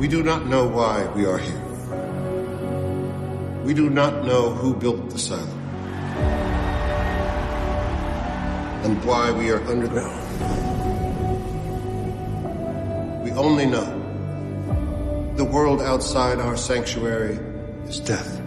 We 0.00 0.08
do 0.08 0.22
not 0.22 0.46
know 0.46 0.66
why 0.66 1.06
we 1.08 1.26
are 1.26 1.36
here. 1.36 1.60
We 3.64 3.74
do 3.74 3.90
not 3.90 4.24
know 4.24 4.48
who 4.48 4.74
built 4.74 5.10
the 5.10 5.18
silo. 5.18 5.44
And 8.82 9.04
why 9.04 9.30
we 9.30 9.50
are 9.50 9.62
underground. 9.68 10.16
We 13.22 13.30
only 13.32 13.66
know 13.66 13.84
the 15.36 15.44
world 15.44 15.82
outside 15.82 16.38
our 16.40 16.56
sanctuary 16.56 17.38
is 17.86 18.00
death. 18.00 18.40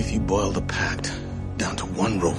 If 0.00 0.10
you 0.10 0.18
boil 0.18 0.50
the 0.50 0.62
pact 0.62 1.12
down 1.58 1.76
to 1.76 1.86
one 1.86 2.18
rule, 2.18 2.34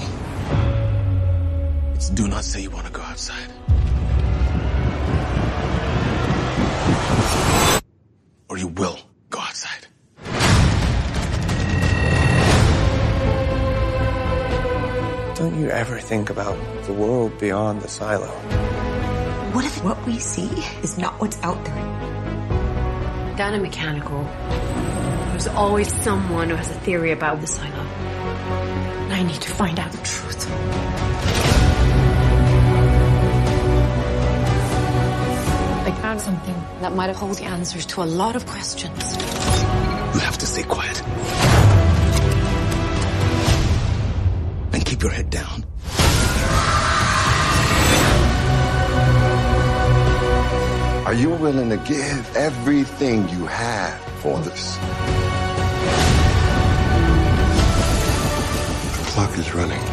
it's 1.95 2.09
do 2.09 2.27
not 2.27 2.43
say 2.43 2.59
you 2.59 2.71
want 2.71 2.87
to 2.87 2.91
go 2.91 3.01
outside. 3.03 3.50
Or 8.61 8.63
you 8.63 8.67
will 8.67 8.99
go 9.31 9.39
outside. 9.39 9.87
Don't 15.35 15.59
you 15.59 15.69
ever 15.69 15.99
think 15.99 16.29
about 16.29 16.57
the 16.83 16.93
world 16.93 17.39
beyond 17.39 17.81
the 17.81 17.87
silo? 17.87 18.27
What 19.53 19.65
if 19.65 19.83
what 19.83 20.05
we 20.05 20.19
see 20.19 20.49
is 20.83 20.99
not 20.99 21.19
what's 21.19 21.41
out 21.41 21.63
there? 21.65 23.35
Down 23.35 23.55
in 23.55 23.63
mechanical, 23.63 24.23
there's 25.31 25.47
always 25.47 25.91
someone 26.03 26.51
who 26.51 26.55
has 26.55 26.69
a 26.69 26.79
theory 26.81 27.11
about 27.11 27.41
the 27.41 27.47
silo. 27.47 27.83
And 27.83 29.13
I 29.13 29.23
need 29.23 29.41
to 29.41 29.49
find 29.49 29.79
out 29.79 29.91
the 29.91 30.03
truth. 30.03 30.90
Found 36.11 36.19
something 36.19 36.55
that 36.81 36.93
might 36.93 37.15
hold 37.15 37.37
the 37.37 37.45
answers 37.45 37.85
to 37.85 38.03
a 38.03 38.07
lot 38.21 38.35
of 38.35 38.45
questions. 38.45 39.15
You 40.13 40.19
have 40.19 40.37
to 40.39 40.45
stay 40.45 40.63
quiet. 40.63 41.01
And 44.73 44.85
keep 44.85 45.01
your 45.01 45.11
head 45.11 45.29
down. 45.29 45.63
Are 51.05 51.13
you 51.13 51.29
willing 51.29 51.69
to 51.69 51.77
give 51.77 52.35
everything 52.35 53.29
you 53.29 53.45
have 53.45 53.97
for 54.21 54.37
this? 54.39 54.75
The 58.97 59.03
clock 59.11 59.37
is 59.37 59.55
running. 59.55 59.83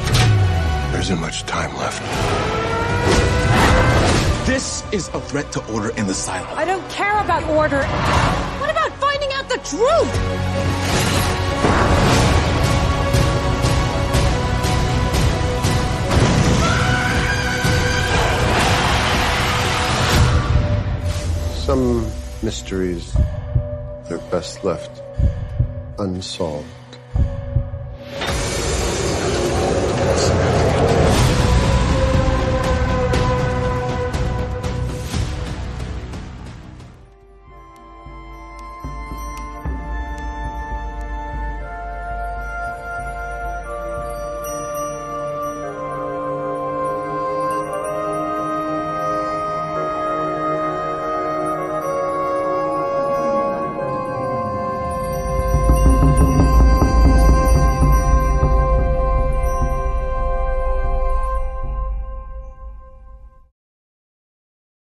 There 0.90 1.00
isn't 1.00 1.20
much 1.20 1.44
time 1.44 1.76
left. 1.76 2.57
This 4.48 4.82
is 4.92 5.08
a 5.08 5.20
threat 5.20 5.52
to 5.52 5.72
order 5.74 5.90
in 5.90 6.06
the 6.06 6.14
silo. 6.14 6.46
I 6.56 6.64
don't 6.64 6.88
care 6.88 7.20
about 7.20 7.44
order. 7.50 7.84
What 7.84 8.70
about 8.70 8.92
finding 8.94 9.30
out 9.34 9.46
the 9.46 9.58
truth? 9.58 10.08
Some 21.66 22.10
mysteries 22.42 23.14
are 24.08 24.16
best 24.30 24.64
left 24.64 25.02
unsolved. 25.98 26.77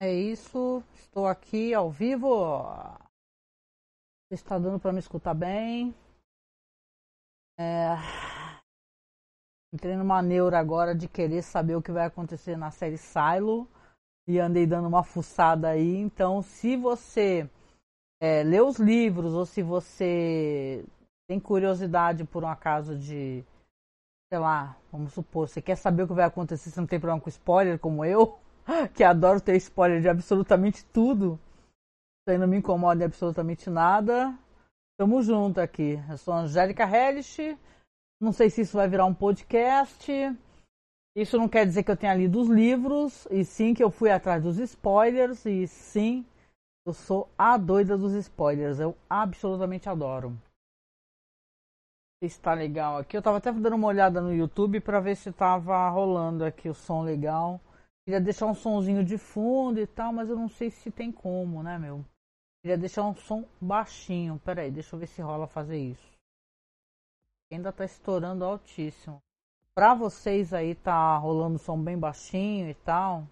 É 0.03 0.13
isso, 0.13 0.83
estou 0.97 1.29
aqui 1.29 1.73
ao 1.73 1.89
vivo. 1.89 2.67
Está 4.33 4.59
dando 4.59 4.81
para 4.81 4.93
me 4.93 4.99
escutar 4.99 5.33
bem? 5.33 5.95
É... 7.57 7.95
Entrei 9.73 9.97
numa 9.97 10.21
neura 10.21 10.59
agora 10.59 10.93
de 10.93 11.07
querer 11.07 11.41
saber 11.43 11.77
o 11.77 11.83
que 11.83 11.93
vai 11.93 12.05
acontecer 12.05 12.57
na 12.57 12.73
série 12.73 12.99
Silo 12.99 13.69
e 14.27 14.41
andei 14.41 14.67
dando 14.67 14.89
uma 14.89 15.05
fuçada 15.05 15.69
aí. 15.69 15.97
Então, 15.97 16.43
se 16.43 16.77
você 16.77 17.49
é, 18.23 18.63
os 18.63 18.79
livros 18.79 19.35
ou 19.35 19.45
se 19.45 19.63
você 19.63 20.85
tem 21.29 21.41
curiosidade 21.41 22.25
por 22.25 22.45
um 22.45 22.49
acaso 22.49 22.97
de, 22.97 23.45
sei 24.33 24.39
lá, 24.39 24.77
vamos 24.93 25.13
supor, 25.13 25.49
você 25.49 25.61
quer 25.61 25.75
saber 25.75 26.05
o 26.05 26.07
que 26.07 26.15
vai 26.15 26.25
acontecer, 26.25 26.71
você 26.71 26.81
não 26.81 26.87
tem 26.87 27.01
problema 27.01 27.21
com 27.21 27.29
spoiler 27.29 27.81
como 27.81 28.05
eu, 28.05 28.39
que 28.95 29.03
adoro 29.03 29.41
ter 29.41 29.57
spoiler 29.57 30.01
de 30.01 30.09
absolutamente 30.09 30.85
tudo. 30.85 31.37
Isso 32.21 32.31
aí 32.31 32.39
não 32.39 32.47
me 32.47 32.59
incomoda 32.59 33.03
em 33.03 33.07
absolutamente 33.07 33.69
nada. 33.69 34.33
Tamo 34.97 35.21
junto 35.21 35.61
aqui. 35.61 35.99
Eu 36.09 36.17
sou 36.17 36.33
a 36.33 36.43
Angélica 36.43 36.85
Hellish. 36.85 37.59
Não 38.21 38.31
sei 38.31 38.49
se 38.51 38.61
isso 38.61 38.77
vai 38.77 38.89
virar 38.89 39.05
um 39.05 39.15
podcast. 39.15 40.13
Isso 41.17 41.37
não 41.37 41.49
quer 41.49 41.67
dizer 41.67 41.83
que 41.83 41.91
eu 41.91 41.97
tenha 41.97 42.15
lido 42.15 42.41
os 42.41 42.49
livros, 42.49 43.27
e 43.31 43.45
sim 43.45 43.75
que 43.75 43.83
eu 43.83 43.91
fui 43.91 44.11
atrás 44.11 44.43
dos 44.43 44.59
spoilers, 44.59 45.45
e 45.45 45.67
sim, 45.67 46.25
eu 46.85 46.93
sou 46.93 47.29
a 47.39 47.57
doida 47.57 47.97
dos 47.97 48.13
spoilers. 48.15 48.81
Eu 48.81 48.97
absolutamente 49.09 49.89
adoro. 49.89 50.37
Está 52.23 52.55
legal 52.55 52.99
aqui. 52.99 53.17
Eu 53.17 53.23
tava 53.23 53.39
até 53.39 53.53
dando 53.53 53.75
uma 53.75 53.89
olhada 53.89 54.21
no 54.21 54.33
YouTube 54.33 54.81
para 54.81 55.01
ver 55.01 55.17
se 55.17 55.33
tava 55.33 55.89
rolando 55.91 56.45
aqui 56.45 56.69
o 56.69 56.75
som 56.75 57.03
legal. 57.03 57.61
Queria 58.05 58.21
deixar 58.21 58.47
um 58.47 58.55
sonzinho 58.55 59.05
de 59.05 59.17
fundo 59.19 59.81
e 59.81 59.87
tal, 59.87 60.13
mas 60.13 60.29
eu 60.29 60.37
não 60.37 60.49
sei 60.49 60.71
se 60.71 60.91
tem 60.91 61.11
como, 61.11 61.63
né, 61.63 61.79
meu? 61.79 62.05
Queria 62.63 62.79
deixar 62.79 63.05
um 63.05 63.15
som 63.15 63.45
baixinho. 63.61 64.41
Pera 64.45 64.63
aí, 64.63 64.71
deixa 64.71 64.95
eu 64.95 65.01
ver 65.01 65.07
se 65.07 65.21
rola 65.23 65.47
fazer 65.47 65.79
isso. 65.79 66.13
Ainda 67.53 67.73
tá 67.73 67.85
estourando 67.85 68.45
altíssimo. 68.45 69.21
Pra 69.75 69.95
vocês 69.95 70.53
aí 70.53 70.75
tá 70.75 71.17
rolando 71.17 71.59
som 71.59 71.81
bem 71.81 71.99
baixinho 71.99 72.69
e 72.69 72.75
tal. 72.75 73.27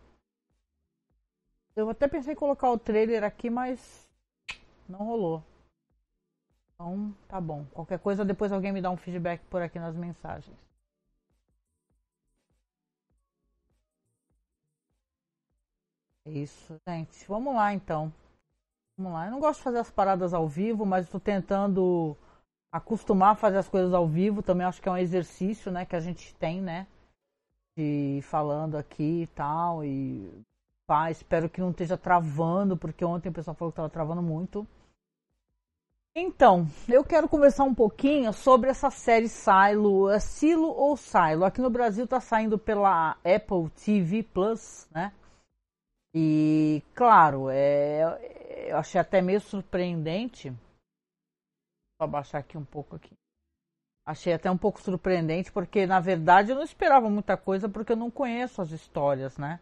Eu 1.81 1.91
até 1.91 2.07
pensei 2.07 2.35
em 2.35 2.37
colocar 2.37 2.71
o 2.71 2.79
trailer 2.79 3.25
aqui, 3.25 3.49
mas 3.51 4.09
não 4.89 4.99
rolou. 5.01 5.43
Então, 6.75 7.15
tá 7.29 7.41
bom. 7.41 7.65
Qualquer 7.73 7.99
coisa, 7.99 8.25
depois 8.25 8.53
alguém 8.53 8.73
me 8.73 8.83
dá 8.83 8.91
um 8.91 8.97
feedback 8.97 9.43
por 9.47 9.63
aqui 9.63 9.79
nas 9.79 9.97
mensagens. 9.97 10.57
É 16.27 16.31
isso, 16.31 16.77
gente. 16.87 17.27
Vamos 17.27 17.55
lá, 17.55 17.73
então. 17.73 18.13
Vamos 18.97 19.13
lá. 19.13 19.27
Eu 19.27 19.33
não 19.33 19.41
gosto 19.41 19.59
de 19.59 19.65
fazer 19.65 19.79
as 19.79 19.91
paradas 19.91 20.35
ao 20.35 20.47
vivo, 20.49 20.85
mas 20.87 21.07
estou 21.07 21.21
tentando 21.21 22.17
acostumar 22.73 23.33
a 23.33 23.37
fazer 23.37 23.59
as 23.59 23.69
coisas 23.69 23.95
ao 23.95 24.07
vivo. 24.07 24.43
Também 24.43 24.67
acho 24.67 24.81
que 24.83 24.89
é 24.89 24.93
um 24.93 24.97
exercício, 24.99 25.73
né, 25.73 25.85
que 25.87 25.97
a 25.97 26.01
gente 26.01 26.35
tem, 26.37 26.61
né? 26.61 26.87
De 27.77 28.21
falando 28.23 28.77
aqui 28.77 29.23
e 29.23 29.27
tal. 29.29 29.85
E 29.85 30.45
espero 31.11 31.49
que 31.49 31.61
não 31.61 31.71
esteja 31.71 31.97
travando, 31.97 32.77
porque 32.77 33.05
ontem 33.05 33.29
o 33.29 33.33
pessoal 33.33 33.55
falou 33.55 33.71
que 33.71 33.75
estava 33.75 33.89
travando 33.89 34.23
muito. 34.23 34.67
Então, 36.15 36.67
eu 36.89 37.05
quero 37.05 37.29
conversar 37.29 37.63
um 37.63 37.75
pouquinho 37.75 38.33
sobre 38.33 38.69
essa 38.69 38.91
série 38.91 39.29
Silo, 39.29 40.11
é 40.11 40.19
Silo 40.19 40.69
ou 40.69 40.97
Silo. 40.97 41.45
Aqui 41.45 41.61
no 41.61 41.71
Brasil 41.71 42.05
está 42.05 42.21
saindo 42.21 42.59
pela 42.59 43.13
Apple 43.25 43.71
TV 43.77 44.25
Plus, 44.25 44.89
né? 44.91 45.13
E, 46.13 46.83
claro, 46.95 47.49
é, 47.49 48.69
eu 48.69 48.77
achei 48.77 49.01
até 49.01 49.23
meio 49.23 49.41
surpreendente. 49.41 50.51
Vou 51.99 52.09
abaixar 52.09 52.41
aqui 52.41 52.59
um 52.59 52.65
pouco 52.65 52.97
aqui. 52.97 53.13
Achei 54.05 54.33
até 54.33 54.51
um 54.51 54.59
pouco 54.59 54.81
surpreendente, 54.81 55.53
porque 55.53 55.87
na 55.87 56.01
verdade 56.01 56.51
eu 56.51 56.57
não 56.57 56.65
esperava 56.65 57.09
muita 57.09 57.37
coisa, 57.37 57.69
porque 57.69 57.93
eu 57.93 57.97
não 57.97 58.11
conheço 58.11 58.61
as 58.61 58.73
histórias, 58.73 59.39
né? 59.39 59.61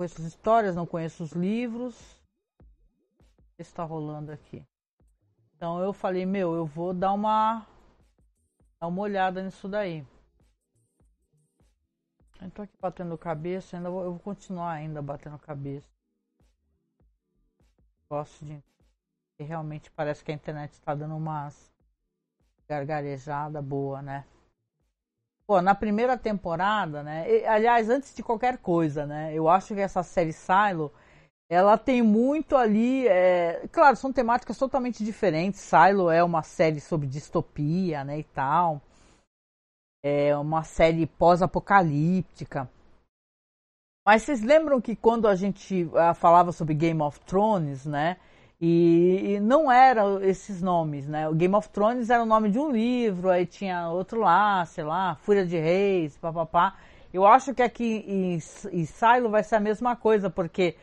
Conheço 0.00 0.22
as 0.22 0.28
histórias, 0.28 0.74
não 0.74 0.86
conheço 0.86 1.22
os 1.22 1.32
livros. 1.32 1.94
O 2.58 3.56
que 3.56 3.60
está 3.60 3.84
rolando 3.84 4.32
aqui? 4.32 4.66
Então 5.54 5.78
eu 5.78 5.92
falei, 5.92 6.24
meu, 6.24 6.54
eu 6.54 6.64
vou 6.64 6.94
dar 6.94 7.12
uma, 7.12 7.66
dar 8.80 8.86
uma 8.86 9.02
olhada 9.02 9.42
nisso 9.42 9.68
daí. 9.68 10.02
Eu 12.40 12.50
tô 12.50 12.62
aqui 12.62 12.72
batendo 12.80 13.18
cabeça, 13.18 13.76
ainda 13.76 13.90
vou, 13.90 14.02
eu 14.02 14.12
vou 14.12 14.20
continuar 14.20 14.70
ainda 14.70 15.02
batendo 15.02 15.38
cabeça. 15.38 15.86
Gosto 18.08 18.42
de. 18.42 18.58
Realmente 19.38 19.90
parece 19.90 20.24
que 20.24 20.32
a 20.32 20.34
internet 20.34 20.72
está 20.72 20.94
dando 20.94 21.14
umas 21.14 21.70
gargarejada 22.66 23.60
boa, 23.60 24.00
né? 24.00 24.24
Pô, 25.50 25.60
na 25.60 25.74
primeira 25.74 26.16
temporada, 26.16 27.02
né? 27.02 27.28
E, 27.28 27.44
aliás, 27.44 27.90
antes 27.90 28.14
de 28.14 28.22
qualquer 28.22 28.58
coisa, 28.58 29.04
né? 29.04 29.34
Eu 29.34 29.48
acho 29.48 29.74
que 29.74 29.80
essa 29.80 30.00
série 30.00 30.32
Silo, 30.32 30.92
ela 31.50 31.76
tem 31.76 32.02
muito 32.02 32.54
ali. 32.54 33.08
É... 33.08 33.66
Claro, 33.72 33.96
são 33.96 34.12
temáticas 34.12 34.56
totalmente 34.56 35.02
diferentes. 35.02 35.58
Silo 35.58 36.08
é 36.08 36.22
uma 36.22 36.44
série 36.44 36.78
sobre 36.78 37.08
distopia, 37.08 38.04
né? 38.04 38.20
E 38.20 38.22
tal. 38.22 38.80
É 40.04 40.36
uma 40.36 40.62
série 40.62 41.04
pós-apocalíptica. 41.04 42.70
Mas 44.06 44.22
vocês 44.22 44.42
lembram 44.42 44.80
que 44.80 44.94
quando 44.94 45.26
a 45.26 45.34
gente 45.34 45.82
uh, 45.82 46.14
falava 46.14 46.52
sobre 46.52 46.74
Game 46.74 47.02
of 47.02 47.18
Thrones, 47.22 47.86
né? 47.86 48.18
E, 48.60 49.36
e, 49.36 49.40
não 49.40 49.72
eram 49.72 50.22
esses 50.22 50.60
nomes, 50.60 51.08
né? 51.08 51.26
O 51.28 51.34
Game 51.34 51.54
of 51.54 51.68
Thrones 51.70 52.10
era 52.10 52.22
o 52.22 52.26
nome 52.26 52.50
de 52.50 52.58
um 52.58 52.70
livro, 52.70 53.30
aí 53.30 53.46
tinha 53.46 53.88
outro 53.88 54.20
lá, 54.20 54.66
sei 54.66 54.84
lá, 54.84 55.14
Fúria 55.16 55.46
de 55.46 55.58
Reis, 55.58 56.18
papapá. 56.18 56.76
Eu 57.12 57.26
acho 57.26 57.54
que 57.54 57.62
aqui 57.62 58.04
em, 58.06 58.34
em 58.34 58.84
Silo 58.84 59.30
vai 59.30 59.42
ser 59.42 59.56
a 59.56 59.60
mesma 59.60 59.96
coisa, 59.96 60.28
porque 60.28 60.76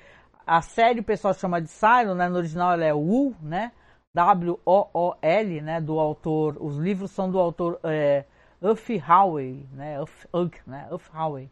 a 0.46 0.62
série 0.62 1.02
o 1.02 1.04
pessoal 1.04 1.36
chama 1.36 1.62
de 1.62 1.68
Silo, 1.68 2.16
né? 2.16 2.28
No 2.28 2.38
original 2.38 2.74
ela 2.74 2.86
é 2.86 2.94
Wool, 2.94 3.36
né? 3.42 3.72
W-O-O-L, 4.14 5.62
né? 5.62 5.80
Do 5.80 6.00
autor, 6.00 6.58
os 6.60 6.78
livros 6.78 7.12
são 7.12 7.30
do 7.30 7.40
autor 7.40 7.80
é, 7.84 8.26
Uff 8.60 9.04
Howey, 9.08 9.68
né? 9.72 10.02
Uff, 10.02 10.28
Ugg, 10.34 10.58
né? 10.66 10.88
Uff 10.92 11.10
Howey. 11.16 11.50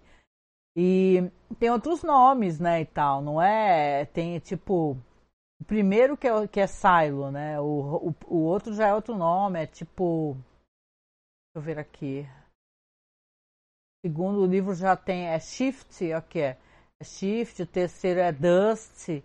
E 0.75 1.31
tem 1.59 1.69
outros 1.69 2.03
nomes, 2.03 2.59
né, 2.59 2.81
e 2.81 2.85
tal, 2.85 3.21
não 3.21 3.41
é? 3.41 4.05
Tem 4.05 4.37
tipo 4.39 4.97
o 5.61 5.65
primeiro 5.65 6.17
que 6.17 6.27
é, 6.27 6.47
que 6.47 6.59
é 6.59 6.67
Silo, 6.67 7.31
né? 7.31 7.59
O, 7.59 8.09
o, 8.09 8.15
o 8.27 8.37
outro 8.43 8.73
já 8.73 8.87
é 8.87 8.93
outro 8.93 9.15
nome, 9.15 9.63
é 9.63 9.67
tipo. 9.67 10.35
Deixa 10.35 11.55
eu 11.55 11.61
ver 11.61 11.79
aqui. 11.79 12.27
O 14.03 14.07
segundo 14.07 14.45
livro 14.45 14.75
já 14.75 14.95
tem. 14.95 15.27
É 15.27 15.39
Shift, 15.39 16.13
o 16.13 16.21
que 16.21 16.39
é? 16.39 16.57
É 17.01 17.03
Shift, 17.03 17.61
o 17.61 17.67
terceiro 17.67 18.19
é 18.19 18.31
Dust. 18.31 19.23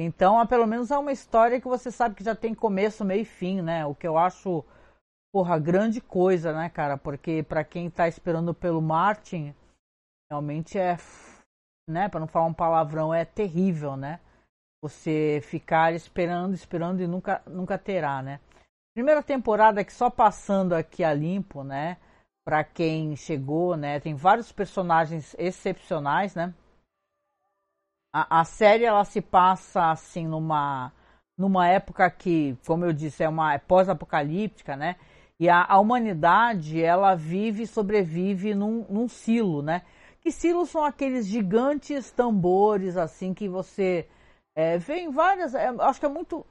Então, 0.00 0.44
pelo 0.46 0.66
menos 0.66 0.90
é 0.90 0.98
uma 0.98 1.10
história 1.10 1.60
que 1.60 1.66
você 1.66 1.90
sabe 1.90 2.14
que 2.14 2.22
já 2.22 2.34
tem 2.34 2.54
começo, 2.54 3.04
meio 3.04 3.22
e 3.22 3.24
fim, 3.24 3.60
né? 3.60 3.84
O 3.84 3.94
que 3.94 4.06
eu 4.06 4.16
acho, 4.16 4.64
porra, 5.32 5.58
grande 5.58 6.00
coisa, 6.00 6.52
né, 6.52 6.68
cara? 6.68 6.96
Porque 6.96 7.42
para 7.42 7.64
quem 7.64 7.90
tá 7.90 8.06
esperando 8.06 8.54
pelo 8.54 8.80
Martin, 8.80 9.52
realmente 10.30 10.78
é, 10.78 10.96
né, 11.88 12.08
para 12.08 12.20
não 12.20 12.28
falar 12.28 12.46
um 12.46 12.54
palavrão, 12.54 13.12
é 13.12 13.24
terrível, 13.24 13.96
né? 13.96 14.20
Você 14.80 15.40
ficar 15.42 15.92
esperando, 15.92 16.54
esperando 16.54 17.02
e 17.02 17.06
nunca, 17.06 17.42
nunca 17.46 17.76
terá, 17.76 18.22
né? 18.22 18.40
Primeira 18.94 19.22
temporada 19.22 19.84
que 19.84 19.92
só 19.92 20.10
passando 20.10 20.72
aqui 20.72 21.02
a 21.04 21.12
limpo, 21.12 21.62
né? 21.62 21.96
Para 22.44 22.64
quem 22.64 23.14
chegou, 23.16 23.76
né? 23.76 24.00
Tem 24.00 24.14
vários 24.14 24.52
personagens 24.52 25.34
excepcionais, 25.38 26.34
né? 26.34 26.54
A, 28.12 28.40
a 28.40 28.44
série 28.44 28.84
ela 28.84 29.04
se 29.04 29.20
passa 29.20 29.90
assim 29.90 30.26
numa 30.26 30.92
numa 31.36 31.68
época 31.68 32.10
que, 32.10 32.58
como 32.66 32.84
eu 32.84 32.92
disse, 32.92 33.22
é 33.22 33.28
uma 33.28 33.54
é 33.54 33.58
pós-apocalíptica, 33.58 34.76
né? 34.76 34.96
E 35.38 35.48
a, 35.48 35.64
a, 35.64 35.78
humanidade 35.78 36.82
ela 36.82 37.14
vive 37.14 37.62
e 37.62 37.66
sobrevive 37.66 38.54
num, 38.54 38.84
num 38.90 39.08
silo, 39.08 39.62
né? 39.62 39.82
Que 40.20 40.32
silos 40.32 40.70
são 40.70 40.84
aqueles 40.84 41.26
gigantes 41.26 42.10
tambores 42.10 42.96
assim 42.96 43.32
que 43.32 43.48
você 43.48 44.08
é, 44.58 44.76
vem 44.76 45.08
várias. 45.08 45.54
É, 45.54 45.68
acho 45.68 46.00
que 46.00 46.06
é 46.06 46.08
muito. 46.08 46.44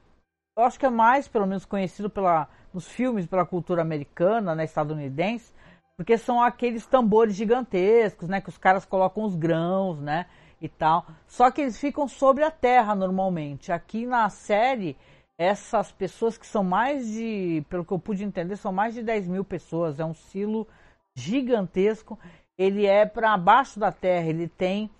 Acho 0.56 0.80
que 0.80 0.86
é 0.86 0.90
mais, 0.90 1.28
pelo 1.28 1.46
menos, 1.46 1.66
conhecido 1.66 2.08
pela, 2.08 2.48
nos 2.72 2.88
filmes 2.88 3.26
pela 3.26 3.44
cultura 3.44 3.82
americana, 3.82 4.54
né, 4.54 4.64
estadunidense, 4.64 5.52
porque 5.94 6.16
são 6.16 6.42
aqueles 6.42 6.86
tambores 6.86 7.34
gigantescos, 7.34 8.30
né, 8.30 8.40
que 8.40 8.48
os 8.48 8.56
caras 8.56 8.86
colocam 8.86 9.24
os 9.24 9.36
grãos, 9.36 10.00
né, 10.00 10.24
e 10.58 10.70
tal. 10.70 11.06
Só 11.26 11.50
que 11.50 11.60
eles 11.60 11.78
ficam 11.78 12.08
sobre 12.08 12.44
a 12.44 12.50
terra 12.50 12.94
normalmente. 12.94 13.70
Aqui 13.70 14.06
na 14.06 14.30
série, 14.30 14.96
essas 15.38 15.92
pessoas 15.92 16.38
que 16.38 16.46
são 16.46 16.64
mais 16.64 17.06
de, 17.06 17.62
pelo 17.68 17.84
que 17.84 17.92
eu 17.92 17.98
pude 17.98 18.24
entender, 18.24 18.56
são 18.56 18.72
mais 18.72 18.94
de 18.94 19.02
10 19.02 19.28
mil 19.28 19.44
pessoas. 19.44 20.00
É 20.00 20.04
um 20.04 20.14
silo 20.14 20.66
gigantesco. 21.14 22.18
Ele 22.56 22.86
é 22.86 23.04
para 23.04 23.36
baixo 23.36 23.78
da 23.78 23.92
terra. 23.92 24.26
Ele 24.26 24.48
tem 24.48 24.90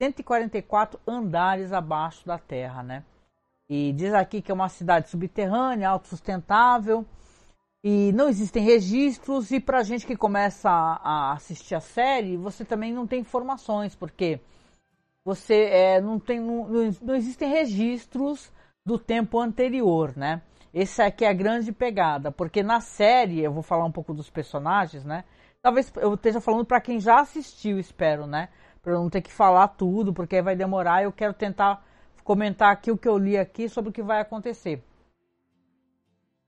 144 0.00 1.00
andares 1.06 1.72
abaixo 1.72 2.26
da 2.26 2.38
terra, 2.38 2.82
né? 2.82 3.04
E 3.68 3.92
diz 3.92 4.14
aqui 4.14 4.40
que 4.40 4.50
é 4.50 4.54
uma 4.54 4.68
cidade 4.68 5.10
subterrânea, 5.10 5.90
autossustentável, 5.90 7.04
e 7.82 8.12
não 8.12 8.28
existem 8.28 8.62
registros. 8.62 9.50
E 9.50 9.60
para 9.60 9.82
gente 9.82 10.06
que 10.06 10.16
começa 10.16 10.70
a, 10.70 11.32
assistir 11.32 11.74
a 11.74 11.80
série, 11.80 12.36
você 12.36 12.64
também 12.64 12.92
não 12.92 13.06
tem 13.06 13.20
informações, 13.20 13.94
porque 13.94 14.40
você 15.24 15.64
é, 15.64 16.00
não 16.00 16.18
tem, 16.18 16.40
não, 16.40 16.90
não 17.02 17.14
existem 17.14 17.50
registros 17.50 18.50
do 18.86 18.98
tempo 18.98 19.38
anterior, 19.38 20.16
né? 20.16 20.40
Essa 20.72 21.06
aqui 21.06 21.24
é 21.24 21.28
a 21.28 21.34
grande 21.34 21.72
pegada, 21.72 22.30
porque 22.30 22.62
na 22.62 22.80
série, 22.80 23.40
eu 23.40 23.52
vou 23.52 23.62
falar 23.62 23.84
um 23.84 23.92
pouco 23.92 24.14
dos 24.14 24.30
personagens, 24.30 25.04
né? 25.04 25.24
Talvez 25.60 25.92
eu 25.96 26.14
esteja 26.14 26.40
falando 26.40 26.64
para 26.64 26.80
quem 26.80 27.00
já 27.00 27.20
assistiu, 27.20 27.78
espero, 27.78 28.26
né? 28.26 28.48
Para 28.88 28.96
eu 28.96 29.02
não 29.02 29.10
ter 29.10 29.20
que 29.20 29.30
falar 29.30 29.68
tudo, 29.68 30.14
porque 30.14 30.40
vai 30.40 30.56
demorar. 30.56 31.02
Eu 31.02 31.12
quero 31.12 31.34
tentar 31.34 31.84
comentar 32.24 32.72
aqui 32.72 32.90
o 32.90 32.96
que 32.96 33.06
eu 33.06 33.18
li 33.18 33.36
aqui 33.36 33.68
sobre 33.68 33.90
o 33.90 33.92
que 33.92 34.02
vai 34.02 34.18
acontecer. 34.18 34.82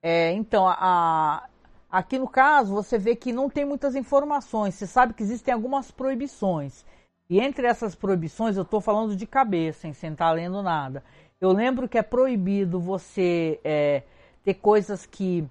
É, 0.02 0.32
então, 0.32 0.66
a, 0.66 1.46
aqui 1.90 2.18
no 2.18 2.26
caso, 2.26 2.72
você 2.72 2.96
vê 2.96 3.14
que 3.14 3.30
não 3.30 3.50
tem 3.50 3.66
muitas 3.66 3.94
informações. 3.94 4.74
Você 4.74 4.86
sabe 4.86 5.12
que 5.12 5.22
existem 5.22 5.52
algumas 5.52 5.90
proibições. 5.90 6.82
E 7.28 7.38
entre 7.38 7.66
essas 7.66 7.94
proibições, 7.94 8.56
eu 8.56 8.62
estou 8.62 8.80
falando 8.80 9.14
de 9.14 9.26
cabeça, 9.26 9.92
sem 9.92 10.12
estar 10.12 10.30
lendo 10.30 10.62
nada. 10.62 11.04
Eu 11.38 11.52
lembro 11.52 11.86
que 11.86 11.98
é 11.98 12.02
proibido 12.02 12.80
você 12.80 13.60
é, 13.62 14.02
ter 14.42 14.54
coisas 14.54 15.04
que 15.04 15.46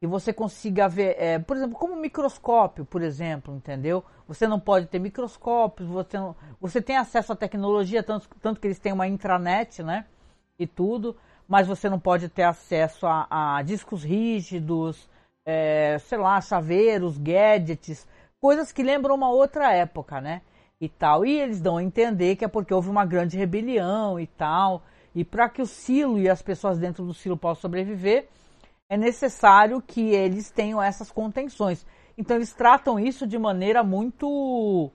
que 0.00 0.06
você 0.06 0.32
consiga 0.32 0.88
ver, 0.88 1.16
é, 1.18 1.38
por 1.38 1.56
exemplo, 1.56 1.76
como 1.78 1.96
microscópio, 1.96 2.84
por 2.84 3.02
exemplo, 3.02 3.54
entendeu? 3.54 4.04
Você 4.28 4.46
não 4.46 4.60
pode 4.60 4.86
ter 4.86 4.98
microscópios, 4.98 5.88
você, 5.88 6.18
não, 6.18 6.36
você 6.60 6.82
tem 6.82 6.96
acesso 6.96 7.32
à 7.32 7.36
tecnologia, 7.36 8.02
tanto, 8.02 8.28
tanto 8.42 8.60
que 8.60 8.66
eles 8.66 8.78
têm 8.78 8.92
uma 8.92 9.08
intranet, 9.08 9.82
né? 9.82 10.04
E 10.58 10.66
tudo, 10.66 11.16
mas 11.48 11.66
você 11.66 11.88
não 11.88 11.98
pode 11.98 12.28
ter 12.28 12.42
acesso 12.42 13.06
a, 13.06 13.56
a 13.56 13.62
discos 13.62 14.04
rígidos, 14.04 15.08
é, 15.46 15.98
sei 16.00 16.18
lá, 16.18 16.40
chaveiros, 16.40 17.16
gadgets, 17.16 18.06
coisas 18.40 18.72
que 18.72 18.82
lembram 18.82 19.14
uma 19.14 19.30
outra 19.30 19.72
época, 19.72 20.20
né? 20.20 20.42
E 20.78 20.88
tal. 20.88 21.24
E 21.24 21.40
eles 21.40 21.60
dão 21.60 21.78
a 21.78 21.82
entender 21.82 22.36
que 22.36 22.44
é 22.44 22.48
porque 22.48 22.74
houve 22.74 22.90
uma 22.90 23.06
grande 23.06 23.36
rebelião 23.38 24.20
e 24.20 24.26
tal. 24.26 24.82
E 25.14 25.24
para 25.24 25.48
que 25.48 25.62
o 25.62 25.66
silo 25.66 26.18
e 26.18 26.28
as 26.28 26.42
pessoas 26.42 26.78
dentro 26.78 27.04
do 27.04 27.14
silo 27.14 27.36
possam 27.36 27.62
sobreviver, 27.62 28.28
é 28.88 28.96
necessário 28.96 29.80
que 29.82 30.10
eles 30.10 30.50
tenham 30.50 30.82
essas 30.82 31.10
contenções. 31.10 31.86
Então 32.16 32.36
eles 32.36 32.52
tratam 32.52 32.98
isso 32.98 33.26
de 33.26 33.38
maneira 33.38 33.82
muito, 33.82 34.90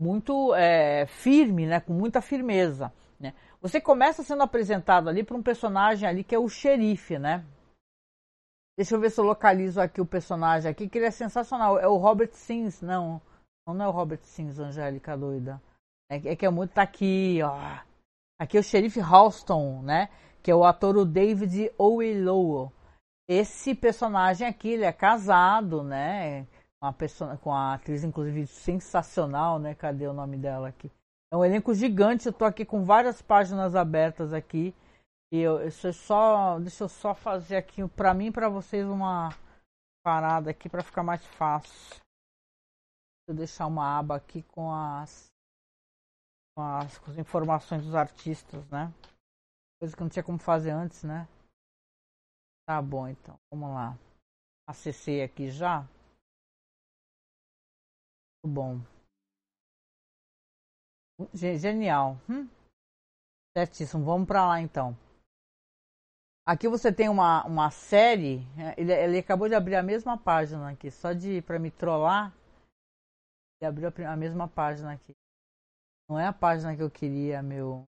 muito 0.00 0.54
é, 0.54 1.06
firme, 1.06 1.66
né, 1.66 1.80
com 1.80 1.92
muita 1.92 2.20
firmeza. 2.20 2.92
Né? 3.20 3.34
Você 3.60 3.80
começa 3.80 4.22
sendo 4.22 4.42
apresentado 4.42 5.08
ali 5.08 5.22
para 5.22 5.36
um 5.36 5.42
personagem 5.42 6.08
ali 6.08 6.24
que 6.24 6.34
é 6.34 6.38
o 6.38 6.48
xerife, 6.48 7.18
né? 7.18 7.44
Deixa 8.76 8.96
eu 8.96 9.00
ver 9.00 9.10
se 9.10 9.20
eu 9.20 9.24
localizo 9.24 9.80
aqui 9.80 10.00
o 10.00 10.06
personagem 10.06 10.68
aqui, 10.68 10.88
que 10.88 10.98
ele 10.98 11.06
é 11.06 11.10
sensacional. 11.10 11.78
É 11.78 11.86
o 11.86 11.96
Robert 11.96 12.32
Sims, 12.32 12.82
não. 12.82 13.22
Não 13.66 13.84
é 13.84 13.88
o 13.88 13.92
Robert 13.92 14.20
Sims, 14.22 14.58
Angélica 14.58 15.16
doida. 15.16 15.62
É, 16.10 16.16
é 16.16 16.36
que 16.36 16.44
é 16.44 16.50
muito. 16.50 16.72
Tá 16.72 16.82
aqui, 16.82 17.38
ó. 17.42 17.56
Aqui 18.38 18.56
é 18.56 18.60
o 18.60 18.64
xerife 18.64 19.00
Halston, 19.00 19.82
né? 19.82 20.08
Que 20.42 20.50
é 20.50 20.54
o 20.54 20.64
ator 20.64 20.96
o 20.96 21.04
David 21.04 21.70
Oyelowo. 21.78 22.72
Esse 23.28 23.74
personagem 23.74 24.46
aqui, 24.46 24.68
ele 24.68 24.84
é 24.84 24.92
casado, 24.92 25.82
né? 25.82 26.44
Com 26.80 26.86
a, 26.86 26.92
pessoa, 26.92 27.36
com 27.38 27.52
a 27.52 27.74
atriz, 27.74 28.04
inclusive, 28.04 28.46
sensacional, 28.46 29.58
né? 29.58 29.74
Cadê 29.74 30.06
o 30.06 30.12
nome 30.12 30.36
dela 30.36 30.68
aqui? 30.68 30.90
É 31.32 31.36
um 31.36 31.44
elenco 31.44 31.74
gigante, 31.74 32.26
eu 32.26 32.32
tô 32.32 32.44
aqui 32.44 32.64
com 32.64 32.84
várias 32.84 33.22
páginas 33.22 33.74
abertas 33.74 34.32
aqui. 34.32 34.74
E 35.32 35.38
eu, 35.40 35.58
é 35.58 35.70
só. 35.70 36.60
Deixa 36.60 36.84
eu 36.84 36.88
só 36.88 37.14
fazer 37.14 37.56
aqui 37.56 37.86
para 37.88 38.14
mim 38.14 38.26
e 38.26 38.30
pra 38.30 38.48
vocês 38.48 38.86
uma 38.86 39.30
parada 40.04 40.50
aqui 40.50 40.68
para 40.68 40.82
ficar 40.82 41.02
mais 41.02 41.26
fácil. 41.26 41.72
Deixa 43.26 43.30
eu 43.30 43.34
deixar 43.34 43.66
uma 43.66 43.98
aba 43.98 44.16
aqui 44.16 44.42
com 44.42 44.70
as, 44.70 45.32
com 46.54 46.62
as, 46.62 46.98
com 46.98 47.10
as 47.10 47.18
informações 47.18 47.82
dos 47.82 47.94
artistas, 47.94 48.68
né? 48.68 48.92
Coisa 49.80 49.96
que 49.96 50.02
não 50.02 50.10
tinha 50.10 50.22
como 50.22 50.38
fazer 50.38 50.70
antes, 50.70 51.02
né? 51.02 51.26
Tá 52.66 52.80
bom, 52.80 53.06
então. 53.08 53.38
Vamos 53.50 53.70
lá. 53.70 53.98
Acessei 54.66 55.22
aqui 55.22 55.50
já. 55.50 55.80
Muito 58.42 58.54
bom. 58.54 58.80
Genial. 61.34 62.16
Hum? 62.28 62.48
Certíssimo. 63.56 64.04
Vamos 64.04 64.26
para 64.26 64.46
lá, 64.46 64.60
então. 64.60 64.96
Aqui 66.46 66.68
você 66.68 66.92
tem 66.92 67.08
uma, 67.08 67.42
uma 67.46 67.70
série, 67.70 68.40
é, 68.58 68.78
ele, 68.78 68.92
ele 68.92 69.18
acabou 69.18 69.48
de 69.48 69.54
abrir 69.54 69.76
a 69.76 69.82
mesma 69.82 70.18
página 70.18 70.70
aqui, 70.70 70.90
só 70.90 71.14
de 71.14 71.40
para 71.40 71.58
me 71.58 71.70
trollar. 71.70 72.34
Ele 73.58 73.68
abriu 73.68 73.88
a, 73.88 74.12
a 74.12 74.16
mesma 74.16 74.46
página 74.46 74.92
aqui. 74.92 75.14
Não 76.06 76.20
é 76.20 76.26
a 76.26 76.32
página 76.34 76.76
que 76.76 76.82
eu 76.82 76.90
queria, 76.90 77.42
meu. 77.42 77.86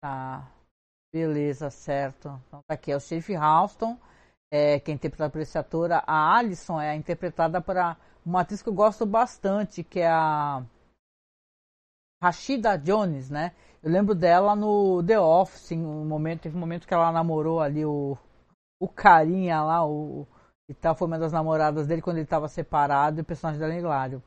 Tá. 0.00 0.55
Beleza, 1.16 1.70
certo. 1.70 2.28
Então 2.46 2.60
tá 2.68 2.74
aqui, 2.74 2.92
é 2.92 2.96
o 2.96 3.00
Sheriff 3.00 3.34
Houston, 3.34 3.96
é, 4.52 4.78
que 4.78 4.90
é 4.90 4.94
interpretado 4.94 5.32
por 5.32 5.40
esse 5.40 5.56
ator. 5.56 5.90
A 5.90 6.36
Alison 6.36 6.78
é 6.78 6.94
interpretada 6.94 7.58
por 7.58 7.74
uma 8.22 8.42
atriz 8.42 8.60
que 8.60 8.68
eu 8.68 8.74
gosto 8.74 9.06
bastante, 9.06 9.82
que 9.82 10.00
é 10.00 10.10
a 10.10 10.62
Rashida 12.22 12.76
Jones, 12.76 13.30
né? 13.30 13.52
Eu 13.82 13.90
lembro 13.90 14.14
dela 14.14 14.54
no 14.54 15.02
The 15.02 15.18
Office, 15.18 15.72
um 15.72 16.04
momento, 16.04 16.42
teve 16.42 16.54
um 16.54 16.60
momento 16.60 16.86
que 16.86 16.92
ela 16.92 17.10
namorou 17.10 17.62
ali 17.62 17.82
o, 17.82 18.18
o 18.78 18.86
carinha 18.86 19.62
lá, 19.62 19.86
o, 19.86 20.26
e 20.68 20.74
tal, 20.74 20.94
foi 20.94 21.06
uma 21.08 21.18
das 21.18 21.32
namoradas 21.32 21.86
dele 21.86 22.02
quando 22.02 22.18
ele 22.18 22.24
estava 22.24 22.46
separado 22.46 23.20
e 23.20 23.22
o 23.22 23.24
personagem 23.24 23.58
dela 23.58 23.72
é 23.72 23.78
hilário. 23.78 24.22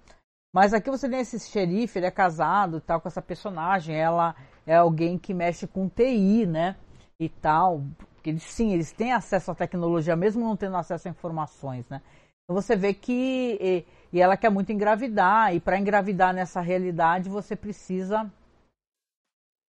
Mas 0.51 0.74
aqui 0.74 0.89
você 0.89 1.08
tem 1.08 1.19
esse 1.19 1.39
xerife, 1.39 2.00
ele 2.00 2.08
é 2.08 2.12
casado 2.12 2.77
e 2.77 2.81
tal 2.81 3.00
com 3.00 3.08
essa 3.08 3.22
personagem, 3.22 3.96
ela 3.96 4.36
é 4.69 4.75
alguém 4.75 5.17
que 5.17 5.33
mexe 5.33 5.65
com 5.65 5.89
TI, 5.89 6.45
né? 6.45 6.75
E 7.19 7.27
tal. 7.27 7.83
Porque 7.97 8.29
eles, 8.29 8.43
sim, 8.43 8.71
eles 8.71 8.91
têm 8.91 9.11
acesso 9.11 9.49
à 9.49 9.55
tecnologia, 9.55 10.15
mesmo 10.15 10.43
não 10.43 10.55
tendo 10.55 10.77
acesso 10.77 11.07
a 11.07 11.11
informações, 11.11 11.89
né? 11.89 12.03
Então 12.43 12.55
você 12.55 12.75
vê 12.75 12.93
que. 12.93 13.57
E, 13.59 13.85
e 14.13 14.21
ela 14.21 14.38
quer 14.38 14.51
muito 14.51 14.71
engravidar, 14.71 15.55
e 15.55 15.59
para 15.59 15.79
engravidar 15.79 16.35
nessa 16.35 16.61
realidade 16.61 17.29
você 17.29 17.55
precisa 17.55 18.31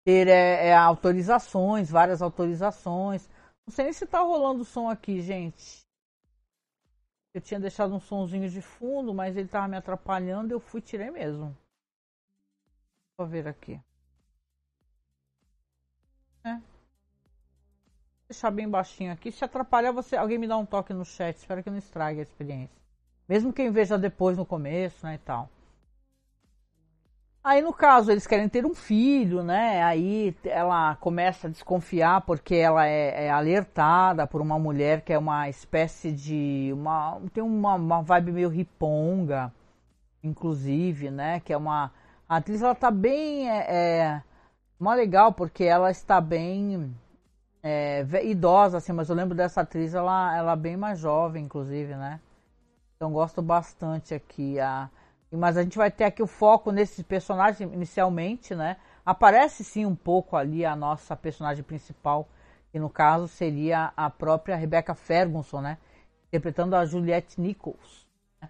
ter 0.05 0.27
é, 0.27 0.67
é, 0.67 0.75
autorizações, 0.75 1.89
várias 1.89 2.21
autorizações. 2.21 3.27
Não 3.65 3.73
sei 3.73 3.85
nem 3.85 3.93
se 3.93 4.05
tá 4.05 4.19
rolando 4.19 4.63
som 4.63 4.89
aqui, 4.89 5.21
gente. 5.21 5.81
Eu 7.33 7.41
tinha 7.41 7.59
deixado 7.59 7.95
um 7.95 7.99
sonzinho 7.99 8.47
de 8.47 8.61
fundo, 8.61 9.11
mas 9.11 9.35
ele 9.35 9.47
tava 9.47 9.67
me 9.67 9.77
atrapalhando 9.77 10.53
eu 10.53 10.59
fui 10.59 10.81
tirei 10.81 11.09
mesmo. 11.09 11.57
Vou 13.17 13.27
ver 13.27 13.47
aqui. 13.47 13.81
É. 16.43 16.57
Deixar 18.29 18.51
bem 18.51 18.69
baixinho 18.69 19.11
aqui. 19.11 19.31
Se 19.31 19.43
atrapalhar, 19.45 19.91
você, 19.91 20.15
alguém 20.15 20.37
me 20.37 20.47
dá 20.47 20.57
um 20.57 20.65
toque 20.65 20.93
no 20.93 21.05
chat. 21.05 21.37
Espero 21.37 21.63
que 21.63 21.69
não 21.69 21.77
estrague 21.77 22.19
a 22.19 22.23
experiência. 22.23 22.75
Mesmo 23.27 23.53
quem 23.53 23.71
veja 23.71 23.97
depois 23.97 24.37
no 24.37 24.45
começo, 24.45 25.05
né, 25.05 25.15
e 25.15 25.17
tal. 25.19 25.49
Aí 27.43 27.61
no 27.61 27.73
caso 27.73 28.09
eles 28.09 28.25
querem 28.25 28.47
ter 28.47 28.65
um 28.65 28.73
filho, 28.73 29.43
né? 29.43 29.83
Aí 29.83 30.33
ela 30.45 30.95
começa 30.95 31.47
a 31.47 31.49
desconfiar 31.49 32.21
porque 32.21 32.55
ela 32.55 32.87
é, 32.87 33.25
é, 33.25 33.29
alertada 33.29 34.25
por 34.25 34.39
uma 34.39 34.57
mulher 34.57 35.01
que 35.01 35.11
é 35.11 35.17
uma 35.17 35.49
espécie 35.49 36.09
de 36.13 36.71
uma 36.73 37.19
tem 37.33 37.43
uma, 37.43 37.75
uma 37.75 38.01
vibe 38.01 38.31
meio 38.31 38.47
riponga, 38.47 39.51
inclusive, 40.23 41.11
né? 41.11 41.41
Que 41.41 41.51
é 41.51 41.57
uma 41.57 41.91
a 42.29 42.37
atriz 42.37 42.61
ela 42.61 42.75
tá 42.75 42.89
bem 42.89 43.49
é, 43.49 43.65
é 43.67 44.23
uma 44.79 44.93
legal 44.93 45.33
porque 45.33 45.63
ela 45.63 45.91
está 45.91 46.19
bem 46.19 46.93
é, 47.61 48.05
idosa 48.23 48.77
assim, 48.77 48.91
mas 48.91 49.09
eu 49.09 49.15
lembro 49.15 49.35
dessa 49.35 49.61
atriz 49.61 49.93
ela 49.93 50.35
ela 50.35 50.51
é 50.51 50.55
bem 50.55 50.75
mais 50.75 50.99
jovem, 50.99 51.45
inclusive, 51.45 51.95
né? 51.95 52.19
Então 52.95 53.11
gosto 53.11 53.41
bastante 53.41 54.13
aqui 54.13 54.59
a 54.59 54.89
mas 55.31 55.57
a 55.57 55.63
gente 55.63 55.77
vai 55.77 55.89
ter 55.89 56.03
aqui 56.03 56.21
o 56.21 56.27
foco 56.27 56.71
nesse 56.71 57.03
personagem 57.03 57.67
inicialmente, 57.73 58.53
né? 58.53 58.77
Aparece 59.05 59.63
sim 59.63 59.85
um 59.85 59.95
pouco 59.95 60.35
ali 60.37 60.63
a 60.63 60.75
nossa 60.75 61.15
personagem 61.15 61.63
principal, 61.63 62.27
que 62.71 62.79
no 62.79 62.89
caso 62.89 63.27
seria 63.27 63.91
a 63.97 64.09
própria 64.09 64.55
Rebecca 64.55 64.93
Ferguson, 64.93 65.61
né? 65.61 65.77
Interpretando 66.27 66.75
a 66.75 66.85
Juliette 66.85 67.41
Nichols. 67.41 68.07
Né? 68.41 68.49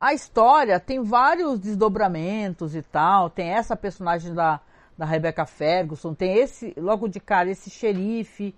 A 0.00 0.12
história 0.12 0.80
tem 0.80 1.02
vários 1.02 1.60
desdobramentos 1.60 2.74
e 2.74 2.82
tal. 2.82 3.30
Tem 3.30 3.48
essa 3.48 3.76
personagem 3.76 4.34
da, 4.34 4.60
da 4.96 5.04
Rebecca 5.04 5.44
Ferguson, 5.46 6.14
tem 6.14 6.38
esse, 6.38 6.74
logo 6.76 7.08
de 7.08 7.20
cara, 7.20 7.50
esse 7.50 7.70
xerife, 7.70 8.54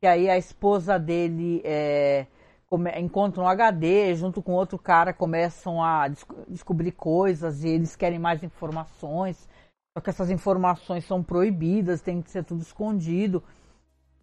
que 0.00 0.06
aí 0.06 0.28
a 0.28 0.36
esposa 0.36 0.98
dele 0.98 1.62
é 1.64 2.26
encontram 2.98 3.44
um 3.44 3.48
HD, 3.48 4.14
junto 4.16 4.42
com 4.42 4.52
outro 4.52 4.76
cara 4.76 5.12
começam 5.12 5.82
a 5.82 6.08
descobrir 6.48 6.92
coisas 6.92 7.62
e 7.62 7.68
eles 7.68 7.94
querem 7.94 8.18
mais 8.18 8.42
informações. 8.42 9.48
Só 9.96 10.00
que 10.00 10.10
essas 10.10 10.30
informações 10.30 11.04
são 11.04 11.22
proibidas, 11.22 12.02
tem 12.02 12.20
que 12.20 12.30
ser 12.30 12.44
tudo 12.44 12.62
escondido. 12.62 13.42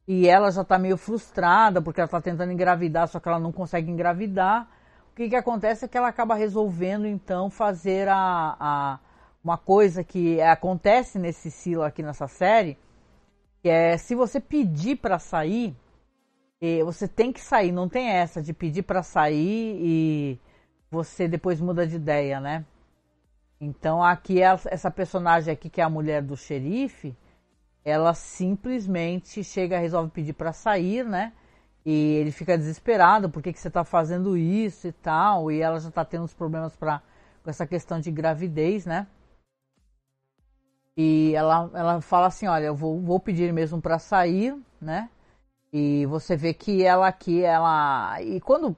E 0.05 0.27
ela 0.27 0.51
já 0.51 0.61
está 0.61 0.77
meio 0.77 0.97
frustrada 0.97 1.81
porque 1.81 2.01
ela 2.01 2.05
está 2.05 2.21
tentando 2.21 2.51
engravidar, 2.51 3.07
só 3.07 3.19
que 3.19 3.27
ela 3.27 3.39
não 3.39 3.51
consegue 3.51 3.89
engravidar. 3.89 4.69
O 5.11 5.15
que, 5.15 5.29
que 5.29 5.35
acontece 5.35 5.85
é 5.85 5.87
que 5.87 5.97
ela 5.97 6.09
acaba 6.09 6.35
resolvendo 6.35 7.07
então 7.07 7.49
fazer 7.49 8.09
a, 8.09 8.57
a 8.59 8.99
uma 9.43 9.57
coisa 9.57 10.03
que 10.03 10.39
acontece 10.41 11.19
nesse 11.19 11.51
silo 11.51 11.83
aqui 11.83 12.01
nessa 12.01 12.27
série, 12.27 12.77
que 13.61 13.69
é 13.69 13.97
se 13.97 14.15
você 14.15 14.39
pedir 14.39 14.95
para 14.97 15.19
sair, 15.19 15.75
você 16.85 17.07
tem 17.07 17.33
que 17.33 17.41
sair, 17.41 17.73
não 17.73 17.89
tem 17.89 18.07
essa 18.07 18.41
de 18.41 18.53
pedir 18.53 18.83
para 18.83 19.03
sair 19.03 19.77
e 19.81 20.39
você 20.89 21.27
depois 21.27 21.59
muda 21.59 21.85
de 21.85 21.97
ideia, 21.97 22.39
né? 22.39 22.65
Então 23.59 24.01
aqui 24.01 24.41
essa 24.41 24.89
personagem 24.89 25.53
aqui 25.53 25.69
que 25.69 25.81
é 25.81 25.83
a 25.83 25.89
mulher 25.89 26.21
do 26.21 26.37
xerife, 26.37 27.15
ela 27.83 28.13
simplesmente 28.13 29.43
chega, 29.43 29.77
resolve 29.77 30.09
pedir 30.11 30.33
para 30.33 30.53
sair, 30.53 31.03
né? 31.03 31.33
E 31.85 32.13
ele 32.13 32.31
fica 32.31 32.57
desesperado, 32.57 33.29
por 33.29 33.43
que, 33.43 33.51
que 33.51 33.59
você 33.59 33.67
está 33.67 33.83
fazendo 33.83 34.37
isso 34.37 34.87
e 34.87 34.93
tal? 34.93 35.51
E 35.51 35.59
ela 35.61 35.77
já 35.81 35.89
está 35.89 36.05
tendo 36.05 36.23
uns 36.23 36.33
problemas 36.33 36.73
pra, 36.77 37.01
com 37.43 37.49
essa 37.49 37.67
questão 37.67 37.99
de 37.99 38.09
gravidez, 38.09 38.85
né? 38.85 39.05
E 40.95 41.33
ela, 41.35 41.69
ela 41.73 42.01
fala 42.01 42.27
assim, 42.27 42.47
olha, 42.47 42.65
eu 42.65 42.75
vou, 42.75 42.99
vou 43.01 43.19
pedir 43.19 43.51
mesmo 43.51 43.81
para 43.81 43.97
sair, 43.97 44.55
né? 44.79 45.09
E 45.71 46.05
você 46.05 46.35
vê 46.35 46.53
que 46.53 46.83
ela 46.83 47.07
aqui, 47.07 47.43
ela. 47.43 48.21
E 48.21 48.39
quando 48.39 48.77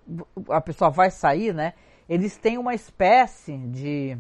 a 0.50 0.62
pessoa 0.62 0.90
vai 0.90 1.12
sair, 1.12 1.54
né? 1.54 1.74
Eles 2.08 2.38
têm 2.38 2.58
uma 2.58 2.74
espécie 2.74 3.58
de. 3.68 4.18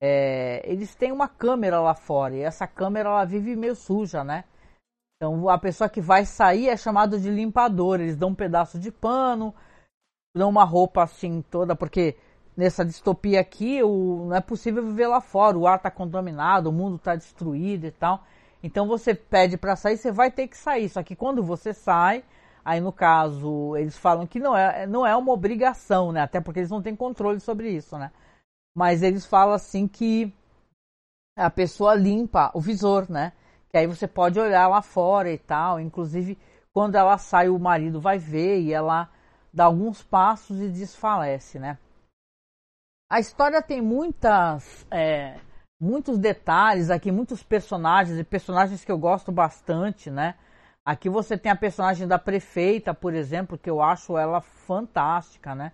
É, 0.00 0.62
eles 0.64 0.94
têm 0.94 1.12
uma 1.12 1.28
câmera 1.28 1.78
lá 1.78 1.94
fora. 1.94 2.34
E 2.34 2.40
essa 2.40 2.66
câmera 2.66 3.10
ela 3.10 3.24
vive 3.26 3.54
meio 3.54 3.74
suja, 3.74 4.24
né? 4.24 4.44
Então 5.16 5.46
a 5.48 5.58
pessoa 5.58 5.90
que 5.90 6.00
vai 6.00 6.24
sair 6.24 6.70
é 6.70 6.76
chamada 6.76 7.20
de 7.20 7.30
limpador. 7.30 8.00
Eles 8.00 8.16
dão 8.16 8.30
um 8.30 8.34
pedaço 8.34 8.78
de 8.78 8.90
pano, 8.90 9.54
dão 10.34 10.48
uma 10.48 10.64
roupa 10.64 11.02
assim 11.02 11.42
toda, 11.42 11.76
porque 11.76 12.16
nessa 12.56 12.84
distopia 12.84 13.40
aqui 13.40 13.82
o, 13.82 14.26
não 14.28 14.36
é 14.36 14.40
possível 14.40 14.84
viver 14.84 15.06
lá 15.06 15.20
fora. 15.20 15.58
O 15.58 15.66
ar 15.66 15.76
está 15.76 15.90
contaminado, 15.90 16.68
o 16.68 16.72
mundo 16.72 16.96
está 16.96 17.16
destruído 17.16 17.86
e 17.86 17.90
tal. 17.90 18.24
Então 18.62 18.86
você 18.86 19.14
pede 19.14 19.56
para 19.56 19.76
sair, 19.76 19.96
você 19.96 20.12
vai 20.12 20.30
ter 20.30 20.46
que 20.48 20.56
sair. 20.56 20.88
Só 20.88 21.02
que 21.02 21.16
quando 21.16 21.42
você 21.42 21.74
sai, 21.74 22.24
aí 22.64 22.80
no 22.80 22.92
caso, 22.92 23.76
eles 23.76 23.96
falam 23.96 24.26
que 24.26 24.38
não 24.38 24.56
é, 24.56 24.86
não 24.86 25.06
é 25.06 25.16
uma 25.16 25.32
obrigação, 25.32 26.12
né? 26.12 26.20
Até 26.20 26.40
porque 26.40 26.60
eles 26.60 26.70
não 26.70 26.82
têm 26.82 26.94
controle 26.94 27.40
sobre 27.40 27.70
isso, 27.70 27.98
né? 27.98 28.10
Mas 28.74 29.02
eles 29.02 29.26
falam 29.26 29.54
assim 29.54 29.88
que 29.88 30.32
a 31.36 31.50
pessoa 31.50 31.94
limpa 31.94 32.50
o 32.54 32.60
visor, 32.60 33.10
né? 33.10 33.32
Que 33.70 33.78
aí 33.78 33.86
você 33.86 34.06
pode 34.06 34.38
olhar 34.38 34.68
lá 34.68 34.82
fora 34.82 35.30
e 35.32 35.38
tal. 35.38 35.80
Inclusive, 35.80 36.38
quando 36.72 36.94
ela 36.94 37.18
sai, 37.18 37.48
o 37.48 37.58
marido 37.58 38.00
vai 38.00 38.18
ver 38.18 38.60
e 38.60 38.72
ela 38.72 39.08
dá 39.52 39.64
alguns 39.64 40.02
passos 40.02 40.60
e 40.60 40.68
desfalece, 40.68 41.58
né? 41.58 41.78
A 43.12 43.20
história 43.20 43.60
tem 43.60 43.82
muitas. 43.82 44.86
É, 44.90 45.38
muitos 45.78 46.16
detalhes 46.18 46.88
aqui, 46.88 47.12
muitos 47.12 47.42
personagens 47.42 48.18
e 48.18 48.24
personagens 48.24 48.86
que 48.86 48.90
eu 48.90 48.96
gosto 48.96 49.30
bastante, 49.30 50.10
né? 50.10 50.34
Aqui 50.82 51.10
você 51.10 51.36
tem 51.36 51.52
a 51.52 51.56
personagem 51.56 52.08
da 52.08 52.18
prefeita, 52.18 52.94
por 52.94 53.12
exemplo, 53.12 53.58
que 53.58 53.68
eu 53.68 53.82
acho 53.82 54.16
ela 54.16 54.40
fantástica, 54.40 55.54
né? 55.54 55.72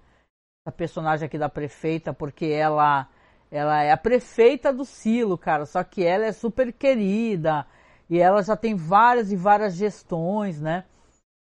Essa 0.66 0.74
personagem 0.76 1.26
aqui 1.26 1.38
da 1.38 1.48
prefeita, 1.48 2.12
porque 2.12 2.46
ela 2.46 3.08
ela 3.52 3.84
é 3.84 3.92
a 3.92 3.96
prefeita 3.96 4.72
do 4.72 4.84
Silo, 4.84 5.38
cara, 5.38 5.64
só 5.64 5.84
que 5.84 6.04
ela 6.04 6.26
é 6.26 6.32
super 6.32 6.72
querida 6.72 7.64
e 8.10 8.18
ela 8.18 8.42
já 8.42 8.56
tem 8.56 8.74
várias 8.74 9.30
e 9.30 9.36
várias 9.36 9.76
gestões, 9.76 10.60
né? 10.60 10.86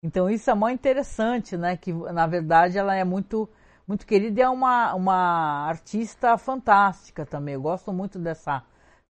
Então 0.04 0.28
isso 0.28 0.50
é 0.50 0.54
muito 0.54 0.80
interessante, 0.80 1.56
né? 1.56 1.78
Que 1.78 1.94
na 1.94 2.26
verdade 2.26 2.76
ela 2.76 2.94
é 2.94 3.04
muito 3.04 3.48
muito 3.88 4.06
querida 4.06 4.38
e 4.38 4.42
é 4.42 4.48
uma, 4.48 4.94
uma 4.94 5.66
artista 5.66 6.36
fantástica 6.36 7.24
também. 7.24 7.54
Eu 7.54 7.62
gosto 7.62 7.90
muito 7.90 8.18
dessa 8.18 8.62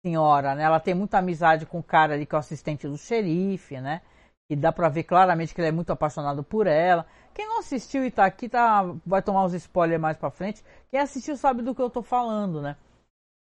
senhora, 0.06 0.54
né? 0.54 0.64
Ela 0.64 0.80
tem 0.80 0.94
muita 0.94 1.18
amizade 1.18 1.66
com 1.66 1.80
o 1.80 1.84
cara 1.84 2.14
ali 2.14 2.26
que 2.28 2.36
é 2.36 2.38
o 2.38 2.40
assistente 2.40 2.88
do 2.88 2.96
xerife, 2.96 3.82
né? 3.82 4.02
E 4.48 4.56
dá 4.56 4.72
pra 4.72 4.88
ver 4.88 5.04
claramente 5.04 5.56
que 5.56 5.62
ele 5.62 5.70
é 5.70 5.72
muito 5.72 5.92
apaixonado 5.92 6.44
por 6.44 6.68
ela. 6.68 7.06
Quem 7.34 7.48
não 7.48 7.60
assistiu 7.60 8.06
e 8.06 8.12
tá 8.12 8.26
aqui 8.26 8.48
tá, 8.48 8.84
vai 9.06 9.22
tomar 9.24 9.44
uns 9.44 9.54
spoilers 9.54 10.00
mais 10.00 10.18
pra 10.18 10.30
frente. 10.30 10.64
Quem 10.92 11.00
assistiu 11.00 11.36
sabe 11.36 11.64
do 11.64 11.74
que 11.74 11.82
eu 11.82 11.90
tô 11.90 12.04
falando, 12.04 12.62
né? 12.62 12.76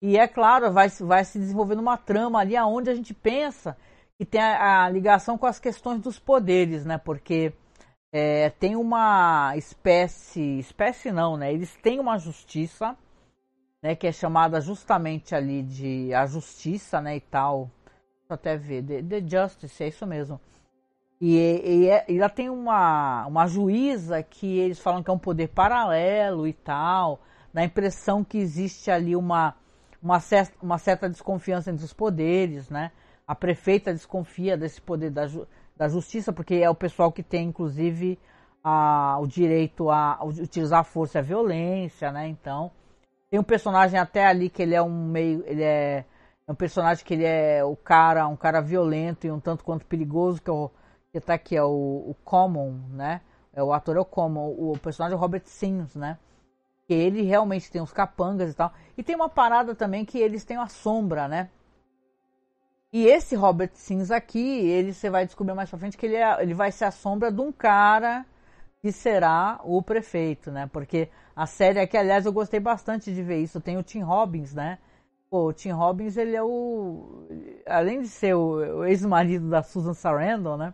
E 0.01 0.17
é 0.17 0.27
claro, 0.27 0.71
vai, 0.71 0.89
vai 0.89 1.23
se 1.23 1.39
desenvolvendo 1.39 1.79
uma 1.79 1.97
trama 1.97 2.39
ali 2.39 2.57
aonde 2.57 2.89
a 2.89 2.95
gente 2.95 3.13
pensa 3.13 3.77
que 4.17 4.25
tem 4.25 4.41
a, 4.41 4.83
a 4.83 4.89
ligação 4.89 5.37
com 5.37 5.45
as 5.45 5.59
questões 5.59 6.01
dos 6.01 6.19
poderes, 6.19 6.85
né? 6.85 6.97
Porque 6.97 7.53
é, 8.15 8.51
tem 8.51 8.75
uma 8.75 9.57
espécie, 9.57 10.59
espécie 10.59 11.11
não, 11.11 11.35
né? 11.35 11.51
Eles 11.51 11.75
têm 11.77 11.99
uma 11.99 12.19
justiça, 12.19 12.95
né? 13.81 13.95
Que 13.95 14.05
é 14.05 14.11
chamada 14.11 14.61
justamente 14.61 15.33
ali 15.33 15.63
de 15.63 16.13
a 16.13 16.27
justiça, 16.27 17.01
né? 17.01 17.15
E 17.15 17.19
tal. 17.19 17.71
Deixa 18.19 18.29
eu 18.29 18.35
até 18.35 18.55
ver, 18.55 18.83
The, 18.83 19.01
the 19.01 19.27
Justice, 19.27 19.83
é 19.83 19.87
isso 19.87 20.05
mesmo. 20.05 20.39
E, 21.19 21.37
e, 21.37 21.89
é, 21.89 22.05
e 22.07 22.17
ela 22.17 22.29
tem 22.29 22.51
uma, 22.51 23.25
uma 23.25 23.47
juíza 23.47 24.21
que 24.21 24.59
eles 24.59 24.79
falam 24.79 25.01
que 25.01 25.09
é 25.09 25.13
um 25.13 25.17
poder 25.17 25.47
paralelo 25.47 26.47
e 26.47 26.53
tal. 26.53 27.19
Dá 27.51 27.61
a 27.61 27.65
impressão 27.65 28.23
que 28.23 28.37
existe 28.37 28.91
ali 28.91 29.15
uma, 29.15 29.55
uma, 29.99 30.19
certa, 30.19 30.53
uma 30.61 30.77
certa 30.77 31.09
desconfiança 31.09 31.71
entre 31.71 31.83
os 31.83 31.93
poderes, 31.93 32.69
né? 32.69 32.91
A 33.27 33.33
prefeita 33.33 33.91
desconfia 33.91 34.55
desse 34.55 34.79
poder 34.79 35.09
da, 35.09 35.25
da 35.75 35.87
justiça, 35.87 36.31
porque 36.31 36.55
é 36.55 36.69
o 36.69 36.75
pessoal 36.75 37.11
que 37.11 37.23
tem, 37.23 37.47
inclusive, 37.47 38.19
a, 38.63 39.17
o 39.19 39.27
direito 39.27 39.89
a, 39.89 40.19
utilizar 40.23 40.79
a 40.79 40.83
força 40.83 41.17
e 41.17 41.19
a 41.19 41.23
violência, 41.23 42.11
né? 42.11 42.27
Então, 42.27 42.71
tem 43.29 43.39
um 43.39 43.43
personagem 43.43 43.99
até 43.99 44.25
ali 44.25 44.49
que 44.49 44.61
ele 44.61 44.75
é 44.75 44.81
um 44.81 45.07
meio, 45.07 45.43
ele 45.45 45.63
é, 45.63 46.05
é 46.47 46.51
um 46.51 46.55
personagem 46.55 47.03
que 47.03 47.13
ele 47.13 47.25
é 47.25 47.63
o 47.63 47.75
cara, 47.75 48.27
um 48.27 48.35
cara 48.35 48.61
violento 48.61 49.25
e 49.25 49.31
um 49.31 49.39
tanto 49.39 49.63
quanto 49.63 49.85
perigoso, 49.85 50.41
que, 50.41 50.49
é 50.49 50.53
o, 50.53 50.69
que 51.11 51.19
tá 51.19 51.33
aqui, 51.33 51.55
é 51.55 51.63
o, 51.63 51.67
o 52.09 52.15
Common, 52.23 52.71
né? 52.91 53.21
É, 53.51 53.63
o 53.63 53.73
ator 53.73 53.97
é 53.97 53.99
o 53.99 54.05
Common, 54.05 54.47
o 54.47 54.77
personagem 54.79 55.15
é 55.15 55.17
o 55.17 55.21
Robert 55.21 55.43
Sims, 55.45 55.95
né? 55.95 56.17
Que 56.87 56.93
ele 56.93 57.21
realmente 57.23 57.71
tem 57.71 57.81
os 57.81 57.91
capangas 57.91 58.51
e 58.51 58.55
tal. 58.55 58.71
E 58.97 59.03
tem 59.03 59.15
uma 59.15 59.29
parada 59.29 59.75
também 59.75 60.05
que 60.05 60.17
eles 60.17 60.43
têm 60.43 60.57
a 60.57 60.67
sombra, 60.67 61.27
né? 61.27 61.49
E 62.93 63.07
esse 63.07 63.35
Robert 63.35 63.71
Sims 63.73 64.11
aqui, 64.11 64.39
ele 64.39 64.93
você 64.93 65.09
vai 65.09 65.25
descobrir 65.25 65.55
mais 65.55 65.67
pra 65.67 65.79
frente 65.79 65.97
que 65.97 66.05
ele, 66.05 66.15
é, 66.15 66.43
ele 66.43 66.53
vai 66.53 66.71
ser 66.71 66.85
a 66.85 66.91
sombra 66.91 67.31
de 67.31 67.41
um 67.41 67.51
cara 67.51 68.23
que 68.79 68.91
será 68.91 69.59
o 69.63 69.81
prefeito, 69.81 70.51
né? 70.51 70.69
Porque 70.71 71.09
a 71.35 71.47
série 71.47 71.79
aqui, 71.79 71.97
aliás, 71.97 72.27
eu 72.27 72.31
gostei 72.31 72.59
bastante 72.59 73.11
de 73.11 73.23
ver 73.23 73.39
isso. 73.39 73.59
Tem 73.59 73.77
o 73.77 73.83
Tim 73.83 74.01
Robbins, 74.01 74.53
né? 74.53 74.77
Pô, 75.27 75.47
o 75.47 75.53
Tim 75.53 75.71
Robbins, 75.71 76.17
ele 76.17 76.35
é 76.35 76.43
o. 76.43 77.27
Além 77.65 78.01
de 78.01 78.09
ser 78.09 78.35
o, 78.35 78.57
o 78.81 78.85
ex-marido 78.85 79.49
da 79.49 79.63
Susan 79.63 79.95
Sarandon, 79.95 80.57
né? 80.57 80.73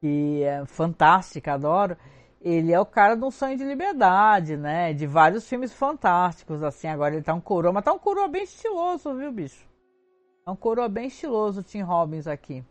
Que 0.00 0.42
é 0.42 0.66
fantástica, 0.66 1.52
adoro. 1.52 1.96
Ele 2.40 2.72
é 2.72 2.80
o 2.80 2.86
cara 2.86 3.14
de 3.14 3.24
um 3.24 3.30
sonho 3.30 3.56
de 3.56 3.64
liberdade, 3.64 4.56
né? 4.56 4.92
De 4.92 5.06
vários 5.06 5.48
filmes 5.48 5.72
fantásticos, 5.72 6.64
assim. 6.64 6.88
Agora 6.88 7.14
ele 7.14 7.22
tá 7.22 7.32
um 7.32 7.40
coroa, 7.40 7.72
mas 7.72 7.84
tá 7.84 7.92
um 7.92 7.98
coroa 8.00 8.26
bem 8.26 8.42
estiloso, 8.42 9.14
viu, 9.14 9.30
bicho? 9.30 9.71
É 10.44 10.50
um 10.50 10.56
coroa 10.56 10.88
bem 10.88 11.06
estiloso 11.06 11.60
o 11.60 11.62
Tim 11.62 11.82
Robbins 11.82 12.26
aqui. 12.26 12.64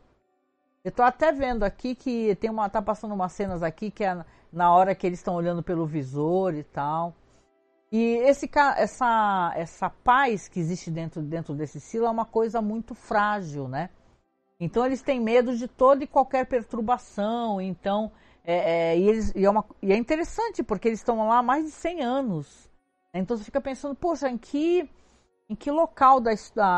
Eu 0.84 0.92
tô 0.92 1.04
até 1.04 1.32
vendo 1.32 1.64
aqui 1.64 1.96
que 1.96 2.36
tem 2.36 2.50
uma. 2.50 2.70
tá 2.70 2.82
passando 2.82 3.14
umas 3.14 3.32
cenas 3.32 3.64
aqui 3.64 3.90
que 3.92 4.04
é 4.04 4.26
na 4.52 4.74
hora 4.74 4.94
que 4.96 5.08
eles 5.08 5.20
estão 5.20 5.36
olhando 5.36 5.64
pelo 5.64 5.86
visor 5.86 6.54
e 6.54 6.64
tal. 6.64 7.14
E 7.92 8.16
esse, 8.24 8.50
essa, 8.78 9.54
essa 9.56 9.90
paz 9.90 10.48
que 10.48 10.60
existe 10.60 10.90
dentro, 10.90 11.22
dentro 11.22 11.54
desse 11.54 11.80
silo 11.80 12.06
é 12.06 12.10
uma 12.10 12.26
coisa 12.26 12.62
muito 12.62 12.96
frágil, 12.96 13.68
né? 13.68 13.90
Então 14.60 14.86
eles 14.86 15.02
têm 15.02 15.20
medo 15.20 15.56
de 15.56 15.68
toda 15.68 16.04
e 16.04 16.08
qualquer 16.08 16.46
perturbação. 16.46 17.60
Então, 17.60 18.12
é, 18.44 18.94
é, 18.94 18.98
e, 18.98 19.08
eles, 19.08 19.34
e, 19.36 19.46
é 19.46 19.50
uma, 19.50 19.66
e 19.82 19.92
é 19.92 19.98
interessante 19.98 20.64
porque 20.64 20.88
eles 20.88 21.00
estão 21.00 21.28
lá 21.28 21.40
há 21.40 21.44
mais 21.44 21.66
de 21.66 21.72
100 21.72 22.02
anos. 22.02 22.70
Então 23.14 23.36
você 23.36 23.44
fica 23.44 23.60
pensando, 23.60 23.94
poxa, 23.94 24.30
em 24.30 24.38
que 24.38 24.90
em 25.52 25.56
que 25.56 25.70
local 25.70 26.22
da, 26.22 26.32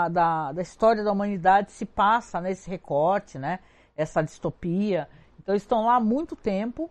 da, 0.09 0.51
da 0.51 0.61
história 0.63 1.03
da 1.03 1.11
humanidade 1.11 1.71
se 1.71 1.85
passa 1.85 2.41
nesse 2.41 2.67
né, 2.67 2.75
recorte, 2.75 3.37
né? 3.37 3.59
Essa 3.95 4.23
distopia. 4.23 5.07
Então 5.39 5.53
estão 5.53 5.85
lá 5.85 5.97
há 5.97 5.99
muito 5.99 6.35
tempo 6.35 6.89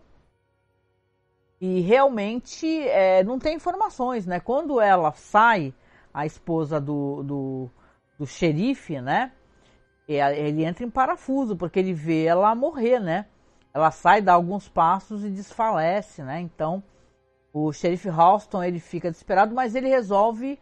e 1.59 1.81
realmente 1.81 2.65
é, 2.87 3.21
não 3.25 3.37
tem 3.37 3.57
informações, 3.57 4.25
né? 4.25 4.39
Quando 4.39 4.79
ela 4.79 5.11
sai, 5.11 5.73
a 6.13 6.25
esposa 6.25 6.79
do, 6.79 7.21
do, 7.23 7.69
do 8.17 8.25
xerife, 8.25 9.01
né? 9.01 9.33
Ele 10.07 10.63
entra 10.63 10.85
em 10.85 10.89
parafuso 10.89 11.57
porque 11.57 11.79
ele 11.79 11.93
vê 11.93 12.23
ela 12.23 12.55
morrer, 12.55 12.99
né? 12.99 13.25
Ela 13.73 13.91
sai, 13.91 14.21
dá 14.21 14.31
alguns 14.31 14.69
passos 14.69 15.25
e 15.25 15.29
desfalece, 15.29 16.23
né? 16.23 16.39
Então 16.39 16.81
o 17.51 17.73
xerife 17.73 18.07
Halston 18.07 18.63
ele 18.63 18.79
fica 18.79 19.11
desesperado, 19.11 19.53
mas 19.53 19.75
ele 19.75 19.89
resolve 19.89 20.57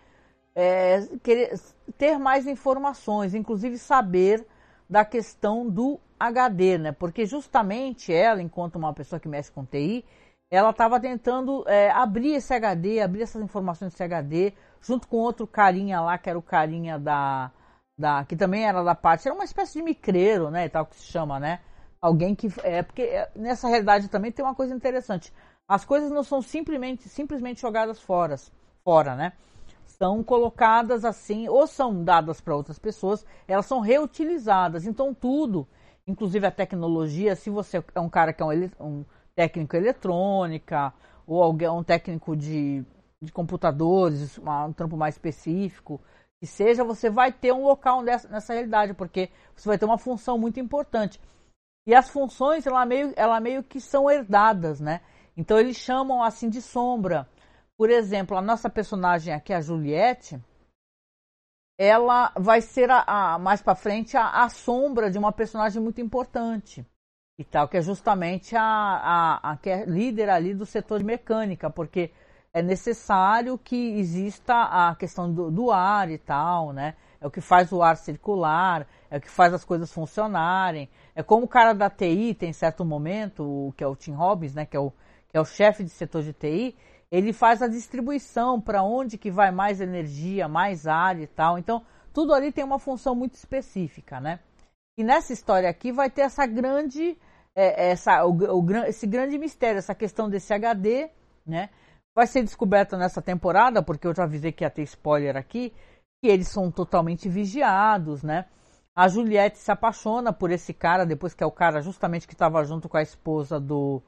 é, 0.55 1.07
querer, 1.23 1.59
ter 1.97 2.17
mais 2.17 2.47
informações, 2.47 3.33
inclusive 3.33 3.77
saber 3.77 4.45
da 4.89 5.05
questão 5.05 5.69
do 5.69 5.99
HD, 6.19 6.77
né? 6.77 6.91
Porque 6.91 7.25
justamente 7.25 8.13
ela, 8.13 8.41
enquanto 8.41 8.75
uma 8.75 8.93
pessoa 8.93 9.19
que 9.19 9.27
mexe 9.27 9.51
com 9.51 9.65
TI, 9.65 10.05
ela 10.51 10.71
estava 10.71 10.99
tentando 10.99 11.63
é, 11.67 11.89
abrir 11.91 12.35
esse 12.35 12.53
HD, 12.53 12.99
abrir 13.01 13.21
essas 13.21 13.41
informações 13.41 13.91
desse 13.91 14.03
HD, 14.03 14.53
junto 14.81 15.07
com 15.07 15.17
outro 15.17 15.47
carinha 15.47 16.01
lá, 16.01 16.17
que 16.17 16.29
era 16.29 16.37
o 16.37 16.41
carinha 16.41 16.99
da, 16.99 17.51
da 17.97 18.25
que 18.25 18.35
também 18.35 18.67
era 18.67 18.83
da 18.83 18.93
parte, 18.93 19.27
era 19.27 19.33
uma 19.33 19.45
espécie 19.45 19.73
de 19.73 19.81
micreiro, 19.81 20.51
né, 20.51 20.65
e 20.65 20.69
tal 20.69 20.85
que 20.85 20.95
se 20.97 21.05
chama, 21.05 21.39
né? 21.39 21.61
Alguém 22.01 22.35
que 22.35 22.47
é 22.63 22.83
porque 22.83 23.03
é, 23.03 23.31
nessa 23.35 23.67
realidade 23.69 24.09
também 24.09 24.31
tem 24.31 24.43
uma 24.43 24.55
coisa 24.55 24.75
interessante. 24.75 25.31
As 25.67 25.85
coisas 25.85 26.11
não 26.11 26.23
são 26.23 26.41
simplesmente 26.41 27.07
simplesmente 27.07 27.61
jogadas 27.61 28.01
fora, 28.01 28.35
fora, 28.83 29.15
né? 29.15 29.33
São 30.01 30.23
colocadas 30.23 31.05
assim, 31.05 31.47
ou 31.47 31.67
são 31.67 32.03
dadas 32.03 32.41
para 32.41 32.55
outras 32.55 32.79
pessoas, 32.79 33.23
elas 33.47 33.67
são 33.67 33.81
reutilizadas. 33.81 34.87
Então, 34.87 35.13
tudo, 35.13 35.67
inclusive 36.07 36.43
a 36.47 36.49
tecnologia, 36.49 37.35
se 37.35 37.51
você 37.51 37.83
é 37.93 37.99
um 37.99 38.09
cara 38.09 38.33
que 38.33 38.41
é 38.41 38.45
um, 38.47 38.71
um 38.79 39.05
técnico 39.35 39.75
eletrônica, 39.75 40.91
ou 41.27 41.43
alguém, 41.43 41.69
um 41.69 41.83
técnico 41.83 42.35
de, 42.35 42.83
de 43.21 43.31
computadores, 43.31 44.39
uma, 44.39 44.65
um 44.65 44.73
trampo 44.73 44.97
mais 44.97 45.13
específico, 45.13 46.01
que 46.39 46.47
seja, 46.47 46.83
você 46.83 47.07
vai 47.07 47.31
ter 47.31 47.53
um 47.53 47.63
local 47.63 48.01
nessa, 48.01 48.27
nessa 48.27 48.53
realidade, 48.53 48.95
porque 48.95 49.29
você 49.55 49.69
vai 49.69 49.77
ter 49.77 49.85
uma 49.85 49.99
função 49.99 50.35
muito 50.35 50.59
importante. 50.59 51.21
E 51.85 51.93
as 51.93 52.09
funções, 52.09 52.65
ela 52.65 52.83
meio, 52.87 53.13
ela 53.15 53.39
meio 53.39 53.61
que 53.61 53.79
são 53.79 54.09
herdadas, 54.09 54.79
né? 54.79 55.01
Então 55.37 55.59
eles 55.59 55.77
chamam 55.77 56.23
assim 56.23 56.49
de 56.49 56.59
sombra. 56.59 57.29
Por 57.81 57.89
exemplo, 57.89 58.37
a 58.37 58.43
nossa 58.43 58.69
personagem 58.69 59.33
aqui, 59.33 59.51
a 59.51 59.59
Juliette, 59.59 60.39
ela 61.79 62.31
vai 62.37 62.61
ser 62.61 62.91
a, 62.91 63.03
a 63.07 63.39
mais 63.39 63.59
para 63.59 63.73
frente 63.73 64.15
a, 64.15 64.43
a, 64.43 64.49
sombra 64.49 65.09
de 65.09 65.17
uma 65.17 65.31
personagem 65.31 65.81
muito 65.81 65.99
importante 65.99 66.85
e 67.39 67.43
tal, 67.43 67.67
que 67.67 67.77
é 67.77 67.81
justamente 67.81 68.55
a, 68.55 68.61
a, 68.61 69.51
a 69.51 69.57
que 69.57 69.67
é 69.67 69.83
líder 69.83 70.29
ali 70.29 70.53
do 70.53 70.63
setor 70.63 70.99
de 70.99 71.05
mecânica, 71.05 71.71
porque 71.71 72.11
é 72.53 72.61
necessário 72.61 73.57
que 73.57 73.97
exista 73.97 74.53
a 74.53 74.95
questão 74.95 75.33
do, 75.33 75.49
do, 75.49 75.71
ar 75.71 76.11
e 76.11 76.19
tal, 76.19 76.71
né? 76.73 76.95
É 77.19 77.25
o 77.25 77.31
que 77.31 77.41
faz 77.41 77.71
o 77.71 77.81
ar 77.81 77.97
circular, 77.97 78.87
é 79.09 79.17
o 79.17 79.21
que 79.21 79.27
faz 79.27 79.55
as 79.55 79.65
coisas 79.65 79.91
funcionarem. 79.91 80.87
É 81.15 81.23
como 81.23 81.45
o 81.45 81.49
cara 81.49 81.73
da 81.73 81.89
TI 81.89 82.35
tem 82.35 82.53
certo 82.53 82.85
momento, 82.85 83.73
que 83.75 83.83
é 83.83 83.87
o 83.87 83.95
Tim 83.95 84.11
Robbins, 84.11 84.53
né? 84.53 84.67
Que 84.67 84.77
é 84.77 84.79
o, 84.79 84.91
que 85.27 85.35
é 85.35 85.41
o 85.41 85.45
chefe 85.45 85.83
de 85.83 85.89
setor 85.89 86.21
de 86.21 86.31
TI, 86.31 86.75
ele 87.11 87.33
faz 87.33 87.61
a 87.61 87.67
distribuição 87.67 88.59
para 88.59 88.81
onde 88.81 89.17
que 89.17 89.29
vai 89.29 89.51
mais 89.51 89.81
energia, 89.81 90.47
mais 90.47 90.87
ar 90.87 91.19
e 91.19 91.27
tal. 91.27 91.57
Então, 91.57 91.83
tudo 92.13 92.33
ali 92.33 92.51
tem 92.51 92.63
uma 92.63 92.79
função 92.79 93.13
muito 93.13 93.33
específica, 93.33 94.21
né? 94.21 94.39
E 94.97 95.03
nessa 95.03 95.33
história 95.33 95.69
aqui 95.69 95.91
vai 95.91 96.09
ter 96.09 96.21
essa 96.21 96.45
grande, 96.45 97.17
é, 97.53 97.89
essa, 97.89 98.25
o, 98.25 98.31
o, 98.31 98.75
esse 98.85 99.05
grande 99.05 99.37
mistério, 99.37 99.79
essa 99.79 99.93
questão 99.93 100.29
desse 100.29 100.53
HD, 100.53 101.09
né? 101.45 101.69
Vai 102.15 102.27
ser 102.27 102.43
descoberta 102.43 102.97
nessa 102.97 103.21
temporada, 103.21 103.83
porque 103.83 104.07
eu 104.07 104.15
já 104.15 104.23
avisei 104.23 104.51
que 104.51 104.63
ia 104.63 104.69
ter 104.69 104.83
spoiler 104.83 105.35
aqui, 105.35 105.73
que 106.21 106.29
eles 106.29 106.47
são 106.47 106.71
totalmente 106.71 107.27
vigiados, 107.27 108.23
né? 108.23 108.45
A 108.95 109.07
Juliette 109.07 109.57
se 109.57 109.71
apaixona 109.71 110.33
por 110.33 110.51
esse 110.51 110.73
cara, 110.73 111.05
depois 111.05 111.33
que 111.33 111.43
é 111.43 111.47
o 111.47 111.51
cara 111.51 111.81
justamente 111.81 112.27
que 112.27 112.33
estava 112.33 112.63
junto 112.63 112.89
com 112.89 112.97
a 112.97 113.01
esposa 113.01 113.59
do, 113.59 114.01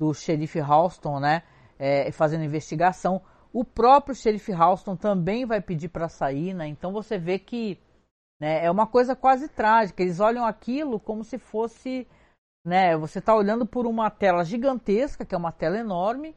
do 0.00 0.14
xerife 0.14 0.58
Halston, 0.58 1.20
né? 1.20 1.42
É, 1.78 2.10
fazendo 2.12 2.44
investigação. 2.44 3.20
O 3.52 3.64
próprio 3.64 4.14
xerife 4.14 4.52
Halston 4.52 4.96
também 4.96 5.44
vai 5.44 5.60
pedir 5.60 5.88
para 5.88 6.08
sair, 6.08 6.54
né? 6.54 6.66
Então 6.66 6.92
você 6.92 7.18
vê 7.18 7.38
que 7.38 7.78
né, 8.40 8.64
é 8.64 8.70
uma 8.70 8.86
coisa 8.86 9.14
quase 9.14 9.48
trágica. 9.48 10.02
Eles 10.02 10.20
olham 10.20 10.44
aquilo 10.44 10.98
como 10.98 11.22
se 11.22 11.38
fosse, 11.38 12.06
né? 12.64 12.96
Você 12.96 13.18
está 13.18 13.34
olhando 13.34 13.66
por 13.66 13.86
uma 13.86 14.10
tela 14.10 14.44
gigantesca, 14.44 15.24
que 15.24 15.34
é 15.34 15.38
uma 15.38 15.52
tela 15.52 15.78
enorme, 15.78 16.34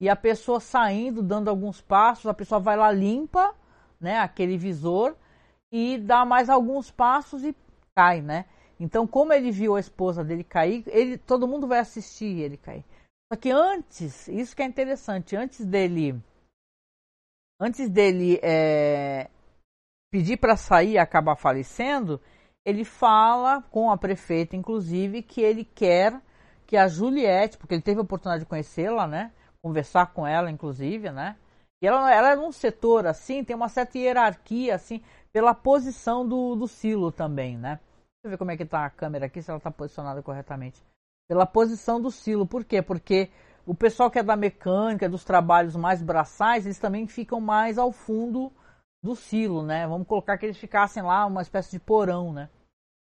e 0.00 0.08
a 0.08 0.16
pessoa 0.16 0.60
saindo, 0.60 1.22
dando 1.22 1.48
alguns 1.48 1.80
passos, 1.80 2.26
a 2.26 2.34
pessoa 2.34 2.60
vai 2.60 2.76
lá 2.76 2.90
limpa, 2.90 3.54
né? 4.00 4.18
Aquele 4.18 4.56
visor 4.56 5.16
e 5.72 5.98
dá 5.98 6.24
mais 6.24 6.48
alguns 6.48 6.90
passos 6.90 7.44
e 7.44 7.54
cai, 7.96 8.22
né? 8.22 8.44
Então, 8.78 9.06
como 9.06 9.32
ele 9.32 9.50
viu 9.50 9.76
a 9.76 9.80
esposa 9.80 10.24
dele 10.24 10.44
cair, 10.44 10.84
ele, 10.86 11.16
todo 11.16 11.48
mundo 11.48 11.66
vai 11.66 11.78
assistir 11.78 12.40
ele 12.40 12.56
cair. 12.56 12.84
Só 13.34 13.36
que 13.36 13.50
antes, 13.50 14.28
isso 14.28 14.54
que 14.54 14.62
é 14.62 14.64
interessante, 14.64 15.34
antes 15.34 15.66
dele, 15.66 16.22
antes 17.60 17.90
dele 17.90 18.38
é, 18.40 19.28
pedir 20.08 20.36
para 20.36 20.56
sair 20.56 20.92
e 20.92 20.98
acabar 20.98 21.34
falecendo, 21.34 22.20
ele 22.64 22.84
fala 22.84 23.60
com 23.72 23.90
a 23.90 23.98
prefeita, 23.98 24.54
inclusive, 24.54 25.20
que 25.20 25.40
ele 25.40 25.64
quer 25.64 26.22
que 26.64 26.76
a 26.76 26.86
Juliette, 26.86 27.58
porque 27.58 27.74
ele 27.74 27.82
teve 27.82 27.98
a 27.98 28.04
oportunidade 28.04 28.44
de 28.44 28.48
conhecê-la, 28.48 29.08
né? 29.08 29.32
Conversar 29.60 30.12
com 30.12 30.24
ela, 30.24 30.48
inclusive, 30.48 31.10
né? 31.10 31.36
E 31.82 31.88
ela, 31.88 32.14
ela 32.14 32.30
é 32.30 32.36
num 32.36 32.52
setor 32.52 33.04
assim, 33.04 33.42
tem 33.42 33.56
uma 33.56 33.68
certa 33.68 33.98
hierarquia, 33.98 34.76
assim, 34.76 35.02
pela 35.32 35.52
posição 35.52 36.24
do, 36.26 36.54
do 36.54 36.68
silo 36.68 37.10
também, 37.10 37.58
né? 37.58 37.80
Deixa 37.80 38.26
eu 38.26 38.30
ver 38.30 38.38
como 38.38 38.52
é 38.52 38.56
que 38.56 38.64
tá 38.64 38.86
a 38.86 38.90
câmera 38.90 39.26
aqui, 39.26 39.42
se 39.42 39.50
ela 39.50 39.58
está 39.58 39.72
posicionada 39.72 40.22
corretamente. 40.22 40.80
Pela 41.28 41.46
posição 41.46 42.00
do 42.00 42.10
silo. 42.10 42.46
Por 42.46 42.64
quê? 42.64 42.82
Porque 42.82 43.30
o 43.66 43.74
pessoal 43.74 44.10
que 44.10 44.18
é 44.18 44.22
da 44.22 44.36
mecânica, 44.36 45.08
dos 45.08 45.24
trabalhos 45.24 45.74
mais 45.74 46.02
braçais, 46.02 46.66
eles 46.66 46.78
também 46.78 47.06
ficam 47.06 47.40
mais 47.40 47.78
ao 47.78 47.92
fundo 47.92 48.52
do 49.02 49.14
silo, 49.14 49.62
né? 49.62 49.86
Vamos 49.86 50.06
colocar 50.06 50.38
que 50.38 50.46
eles 50.46 50.56
ficassem 50.56 51.02
lá, 51.02 51.26
uma 51.26 51.42
espécie 51.42 51.70
de 51.70 51.78
porão, 51.78 52.32
né? 52.32 52.48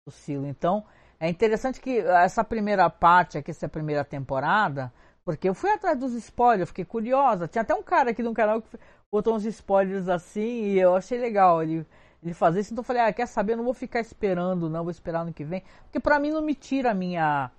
Do 0.06 0.12
silo. 0.12 0.46
Então, 0.46 0.86
é 1.20 1.30
interessante 1.30 1.82
que 1.82 2.00
essa 2.00 2.43
primeira 2.43 2.89
parte 2.89 3.38
aqui, 3.38 3.52
essa 3.52 3.67
primeira 3.67 4.04
temporada, 4.06 4.91
porque 5.26 5.50
eu 5.50 5.54
fui 5.54 5.70
atrás 5.72 5.98
dos 5.98 6.13
spoilers, 6.13 6.70
fiquei 6.70 6.86
curiosa. 6.86 7.48
Tinha 7.48 7.62
até 7.62 7.74
um 7.74 7.84
cara 7.84 8.12
aqui 8.12 8.24
no 8.24 8.34
canal 8.34 8.62
que 8.62 8.78
botou 9.12 9.36
uns 9.36 9.46
spoilers 9.46 10.08
assim 10.08 10.65
e 10.67 10.80
eu 10.80 10.96
achei 10.96 11.17
legal 11.17 11.62
ele, 11.62 11.86
ele 12.24 12.34
fazer 12.34 12.62
isso. 12.62 12.72
Então 12.72 12.82
eu 12.82 12.86
falei, 12.86 13.02
ah, 13.02 13.12
quer 13.12 13.26
saber? 13.26 13.54
Eu 13.54 13.58
não 13.58 13.65
vou 13.65 13.74
ficar 13.74 14.00
esperando, 14.00 14.70
não, 14.70 14.84
vou 14.84 14.91
esperar 14.91 15.26
no 15.26 15.34
que 15.34 15.43
vem. 15.43 15.63
Porque 15.84 16.00
pra 16.00 16.20
mim 16.20 16.32
não 16.32 16.41
me 16.41 16.56
tira 16.56 16.91
a 16.91 16.93
minha, 16.93 17.52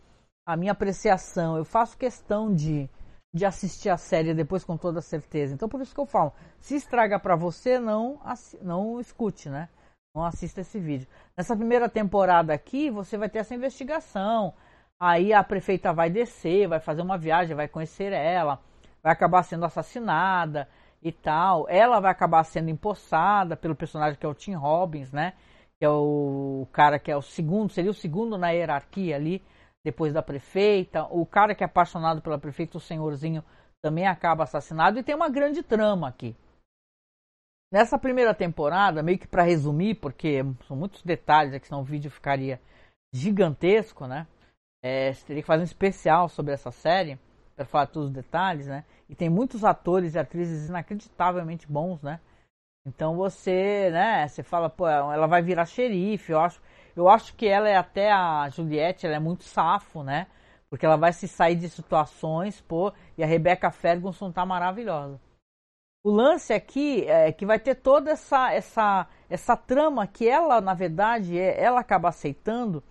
a 0.48 0.56
minha 0.56 0.72
apreciação. 0.72 1.58
Eu 1.58 1.64
faço 1.66 1.98
questão 1.98 2.54
de, 2.54 2.88
de 3.34 3.44
assistir 3.44 3.90
a 3.90 3.98
série 3.98 4.32
depois 4.32 4.64
com 4.64 4.78
toda 4.78 5.02
certeza. 5.02 5.52
Então 5.52 5.68
por 5.68 5.82
isso 5.82 5.94
que 5.94 6.00
eu 6.00 6.06
falo, 6.06 6.32
se 6.58 6.74
estraga 6.74 7.20
para 7.20 7.36
você, 7.36 7.78
não, 7.78 8.18
não 8.62 8.98
escute, 8.98 9.50
né? 9.50 9.68
Não 10.16 10.24
assista 10.24 10.62
esse 10.62 10.80
vídeo. 10.80 11.06
Nessa 11.36 11.54
primeira 11.54 11.86
temporada 11.86 12.54
aqui, 12.54 12.88
você 12.88 13.18
vai 13.18 13.28
ter 13.28 13.40
essa 13.40 13.54
investigação. 13.54 14.54
Aí 14.98 15.34
a 15.34 15.44
prefeita 15.44 15.92
vai 15.92 16.08
descer, 16.08 16.66
vai 16.66 16.80
fazer 16.80 17.02
uma 17.02 17.18
viagem, 17.18 17.54
vai 17.54 17.68
conhecer 17.68 18.10
ela, 18.14 18.58
vai 19.02 19.12
acabar 19.12 19.42
sendo 19.42 19.66
assassinada 19.66 20.66
e 21.02 21.12
tal. 21.12 21.66
Ela 21.68 22.00
vai 22.00 22.10
acabar 22.10 22.42
sendo 22.44 22.70
empossada 22.70 23.54
pelo 23.54 23.76
personagem 23.76 24.18
que 24.18 24.24
é 24.24 24.28
o 24.28 24.34
Tim 24.34 24.54
Robbins, 24.54 25.12
né? 25.12 25.34
Que 25.78 25.84
é 25.84 25.90
o 25.90 26.66
cara 26.72 26.98
que 26.98 27.10
é 27.10 27.16
o 27.16 27.20
segundo, 27.22 27.70
seria 27.70 27.90
o 27.90 27.94
segundo 27.94 28.38
na 28.38 28.48
hierarquia 28.48 29.14
ali 29.14 29.44
depois 29.88 30.12
da 30.12 30.22
prefeita. 30.22 31.04
O 31.04 31.24
cara 31.24 31.54
que 31.54 31.64
é 31.64 31.66
apaixonado 31.66 32.20
pela 32.20 32.38
prefeita, 32.38 32.76
o 32.76 32.80
senhorzinho, 32.80 33.42
também 33.82 34.06
acaba 34.06 34.44
assassinado. 34.44 34.98
E 34.98 35.02
tem 35.02 35.14
uma 35.14 35.30
grande 35.30 35.62
trama 35.62 36.08
aqui. 36.08 36.36
Nessa 37.72 37.98
primeira 37.98 38.34
temporada, 38.34 39.02
meio 39.02 39.18
que 39.18 39.26
para 39.26 39.42
resumir, 39.42 39.94
porque 39.94 40.44
são 40.66 40.76
muitos 40.76 41.02
detalhes, 41.02 41.54
aqui 41.54 41.66
senão 41.66 41.80
o 41.80 41.84
vídeo 41.84 42.10
ficaria 42.10 42.60
gigantesco, 43.12 44.06
né? 44.06 44.26
É, 44.82 45.12
teria 45.26 45.42
que 45.42 45.46
fazer 45.46 45.62
um 45.62 45.64
especial 45.64 46.28
sobre 46.28 46.52
essa 46.52 46.70
série 46.70 47.18
para 47.56 47.64
falar 47.64 47.86
todos 47.86 48.08
os 48.08 48.14
detalhes, 48.14 48.66
né? 48.66 48.84
E 49.08 49.14
tem 49.14 49.28
muitos 49.28 49.64
atores 49.64 50.14
e 50.14 50.18
atrizes 50.18 50.68
inacreditavelmente 50.68 51.66
bons, 51.66 52.02
né? 52.02 52.20
Então 52.86 53.16
você, 53.16 53.90
né? 53.90 54.28
Você 54.28 54.42
fala, 54.42 54.70
pô, 54.70 54.88
ela 54.88 55.26
vai 55.26 55.42
virar 55.42 55.66
xerife. 55.66 56.32
Eu 56.32 56.40
acho, 56.40 56.60
eu 56.98 57.08
acho 57.08 57.34
que 57.36 57.46
ela 57.46 57.68
é 57.68 57.76
até 57.76 58.10
a 58.10 58.48
Juliette, 58.48 59.06
ela 59.06 59.16
é 59.16 59.20
muito 59.20 59.44
safo, 59.44 60.02
né? 60.02 60.26
Porque 60.68 60.84
ela 60.84 60.96
vai 60.96 61.12
se 61.12 61.28
sair 61.28 61.54
de 61.54 61.68
situações, 61.68 62.60
pô, 62.60 62.92
e 63.16 63.22
a 63.22 63.26
Rebecca 63.26 63.70
Ferguson 63.70 64.32
tá 64.32 64.44
maravilhosa. 64.44 65.20
O 66.04 66.10
lance 66.10 66.52
aqui 66.52 67.04
é 67.06 67.30
que 67.32 67.46
vai 67.46 67.58
ter 67.58 67.76
toda 67.76 68.10
essa 68.10 68.52
essa 68.52 69.06
essa 69.30 69.56
trama 69.56 70.06
que 70.06 70.28
ela, 70.28 70.60
na 70.60 70.74
verdade, 70.74 71.38
é, 71.38 71.62
ela 71.62 71.80
acaba 71.80 72.08
aceitando 72.08 72.82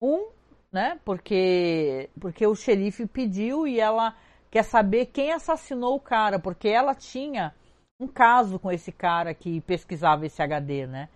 um, 0.00 0.30
né? 0.72 0.98
Porque 1.04 2.08
porque 2.18 2.46
o 2.46 2.54
xerife 2.54 3.06
pediu 3.06 3.66
e 3.66 3.78
ela 3.78 4.16
quer 4.50 4.62
saber 4.62 5.06
quem 5.06 5.32
assassinou 5.32 5.96
o 5.96 6.00
cara, 6.00 6.38
porque 6.38 6.68
ela 6.68 6.94
tinha 6.94 7.54
um 8.00 8.08
caso 8.08 8.58
com 8.58 8.72
esse 8.72 8.90
cara 8.90 9.34
que 9.34 9.60
pesquisava 9.60 10.24
esse 10.24 10.42
HD, 10.42 10.86
né? 10.86 11.08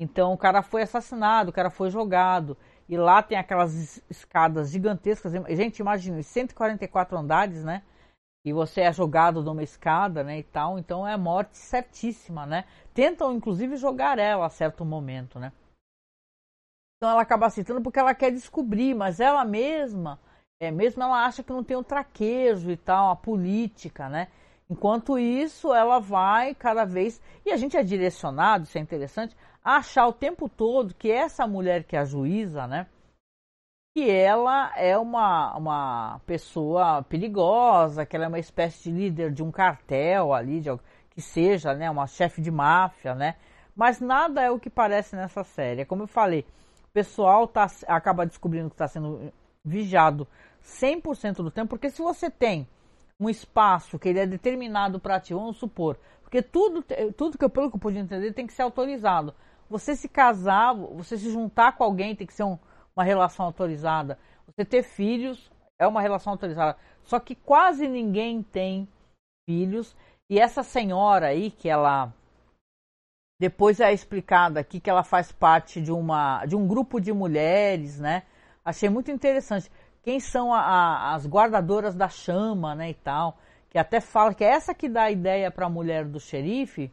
Então 0.00 0.32
o 0.32 0.38
cara 0.38 0.62
foi 0.62 0.80
assassinado, 0.82 1.50
o 1.50 1.52
cara 1.52 1.68
foi 1.68 1.90
jogado. 1.90 2.56
E 2.88 2.96
lá 2.96 3.22
tem 3.22 3.36
aquelas 3.36 4.02
escadas 4.10 4.70
gigantescas. 4.70 5.32
Gente, 5.50 5.78
imagina, 5.78 6.22
144 6.22 7.18
andares, 7.18 7.62
né? 7.62 7.82
E 8.44 8.52
você 8.52 8.80
é 8.80 8.92
jogado 8.92 9.42
numa 9.42 9.62
escada, 9.62 10.24
né? 10.24 10.38
E 10.38 10.42
tal. 10.42 10.78
Então 10.78 11.06
é 11.06 11.16
morte 11.18 11.58
certíssima, 11.58 12.46
né? 12.46 12.64
Tentam, 12.94 13.34
inclusive, 13.34 13.76
jogar 13.76 14.18
ela 14.18 14.46
a 14.46 14.50
certo 14.50 14.86
momento, 14.86 15.38
né? 15.38 15.52
Então 16.96 17.10
ela 17.10 17.20
acaba 17.20 17.50
citando 17.50 17.82
porque 17.82 17.98
ela 17.98 18.14
quer 18.14 18.30
descobrir, 18.30 18.94
mas 18.94 19.20
ela 19.20 19.44
mesma, 19.44 20.18
é, 20.60 20.70
mesmo 20.70 21.02
ela 21.02 21.24
acha 21.24 21.42
que 21.42 21.52
não 21.52 21.64
tem 21.64 21.76
o 21.76 21.84
traquejo 21.84 22.70
e 22.70 22.76
tal, 22.76 23.10
a 23.10 23.16
política, 23.16 24.08
né? 24.08 24.28
Enquanto 24.68 25.18
isso, 25.18 25.74
ela 25.74 25.98
vai 25.98 26.54
cada 26.54 26.84
vez. 26.84 27.20
E 27.44 27.50
a 27.50 27.56
gente 27.56 27.76
é 27.76 27.82
direcionado, 27.82 28.64
isso 28.64 28.78
é 28.78 28.80
interessante, 28.80 29.36
achar 29.64 30.06
o 30.06 30.12
tempo 30.12 30.48
todo 30.48 30.94
que 30.94 31.10
essa 31.10 31.46
mulher 31.46 31.84
que 31.84 31.96
é 31.96 32.00
a 32.00 32.04
juíza, 32.04 32.66
né? 32.66 32.86
Que 33.94 34.10
ela 34.10 34.72
é 34.76 34.96
uma, 34.96 35.56
uma 35.56 36.20
pessoa 36.26 37.02
perigosa, 37.02 38.06
que 38.06 38.14
ela 38.14 38.26
é 38.26 38.28
uma 38.28 38.38
espécie 38.38 38.84
de 38.84 38.96
líder 38.96 39.32
de 39.32 39.42
um 39.42 39.50
cartel 39.50 40.32
ali, 40.32 40.60
de, 40.60 40.70
que 41.10 41.20
seja, 41.20 41.74
né? 41.74 41.90
Uma 41.90 42.06
chefe 42.06 42.40
de 42.40 42.50
máfia, 42.50 43.14
né? 43.14 43.36
Mas 43.74 44.00
nada 44.00 44.42
é 44.42 44.50
o 44.50 44.60
que 44.60 44.70
parece 44.70 45.16
nessa 45.16 45.42
série. 45.42 45.82
É 45.82 45.84
como 45.84 46.02
eu 46.02 46.06
falei, 46.06 46.46
o 46.84 46.92
pessoal 46.92 47.46
tá, 47.46 47.66
acaba 47.86 48.26
descobrindo 48.26 48.68
que 48.68 48.74
está 48.74 48.88
sendo 48.88 49.32
vigiado 49.64 50.26
100% 50.62 51.36
do 51.36 51.50
tempo, 51.50 51.70
porque 51.70 51.90
se 51.90 52.02
você 52.02 52.30
tem 52.30 52.66
um 53.18 53.28
espaço 53.28 53.98
que 53.98 54.08
ele 54.08 54.18
é 54.18 54.26
determinado 54.26 54.98
para 54.98 55.20
ti, 55.20 55.34
vamos 55.34 55.58
supor, 55.58 55.98
porque 56.22 56.42
tudo, 56.42 56.84
tudo 57.16 57.36
que 57.36 57.44
eu, 57.44 57.50
pelo 57.50 57.70
que 57.70 57.76
eu 57.76 57.80
pude 57.80 57.98
entender, 57.98 58.32
tem 58.32 58.46
que 58.46 58.52
ser 58.52 58.62
autorizado. 58.62 59.34
Você 59.70 59.94
se 59.94 60.08
casar, 60.08 60.74
você 60.74 61.16
se 61.16 61.30
juntar 61.30 61.76
com 61.76 61.84
alguém 61.84 62.16
tem 62.16 62.26
que 62.26 62.34
ser 62.34 62.42
um, 62.42 62.58
uma 62.94 63.04
relação 63.04 63.46
autorizada. 63.46 64.18
Você 64.44 64.64
ter 64.64 64.82
filhos 64.82 65.50
é 65.78 65.86
uma 65.86 66.02
relação 66.02 66.32
autorizada. 66.32 66.76
Só 67.04 67.20
que 67.20 67.36
quase 67.36 67.86
ninguém 67.86 68.42
tem 68.42 68.88
filhos. 69.48 69.96
E 70.28 70.40
essa 70.40 70.64
senhora 70.64 71.28
aí, 71.28 71.52
que 71.52 71.68
ela 71.68 72.12
depois 73.40 73.80
é 73.80 73.92
explicada 73.92 74.60
aqui 74.60 74.80
que 74.80 74.90
ela 74.90 75.02
faz 75.02 75.32
parte 75.32 75.80
de 75.80 75.90
uma 75.90 76.44
de 76.44 76.54
um 76.54 76.66
grupo 76.66 77.00
de 77.00 77.12
mulheres, 77.12 77.98
né? 77.98 78.24
Achei 78.64 78.90
muito 78.90 79.10
interessante 79.10 79.70
quem 80.02 80.18
são 80.18 80.52
a, 80.52 80.60
a, 80.60 81.14
as 81.14 81.26
guardadoras 81.26 81.94
da 81.94 82.08
chama, 82.08 82.74
né, 82.74 82.90
e 82.90 82.94
tal, 82.94 83.38
que 83.68 83.78
até 83.78 84.00
fala 84.00 84.34
que 84.34 84.44
é 84.44 84.48
essa 84.48 84.74
que 84.74 84.88
dá 84.88 85.04
a 85.04 85.10
ideia 85.10 85.50
para 85.50 85.66
a 85.66 85.70
mulher 85.70 86.04
do 86.04 86.18
xerife, 86.18 86.92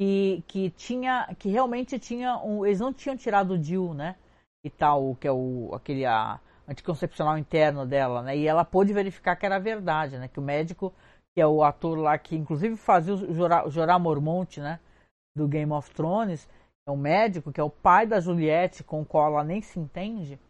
que, 0.00 0.42
que 0.48 0.70
tinha, 0.70 1.28
que 1.38 1.50
realmente 1.50 1.98
tinha 1.98 2.38
um, 2.38 2.64
eles 2.64 2.80
não 2.80 2.90
tinham 2.90 3.18
tirado 3.18 3.50
o 3.50 3.58
DIU, 3.58 3.92
né, 3.92 4.16
e 4.64 4.70
tal, 4.70 5.14
que 5.16 5.28
é 5.28 5.32
o 5.32 5.74
aquele 5.74 6.06
a, 6.06 6.40
anticoncepcional 6.66 7.36
interno 7.36 7.84
dela, 7.84 8.22
né, 8.22 8.34
e 8.34 8.48
ela 8.48 8.64
pôde 8.64 8.94
verificar 8.94 9.36
que 9.36 9.44
era 9.44 9.60
verdade, 9.60 10.16
né, 10.16 10.26
que 10.26 10.40
o 10.40 10.42
médico, 10.42 10.90
que 11.34 11.42
é 11.42 11.46
o 11.46 11.62
ator 11.62 11.98
lá 11.98 12.16
que 12.16 12.34
inclusive 12.34 12.76
fazia 12.76 13.12
o 13.12 13.34
Jorah, 13.34 13.68
Jorah 13.68 13.98
Mormont, 13.98 14.58
né, 14.58 14.80
do 15.36 15.46
Game 15.46 15.70
of 15.70 15.90
Thrones, 15.90 16.48
é 16.88 16.90
um 16.90 16.96
médico 16.96 17.52
que 17.52 17.60
é 17.60 17.64
o 17.64 17.68
pai 17.68 18.06
da 18.06 18.20
Juliette, 18.20 18.82
com 18.82 19.02
o 19.02 19.06
qual 19.06 19.26
ela 19.26 19.44
nem 19.44 19.60
se 19.60 19.78
entende, 19.78 20.40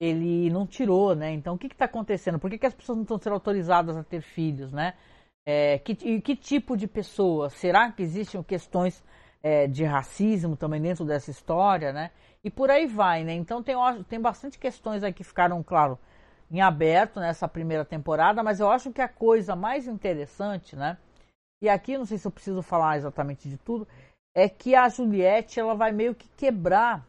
ele 0.00 0.48
não 0.48 0.64
tirou, 0.64 1.14
né? 1.16 1.32
Então 1.32 1.54
o 1.54 1.58
que 1.58 1.66
está 1.66 1.86
acontecendo? 1.86 2.38
Por 2.38 2.50
que, 2.50 2.58
que 2.58 2.66
as 2.66 2.74
pessoas 2.74 2.96
não 2.96 3.02
estão 3.02 3.18
sendo 3.18 3.32
autorizadas 3.32 3.96
a 3.96 4.04
ter 4.04 4.20
filhos, 4.20 4.72
né? 4.72 4.94
É, 5.46 5.78
que, 5.78 5.92
e 5.92 6.20
que 6.20 6.34
tipo 6.34 6.76
de 6.76 6.86
pessoa? 6.86 7.50
Será 7.50 7.92
que 7.92 8.02
existem 8.02 8.42
questões 8.42 9.04
é, 9.42 9.66
de 9.66 9.84
racismo 9.84 10.56
também 10.56 10.80
dentro 10.80 11.04
dessa 11.04 11.30
história, 11.30 11.92
né? 11.92 12.10
E 12.42 12.50
por 12.50 12.70
aí 12.70 12.86
vai, 12.86 13.24
né? 13.24 13.34
Então 13.34 13.62
tem, 13.62 13.76
tem 14.08 14.20
bastante 14.20 14.58
questões 14.58 15.02
aí 15.02 15.12
que 15.12 15.22
ficaram, 15.22 15.62
claro, 15.62 15.98
em 16.50 16.62
aberto 16.62 17.20
nessa 17.20 17.46
primeira 17.46 17.84
temporada, 17.84 18.42
mas 18.42 18.58
eu 18.58 18.70
acho 18.70 18.90
que 18.90 19.02
a 19.02 19.08
coisa 19.08 19.54
mais 19.54 19.86
interessante, 19.86 20.74
né? 20.74 20.96
E 21.62 21.68
aqui 21.68 21.98
não 21.98 22.06
sei 22.06 22.16
se 22.16 22.26
eu 22.26 22.30
preciso 22.30 22.62
falar 22.62 22.96
exatamente 22.96 23.48
de 23.48 23.58
tudo, 23.58 23.86
é 24.34 24.48
que 24.48 24.74
a 24.74 24.88
Juliette 24.88 25.60
ela 25.60 25.74
vai 25.74 25.92
meio 25.92 26.14
que 26.14 26.28
quebrar 26.36 27.06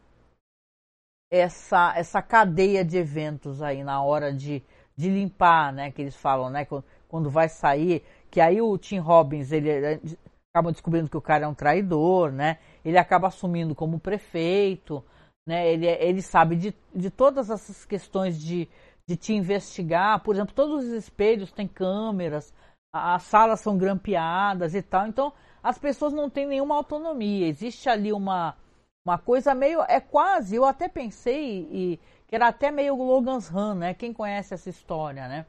essa, 1.30 1.94
essa 1.96 2.22
cadeia 2.22 2.84
de 2.84 2.96
eventos 2.96 3.62
aí 3.62 3.82
na 3.82 4.02
hora 4.02 4.32
de, 4.32 4.62
de 4.94 5.08
limpar, 5.08 5.72
né? 5.72 5.90
Que 5.90 6.02
eles 6.02 6.16
falam, 6.16 6.50
né? 6.50 6.66
Quando 7.08 7.30
vai 7.30 7.48
sair, 7.48 8.04
que 8.30 8.40
aí 8.40 8.60
o 8.60 8.76
Tim 8.78 8.98
Robbins, 8.98 9.52
ele 9.52 9.70
acaba 10.52 10.72
descobrindo 10.72 11.10
que 11.10 11.16
o 11.16 11.22
cara 11.22 11.44
é 11.44 11.48
um 11.48 11.54
traidor, 11.54 12.32
né? 12.32 12.58
Ele 12.84 12.98
acaba 12.98 13.28
assumindo 13.28 13.74
como 13.74 14.00
prefeito, 14.00 15.04
né? 15.46 15.70
Ele, 15.70 15.86
ele 15.86 16.22
sabe 16.22 16.56
de, 16.56 16.74
de 16.94 17.10
todas 17.10 17.50
essas 17.50 17.84
questões 17.84 18.40
de, 18.40 18.68
de 19.06 19.16
te 19.16 19.32
investigar. 19.32 20.20
Por 20.22 20.34
exemplo, 20.34 20.54
todos 20.54 20.84
os 20.84 20.92
espelhos 20.92 21.52
têm 21.52 21.68
câmeras. 21.68 22.52
as 22.92 23.22
salas 23.24 23.60
são 23.60 23.76
grampeadas 23.76 24.74
e 24.74 24.82
tal. 24.82 25.06
Então, 25.06 25.32
as 25.62 25.78
pessoas 25.78 26.12
não 26.12 26.30
têm 26.30 26.46
nenhuma 26.46 26.74
autonomia. 26.74 27.46
Existe 27.46 27.88
ali 27.88 28.12
uma, 28.12 28.56
uma 29.06 29.18
coisa 29.18 29.54
meio. 29.54 29.82
É 29.82 30.00
quase, 30.00 30.56
eu 30.56 30.64
até 30.64 30.88
pensei 30.88 31.68
e, 31.70 32.00
que 32.26 32.34
era 32.34 32.48
até 32.48 32.70
meio 32.70 32.96
Logan's 32.96 33.48
Run, 33.48 33.74
né? 33.74 33.94
Quem 33.94 34.12
conhece 34.12 34.54
essa 34.54 34.70
história, 34.70 35.28
né? 35.28 35.46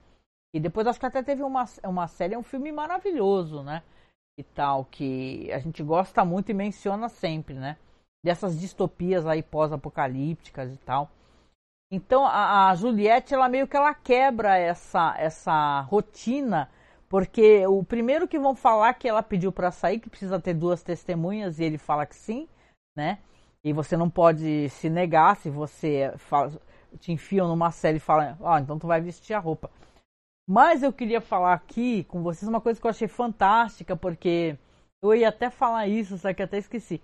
E 0.58 0.60
depois 0.60 0.88
acho 0.88 1.00
que 1.00 1.06
até 1.06 1.22
teve 1.22 1.44
uma, 1.44 1.66
uma 1.84 2.08
série, 2.08 2.34
é 2.34 2.38
um 2.38 2.44
filme 2.44 2.72
maravilhoso, 2.72 3.62
né? 3.62 3.84
E 4.40 4.44
tal, 4.44 4.86
que 4.86 5.52
a 5.52 5.60
gente 5.60 5.84
gosta 5.84 6.26
muito 6.26 6.50
e 6.50 6.54
menciona 6.54 7.10
sempre, 7.10 7.54
né? 7.54 7.78
Dessas 8.26 8.60
distopias 8.60 9.26
aí 9.28 9.44
pós-apocalípticas 9.44 10.74
e 10.74 10.78
tal. 10.78 11.12
Então 11.92 12.26
a, 12.26 12.70
a 12.70 12.76
Juliette, 12.76 13.34
ela 13.34 13.48
meio 13.48 13.68
que 13.68 13.78
ela 13.78 13.94
quebra 13.94 14.58
essa, 14.58 15.16
essa 15.18 15.82
rotina 15.82 16.70
porque 17.10 17.66
o 17.68 17.84
primeiro 17.84 18.28
que 18.28 18.38
vão 18.38 18.54
falar 18.54 18.94
que 18.96 19.08
ela 19.08 19.24
pediu 19.24 19.52
para 19.52 19.72
sair, 19.72 20.00
que 20.00 20.10
precisa 20.10 20.40
ter 20.40 20.54
duas 20.54 20.84
testemunhas, 20.84 21.60
e 21.60 21.64
ele 21.64 21.78
fala 21.78 22.06
que 22.06 22.16
sim, 22.16 22.48
né? 22.96 23.20
E 23.64 23.72
você 23.72 23.96
não 23.96 24.10
pode 24.10 24.70
se 24.70 24.90
negar 24.90 25.36
se 25.38 25.50
você 25.50 26.14
fala, 26.18 26.52
te 27.00 27.12
enfiam 27.12 27.48
numa 27.48 27.72
série 27.72 27.98
e 27.98 28.02
falam, 28.02 28.36
ó, 28.42 28.56
oh, 28.56 28.58
então 28.58 28.78
tu 28.78 28.88
vai 28.88 29.00
vestir 29.00 29.34
a 29.34 29.40
roupa. 29.40 29.70
Mas 30.48 30.82
eu 30.82 30.94
queria 30.94 31.20
falar 31.20 31.54
aqui 31.54 32.04
com 32.06 32.24
vocês 32.24 32.48
uma 32.48 32.62
coisa 32.62 32.80
que 32.80 32.88
eu 32.88 32.92
achei 32.92 33.08
fantástica, 33.08 33.96
porque 33.96 34.58
eu 35.02 35.14
ia 35.14 35.30
até 35.30 35.50
falar 35.50 35.88
isso, 35.88 36.18
só 36.18 36.34
que 36.34 36.42
até 36.42 36.58
esqueci. 36.58 37.02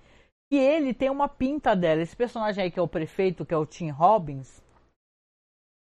Que 0.50 0.58
ele 0.58 0.94
tem 0.94 1.10
uma 1.10 1.28
pinta 1.28 1.76
dela. 1.76 2.02
Esse 2.02 2.16
personagem 2.16 2.64
aí 2.64 2.72
que 2.72 2.80
é 2.80 2.82
o 2.82 2.88
prefeito, 2.88 3.46
que 3.46 3.54
é 3.54 3.58
o 3.58 3.66
Tim 3.66 3.90
Robbins, 3.90 4.64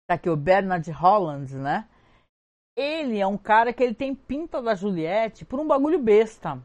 tá 0.09 0.15
aqui 0.15 0.31
o 0.31 0.37
Bernard 0.37 0.91
Holland, 0.91 1.55
né? 1.57 1.88
ele 2.77 3.19
é 3.19 3.27
um 3.27 3.37
cara 3.37 3.73
que 3.73 3.83
ele 3.83 3.95
tem 3.95 4.15
pinta 4.15 4.62
da 4.62 4.75
Juliette 4.75 5.45
por 5.45 5.61
um 5.61 5.67
bagulho 5.67 5.99
besta. 5.99 6.61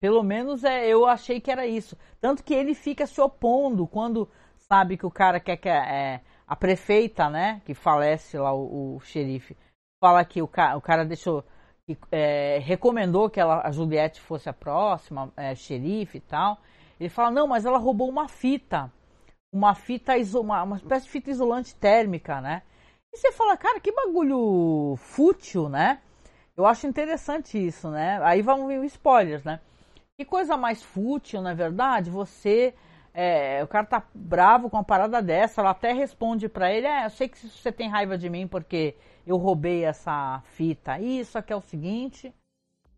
Pelo 0.00 0.22
menos 0.22 0.64
é, 0.64 0.86
eu 0.86 1.06
achei 1.06 1.40
que 1.40 1.50
era 1.50 1.66
isso. 1.66 1.96
Tanto 2.20 2.44
que 2.44 2.54
ele 2.54 2.74
fica 2.74 3.06
se 3.06 3.20
opondo 3.20 3.86
quando 3.86 4.28
sabe 4.56 4.96
que 4.96 5.06
o 5.06 5.10
cara 5.10 5.40
quer 5.40 5.56
que 5.56 5.68
é, 5.68 6.20
a 6.46 6.56
prefeita, 6.56 7.30
né, 7.30 7.62
que 7.64 7.74
falece 7.74 8.36
lá 8.38 8.52
o, 8.52 8.96
o 8.96 9.00
xerife, 9.00 9.56
fala 10.00 10.24
que 10.24 10.42
o, 10.42 10.48
ca, 10.48 10.76
o 10.76 10.80
cara 10.80 11.04
deixou, 11.04 11.44
que, 11.86 11.96
é, 12.10 12.58
recomendou 12.58 13.30
que 13.30 13.40
ela, 13.40 13.62
a 13.64 13.70
Juliette 13.70 14.20
fosse 14.20 14.48
a 14.48 14.52
próxima 14.52 15.32
é, 15.36 15.54
xerife 15.54 16.18
e 16.18 16.20
tal. 16.20 16.58
Ele 16.98 17.08
fala 17.08 17.30
não, 17.30 17.46
mas 17.46 17.64
ela 17.64 17.78
roubou 17.78 18.08
uma 18.08 18.28
fita, 18.28 18.90
uma 19.52 19.74
fita 19.74 20.12
uma, 20.40 20.62
uma 20.62 20.76
espécie 20.76 21.06
de 21.06 21.12
fita 21.12 21.30
isolante 21.30 21.74
térmica, 21.74 22.40
né? 22.40 22.62
E 23.12 23.18
você 23.18 23.32
fala, 23.32 23.56
cara, 23.56 23.80
que 23.80 23.92
bagulho 23.92 24.96
fútil, 24.96 25.68
né? 25.68 26.00
Eu 26.56 26.64
acho 26.64 26.86
interessante 26.86 27.58
isso, 27.58 27.90
né? 27.90 28.18
Aí 28.22 28.40
vamos 28.40 28.66
ver 28.66 28.80
os 28.80 28.86
spoilers, 28.86 29.44
né? 29.44 29.60
Que 30.18 30.24
coisa 30.24 30.56
mais 30.56 30.82
fútil, 30.82 31.42
na 31.42 31.50
é 31.50 31.54
verdade, 31.54 32.10
você. 32.10 32.74
É, 33.18 33.64
o 33.64 33.66
cara 33.66 33.86
tá 33.86 34.06
bravo 34.14 34.68
com 34.68 34.76
uma 34.76 34.84
parada 34.84 35.22
dessa, 35.22 35.62
ela 35.62 35.70
até 35.70 35.90
responde 35.90 36.50
para 36.50 36.70
ele: 36.70 36.86
É, 36.86 37.06
eu 37.06 37.10
sei 37.10 37.30
que 37.30 37.38
você 37.38 37.72
tem 37.72 37.88
raiva 37.88 38.18
de 38.18 38.28
mim 38.28 38.46
porque 38.46 38.94
eu 39.26 39.38
roubei 39.38 39.86
essa 39.86 40.42
fita. 40.44 41.00
Isso 41.00 41.38
aqui 41.38 41.50
é 41.50 41.56
o 41.56 41.62
seguinte: 41.62 42.30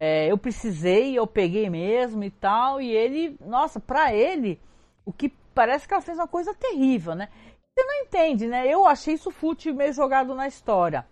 é, 0.01 0.27
eu 0.27 0.37
precisei, 0.37 1.17
eu 1.17 1.25
peguei 1.25 1.71
mesmo 1.71 2.25
e 2.25 2.31
tal. 2.33 2.81
E 2.81 2.91
ele, 2.91 3.39
nossa, 3.41 3.79
pra 3.79 4.13
ele, 4.13 4.61
o 5.07 5.13
que 5.13 5.29
parece 5.55 5.87
que 5.87 5.95
ela 5.95 6.03
fez 6.03 6.19
uma 6.19 6.27
coisa 6.27 6.53
terrível, 6.53 7.15
né? 7.15 7.29
Você 7.73 7.85
não 7.85 7.95
entende, 8.03 8.49
né? 8.49 8.67
Eu 8.67 8.87
achei 8.87 9.15
isso 9.15 9.31
fútil 9.31 9.73
meio 9.73 9.93
jogado 9.93 10.35
na 10.35 10.49
história. 10.49 11.07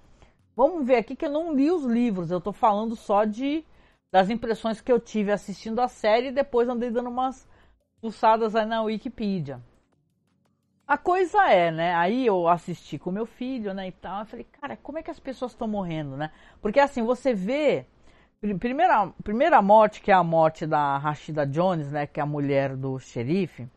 Vamos 0.57 0.85
ver 0.85 0.97
aqui 0.97 1.15
que 1.15 1.27
eu 1.27 1.31
não 1.31 1.55
li 1.55 1.71
os 1.71 1.85
livros, 1.85 2.33
eu 2.33 2.41
tô 2.41 2.53
falando 2.53 2.97
só 2.97 3.25
de 3.25 3.65
das 4.13 4.31
impressões 4.31 4.81
que 4.81 4.91
eu 4.91 4.99
tive 4.99 5.31
assistindo 5.31 5.81
a 5.81 5.87
série 5.87 6.29
e 6.29 6.33
depois 6.33 6.69
andei 6.69 6.91
dando 6.91 7.11
umas 7.11 7.47
pulsadas 8.07 8.55
aí 8.55 8.65
na 8.65 8.83
Wikipedia. 8.83 9.61
A 10.87 10.97
coisa 10.97 11.51
é, 11.51 11.73
né? 11.73 11.95
Aí 11.97 12.25
eu 12.25 12.47
assisti 12.47 12.97
com 12.97 13.11
meu 13.11 13.27
filho, 13.27 13.75
né, 13.75 13.89
e 13.89 13.93
tal. 13.93 14.21
Eu 14.21 14.27
falei, 14.27 14.47
cara, 14.61 14.77
como 14.77 14.99
é 14.99 15.03
que 15.03 15.11
as 15.11 15.19
pessoas 15.19 15.51
estão 15.51 15.67
morrendo, 15.67 16.17
né? 16.17 16.31
Porque 16.63 16.79
assim, 16.79 17.03
você 17.03 17.35
vê. 17.35 17.85
Primeira, 18.61 19.09
primeira 19.25 19.61
morte, 19.61 20.01
que 20.01 20.13
é 20.13 20.15
a 20.15 20.23
morte 20.23 20.67
da 20.67 20.99
Rashida 20.99 21.45
Jones, 21.45 21.91
né? 21.91 22.07
Que 22.07 22.21
é 22.21 22.23
a 22.23 22.27
mulher 22.27 22.77
do 22.77 22.97
xerife. 23.01 23.69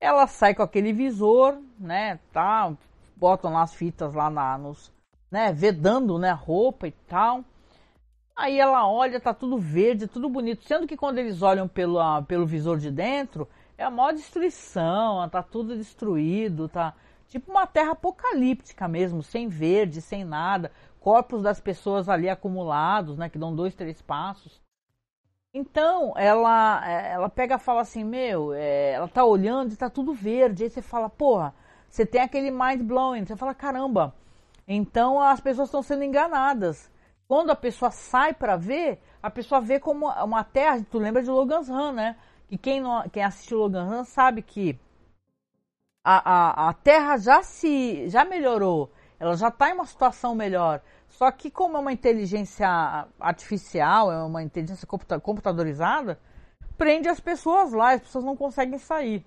Ela 0.00 0.28
sai 0.28 0.54
com 0.54 0.62
aquele 0.62 0.92
visor, 0.92 1.58
né? 1.76 2.20
Tá, 2.32 2.72
botam 3.16 3.52
lá 3.52 3.62
as 3.62 3.74
fitas 3.74 4.14
lá 4.14 4.30
na, 4.30 4.56
nos, 4.56 4.92
né? 5.28 5.52
Vedando, 5.52 6.16
né? 6.18 6.30
Roupa 6.30 6.86
e 6.86 6.92
tal. 6.92 7.44
Aí 8.40 8.58
ela 8.58 8.88
olha, 8.88 9.20
tá 9.20 9.34
tudo 9.34 9.58
verde, 9.58 10.06
tudo 10.06 10.26
bonito. 10.26 10.64
Sendo 10.64 10.86
que 10.86 10.96
quando 10.96 11.18
eles 11.18 11.42
olham 11.42 11.68
pelo, 11.68 12.00
pelo 12.22 12.46
visor 12.46 12.78
de 12.78 12.90
dentro, 12.90 13.46
é 13.76 13.84
a 13.84 13.90
maior 13.90 14.14
destruição, 14.14 15.28
tá 15.28 15.42
tudo 15.42 15.76
destruído, 15.76 16.66
tá 16.66 16.94
tipo 17.28 17.50
uma 17.50 17.66
terra 17.66 17.92
apocalíptica 17.92 18.88
mesmo, 18.88 19.22
sem 19.22 19.46
verde, 19.46 20.00
sem 20.00 20.24
nada. 20.24 20.72
Corpos 21.00 21.42
das 21.42 21.60
pessoas 21.60 22.08
ali 22.08 22.30
acumulados, 22.30 23.18
né? 23.18 23.28
Que 23.28 23.38
dão 23.38 23.54
dois, 23.54 23.74
três 23.74 24.00
passos. 24.00 24.58
Então, 25.52 26.14
ela, 26.16 26.88
é, 26.88 27.12
ela 27.12 27.28
pega 27.28 27.56
e 27.56 27.58
fala 27.58 27.82
assim, 27.82 28.04
meu, 28.04 28.54
é, 28.54 28.92
ela 28.92 29.08
tá 29.08 29.22
olhando 29.22 29.74
e 29.74 29.76
tá 29.76 29.90
tudo 29.90 30.14
verde. 30.14 30.64
Aí 30.64 30.70
você 30.70 30.80
fala, 30.80 31.10
porra, 31.10 31.54
você 31.90 32.06
tem 32.06 32.22
aquele 32.22 32.50
mind 32.50 32.80
blowing. 32.84 33.26
Você 33.26 33.36
fala, 33.36 33.54
caramba. 33.54 34.14
Então 34.66 35.20
as 35.20 35.40
pessoas 35.40 35.68
estão 35.68 35.82
sendo 35.82 36.04
enganadas. 36.04 36.90
Quando 37.30 37.50
a 37.50 37.54
pessoa 37.54 37.92
sai 37.92 38.34
para 38.34 38.56
ver, 38.56 39.00
a 39.22 39.30
pessoa 39.30 39.60
vê 39.60 39.78
como 39.78 40.08
uma 40.08 40.42
terra. 40.42 40.84
Tu 40.90 40.98
lembra 40.98 41.22
de 41.22 41.30
Logan's 41.30 41.68
Run, 41.68 41.92
né? 41.92 42.16
Que 42.48 42.58
quem, 42.58 42.80
não, 42.80 43.08
quem 43.08 43.22
assistiu 43.22 43.58
Logan's 43.58 43.88
Run 43.88 44.02
sabe 44.02 44.42
que 44.42 44.76
a, 46.02 46.16
a, 46.64 46.70
a 46.70 46.72
terra 46.74 47.16
já 47.18 47.40
se 47.40 48.08
já 48.08 48.24
melhorou. 48.24 48.90
Ela 49.20 49.36
já 49.36 49.46
está 49.46 49.70
em 49.70 49.74
uma 49.74 49.86
situação 49.86 50.34
melhor. 50.34 50.82
Só 51.06 51.30
que 51.30 51.52
como 51.52 51.76
é 51.76 51.80
uma 51.80 51.92
inteligência 51.92 52.66
artificial, 53.20 54.10
é 54.10 54.20
uma 54.24 54.42
inteligência 54.42 54.88
computadorizada, 55.22 56.18
prende 56.76 57.08
as 57.08 57.20
pessoas 57.20 57.72
lá, 57.72 57.92
as 57.92 58.00
pessoas 58.00 58.24
não 58.24 58.36
conseguem 58.36 58.76
sair. 58.76 59.24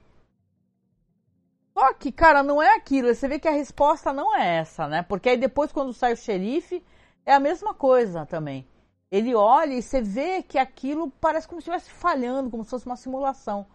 Só 1.74 1.94
que, 1.94 2.12
cara, 2.12 2.44
não 2.44 2.62
é 2.62 2.76
aquilo. 2.76 3.16
Você 3.16 3.30
vê 3.30 3.40
que 3.40 3.48
a 3.48 3.52
resposta 3.52 4.12
não 4.12 4.38
é 4.38 4.58
essa, 4.58 4.90
né? 4.90 5.04
Porque 5.04 5.30
aí 5.30 5.38
depois, 5.38 5.72
quando 5.72 5.94
sai 5.94 6.12
o 6.12 6.18
xerife, 6.18 6.84
é 7.26 7.34
a 7.34 7.40
mesma 7.40 7.74
coisa 7.74 8.26
também. 8.26 8.68
Ele 9.12 9.36
olha 9.36 9.74
e 9.74 9.82
você 9.82 10.02
vê 10.02 10.42
que 10.42 10.58
aquilo 10.58 11.12
parece 11.22 11.48
como 11.48 11.62
se 11.62 11.70
estivesse 11.70 11.92
falhando, 11.92 12.50
como 12.50 12.64
se 12.64 12.70
fosse 12.72 12.86
uma 12.86 12.96
simulação. 12.96 13.66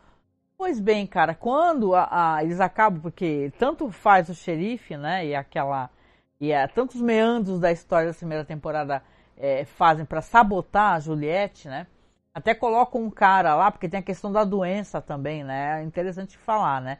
Pois 0.56 0.80
bem, 0.80 1.06
cara, 1.06 1.34
quando 1.34 1.94
a, 1.94 2.37
a, 2.37 2.44
eles 2.44 2.61
acabam, 2.61 3.00
porque 3.00 3.52
tanto 3.58 3.90
faz 3.92 4.28
o 4.28 4.34
xerife, 4.34 4.96
né, 4.96 5.24
e 5.26 5.34
aquela 5.34 5.88
e 6.40 6.52
é, 6.52 6.66
tantos 6.66 7.00
meandros 7.00 7.58
da 7.61 7.72
história 7.72 8.11
da 8.11 8.16
primeira 8.16 8.44
temporada 8.44 9.02
é, 9.37 9.64
fazem 9.64 10.04
para 10.04 10.20
sabotar 10.20 10.94
a 10.94 11.00
Juliette, 11.00 11.68
né? 11.68 11.87
Até 12.32 12.54
colocam 12.54 13.02
um 13.02 13.11
cara 13.11 13.54
lá, 13.56 13.70
porque 13.70 13.88
tem 13.88 14.00
a 14.00 14.02
questão 14.02 14.30
da 14.30 14.44
doença 14.44 15.00
também, 15.00 15.42
né? 15.42 15.80
É 15.80 15.84
interessante 15.84 16.38
falar, 16.38 16.80
né? 16.80 16.98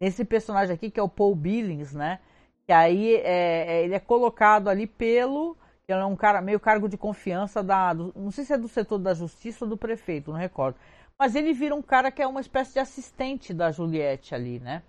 Esse 0.00 0.24
personagem 0.24 0.74
aqui, 0.74 0.90
que 0.90 1.00
é 1.00 1.02
o 1.02 1.08
Paul 1.08 1.34
Billings, 1.34 1.94
né? 1.94 2.20
Que 2.66 2.72
aí 2.72 3.16
é 3.16 3.84
ele 3.84 3.94
é 3.94 4.00
colocado 4.00 4.68
ali 4.68 4.86
pelo. 4.86 5.56
Que 5.88 5.94
é 5.94 6.04
um 6.04 6.14
cara 6.14 6.42
meio 6.42 6.60
cargo 6.60 6.86
de 6.86 6.98
confiança 6.98 7.62
da. 7.62 7.94
Do, 7.94 8.12
não 8.14 8.30
sei 8.30 8.44
se 8.44 8.52
é 8.52 8.58
do 8.58 8.68
setor 8.68 8.98
da 8.98 9.14
justiça 9.14 9.64
ou 9.64 9.70
do 9.70 9.76
prefeito, 9.76 10.30
não 10.30 10.38
recordo. 10.38 10.78
Mas 11.18 11.34
ele 11.34 11.54
vira 11.54 11.74
um 11.74 11.80
cara 11.80 12.12
que 12.12 12.20
é 12.20 12.26
uma 12.26 12.42
espécie 12.42 12.74
de 12.74 12.78
assistente 12.78 13.54
da 13.54 13.70
Juliette 13.72 14.34
ali, 14.34 14.60
né? 14.60 14.82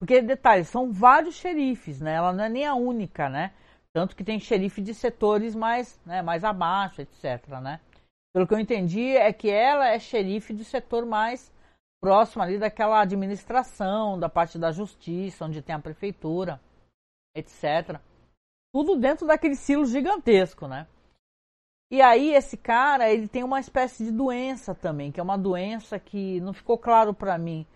Porque, 0.00 0.20
detalhe, 0.20 0.64
são 0.64 0.90
vários 0.90 1.36
xerifes, 1.36 2.00
né? 2.00 2.14
Ela 2.14 2.32
não 2.32 2.42
é 2.42 2.48
nem 2.48 2.66
a 2.66 2.74
única, 2.74 3.28
né? 3.28 3.52
Tanto 3.92 4.16
que 4.16 4.24
tem 4.24 4.40
xerife 4.40 4.82
de 4.82 4.92
setores 4.92 5.54
mais, 5.54 6.00
né, 6.04 6.20
mais 6.20 6.42
abaixo, 6.42 7.00
etc, 7.00 7.46
né? 7.62 7.78
Pelo 8.34 8.44
que 8.44 8.52
eu 8.52 8.58
entendi, 8.58 9.16
é 9.16 9.32
que 9.32 9.48
ela 9.48 9.86
é 9.88 10.00
xerife 10.00 10.52
do 10.52 10.64
setor 10.64 11.06
mais 11.06 11.52
próximo 12.02 12.42
ali 12.42 12.58
daquela 12.58 13.00
administração, 13.00 14.18
da 14.18 14.28
parte 14.28 14.58
da 14.58 14.72
justiça, 14.72 15.44
onde 15.44 15.62
tem 15.62 15.76
a 15.76 15.78
prefeitura, 15.78 16.60
etc. 17.36 18.00
Tudo 18.72 18.96
dentro 18.96 19.26
daquele 19.26 19.56
silo 19.56 19.84
gigantesco, 19.84 20.66
né? 20.66 20.86
E 21.90 22.00
aí 22.00 22.32
esse 22.34 22.56
cara, 22.56 23.10
ele 23.10 23.26
tem 23.26 23.42
uma 23.42 23.58
espécie 23.58 24.04
de 24.04 24.12
doença 24.12 24.74
também, 24.74 25.10
que 25.10 25.18
é 25.18 25.22
uma 25.22 25.36
doença 25.36 25.98
que 25.98 26.40
não 26.40 26.52
ficou 26.52 26.78
claro 26.78 27.12
para 27.12 27.36
mim 27.36 27.66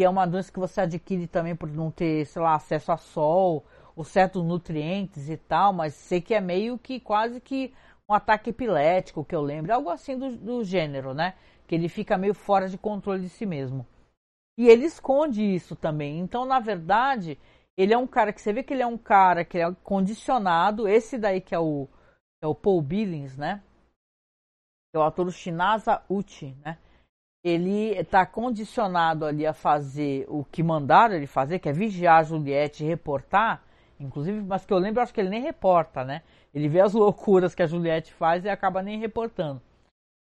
que 0.00 0.04
é 0.04 0.08
uma 0.08 0.26
doença 0.26 0.50
que 0.50 0.58
você 0.58 0.80
adquire 0.80 1.26
também 1.26 1.54
por 1.54 1.68
não 1.68 1.90
ter, 1.90 2.24
sei 2.24 2.40
lá, 2.40 2.54
acesso 2.54 2.90
a 2.90 2.96
sol, 2.96 3.66
ou 3.94 4.02
certos 4.02 4.42
nutrientes 4.42 5.28
e 5.28 5.36
tal, 5.36 5.74
mas 5.74 5.92
sei 5.92 6.22
que 6.22 6.32
é 6.32 6.40
meio 6.40 6.78
que 6.78 6.98
quase 6.98 7.38
que 7.38 7.74
um 8.08 8.14
ataque 8.14 8.48
epilético, 8.48 9.22
que 9.22 9.34
eu 9.34 9.42
lembro, 9.42 9.74
algo 9.74 9.90
assim 9.90 10.16
do, 10.18 10.34
do 10.34 10.64
gênero, 10.64 11.12
né? 11.12 11.34
Que 11.66 11.74
ele 11.74 11.86
fica 11.86 12.16
meio 12.16 12.32
fora 12.32 12.66
de 12.66 12.78
controle 12.78 13.20
de 13.20 13.28
si 13.28 13.44
mesmo. 13.44 13.86
E 14.58 14.68
ele 14.68 14.86
esconde 14.86 15.42
isso 15.42 15.76
também. 15.76 16.18
Então, 16.18 16.46
na 16.46 16.60
verdade, 16.60 17.38
ele 17.76 17.94
é 17.94 17.98
um 17.98 18.06
cara 18.06 18.32
que 18.32 18.40
você 18.40 18.52
vê 18.52 18.62
que 18.62 18.74
ele 18.74 18.82
é 18.82 18.86
um 18.86 18.98
cara 18.98 19.44
que 19.44 19.58
é 19.58 19.72
condicionado. 19.82 20.88
Esse 20.88 21.16
daí 21.18 21.40
que 21.40 21.54
é 21.54 21.58
o, 21.58 21.88
é 22.42 22.46
o 22.46 22.54
Paul 22.54 22.82
Billings, 22.82 23.36
né? 23.36 23.62
é 24.92 24.98
o 24.98 25.02
ator 25.02 25.30
Shinasa 25.30 26.02
Uchi, 26.08 26.56
né? 26.64 26.78
Ele 27.42 27.92
está 27.96 28.26
condicionado 28.26 29.24
ali 29.24 29.46
a 29.46 29.54
fazer 29.54 30.26
o 30.28 30.44
que 30.44 30.62
mandaram 30.62 31.14
ele 31.14 31.26
fazer, 31.26 31.58
que 31.58 31.68
é 31.68 31.72
vigiar 31.72 32.18
a 32.18 32.22
Juliette 32.22 32.84
e 32.84 32.86
reportar, 32.86 33.62
inclusive, 33.98 34.42
mas 34.42 34.66
que 34.66 34.72
eu 34.72 34.78
lembro, 34.78 35.00
acho 35.00 35.14
que 35.14 35.20
ele 35.20 35.30
nem 35.30 35.40
reporta, 35.40 36.04
né? 36.04 36.22
Ele 36.52 36.68
vê 36.68 36.80
as 36.80 36.92
loucuras 36.94 37.54
que 37.54 37.62
a 37.62 37.66
Juliette 37.66 38.12
faz 38.12 38.44
e 38.44 38.48
acaba 38.48 38.82
nem 38.82 38.98
reportando. 38.98 39.62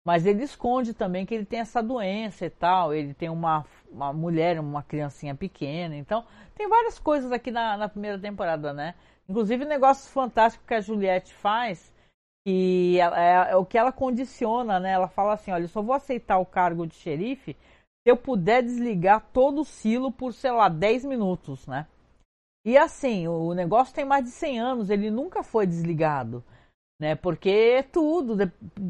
Mas 0.05 0.25
ele 0.25 0.42
esconde 0.42 0.94
também 0.94 1.27
que 1.27 1.35
ele 1.35 1.44
tem 1.44 1.61
essa 1.61 1.83
doença 1.83 2.46
e 2.46 2.51
tal. 2.51 2.94
Ele 2.94 3.12
tem 3.12 3.29
uma, 3.29 3.64
uma 3.90 4.12
mulher, 4.12 4.59
uma 4.61 4.83
criancinha 4.83 5.35
pequena. 5.35 5.96
Então, 5.96 6.25
tem 6.55 6.68
várias 6.68 6.99
coisas 6.99 7.33
aqui 7.33 7.51
na, 7.51 7.77
na 7.77 7.88
primeira 7.88 8.18
temporada, 8.18 8.72
né? 8.72 8.94
Inclusive, 9.29 9.64
negócios 9.64 10.09
fantásticos 10.09 10.66
que 10.66 10.75
a 10.75 10.81
Juliette 10.81 11.35
faz. 11.35 11.92
E 12.46 12.99
é, 13.01 13.51
é, 13.51 13.57
o 13.57 13.64
que 13.64 13.77
ela 13.77 13.92
condiciona, 13.92 14.79
né? 14.79 14.92
Ela 14.92 15.09
fala 15.09 15.35
assim: 15.35 15.51
olha, 15.51 15.64
eu 15.64 15.68
só 15.68 15.83
vou 15.83 15.94
aceitar 15.94 16.38
o 16.38 16.46
cargo 16.46 16.87
de 16.87 16.94
xerife 16.94 17.55
se 17.55 18.11
eu 18.11 18.16
puder 18.16 18.62
desligar 18.62 19.20
todo 19.33 19.62
o 19.62 19.64
silo 19.64 20.12
por, 20.12 20.33
sei 20.33 20.53
lá, 20.53 20.68
10 20.68 21.05
minutos, 21.05 21.66
né? 21.66 21.87
E 22.64 22.77
assim, 22.77 23.27
o 23.29 23.53
negócio 23.55 23.94
tem 23.94 24.05
mais 24.05 24.25
de 24.25 24.31
100 24.31 24.61
anos, 24.61 24.90
ele 24.90 25.11
nunca 25.11 25.42
foi 25.42 25.66
desligado 25.66 26.44
né? 26.99 27.14
Porque 27.14 27.85
tudo, 27.92 28.37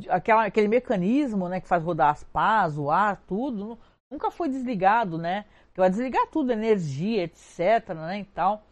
aquela, 0.08 0.46
aquele 0.46 0.68
mecanismo, 0.68 1.48
né, 1.48 1.60
que 1.60 1.68
faz 1.68 1.82
rodar 1.82 2.10
as 2.10 2.24
pás, 2.24 2.78
o 2.78 2.90
ar, 2.90 3.22
tudo, 3.26 3.78
nunca 4.10 4.30
foi 4.30 4.48
desligado, 4.48 5.18
né? 5.18 5.44
Que 5.72 5.80
vai 5.80 5.90
desligar 5.90 6.26
tudo, 6.28 6.52
energia, 6.52 7.24
etc, 7.24 7.94
né, 7.94 8.20
e 8.20 8.24
tal. 8.24 8.62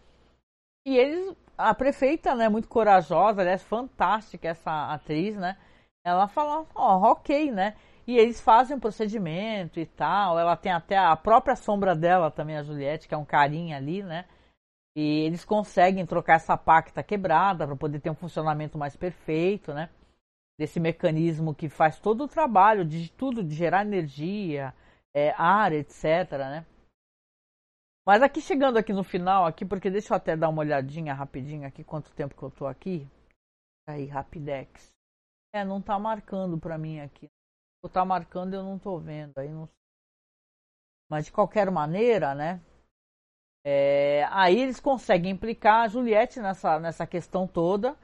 E 0.87 0.97
eles, 0.97 1.37
a 1.57 1.75
prefeita, 1.75 2.35
né, 2.35 2.49
muito 2.49 2.69
corajosa, 2.69 3.41
aliás, 3.41 3.63
fantástica 3.63 4.49
essa 4.49 4.93
atriz, 4.93 5.37
né? 5.37 5.57
Ela 6.05 6.29
fala, 6.29 6.67
ó, 6.75 6.99
oh, 6.99 7.13
ok, 7.13 7.51
né? 7.51 7.75
E 8.07 8.19
eles 8.19 8.41
fazem 8.41 8.77
um 8.77 8.81
procedimento 8.81 9.81
e 9.81 9.87
tal. 9.87 10.39
Ela 10.39 10.57
tem 10.57 10.71
até 10.71 10.97
a 10.99 11.17
própria 11.17 11.57
sombra 11.57 11.95
dela 11.95 12.31
também, 12.31 12.57
a 12.57 12.63
Juliette, 12.63 13.09
que 13.09 13.15
é 13.15 13.17
um 13.17 13.25
carinha 13.25 13.79
ali, 13.79 14.03
né? 14.03 14.27
E 14.97 15.23
eles 15.25 15.45
conseguem 15.45 16.07
trocar 16.07 16.35
essa 16.35 16.57
pacta 16.57 17.03
quebrada 17.03 17.67
para 17.67 17.77
poder 17.77 18.01
ter 18.01 18.11
um 18.11 18.15
funcionamento 18.15 18.79
mais 18.79 18.95
perfeito, 18.95 19.73
né? 19.73 19.89
Desse 20.59 20.79
mecanismo 20.79 21.55
que 21.55 21.69
faz 21.69 21.99
todo 21.99 22.25
o 22.25 22.29
trabalho 22.29 22.85
de 22.85 23.11
tudo, 23.11 23.43
de 23.43 23.55
gerar 23.55 23.87
energia, 23.87 24.73
é, 25.15 25.31
ar, 25.39 25.73
etc, 25.73 26.31
né? 26.33 26.67
Mas 28.07 28.23
aqui 28.23 28.41
chegando 28.41 28.77
aqui 28.77 28.93
no 28.93 29.03
final, 29.03 29.47
aqui, 29.47 29.65
porque 29.65 29.91
deixa 29.91 30.13
eu 30.13 30.17
até 30.17 30.37
dar 30.37 30.51
uma 30.51 30.61
olhadinha 30.61 31.15
rapidinho 31.15 31.67
aqui, 31.67 31.83
quanto 31.83 32.13
tempo 32.13 32.37
que 32.37 32.43
eu 32.43 32.51
tô 32.51 32.67
aqui. 32.67 33.09
Aí, 33.89 34.07
Rapidex. 34.07 34.93
É, 35.55 35.65
não 35.65 35.81
tá 35.81 35.99
marcando 35.99 36.59
pra 36.59 36.77
mim 36.77 37.01
aqui. 37.01 37.29
Ou 37.83 37.89
tá 37.89 38.05
marcando 38.05 38.55
eu 38.55 38.63
não 38.63 38.79
tô 38.79 38.99
vendo, 38.99 39.39
aí 39.39 39.49
não 39.49 39.69
Mas 41.11 41.27
de 41.27 41.33
qualquer 41.33 41.71
maneira, 41.71 42.35
né? 42.35 42.61
É, 43.65 44.25
aí 44.31 44.61
eles 44.61 44.81
conseguem 44.81 45.33
implicar 45.33 45.85
a 45.85 45.89
Juliette 45.89 46.41
nessa, 46.41 46.79
nessa 46.79 47.07
questão 47.07 47.47
toda 47.47 47.97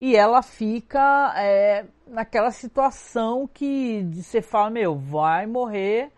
e 0.00 0.14
ela 0.14 0.42
fica 0.42 1.32
é, 1.40 1.86
naquela 2.06 2.52
situação 2.52 3.48
que 3.48 4.02
você 4.12 4.40
fala, 4.40 4.70
meu, 4.70 4.96
vai 4.96 5.46
morrer 5.46 6.12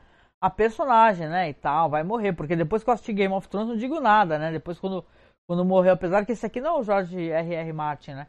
a 0.44 0.50
personagem, 0.50 1.26
né, 1.26 1.48
e 1.48 1.54
tal, 1.54 1.88
vai 1.88 2.02
morrer, 2.02 2.35
porque 2.35 2.54
depois 2.54 2.85
que 2.85 2.90
eu 2.90 2.92
assisti 2.92 3.14
Game 3.14 3.33
of 3.33 3.48
Thrones 3.48 3.70
não 3.70 3.78
digo 3.78 3.98
nada, 3.98 4.38
né, 4.38 4.52
depois 4.52 4.78
quando, 4.78 5.02
quando 5.46 5.64
morreu, 5.64 5.94
apesar 5.94 6.26
que 6.26 6.33
esse 6.33 6.44
aqui 6.44 6.61
não 6.61 6.76
é 6.76 6.80
o 6.80 6.83
George 6.83 7.30
R.R. 7.30 7.72
Martin, 7.72 8.11
né, 8.11 8.26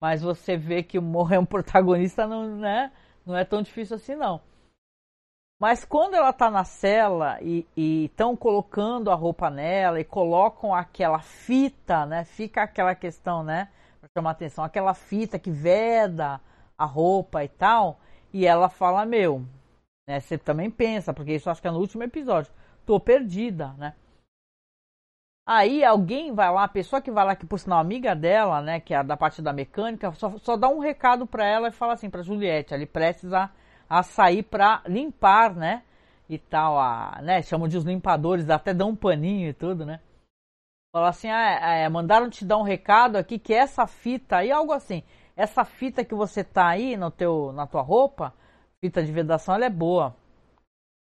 mas 0.00 0.22
você 0.22 0.56
vê 0.56 0.82
que 0.82 0.98
morrer 0.98 1.36
um 1.36 1.44
protagonista 1.46 2.26
não, 2.26 2.56
né, 2.56 2.90
não 3.26 3.36
é 3.36 3.44
tão 3.44 3.60
difícil 3.60 3.96
assim 3.96 4.14
não. 4.16 4.40
Mas 5.60 5.84
quando 5.84 6.14
ela 6.14 6.30
está 6.30 6.50
na 6.50 6.64
cela 6.64 7.38
e 7.42 7.66
estão 7.76 8.34
colocando 8.34 9.10
a 9.10 9.14
roupa 9.14 9.50
nela 9.50 10.00
e 10.00 10.04
colocam 10.04 10.74
aquela 10.74 11.20
fita, 11.20 12.04
né? 12.04 12.24
Fica 12.24 12.64
aquela 12.64 12.96
questão, 12.96 13.44
né? 13.44 13.68
Para 14.00 14.08
chamar 14.12 14.30
atenção, 14.32 14.64
aquela 14.64 14.92
fita 14.92 15.38
que 15.38 15.52
veda 15.52 16.40
a 16.76 16.84
roupa 16.84 17.44
e 17.44 17.48
tal. 17.48 18.00
E 18.32 18.44
ela 18.44 18.68
fala, 18.68 19.06
meu, 19.06 19.44
né? 20.06 20.20
Você 20.20 20.38
também 20.38 20.70
pensa, 20.70 21.12
porque 21.12 21.34
isso 21.34 21.50
acho 21.50 21.60
que 21.60 21.68
é 21.68 21.70
no 21.70 21.78
último 21.78 22.02
episódio. 22.02 22.52
Tô 22.84 22.98
perdida, 22.98 23.72
né? 23.74 23.94
Aí 25.44 25.84
alguém 25.84 26.32
vai 26.32 26.52
lá, 26.52 26.64
a 26.64 26.68
pessoa 26.68 27.02
que 27.02 27.10
vai 27.10 27.24
lá, 27.24 27.34
que 27.34 27.44
por 27.44 27.58
sinal 27.58 27.80
amiga 27.80 28.14
dela, 28.14 28.60
né, 28.60 28.78
que 28.78 28.94
é 28.94 29.02
da 29.02 29.16
parte 29.16 29.42
da 29.42 29.52
mecânica, 29.52 30.12
só, 30.12 30.38
só 30.38 30.56
dá 30.56 30.68
um 30.68 30.78
recado 30.78 31.26
para 31.26 31.44
ela 31.44 31.68
e 31.68 31.72
fala 31.72 31.94
assim 31.94 32.08
para 32.08 32.22
Juliette, 32.22 32.72
ali 32.72 32.86
precisa 32.86 33.50
a 33.88 34.02
sair 34.02 34.42
para 34.44 34.82
limpar, 34.86 35.54
né? 35.54 35.82
E 36.28 36.38
tal, 36.38 36.78
a, 36.78 37.20
né? 37.22 37.42
Chamam 37.42 37.68
de 37.68 37.76
os 37.76 37.84
limpadores, 37.84 38.48
até 38.48 38.72
dão 38.72 38.90
um 38.90 38.96
paninho 38.96 39.50
e 39.50 39.52
tudo, 39.52 39.84
né? 39.84 40.00
Fala 40.94 41.08
assim, 41.08 41.28
ah, 41.28 41.74
é, 41.74 41.88
mandaram 41.88 42.30
te 42.30 42.44
dar 42.44 42.58
um 42.58 42.62
recado 42.62 43.16
aqui 43.16 43.38
que 43.38 43.52
essa 43.52 43.86
fita 43.86 44.36
aí, 44.36 44.52
algo 44.52 44.72
assim, 44.72 45.02
essa 45.36 45.64
fita 45.64 46.04
que 46.04 46.14
você 46.14 46.44
tá 46.44 46.68
aí 46.68 46.96
no 46.96 47.10
teu, 47.10 47.52
na 47.52 47.66
tua 47.66 47.82
roupa, 47.82 48.32
fita 48.82 49.02
de 49.02 49.12
vedação, 49.12 49.54
ela 49.54 49.66
é 49.66 49.70
boa. 49.70 50.16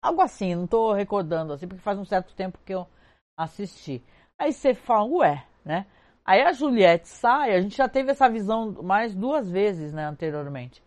Algo 0.03 0.21
assim, 0.21 0.53
não 0.53 0.67
tô 0.67 0.93
recordando 0.93 1.53
assim, 1.53 1.67
porque 1.67 1.81
faz 1.81 1.97
um 1.97 2.05
certo 2.05 2.36
tempo 2.36 2.59
que 2.65 2.73
eu 2.73 2.88
assisti. 3.38 4.03
Aí 4.38 4.51
você 4.51 4.73
fala, 4.73 5.05
ué, 5.05 5.47
né? 5.63 5.86
Aí 6.25 6.41
a 6.41 6.51
Juliette 6.53 7.07
sai, 7.07 7.55
a 7.55 7.62
gente 7.62 7.75
já 7.75 7.88
teve 7.88 8.12
essa 8.12 8.29
visão 8.29 8.71
mais 8.83 9.13
duas 9.15 9.49
vezes, 9.49 9.93
né, 9.93 10.05
anteriormente 10.05 10.81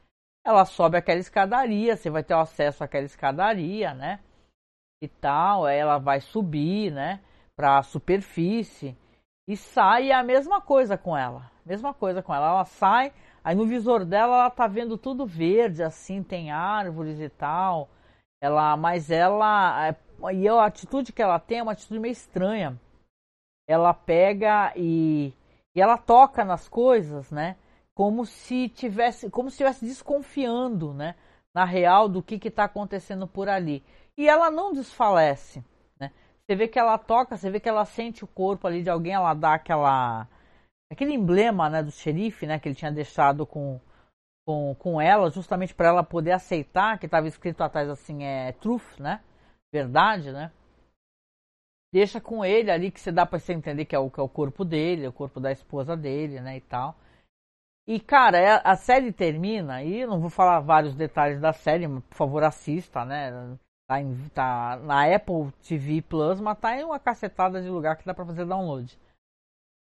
ela 0.47 0.65
sobe 0.65 0.97
aquela 0.97 1.19
escadaria, 1.19 1.97
você 1.97 2.09
vai 2.09 2.23
ter 2.23 2.35
acesso 2.35 2.85
àquela 2.85 3.05
escadaria, 3.05 3.93
né? 3.93 4.21
E 5.03 5.09
tal, 5.09 5.65
aí 5.65 5.77
ela 5.77 5.99
vai 5.99 6.21
subir, 6.21 6.93
né? 6.93 7.21
Para 7.57 7.79
a 7.79 7.83
superfície 7.83 8.97
e 9.49 9.57
sai 9.57 10.13
a 10.13 10.23
mesma 10.23 10.61
coisa 10.61 10.97
com 10.97 11.17
ela, 11.17 11.51
mesma 11.65 11.93
coisa 11.93 12.23
com 12.23 12.33
ela. 12.33 12.49
Ela 12.49 12.65
sai, 12.65 13.13
aí 13.47 13.55
no 13.55 13.67
visor 13.67 14.05
dela 14.05 14.37
ela 14.37 14.51
tá 14.51 14.67
vendo 14.67 14.99
tudo 14.99 15.25
verde, 15.25 15.83
assim, 15.83 16.23
tem 16.23 16.51
árvores 16.51 17.21
e 17.21 17.29
tal. 17.29 17.89
Ela, 18.43 18.77
mas 18.77 19.11
ela, 19.11 19.89
é, 19.89 19.97
e 20.35 20.49
a 20.49 20.65
atitude 20.65 21.13
que 21.13 21.23
ela 21.23 21.39
tem 21.39 21.59
é 21.59 21.63
uma 21.63 21.73
atitude 21.73 22.01
meio 22.01 22.13
estranha. 22.13 22.81
Ela 23.69 23.95
pega 23.95 24.73
e, 24.77 25.33
e 25.75 25.81
ela 25.81 25.97
toca 25.97 26.45
nas 26.45 26.69
coisas, 26.69 27.31
né? 27.31 27.57
como 27.97 28.27
se 28.27 28.69
tivesse, 28.69 29.31
como 29.31 29.49
se 29.49 29.55
estivesse 29.55 29.87
desconfiando, 29.87 30.93
né, 30.93 31.15
na 31.55 31.65
real 31.65 32.11
do 32.11 32.23
que 32.23 32.35
está 32.47 32.65
acontecendo 32.65 33.27
por 33.27 33.49
ali. 33.49 33.83
E 34.19 34.29
ela 34.29 34.51
não 34.51 34.75
desfalece, 34.75 35.65
né? 35.99 36.13
Você 36.45 36.55
vê 36.55 36.69
que 36.69 36.79
ela 36.79 36.99
toca, 36.99 37.39
você 37.39 37.49
vê 37.49 37.59
que 37.59 37.69
ela 37.69 37.87
sente 37.87 38.23
o 38.23 38.27
corpo 38.27 38.67
ali 38.67 38.83
de 38.83 38.91
alguém, 38.91 39.15
ela 39.15 39.33
dá 39.33 39.55
aquela 39.55 40.29
aquele 40.91 41.15
emblema, 41.15 41.69
né, 41.69 41.83
do 41.83 41.91
xerife, 41.91 42.47
né, 42.47 42.59
que 42.59 42.69
ele 42.69 42.75
tinha 42.75 42.93
deixado 42.93 43.47
com 43.47 43.81
com, 44.47 44.77
com 44.77 45.01
ela, 45.01 45.29
justamente 45.29 45.75
para 45.75 45.89
ela 45.89 46.05
poder 46.05 46.31
aceitar, 46.31 46.99
que 47.01 47.07
estava 47.07 47.27
escrito 47.27 47.63
atrás 47.63 47.89
assim, 47.89 48.23
é 48.23 48.53
truth, 48.53 49.01
né? 49.01 49.21
Verdade, 49.73 50.31
né? 50.31 50.53
Deixa 51.93 52.21
com 52.21 52.45
ele 52.45 52.71
ali 52.71 52.91
que 52.93 53.01
você 53.01 53.11
dá 53.11 53.27
para 53.27 53.41
você 53.41 53.53
entender 53.53 53.85
que 53.87 53.97
é 53.97 53.99
o 53.99 54.09
que 54.09 54.21
é 54.21 54.23
o 54.23 54.29
corpo 54.29 54.65
dele, 54.65 55.09
o 55.09 55.13
corpo 55.13 55.41
da 55.41 55.51
esposa 55.51 55.97
dele, 55.97 56.41
né, 56.41 56.59
e 56.59 56.61
tal. 56.61 56.95
E, 57.89 58.01
cara, 58.01 58.39
é, 58.39 58.61
a 58.65 58.77
série 58.77 59.13
termina, 59.13 59.83
e 59.83 60.05
não 60.07 60.21
vou 60.21 60.31
falar 60.31 60.61
vários 60.61 60.95
detalhes 60.95 61.41
da 61.41 61.53
série, 61.53 61.89
por 61.89 62.17
favor, 62.17 62.43
assista, 62.45 63.05
né? 63.05 63.57
Tá, 63.89 64.01
em, 64.01 64.29
tá 64.31 64.77
na 64.83 65.15
Apple 65.15 65.53
TV 65.67 66.03
Plus, 66.03 66.41
mas 66.41 66.59
tá 66.59 66.77
em 66.77 66.85
uma 66.85 66.99
cacetada 66.99 67.63
de 67.63 67.69
lugar 67.69 67.97
que 67.97 68.05
dá 68.05 68.13
pra 68.13 68.27
fazer 68.27 68.45
download. 68.45 68.99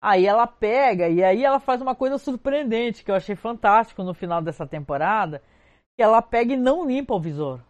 Aí 0.03 0.26
ela 0.26 0.48
pega, 0.48 1.09
e 1.09 1.22
aí 1.22 1.44
ela 1.44 1.61
faz 1.61 1.80
uma 1.80 1.94
coisa 1.94 2.18
surpreendente, 2.18 3.05
que 3.05 3.11
eu 3.11 3.14
achei 3.14 3.36
fantástico 3.36 4.03
no 4.03 4.12
final 4.12 4.42
dessa 4.42 4.66
temporada, 4.66 5.40
que 5.96 6.03
ela 6.03 6.20
pega 6.20 6.55
e 6.55 6.57
não 6.57 6.84
limpa 6.84 7.14
o 7.14 7.20
visor. 7.20 7.61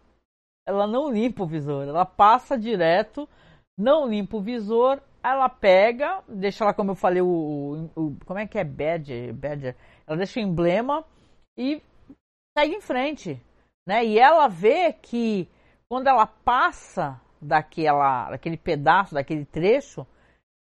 Ela 0.66 0.86
não 0.86 1.12
limpa 1.12 1.42
o 1.42 1.46
visor, 1.46 1.86
ela 1.86 2.06
passa 2.06 2.56
direto, 2.56 3.28
não 3.76 4.08
limpa 4.08 4.38
o 4.38 4.40
visor, 4.40 5.02
ela 5.22 5.48
pega, 5.48 6.22
deixa 6.26 6.64
lá, 6.64 6.72
como 6.72 6.92
eu 6.92 6.94
falei, 6.94 7.20
o, 7.20 7.90
o, 7.94 8.16
como 8.24 8.38
é 8.38 8.46
que 8.46 8.58
é 8.58 8.64
Badger? 8.64 9.34
Badger 9.34 9.76
ela 10.06 10.16
deixa 10.16 10.40
o 10.40 10.42
emblema 10.42 11.04
e 11.56 11.82
segue 12.56 12.74
em 12.74 12.80
frente. 12.80 13.40
Né? 13.86 14.04
E 14.04 14.18
ela 14.18 14.48
vê 14.48 14.92
que 14.92 15.48
quando 15.88 16.06
ela 16.06 16.26
passa 16.26 17.20
daquela, 17.40 18.30
daquele 18.30 18.56
pedaço, 18.56 19.14
daquele 19.14 19.44
trecho, 19.44 20.06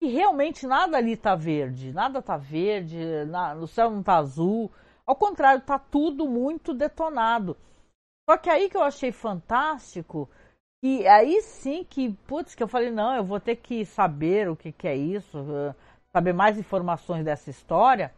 que 0.00 0.06
realmente 0.06 0.66
nada 0.66 0.96
ali 0.96 1.12
está 1.12 1.34
verde, 1.34 1.92
nada 1.92 2.20
está 2.20 2.36
verde, 2.36 2.98
na, 3.26 3.54
o 3.54 3.66
céu 3.66 3.90
não 3.90 4.00
está 4.00 4.16
azul, 4.16 4.70
ao 5.06 5.16
contrário, 5.16 5.60
está 5.60 5.78
tudo 5.78 6.28
muito 6.28 6.72
detonado. 6.72 7.56
Só 8.28 8.36
que 8.36 8.50
aí 8.50 8.68
que 8.68 8.76
eu 8.76 8.82
achei 8.82 9.10
fantástico, 9.10 10.28
e 10.82 11.06
aí 11.08 11.40
sim 11.40 11.82
que, 11.82 12.12
putz, 12.26 12.54
que 12.54 12.62
eu 12.62 12.68
falei, 12.68 12.90
não, 12.90 13.14
eu 13.14 13.24
vou 13.24 13.40
ter 13.40 13.56
que 13.56 13.84
saber 13.84 14.48
o 14.48 14.56
que, 14.56 14.70
que 14.70 14.86
é 14.86 14.94
isso, 14.94 15.44
saber 16.12 16.32
mais 16.32 16.58
informações 16.58 17.24
dessa 17.24 17.50
história, 17.50 18.12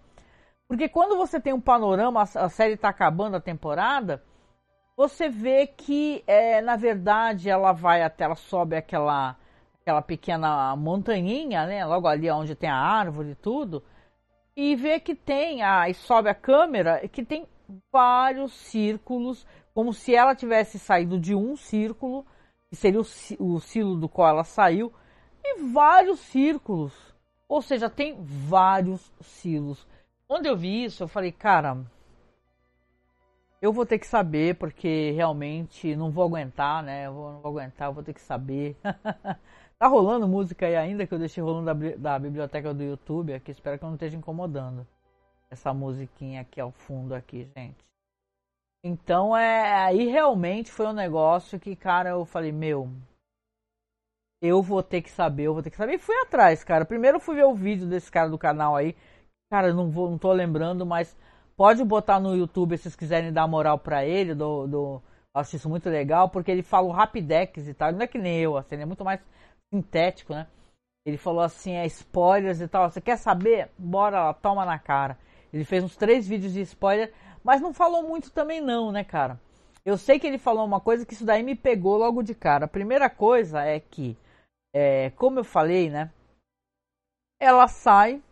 porque 0.70 0.88
quando 0.88 1.16
você 1.16 1.40
tem 1.40 1.52
um 1.52 1.60
panorama, 1.60 2.22
a 2.22 2.48
série 2.48 2.74
está 2.74 2.90
acabando 2.90 3.36
a 3.36 3.40
temporada, 3.40 4.22
você 4.96 5.28
vê 5.28 5.66
que, 5.66 6.22
é, 6.26 6.60
na 6.60 6.76
verdade, 6.76 7.50
ela 7.50 7.72
vai 7.72 8.02
até, 8.02 8.22
ela 8.22 8.36
sobe 8.36 8.76
aquela, 8.76 9.36
aquela 9.90 10.02
pequena 10.02 10.76
montanhinha, 10.76 11.66
né? 11.66 11.84
Logo 11.84 12.06
ali 12.06 12.30
onde 12.30 12.54
tem 12.54 12.70
a 12.70 12.76
árvore 12.76 13.30
e 13.30 13.34
tudo. 13.34 13.82
E 14.56 14.76
vê 14.76 15.00
que 15.00 15.14
tem, 15.14 15.62
a, 15.62 15.88
e 15.88 15.94
sobe 15.94 16.28
a 16.28 16.34
câmera, 16.34 17.06
que 17.08 17.24
tem 17.24 17.46
vários 17.92 18.52
círculos, 18.52 19.46
como 19.74 19.92
se 19.92 20.14
ela 20.14 20.34
tivesse 20.34 20.78
saído 20.78 21.18
de 21.18 21.34
um 21.34 21.56
círculo, 21.56 22.24
que 22.68 22.76
seria 22.76 23.00
o, 23.00 23.04
o 23.38 23.60
silo 23.60 23.96
do 23.96 24.08
qual 24.08 24.28
ela 24.28 24.44
saiu, 24.44 24.92
e 25.42 25.62
vários 25.62 26.20
círculos. 26.20 26.92
Ou 27.48 27.60
seja, 27.60 27.90
tem 27.90 28.16
vários 28.22 29.12
silos. 29.20 29.86
Quando 30.26 30.46
eu 30.46 30.56
vi 30.56 30.84
isso, 30.84 31.02
eu 31.02 31.08
falei, 31.08 31.32
cara, 31.32 31.78
eu 33.60 33.72
vou 33.72 33.84
ter 33.84 33.98
que 33.98 34.06
saber, 34.06 34.56
porque 34.56 35.10
realmente 35.12 35.96
não 35.96 36.10
vou 36.10 36.24
aguentar, 36.24 36.82
né? 36.82 37.06
Eu 37.06 37.14
vou, 37.14 37.32
não 37.32 37.40
vou 37.40 37.50
aguentar, 37.50 37.88
eu 37.88 37.92
vou 37.92 38.04
ter 38.04 38.14
que 38.14 38.20
saber. 38.20 38.76
tá 39.80 39.88
rolando 39.88 40.28
música 40.28 40.66
aí 40.66 40.76
ainda, 40.76 41.06
que 41.06 41.14
eu 41.14 41.18
deixei 41.18 41.42
rolando 41.42 41.66
da, 41.66 41.96
da 41.96 42.18
biblioteca 42.18 42.74
do 42.74 42.82
YouTube 42.82 43.32
aqui, 43.32 43.50
espero 43.50 43.78
que 43.78 43.84
eu 43.84 43.88
não 43.88 43.94
esteja 43.94 44.16
incomodando. 44.16 44.86
Essa 45.50 45.72
musiquinha 45.72 46.42
aqui 46.42 46.60
ao 46.60 46.70
fundo 46.70 47.14
aqui, 47.14 47.48
gente. 47.56 47.82
Então, 48.84 49.36
é, 49.36 49.74
aí 49.84 50.06
realmente 50.06 50.70
foi 50.70 50.86
um 50.86 50.92
negócio 50.92 51.58
que, 51.58 51.74
cara, 51.74 52.10
eu 52.10 52.24
falei, 52.24 52.52
meu, 52.52 52.90
eu 54.42 54.62
vou 54.62 54.82
ter 54.82 55.02
que 55.02 55.10
saber, 55.10 55.44
eu 55.44 55.54
vou 55.54 55.62
ter 55.62 55.70
que 55.70 55.76
saber. 55.76 55.94
E 55.94 55.98
fui 55.98 56.16
atrás, 56.22 56.62
cara. 56.62 56.84
Primeiro 56.84 57.18
fui 57.18 57.34
ver 57.34 57.44
o 57.44 57.54
vídeo 57.54 57.86
desse 57.86 58.10
cara 58.10 58.28
do 58.28 58.38
canal 58.38 58.76
aí. 58.76 58.94
Cara, 59.50 59.72
não 59.72 59.90
vou, 59.90 60.10
não 60.10 60.18
tô 60.18 60.32
lembrando, 60.32 60.86
mas 60.86 61.16
pode 61.56 61.82
botar 61.84 62.20
no 62.20 62.36
YouTube 62.36 62.76
se 62.76 62.84
vocês 62.84 62.96
quiserem 62.96 63.32
dar 63.32 63.46
moral 63.48 63.78
pra 63.78 64.04
ele. 64.04 64.34
Do, 64.34 64.66
do, 64.66 65.02
acho 65.34 65.56
isso 65.56 65.68
muito 65.68 65.88
legal, 65.90 66.28
porque 66.30 66.50
ele 66.50 66.62
fala 66.62 66.86
o 66.86 66.92
Rapidex 66.92 67.66
e 67.66 67.74
tal. 67.74 67.92
Não 67.92 68.02
é 68.02 68.06
que 68.06 68.18
nem 68.18 68.38
eu, 68.40 68.56
assim, 68.56 68.76
ele 68.76 68.82
é 68.82 68.86
muito 68.86 69.04
mais 69.04 69.20
sintético, 69.72 70.34
né? 70.34 70.46
Ele 71.06 71.16
falou 71.16 71.42
assim, 71.42 71.72
é 71.72 71.86
spoilers 71.86 72.60
e 72.60 72.68
tal. 72.68 72.90
Você 72.90 73.00
quer 73.00 73.16
saber? 73.16 73.70
Bora 73.78 74.24
lá, 74.24 74.34
toma 74.34 74.64
na 74.64 74.78
cara. 74.78 75.18
Ele 75.52 75.64
fez 75.64 75.82
uns 75.82 75.96
três 75.96 76.28
vídeos 76.28 76.52
de 76.52 76.60
spoiler, 76.60 77.12
mas 77.42 77.60
não 77.60 77.72
falou 77.72 78.02
muito 78.02 78.30
também 78.30 78.60
não, 78.60 78.92
né, 78.92 79.02
cara? 79.02 79.40
Eu 79.84 79.96
sei 79.96 80.20
que 80.20 80.26
ele 80.26 80.38
falou 80.38 80.64
uma 80.64 80.80
coisa 80.80 81.06
que 81.06 81.14
isso 81.14 81.24
daí 81.24 81.42
me 81.42 81.56
pegou 81.56 81.96
logo 81.96 82.22
de 82.22 82.34
cara. 82.34 82.66
A 82.66 82.68
primeira 82.68 83.08
coisa 83.08 83.64
é 83.64 83.80
que, 83.80 84.16
é, 84.74 85.10
como 85.10 85.38
eu 85.40 85.44
falei, 85.44 85.88
né? 85.88 86.12
Ela 87.40 87.66
sai, 87.66 88.22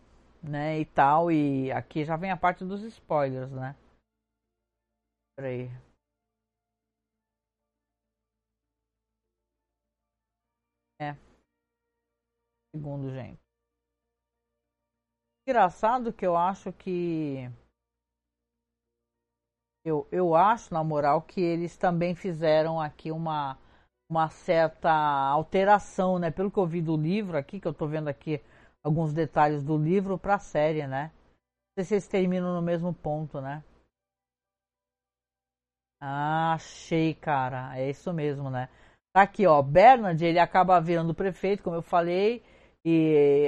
né, 0.43 0.79
e 0.79 0.85
tal, 0.85 1.31
e 1.31 1.71
aqui 1.71 2.05
já 2.05 2.15
vem 2.15 2.29
a 2.29 2.37
parte 2.37 2.63
dos 2.63 2.83
spoilers, 2.83 3.51
né? 3.51 3.75
Peraí. 5.35 5.71
Segundo, 12.73 13.11
gente 13.11 13.49
engraçado 15.49 16.13
que 16.13 16.25
eu 16.25 16.37
acho 16.37 16.71
que. 16.71 17.49
Eu, 19.83 20.07
eu 20.11 20.35
acho, 20.35 20.73
na 20.73 20.83
moral, 20.83 21.21
que 21.23 21.41
eles 21.41 21.75
também 21.75 22.13
fizeram 22.13 22.79
aqui 22.79 23.11
uma, 23.11 23.57
uma 24.09 24.29
certa 24.29 24.91
alteração, 24.91 26.19
né? 26.19 26.29
Pelo 26.29 26.51
que 26.51 26.59
eu 26.59 26.67
vi 26.67 26.81
do 26.81 26.95
livro 26.95 27.35
aqui, 27.35 27.59
que 27.59 27.67
eu 27.67 27.73
tô 27.73 27.87
vendo 27.87 28.07
aqui 28.07 28.39
alguns 28.83 29.11
detalhes 29.13 29.63
do 29.63 29.75
livro 29.77 30.19
para 30.19 30.35
a 30.35 30.39
série, 30.39 30.85
né? 30.85 31.11
Não 31.75 31.83
sei 31.83 31.85
se 31.85 31.93
eles 31.95 32.07
terminam 32.07 32.53
no 32.53 32.61
mesmo 32.61 32.93
ponto, 32.93 33.41
né? 33.41 33.63
Ah, 35.99 36.53
achei, 36.53 37.15
cara. 37.15 37.75
É 37.77 37.89
isso 37.89 38.13
mesmo, 38.13 38.49
né? 38.51 38.69
Tá 39.13 39.23
aqui, 39.23 39.47
ó. 39.47 39.61
Bernard, 39.63 40.23
ele 40.23 40.39
acaba 40.39 40.79
virando 40.79 41.15
prefeito, 41.15 41.63
como 41.63 41.75
eu 41.75 41.81
falei 41.81 42.43
e 42.85 43.47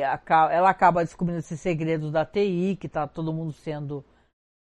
ela 0.52 0.70
acaba 0.70 1.04
descobrindo 1.04 1.40
esses 1.40 1.60
segredos 1.60 2.12
da 2.12 2.26
TI, 2.26 2.78
que 2.80 2.88
está 2.88 3.08
todo 3.08 3.34
mundo 3.34 3.54
sendo 3.54 4.04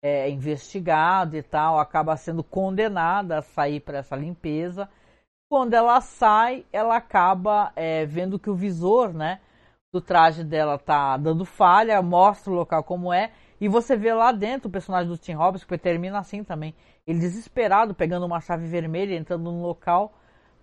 é, 0.03 0.29
investigado 0.31 1.37
e 1.37 1.43
tal, 1.43 1.79
acaba 1.79 2.17
sendo 2.17 2.43
condenada 2.43 3.39
a 3.39 3.43
sair 3.43 3.81
para 3.81 3.99
essa 3.99 4.17
limpeza. 4.17 4.89
Quando 5.49 5.75
ela 5.75 6.01
sai, 6.01 6.67
ela 6.73 6.97
acaba 6.97 7.73
é, 7.77 8.05
vendo 8.05 8.39
que 8.39 8.51
o 8.51 8.55
visor, 8.55 9.13
né, 9.13 9.41
do 9.93 10.01
traje 10.01 10.43
dela 10.43 10.79
tá 10.79 11.17
dando 11.17 11.45
falha, 11.45 12.03
mostra 12.03 12.53
o 12.53 12.57
local 12.57 12.83
como 12.83 13.13
é, 13.13 13.31
e 13.61 13.69
você 13.69 13.97
vê 13.97 14.13
lá 14.13 14.33
dentro 14.33 14.69
o 14.69 14.73
personagem 14.73 15.09
do 15.09 15.17
Tim 15.17 15.33
Robbins, 15.33 15.65
que 15.65 15.79
termina 15.79 16.19
assim 16.19 16.45
também, 16.45 16.75
ele 17.07 17.21
desesperado, 17.21 17.95
pegando 17.95 18.27
uma 18.27 18.41
chave 18.41 18.67
vermelha, 18.67 19.15
entrando 19.15 19.45
no 19.45 19.63
local, 19.63 20.13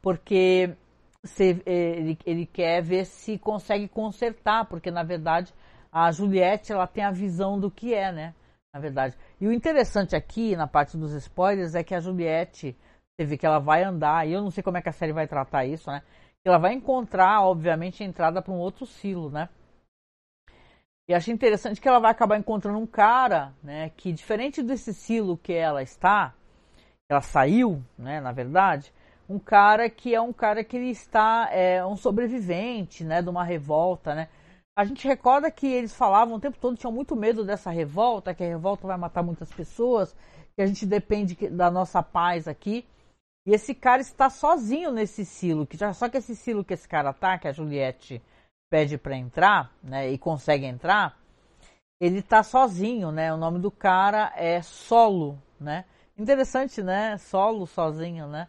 porque 0.01 0.75
se, 1.23 1.61
ele, 1.65 2.17
ele 2.25 2.45
quer 2.45 2.81
ver 2.81 3.05
se 3.05 3.37
consegue 3.37 3.87
consertar, 3.87 4.65
porque 4.65 4.91
na 4.91 5.03
verdade 5.03 5.53
a 5.91 6.11
Juliette 6.11 6.71
ela 6.71 6.87
tem 6.87 7.03
a 7.03 7.11
visão 7.11 7.59
do 7.59 7.69
que 7.69 7.93
é, 7.93 8.11
né? 8.11 8.33
Na 8.73 8.79
verdade. 8.79 9.15
E 9.39 9.47
o 9.47 9.53
interessante 9.53 10.15
aqui, 10.15 10.55
na 10.55 10.65
parte 10.65 10.97
dos 10.97 11.13
spoilers, 11.13 11.75
é 11.75 11.83
que 11.83 11.93
a 11.93 11.99
Juliette, 11.99 12.75
você 13.15 13.25
vê 13.25 13.37
que 13.37 13.45
ela 13.45 13.59
vai 13.59 13.83
andar, 13.83 14.27
e 14.27 14.33
eu 14.33 14.41
não 14.41 14.49
sei 14.49 14.63
como 14.63 14.77
é 14.77 14.81
que 14.81 14.89
a 14.89 14.93
série 14.93 15.13
vai 15.13 15.27
tratar 15.27 15.65
isso, 15.65 15.91
né? 15.91 16.01
Ela 16.43 16.57
vai 16.57 16.73
encontrar, 16.73 17.43
obviamente, 17.43 18.01
a 18.01 18.05
entrada 18.05 18.41
para 18.41 18.51
um 18.51 18.57
outro 18.57 18.85
silo, 18.87 19.29
né? 19.29 19.47
E 21.07 21.13
achei 21.13 21.33
interessante 21.33 21.79
que 21.79 21.87
ela 21.87 21.99
vai 21.99 22.11
acabar 22.11 22.37
encontrando 22.37 22.79
um 22.79 22.87
cara, 22.87 23.53
né? 23.61 23.91
Que 23.95 24.11
diferente 24.11 24.63
desse 24.63 24.93
silo 24.93 25.37
que 25.37 25.53
ela 25.53 25.83
está, 25.83 26.33
ela 27.07 27.21
saiu, 27.21 27.83
né? 27.97 28.19
Na 28.19 28.31
verdade, 28.31 28.91
um 29.27 29.39
cara 29.39 29.89
que 29.89 30.13
é 30.13 30.21
um 30.21 30.33
cara 30.33 30.63
que 30.63 30.77
ele 30.77 30.89
está 30.89 31.49
é 31.51 31.85
um 31.85 31.95
sobrevivente, 31.95 33.03
né, 33.03 33.21
de 33.21 33.29
uma 33.29 33.43
revolta, 33.43 34.13
né? 34.13 34.29
A 34.75 34.85
gente 34.85 35.07
recorda 35.07 35.51
que 35.51 35.67
eles 35.67 35.95
falavam 35.95 36.35
o 36.35 36.39
tempo 36.39 36.57
todo, 36.59 36.77
tinham 36.77 36.91
muito 36.91 37.15
medo 37.15 37.45
dessa 37.45 37.69
revolta, 37.69 38.33
que 38.33 38.43
a 38.43 38.47
revolta 38.47 38.87
vai 38.87 38.97
matar 38.97 39.21
muitas 39.21 39.51
pessoas, 39.53 40.15
que 40.55 40.61
a 40.61 40.65
gente 40.65 40.85
depende 40.85 41.35
da 41.49 41.69
nossa 41.69 42.01
paz 42.01 42.47
aqui. 42.47 42.85
E 43.45 43.53
esse 43.53 43.75
cara 43.75 44.01
está 44.01 44.29
sozinho 44.29 44.91
nesse 44.91 45.25
silo, 45.25 45.67
que 45.67 45.77
já 45.77 45.93
só 45.93 46.09
que 46.09 46.17
esse 46.17 46.35
silo 46.35 46.63
que 46.63 46.73
esse 46.73 46.87
cara 46.87 47.13
tá, 47.13 47.37
que 47.37 47.47
a 47.47 47.51
Juliette 47.51 48.21
pede 48.71 48.97
para 48.97 49.15
entrar, 49.15 49.71
né, 49.83 50.09
e 50.09 50.17
consegue 50.17 50.65
entrar, 50.65 51.15
ele 52.01 52.21
tá 52.21 52.43
sozinho, 52.43 53.11
né? 53.11 53.33
O 53.33 53.37
nome 53.37 53.59
do 53.59 53.71
cara 53.71 54.33
é 54.35 54.61
Solo, 54.61 55.41
né? 55.59 55.85
Interessante, 56.17 56.83
né? 56.83 57.17
Solo 57.17 57.65
sozinho, 57.65 58.27
né? 58.27 58.47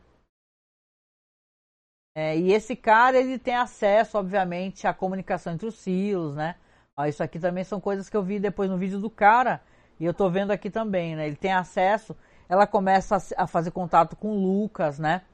É, 2.17 2.39
e 2.39 2.53
esse 2.53 2.77
cara, 2.77 3.19
ele 3.19 3.39
tem 3.39 3.57
acesso, 3.57 4.17
obviamente, 4.19 4.87
à 4.87 4.95
comunicação 4.95 5.53
entre 5.53 5.67
os 5.67 5.75
silos, 5.75 6.35
né? 6.37 6.57
Ó, 6.97 7.05
isso 7.07 7.23
aqui 7.23 7.41
também 7.41 7.65
são 7.65 7.81
coisas 7.81 8.09
que 8.09 8.17
eu 8.17 8.23
vi 8.23 8.39
depois 8.39 8.71
no 8.71 8.79
vídeo 8.79 9.01
do 9.01 9.11
cara, 9.11 9.61
e 9.99 10.05
eu 10.05 10.15
tô 10.15 10.31
vendo 10.31 10.53
aqui 10.53 10.71
também, 10.71 11.17
né? 11.17 11.27
Ele 11.27 11.37
tem 11.37 11.53
acesso, 11.53 12.17
ela 12.49 12.67
começa 12.67 13.17
a, 13.17 13.45
a 13.45 13.47
fazer 13.49 13.73
contato 13.73 14.15
com 14.15 14.29
o 14.29 14.41
Lucas, 14.41 14.99
né? 14.99 15.25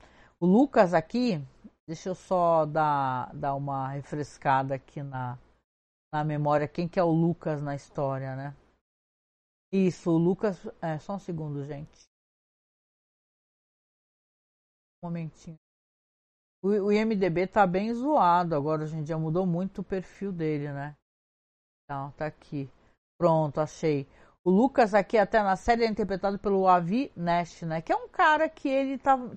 O 0.40 0.46
Lucas 0.46 0.94
aqui, 0.94 1.42
deixa 1.86 2.08
eu 2.08 2.14
só 2.14 2.64
dar, 2.64 3.30
dar 3.34 3.54
uma 3.54 3.88
refrescada 3.88 4.74
aqui 4.74 5.02
na, 5.02 5.38
na 6.12 6.24
memória, 6.24 6.66
quem 6.66 6.88
que 6.88 6.98
é 6.98 7.04
o 7.04 7.10
Lucas 7.10 7.60
na 7.62 7.74
história, 7.74 8.34
né? 8.34 8.54
Isso, 9.70 10.10
o 10.10 10.16
Lucas, 10.16 10.58
é, 10.80 10.98
só 10.98 11.14
um 11.14 11.18
segundo, 11.18 11.62
gente. 11.64 12.08
Um 15.02 15.08
momentinho. 15.08 15.69
O, 16.62 16.92
IMDB 16.92 17.46
tá 17.46 17.66
bem 17.66 17.92
zoado 17.94 18.54
agora, 18.54 18.82
hoje 18.82 18.96
em 18.96 19.02
dia 19.02 19.16
mudou 19.16 19.46
muito 19.46 19.80
o 19.80 19.84
perfil 19.84 20.30
dele, 20.30 20.70
né? 20.70 20.94
Então, 21.84 22.12
tá 22.12 22.26
aqui. 22.26 22.70
Pronto, 23.18 23.60
achei. 23.60 24.06
O 24.44 24.50
Lucas 24.50 24.94
aqui 24.94 25.16
até 25.16 25.42
na 25.42 25.56
série 25.56 25.84
é 25.84 25.88
interpretado 25.88 26.38
pelo 26.38 26.68
Avi 26.68 27.10
Nash, 27.16 27.62
né? 27.62 27.80
Que 27.80 27.92
é 27.92 27.96
um 27.96 28.08
cara 28.08 28.48
que 28.48 28.68
ele 28.68 28.98
tava, 28.98 29.34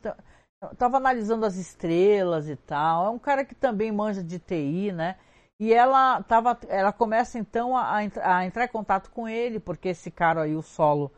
tava 0.78 0.98
analisando 0.98 1.46
as 1.46 1.56
estrelas 1.56 2.50
e 2.50 2.58
tal. 2.58 3.06
É 3.06 3.10
um 3.10 3.20
cara 3.20 3.46
que 3.46 3.56
também 3.56 3.92
manja 3.92 4.22
de 4.24 4.38
TI, 4.40 4.92
né? 4.92 5.18
E 5.60 5.74
ela 5.74 6.22
tava, 6.24 6.58
ela 6.68 6.92
começa 6.92 7.40
então 7.40 7.76
a, 7.76 7.96
a 7.96 8.46
entrar 8.46 8.66
em 8.66 8.70
contato 8.70 9.10
com 9.12 9.30
ele, 9.30 9.60
porque 9.60 9.90
esse 9.90 10.12
cara 10.12 10.42
aí, 10.44 10.56
o 10.56 10.62
solo, 10.62 11.12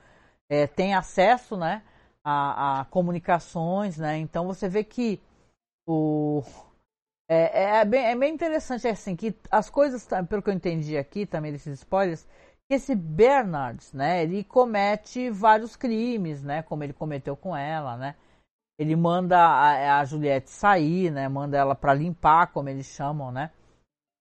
é, 0.50 0.68
tem 0.68 0.94
acesso, 0.94 1.58
né? 1.58 1.84
A, 2.24 2.82
a 2.82 2.86
comunicações, 2.86 3.98
né? 3.98 4.18
Então 4.18 4.46
você 4.46 4.70
vê 4.70 4.84
que 4.84 5.22
o 5.88 6.44
é, 7.28 7.64
é, 7.64 7.64
é, 7.78 7.86
bem, 7.86 8.06
é 8.06 8.16
bem 8.16 8.34
interessante 8.34 8.88
assim 8.88 9.16
que 9.16 9.36
as 9.50 9.70
coisas, 9.70 10.08
pelo 10.30 10.42
que 10.42 10.50
eu 10.50 10.54
entendi 10.54 10.98
aqui 10.98 11.26
também 11.26 11.52
desses 11.52 11.80
spoilers, 11.80 12.28
que 12.68 12.76
esse 12.76 12.96
Bernard, 12.96 13.84
né, 13.94 14.24
ele 14.24 14.44
comete 14.44 15.30
vários 15.30 15.76
crimes, 15.76 16.44
né, 16.44 16.62
como 16.64 16.84
ele 16.84 16.94
cometeu 16.94 17.36
com 17.36 17.56
ela, 17.56 17.98
né. 17.98 18.16
Ele 18.78 18.96
manda 18.96 19.40
a, 19.40 20.00
a 20.00 20.06
Juliette 20.06 20.50
sair, 20.50 21.12
né, 21.12 21.28
manda 21.28 21.58
ela 21.58 21.74
para 21.76 21.94
limpar, 21.94 22.52
como 22.52 22.70
eles 22.70 22.86
chamam, 22.88 23.32
né. 23.32 23.52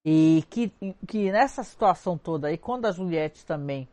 E 0.06 0.44
que, 0.50 0.72
que 1.06 1.32
nessa 1.32 1.62
situação 1.62 2.16
toda 2.16 2.48
aí, 2.48 2.58
quando 2.58 2.86
a 2.86 2.92
Juliette 2.92 3.44
também 3.44 3.88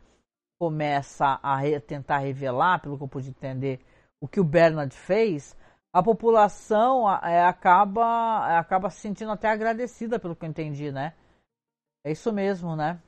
começa 0.58 1.38
a 1.42 1.56
re, 1.56 1.80
tentar 1.80 2.18
revelar, 2.18 2.80
pelo 2.80 2.96
que 2.96 3.02
eu 3.02 3.08
pude 3.08 3.30
entender, 3.30 3.80
o 4.22 4.28
que 4.28 4.38
o 4.38 4.44
Bernard 4.44 4.94
fez, 4.94 5.56
a 5.92 6.02
população 6.02 7.10
é, 7.22 7.44
acaba, 7.44 8.58
acaba 8.58 8.88
se 8.88 9.00
sentindo 9.00 9.30
até 9.30 9.48
agradecida 9.48 10.18
pelo 10.18 10.34
que 10.34 10.44
eu 10.44 10.48
entendi, 10.48 10.90
né? 10.90 11.14
É 12.04 12.10
isso 12.10 12.32
mesmo, 12.32 12.74
né? 12.74 13.00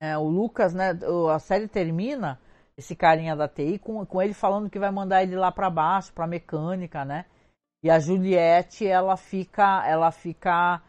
É, 0.00 0.16
o 0.16 0.24
Lucas, 0.28 0.72
né? 0.74 0.92
A 1.32 1.38
série 1.38 1.68
termina, 1.68 2.40
esse 2.76 2.96
carinha 2.96 3.36
da 3.36 3.46
TI, 3.46 3.78
com, 3.78 4.04
com 4.06 4.22
ele 4.22 4.32
falando 4.32 4.70
que 4.70 4.78
vai 4.78 4.90
mandar 4.90 5.22
ele 5.22 5.36
lá 5.36 5.52
para 5.52 5.70
baixo, 5.70 6.12
pra 6.12 6.26
mecânica, 6.26 7.04
né? 7.04 7.26
E 7.84 7.90
a 7.90 7.98
Juliette, 7.98 8.86
ela 8.86 9.16
fica, 9.16 9.86
ela 9.86 10.10
fica 10.10 10.80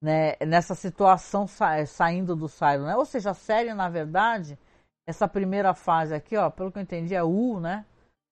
né, 0.00 0.36
nessa 0.46 0.74
situação 0.74 1.46
sa 1.46 1.84
saindo 1.86 2.34
do 2.34 2.48
silo, 2.48 2.86
né? 2.86 2.96
Ou 2.96 3.04
seja, 3.04 3.30
a 3.30 3.34
série, 3.34 3.74
na 3.74 3.88
verdade, 3.88 4.58
essa 5.06 5.28
primeira 5.28 5.74
fase 5.74 6.14
aqui, 6.14 6.36
ó, 6.36 6.50
pelo 6.50 6.72
que 6.72 6.78
eu 6.78 6.82
entendi, 6.82 7.14
é 7.14 7.22
U, 7.22 7.60
né? 7.60 7.84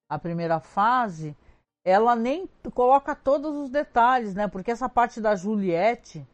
A 0.09 0.19
primeira 0.19 0.61
fase, 0.61 1.37
ela 1.85 2.15
nem 2.15 2.47
coloca 2.75 3.15
todos 3.15 3.55
os 3.57 3.71
detalhes, 3.71 4.35
né? 4.35 4.49
Porque 4.49 4.71
essa 4.71 4.89
parte 4.89 5.21
da 5.21 5.35
Juliette 5.35 6.27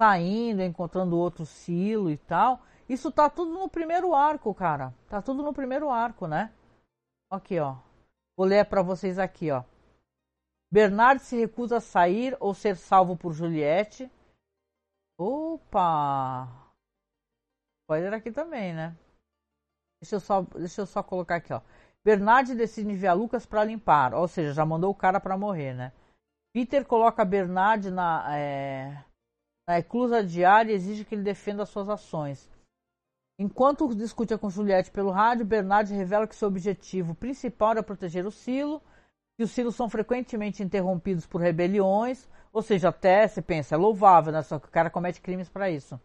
saindo, 0.00 0.62
encontrando 0.62 1.18
outro 1.18 1.44
silo 1.44 2.10
e 2.10 2.16
tal, 2.16 2.60
isso 2.88 3.10
tá 3.10 3.28
tudo 3.28 3.52
no 3.52 3.68
primeiro 3.68 4.14
arco, 4.14 4.54
cara. 4.54 4.94
Tá 5.08 5.20
tudo 5.20 5.42
no 5.42 5.52
primeiro 5.52 5.90
arco, 5.90 6.26
né? 6.26 6.52
Aqui, 7.30 7.58
ó. 7.58 7.76
Vou 8.36 8.46
ler 8.46 8.64
para 8.64 8.82
vocês 8.82 9.18
aqui, 9.18 9.50
ó. 9.50 9.64
Bernard 10.72 11.20
se 11.22 11.36
recusa 11.36 11.78
a 11.78 11.80
sair 11.80 12.36
ou 12.40 12.54
ser 12.54 12.76
salvo 12.76 13.16
por 13.16 13.32
Juliette. 13.32 14.10
Opa! 15.18 16.46
Spoiler 17.82 18.14
aqui 18.14 18.30
também, 18.30 18.72
né? 18.72 18.96
Deixa 20.00 20.16
eu 20.16 20.20
só, 20.20 20.42
deixa 20.42 20.82
eu 20.82 20.86
só 20.86 21.02
colocar 21.02 21.36
aqui, 21.36 21.52
ó. 21.52 21.60
Bernard 22.08 22.54
decide 22.54 22.90
enviar 22.90 23.14
Lucas 23.14 23.44
para 23.44 23.62
limpar, 23.62 24.14
ou 24.14 24.26
seja, 24.26 24.54
já 24.54 24.64
mandou 24.64 24.90
o 24.90 24.94
cara 24.94 25.20
para 25.20 25.36
morrer, 25.36 25.74
né? 25.74 25.92
Peter 26.54 26.82
coloca 26.82 27.22
Bernard 27.22 27.90
na, 27.90 28.34
é, 28.34 29.04
na 29.68 29.78
eclusa 29.78 30.24
diária 30.24 30.72
e 30.72 30.74
exige 30.74 31.04
que 31.04 31.14
ele 31.14 31.22
defenda 31.22 31.66
suas 31.66 31.86
ações. 31.86 32.50
Enquanto 33.38 33.94
discute 33.94 34.38
com 34.38 34.48
Juliette 34.48 34.90
pelo 34.90 35.10
rádio, 35.10 35.44
Bernard 35.44 35.92
revela 35.92 36.26
que 36.26 36.34
seu 36.34 36.48
objetivo 36.48 37.14
principal 37.14 37.72
era 37.72 37.82
proteger 37.82 38.24
o 38.24 38.30
silo, 38.30 38.80
que 39.36 39.44
os 39.44 39.50
silos 39.50 39.76
são 39.76 39.90
frequentemente 39.90 40.62
interrompidos 40.62 41.26
por 41.26 41.42
rebeliões, 41.42 42.26
ou 42.50 42.62
seja, 42.62 42.88
até 42.88 43.28
se 43.28 43.42
pensa, 43.42 43.74
é 43.74 43.78
louvável, 43.78 44.32
né? 44.32 44.40
Só 44.40 44.58
que 44.58 44.66
o 44.66 44.70
cara 44.70 44.88
comete 44.88 45.20
crimes 45.20 45.50
para 45.50 45.68
isso. 45.68 46.00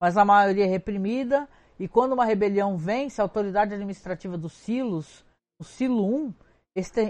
Mas 0.00 0.16
a 0.16 0.24
maioria 0.24 0.64
é 0.64 0.68
reprimida, 0.68 1.48
e 1.76 1.88
quando 1.88 2.12
uma 2.12 2.24
rebelião 2.24 2.76
vence, 2.76 3.20
a 3.20 3.24
autoridade 3.24 3.74
administrativa 3.74 4.38
dos 4.38 4.52
silos, 4.52 5.23
o 5.58 5.64
silo 5.64 6.04
1, 6.04 6.34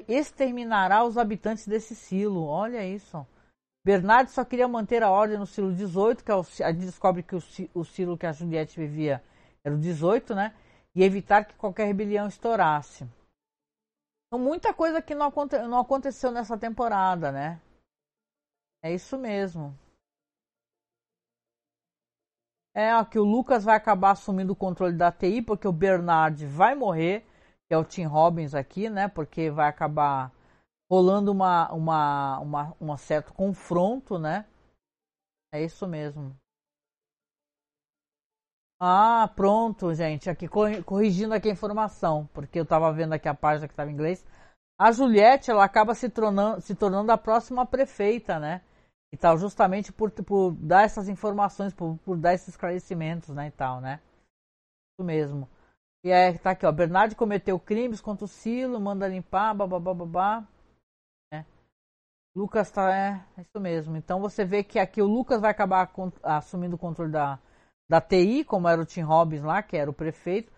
exterminará 0.09 1.05
os 1.05 1.17
habitantes 1.17 1.67
desse 1.67 1.95
silo. 1.95 2.45
Olha 2.45 2.87
isso. 2.87 3.27
Bernard 3.85 4.31
só 4.31 4.45
queria 4.45 4.67
manter 4.67 5.03
a 5.03 5.11
ordem 5.11 5.39
no 5.39 5.47
silo 5.47 5.73
18, 5.73 6.25
que 6.25 6.31
é 6.31 6.35
o, 6.35 6.41
a 6.41 6.73
gente 6.73 6.87
descobre 6.87 7.23
que 7.23 7.37
o, 7.37 7.43
o 7.75 7.85
silo 7.85 8.17
que 8.17 8.27
a 8.27 8.33
Juliette 8.33 8.81
vivia 8.81 9.23
era 9.63 9.75
o 9.75 9.79
18, 9.79 10.35
né? 10.35 10.55
E 10.95 11.03
evitar 11.03 11.45
que 11.45 11.55
qualquer 11.55 11.87
rebelião 11.87 12.27
estourasse. 12.27 13.07
Então, 14.27 14.39
muita 14.39 14.73
coisa 14.73 15.03
que 15.03 15.15
não, 15.15 15.27
aconte 15.27 15.59
não 15.59 15.79
aconteceu 15.79 16.31
nessa 16.31 16.57
temporada, 16.57 17.31
né? 17.31 17.61
É 18.83 18.93
isso 18.93 19.17
mesmo. 19.19 19.77
É 22.75 22.95
ó, 22.97 23.05
que 23.05 23.19
o 23.19 23.25
Lucas 23.25 23.65
vai 23.65 23.77
acabar 23.77 24.11
assumindo 24.11 24.53
o 24.53 24.57
controle 24.57 24.97
da 24.97 25.13
TI, 25.13 25.41
porque 25.41 25.69
o 25.69 25.73
Bernard 25.73 26.45
vai 26.47 26.75
morrer, 26.75 27.25
é 27.75 27.79
o 27.79 27.85
Tim 27.85 28.05
Robbins 28.05 28.55
aqui, 28.55 28.89
né? 28.89 29.09
Porque 29.09 29.51
vai 29.51 29.69
acabar 29.69 30.33
rolando 30.91 31.31
uma, 31.33 31.71
uma, 31.73 32.39
uma, 32.39 32.77
um 32.81 32.97
certo 32.97 33.33
confronto, 33.35 34.19
né? 34.19 34.47
É 35.53 35.63
isso 35.63 35.87
mesmo. 35.87 36.37
Ah, 38.81 39.31
pronto, 39.35 39.95
gente. 39.95 40.29
Aqui 40.29 40.49
corrigindo 40.49 41.35
aqui 41.35 41.49
a 41.49 41.53
informação, 41.53 42.29
porque 42.33 42.59
eu 42.59 42.65
estava 42.65 42.93
vendo 42.93 43.13
aqui 43.13 43.29
a 43.29 43.35
página 43.35 43.67
que 43.67 43.73
estava 43.73 43.91
em 43.91 43.95
inglês. 43.95 44.25
A 44.79 44.91
Juliette, 44.91 45.51
ela 45.51 45.65
acaba 45.65 45.95
se 45.95 46.09
tornando, 46.09 46.61
se 46.61 46.75
tornando 46.75 47.11
a 47.13 47.19
próxima 47.19 47.65
prefeita, 47.65 48.39
né? 48.39 48.63
E 49.13 49.17
tal, 49.17 49.39
justamente 49.39 49.93
por, 49.93 50.11
por 50.11 50.53
dar 50.53 50.83
essas 50.83 51.09
informações, 51.09 51.73
por, 51.73 51.97
por 51.99 52.17
dar 52.17 52.35
esses 52.35 52.49
esclarecimentos, 52.49 53.29
né, 53.29 53.47
e 53.47 53.51
tal, 53.53 53.81
né? 53.81 54.01
Isso 54.93 55.07
mesmo. 55.07 55.49
E 56.05 56.13
aí 56.13 56.39
tá 56.39 56.51
aqui, 56.51 56.67
ó. 56.67 56.71
Bernard 56.71 57.17
cometeu 57.17 57.59
crimes 57.59 58.01
contra 58.01 58.27
o 58.27 58.29
Silo, 58.29 58.79
manda 58.79 59.09
limpar, 59.09 59.55
babá, 59.55 59.81
babá. 59.81 60.47
É. 61.33 61.47
Lucas 62.37 62.71
tá. 62.71 62.95
É, 62.95 63.25
é 63.39 63.41
isso 63.41 63.59
mesmo. 63.59 63.97
Então 63.97 64.21
você 64.21 64.45
vê 64.45 64.63
que 64.63 64.79
aqui 64.79 65.01
o 65.01 65.07
Lucas 65.07 65.41
vai 65.41 65.51
acabar 65.51 65.91
assumindo 66.23 66.77
o 66.77 66.79
controle 66.79 67.11
da, 67.11 67.39
da 67.89 68.03
TI, 68.03 68.45
como 68.45 68.69
era 68.69 68.83
o 68.83 68.85
Tim 68.85 69.01
Robbins 69.01 69.43
lá, 69.43 69.63
que 69.63 69.79
era 69.79 69.91
o 69.91 69.95
prefeito, 69.95 70.53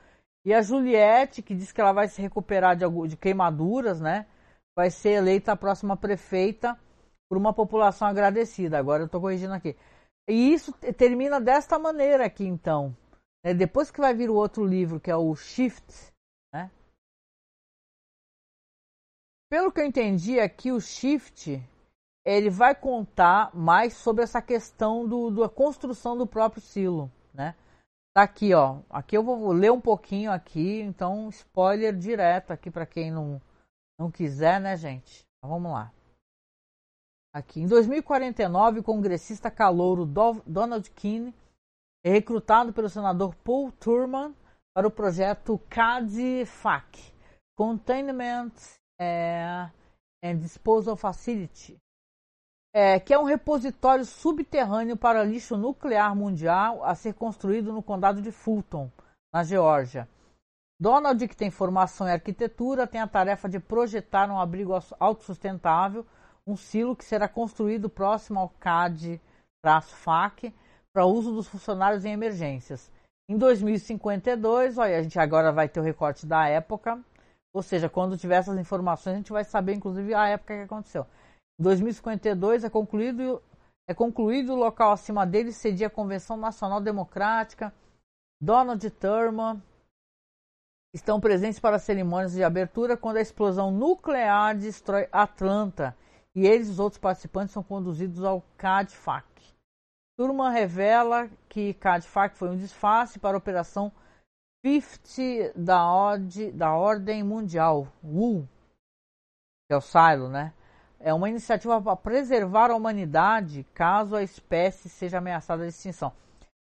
e 0.44 0.52
a 0.52 0.60
Juliette, 0.62 1.42
que 1.42 1.54
diz 1.54 1.70
que 1.70 1.80
ela 1.80 1.92
vai 1.92 2.08
se 2.08 2.20
recuperar 2.20 2.76
de, 2.76 2.84
de 3.08 3.16
queimaduras, 3.16 4.00
né? 4.00 4.26
Vai 4.76 4.90
ser 4.90 5.10
eleita 5.10 5.52
a 5.52 5.56
próxima 5.56 5.96
prefeita 5.96 6.76
por 7.28 7.38
uma 7.38 7.52
população 7.52 8.08
agradecida. 8.08 8.78
Agora 8.78 9.02
eu 9.02 9.06
estou 9.06 9.20
corrigindo 9.20 9.54
aqui. 9.54 9.76
E 10.28 10.52
isso 10.52 10.72
termina 10.72 11.40
desta 11.40 11.78
maneira 11.78 12.26
aqui, 12.26 12.44
então. 12.44 12.96
É, 13.46 13.54
depois 13.54 13.92
que 13.92 14.00
vai 14.00 14.12
vir 14.12 14.28
o 14.28 14.34
outro 14.34 14.64
livro, 14.64 14.98
que 14.98 15.08
é 15.08 15.14
o 15.14 15.32
Shift, 15.36 16.12
né? 16.52 16.68
Pelo 19.48 19.70
que 19.70 19.80
eu 19.80 19.84
entendi 19.84 20.40
aqui, 20.40 20.72
o 20.72 20.80
Shift 20.80 21.62
ele 22.26 22.50
vai 22.50 22.74
contar 22.74 23.54
mais 23.54 23.92
sobre 23.92 24.24
essa 24.24 24.42
questão 24.42 25.06
do, 25.06 25.30
da 25.30 25.48
construção 25.48 26.18
do 26.18 26.26
próprio 26.26 26.60
silo, 26.60 27.08
né? 27.32 27.54
Tá 28.12 28.24
aqui, 28.24 28.52
ó. 28.52 28.80
Aqui 28.90 29.16
eu 29.16 29.22
vou 29.22 29.52
ler 29.52 29.70
um 29.70 29.80
pouquinho 29.80 30.32
aqui, 30.32 30.80
então 30.80 31.28
spoiler 31.28 31.96
direto 31.96 32.50
aqui 32.50 32.68
para 32.68 32.84
quem 32.84 33.12
não 33.12 33.40
não 33.96 34.10
quiser, 34.10 34.60
né, 34.60 34.76
gente? 34.76 35.24
Então, 35.38 35.50
vamos 35.50 35.70
lá. 35.70 35.92
Aqui, 37.32 37.60
em 37.60 37.68
2049, 37.68 38.80
o 38.80 38.82
congressista 38.82 39.52
calouro 39.52 40.04
Donald 40.04 40.90
Keane 40.90 41.32
é 42.04 42.10
recrutado 42.10 42.72
pelo 42.72 42.88
senador 42.88 43.34
Paul 43.36 43.72
Turman 43.72 44.34
para 44.74 44.86
o 44.86 44.90
projeto 44.90 45.58
CADFAC, 45.70 47.12
Containment 47.56 48.52
é, 49.00 49.70
and 50.22 50.36
Disposal 50.36 50.96
Facility, 50.96 51.76
é, 52.74 53.00
que 53.00 53.14
é 53.14 53.18
um 53.18 53.24
repositório 53.24 54.04
subterrâneo 54.04 54.96
para 54.96 55.24
lixo 55.24 55.56
nuclear 55.56 56.14
mundial 56.14 56.84
a 56.84 56.94
ser 56.94 57.14
construído 57.14 57.72
no 57.72 57.82
condado 57.82 58.20
de 58.20 58.30
Fulton, 58.30 58.90
na 59.32 59.42
Geórgia. 59.42 60.08
Donald, 60.78 61.26
que 61.26 61.36
tem 61.36 61.50
formação 61.50 62.06
em 62.06 62.12
arquitetura, 62.12 62.86
tem 62.86 63.00
a 63.00 63.08
tarefa 63.08 63.48
de 63.48 63.58
projetar 63.58 64.30
um 64.30 64.38
abrigo 64.38 64.74
autossustentável, 65.00 66.06
um 66.46 66.54
silo 66.54 66.94
que 66.94 67.04
será 67.04 67.26
construído 67.26 67.88
próximo 67.88 68.38
ao 68.38 68.50
CAD-FAC 68.50 69.22
para 70.96 71.04
uso 71.04 71.30
dos 71.30 71.46
funcionários 71.46 72.06
em 72.06 72.12
emergências. 72.12 72.90
Em 73.28 73.36
2052, 73.36 74.78
olha, 74.78 74.98
a 74.98 75.02
gente 75.02 75.18
agora 75.18 75.52
vai 75.52 75.68
ter 75.68 75.78
o 75.78 75.82
recorte 75.82 76.24
da 76.24 76.48
época, 76.48 76.98
ou 77.54 77.62
seja, 77.62 77.86
quando 77.86 78.16
tiver 78.16 78.36
essas 78.36 78.58
informações, 78.58 79.12
a 79.12 79.16
gente 79.18 79.30
vai 79.30 79.44
saber 79.44 79.74
inclusive 79.74 80.14
a 80.14 80.26
época 80.28 80.56
que 80.56 80.62
aconteceu. 80.62 81.06
2052 81.60 82.64
é 82.64 82.70
concluído, 82.70 83.42
é 83.86 83.92
concluído 83.92 84.54
o 84.54 84.56
local 84.56 84.90
acima 84.90 85.26
dele 85.26 85.52
cedia 85.52 85.88
a 85.88 85.90
Convenção 85.90 86.38
Nacional 86.38 86.80
Democrática. 86.80 87.74
Donald 88.40 88.90
Thurman 88.92 89.62
estão 90.94 91.20
presentes 91.20 91.60
para 91.60 91.78
cerimônias 91.78 92.32
de 92.32 92.42
abertura 92.42 92.96
quando 92.96 93.18
a 93.18 93.20
explosão 93.20 93.70
nuclear 93.70 94.56
destrói 94.56 95.06
Atlanta 95.12 95.94
e 96.34 96.46
eles, 96.46 96.70
os 96.70 96.78
outros 96.78 96.98
participantes, 96.98 97.52
são 97.52 97.62
conduzidos 97.62 98.24
ao 98.24 98.42
CADFAC. 98.56 99.35
Thurman 100.16 100.50
revela 100.50 101.28
que 101.48 101.74
CADFAC 101.74 102.36
foi 102.36 102.50
um 102.50 102.56
disfarce 102.56 103.18
para 103.18 103.36
a 103.36 103.38
Operação 103.38 103.92
50 104.64 105.52
da, 105.54 106.16
da 106.54 106.74
Ordem 106.74 107.22
Mundial, 107.22 107.86
WU, 108.02 108.48
que 109.68 109.74
é 109.74 109.76
o 109.76 109.80
silo, 109.80 110.28
né? 110.28 110.52
é 110.98 111.12
uma 111.12 111.28
iniciativa 111.28 111.80
para 111.80 111.96
preservar 111.96 112.70
a 112.70 112.74
humanidade 112.74 113.64
caso 113.74 114.16
a 114.16 114.22
espécie 114.22 114.88
seja 114.88 115.18
ameaçada 115.18 115.62
de 115.62 115.68
extinção. 115.68 116.12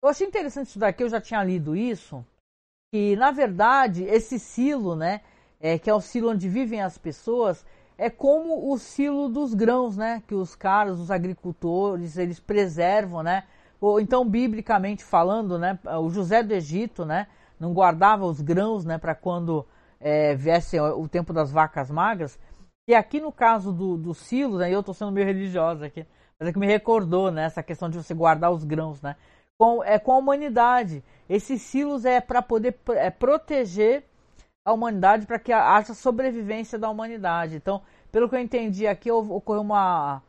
Eu 0.03 0.09
achei 0.09 0.27
interessante 0.27 0.69
isso 0.69 0.79
daqui, 0.79 1.03
eu 1.03 1.09
já 1.09 1.21
tinha 1.21 1.43
lido 1.43 1.77
isso, 1.77 2.25
que 2.93 3.17
na 3.17 3.31
verdade 3.31 4.05
esse 4.05 4.39
silo, 4.39 4.97
né, 4.97 5.21
é, 5.61 5.79
que 5.79 5.89
é 5.89 5.95
o 5.95 6.01
silo 6.01 6.31
onde 6.31 6.49
vivem 6.49 6.83
as 6.83 6.99
pessoas, 6.99 7.65
é 7.97 8.11
como 8.11 8.73
o 8.73 8.79
silo 8.79 9.29
dos 9.29 9.55
grãos, 9.55 9.97
né, 9.97 10.23
que 10.27 10.35
os 10.35 10.55
caras, 10.55 10.99
os 10.99 11.11
agricultores, 11.11 12.17
eles 12.17 12.41
preservam, 12.41 13.23
né, 13.23 13.45
ou 13.81 14.01
então 14.01 14.29
biblicamente 14.29 15.05
falando, 15.05 15.59
né, 15.59 15.79
o 16.01 16.11
José 16.11 16.43
do 16.43 16.53
Egito, 16.53 17.05
né, 17.05 17.27
não 17.59 17.73
guardava 17.73 18.25
os 18.25 18.41
grãos, 18.41 18.85
né, 18.85 18.99
para 18.99 19.15
quando 19.15 19.67
é, 20.01 20.35
viesse 20.35 20.79
o 20.79 21.09
tempo 21.09 21.33
das 21.33 21.53
vacas 21.53 21.91
magras. 21.91 22.39
E 22.87 22.95
aqui 22.95 23.21
no 23.21 23.33
caso 23.33 23.73
do, 23.73 23.97
do 23.97 24.13
silos, 24.13 24.59
né, 24.61 24.71
eu 24.71 24.81
estou 24.81 24.95
sendo 24.95 25.13
meio 25.13 25.27
religiosa 25.27 25.87
aqui, 25.87 26.07
mas 26.39 26.49
é 26.49 26.53
que 26.53 26.59
me 26.59 26.67
recordou 26.67 27.31
né, 27.31 27.45
essa 27.45 27.63
questão 27.63 27.89
de 27.89 27.97
você 27.97 28.13
guardar 28.13 28.51
os 28.51 28.65
grãos, 28.65 29.01
né? 29.01 29.17
Com, 29.57 29.85
é 29.85 29.99
com 30.01 30.13
a 30.13 30.19
humanidade. 30.19 31.03
Esses 31.29 31.63
silos 31.63 32.05
é 32.05 32.21
para 32.21 32.43
poder 32.43 32.77
é, 32.89 33.09
proteger 33.09 34.05
a 34.65 34.73
humanidade, 34.73 35.27
para 35.27 35.39
que 35.39 35.53
haja 35.53 35.95
sobrevivência 35.95 36.79
da 36.79 36.89
humanidade. 36.89 37.57
Então, 37.57 37.83
pelo 38.11 38.29
que 38.29 38.35
eu 38.35 38.41
entendi 38.41 38.87
aqui, 38.87 39.11
ocorreu 39.11 39.61
uma 39.61 40.23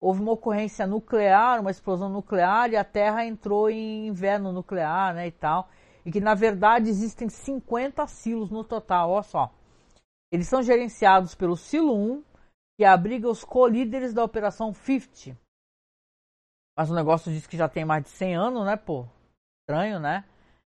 houve 0.00 0.20
uma 0.20 0.32
ocorrência 0.32 0.86
nuclear, 0.86 1.60
uma 1.60 1.70
explosão 1.70 2.08
nuclear 2.08 2.70
e 2.70 2.76
a 2.76 2.84
Terra 2.84 3.24
entrou 3.24 3.68
em 3.68 4.06
inverno 4.06 4.52
nuclear, 4.52 5.14
né, 5.14 5.26
e 5.26 5.32
tal. 5.32 5.68
E 6.04 6.12
que 6.12 6.20
na 6.20 6.34
verdade 6.34 6.88
existem 6.88 7.28
50 7.28 8.06
silos 8.06 8.50
no 8.50 8.62
total, 8.62 9.10
olha 9.10 9.22
só. 9.22 9.52
Eles 10.30 10.46
são 10.46 10.62
gerenciados 10.62 11.34
pelo 11.34 11.56
Silo 11.56 11.94
1, 11.96 12.24
que 12.78 12.84
abriga 12.84 13.28
os 13.28 13.42
co-líderes 13.42 14.14
da 14.14 14.22
Operação 14.22 14.72
50. 14.72 15.36
Mas 16.76 16.90
o 16.90 16.94
negócio 16.94 17.32
diz 17.32 17.46
que 17.46 17.56
já 17.56 17.68
tem 17.68 17.84
mais 17.84 18.04
de 18.04 18.10
100 18.10 18.36
anos, 18.36 18.64
né, 18.64 18.76
pô? 18.76 19.04
Estranho, 19.62 19.98
né? 19.98 20.24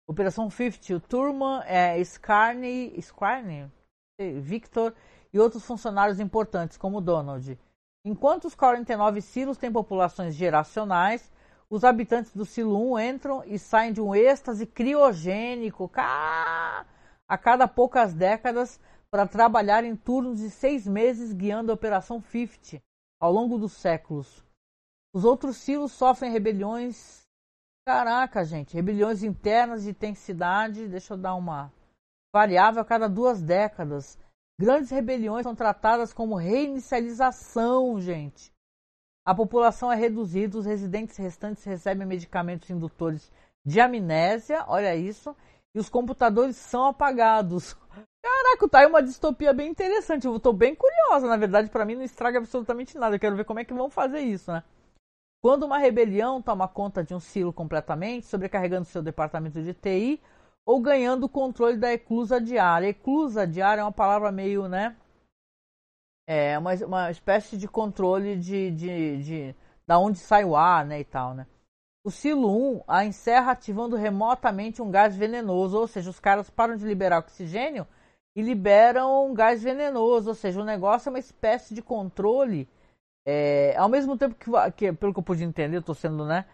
Operação 0.08 0.48
50, 0.48 0.94
o 0.94 1.00
Turman, 1.00 1.60
é, 1.66 2.02
Scarney, 2.02 2.98
Scarney, 3.02 3.70
Victor 4.40 4.94
e 5.32 5.38
outros 5.38 5.64
funcionários 5.66 6.18
importantes, 6.18 6.78
como 6.78 7.00
Donald. 7.00 7.58
Enquanto 8.02 8.46
os 8.46 8.54
49 8.54 9.20
silos 9.20 9.58
têm 9.58 9.70
populações 9.70 10.34
geracionais, 10.34 11.30
os 11.68 11.84
habitantes 11.84 12.34
do 12.34 12.46
silo 12.46 12.94
1 12.94 12.98
entram 13.00 13.44
e 13.44 13.58
saem 13.58 13.92
de 13.92 14.00
um 14.00 14.14
êxtase 14.14 14.64
criogênico 14.64 15.90
a 15.94 16.86
cada 17.38 17.68
poucas 17.68 18.14
décadas 18.14 18.80
para 19.10 19.26
trabalhar 19.26 19.84
em 19.84 19.94
turnos 19.94 20.38
de 20.38 20.48
seis 20.48 20.86
meses 20.86 21.34
guiando 21.34 21.70
a 21.70 21.74
Operação 21.74 22.22
50 22.22 22.82
ao 23.20 23.30
longo 23.30 23.58
dos 23.58 23.72
séculos. 23.72 24.42
Os 25.12 25.24
outros 25.24 25.58
silos 25.58 25.92
sofrem 25.92 26.32
rebeliões. 26.32 27.27
Caraca, 27.88 28.44
gente, 28.44 28.74
rebeliões 28.74 29.22
internas 29.22 29.84
de 29.84 29.88
intensidade. 29.88 30.86
Deixa 30.88 31.14
eu 31.14 31.16
dar 31.16 31.34
uma 31.34 31.72
variável 32.30 32.82
a 32.82 32.84
cada 32.84 33.08
duas 33.08 33.40
décadas. 33.40 34.18
Grandes 34.60 34.90
rebeliões 34.90 35.44
são 35.44 35.54
tratadas 35.54 36.12
como 36.12 36.34
reinicialização, 36.34 37.98
gente. 37.98 38.52
A 39.24 39.34
população 39.34 39.90
é 39.90 39.96
reduzida, 39.96 40.58
os 40.58 40.66
residentes 40.66 41.16
restantes 41.16 41.64
recebem 41.64 42.06
medicamentos 42.06 42.68
indutores 42.68 43.32
de 43.64 43.80
amnésia, 43.80 44.66
olha 44.68 44.94
isso, 44.94 45.34
e 45.74 45.78
os 45.78 45.88
computadores 45.88 46.56
são 46.56 46.88
apagados. 46.88 47.74
Caraca, 48.22 48.68
tá 48.68 48.80
aí 48.80 48.86
uma 48.86 49.02
distopia 49.02 49.54
bem 49.54 49.70
interessante. 49.70 50.26
Eu 50.26 50.38
tô 50.38 50.52
bem 50.52 50.74
curiosa, 50.74 51.26
na 51.26 51.38
verdade, 51.38 51.70
para 51.70 51.86
mim 51.86 51.94
não 51.94 52.02
estraga 52.02 52.36
absolutamente 52.36 52.98
nada. 52.98 53.16
Eu 53.16 53.20
quero 53.20 53.34
ver 53.34 53.46
como 53.46 53.60
é 53.60 53.64
que 53.64 53.72
vão 53.72 53.88
fazer 53.88 54.20
isso, 54.20 54.52
né? 54.52 54.62
Quando 55.40 55.64
uma 55.64 55.78
rebelião 55.78 56.42
toma 56.42 56.66
conta 56.66 57.04
de 57.04 57.14
um 57.14 57.20
silo 57.20 57.52
completamente, 57.52 58.26
sobrecarregando 58.26 58.84
seu 58.84 59.02
departamento 59.02 59.62
de 59.62 59.72
TI, 59.72 60.20
ou 60.68 60.80
ganhando 60.80 61.24
o 61.24 61.28
controle 61.30 61.78
da 61.78 61.92
eclusa 61.92 62.38
diária. 62.38 62.88
Eclusa 62.88 63.46
diária 63.46 63.80
é 63.80 63.84
uma 63.84 63.90
palavra 63.90 64.30
meio, 64.30 64.68
né? 64.68 64.94
É 66.26 66.58
uma, 66.58 66.74
uma 66.84 67.10
espécie 67.10 67.56
de 67.56 67.66
controle 67.66 68.36
de, 68.36 68.70
de, 68.72 69.22
de 69.22 69.56
da 69.86 69.98
onde 69.98 70.18
sai 70.18 70.44
o 70.44 70.54
ar, 70.54 70.84
né, 70.84 71.00
e 71.00 71.04
tal, 71.04 71.32
né? 71.32 71.46
O 72.04 72.10
silo 72.10 72.50
1 72.76 72.82
a 72.86 73.06
encerra 73.06 73.52
ativando 73.52 73.96
remotamente 73.96 74.82
um 74.82 74.90
gás 74.90 75.16
venenoso, 75.16 75.78
ou 75.78 75.86
seja, 75.86 76.10
os 76.10 76.20
caras 76.20 76.50
param 76.50 76.76
de 76.76 76.84
liberar 76.86 77.20
oxigênio 77.20 77.86
e 78.36 78.42
liberam 78.42 79.26
um 79.30 79.32
gás 79.32 79.62
venenoso, 79.62 80.28
ou 80.28 80.34
seja, 80.34 80.60
o 80.60 80.64
negócio 80.64 81.08
é 81.08 81.10
uma 81.10 81.18
espécie 81.18 81.74
de 81.74 81.80
controle, 81.80 82.68
é, 83.30 83.76
ao 83.76 83.90
mesmo 83.90 84.16
tempo 84.16 84.34
que, 84.34 84.50
que, 84.74 84.90
pelo 84.90 85.12
que 85.12 85.18
eu 85.18 85.22
pude 85.22 85.44
entender, 85.44 85.82
tô 85.82 85.92
sendo, 85.92 86.24
né, 86.24 86.46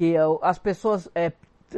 que 0.00 0.14
as 0.40 0.58
pessoas 0.58 1.06
é, 1.14 1.30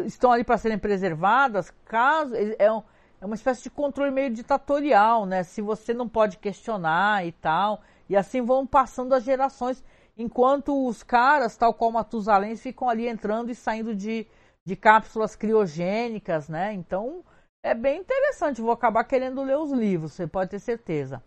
estão 0.07 0.31
ali 0.31 0.45
para 0.45 0.57
serem 0.57 0.79
preservadas, 0.79 1.73
caso 1.85 2.33
é, 2.37 2.71
um, 2.71 2.81
é 3.21 3.27
uma 3.27 3.35
espécie 3.35 3.65
de 3.65 3.71
controle 3.71 4.13
meio 4.13 4.31
ditatorial, 4.31 5.27
né? 5.27 5.43
Se 5.43 5.61
você 5.61 5.93
não 5.93 6.09
pode 6.09 6.39
questionar 6.39 7.27
e 7.27 7.33
tal, 7.33 7.83
e 8.09 8.17
assim 8.17 8.41
vão 8.41 8.65
passando 8.65 9.15
as 9.15 9.25
gerações, 9.25 9.83
enquanto 10.17 10.87
os 10.87 11.03
caras, 11.03 11.57
tal 11.57 11.75
qual 11.75 11.91
Matusalém, 11.91 12.55
ficam 12.55 12.89
ali 12.89 13.09
entrando 13.09 13.51
e 13.51 13.55
saindo 13.55 13.97
de, 13.97 14.29
de 14.65 14.77
cápsulas 14.77 15.35
criogênicas, 15.35 16.49
né? 16.49 16.73
Então 16.73 17.25
é 17.65 17.75
bem 17.75 17.99
interessante. 17.99 18.63
Vou 18.63 18.71
acabar 18.71 19.03
querendo 19.03 19.43
ler 19.43 19.59
os 19.59 19.73
livros, 19.73 20.13
você 20.13 20.25
pode 20.25 20.53
ter 20.53 20.61
certeza. 20.61 21.21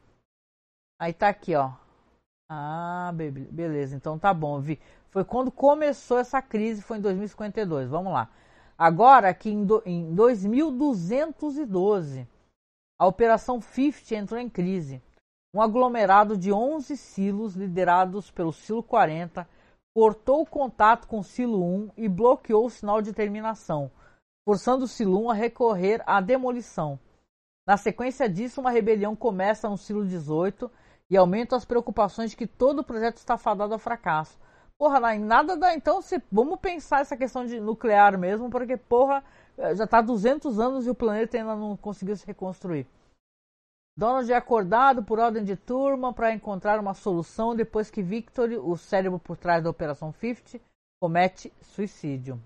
Aí 0.98 1.12
tá 1.12 1.28
aqui, 1.28 1.54
ó. 1.54 1.74
Ah, 2.50 3.12
beleza. 3.14 3.96
Então 3.96 4.18
tá 4.18 4.34
bom. 4.34 4.60
Vi. 4.60 4.80
Foi 5.10 5.26
quando 5.26 5.52
começou 5.52 6.18
essa 6.18 6.42
crise, 6.42 6.82
foi 6.82 6.98
em 6.98 7.02
2052. 7.02 7.90
Vamos 7.90 8.14
lá. 8.14 8.30
Agora 8.78 9.34
que 9.34 9.50
em, 9.50 9.66
do, 9.66 9.82
em 9.86 10.14
2212, 10.14 12.28
a 13.00 13.08
Operação 13.08 13.60
50 13.60 14.16
entrou 14.16 14.40
em 14.40 14.50
crise. 14.50 15.02
Um 15.54 15.62
aglomerado 15.62 16.38
de 16.38 16.52
11 16.52 16.96
silos 16.96 17.56
liderados 17.56 18.30
pelo 18.30 18.54
Silo 18.54 18.84
40 18.84 19.48
cortou 19.96 20.42
o 20.42 20.46
contato 20.46 21.08
com 21.08 21.20
o 21.20 21.24
Silo 21.24 21.64
1 21.64 21.92
e 21.98 22.08
bloqueou 22.08 22.68
o 22.68 22.70
sinal 22.70 23.02
de 23.02 23.14
terminação, 23.14 23.90
forçando 24.48 24.86
o 24.86 24.88
Silo 24.88 25.26
1 25.26 25.32
a 25.32 25.34
recorrer 25.34 26.04
à 26.06 26.22
demolição. 26.22 27.00
Na 27.68 27.78
sequência 27.78 28.30
disso, 28.30 28.62
uma 28.62 28.70
rebelião 28.70 29.16
começa 29.16 29.68
no 29.68 29.78
Silo 29.78 30.06
18 30.06 30.70
e 31.10 31.18
aumenta 31.18 31.56
as 31.56 31.66
preocupações 31.66 32.32
de 32.32 32.38
que 32.38 32.48
todo 32.48 32.80
o 32.80 32.84
projeto 32.84 33.18
está 33.18 33.38
fadado 33.38 33.74
ao 33.74 33.80
fracasso. 33.80 34.38
Porra, 34.78 35.16
em 35.16 35.20
nada 35.20 35.58
dá. 35.58 35.74
Então, 35.74 36.02
se, 36.02 36.22
vamos 36.32 36.60
pensar 36.60 37.02
essa 37.02 37.18
questão 37.18 37.46
de 37.46 37.60
nuclear 37.60 38.18
mesmo, 38.18 38.50
porque, 38.50 38.78
porra, 38.78 39.24
eh, 39.58 39.76
já 39.76 39.86
está 39.86 40.02
200 40.02 40.60
anos 40.60 40.86
e 40.86 40.90
o 40.90 40.96
planeta 40.96 41.38
ainda 41.38 41.56
não 41.56 41.76
conseguiu 41.76 42.16
se 42.16 42.26
reconstruir. 42.26 42.86
Donald 43.98 44.32
é 44.32 44.36
acordado 44.36 45.04
por 45.04 45.18
ordem 45.18 45.44
de 45.44 45.56
turma 45.56 46.14
para 46.14 46.32
encontrar 46.32 46.80
uma 46.80 46.94
solução 46.94 47.56
depois 47.56 47.90
que 47.90 48.04
Victor, 48.04 48.52
o 48.52 48.78
cérebro 48.78 49.18
por 49.18 49.36
trás 49.36 49.64
da 49.64 49.72
Operação 49.72 50.12
50, 50.12 50.64
comete 51.02 51.52
suicídio. 51.62 52.40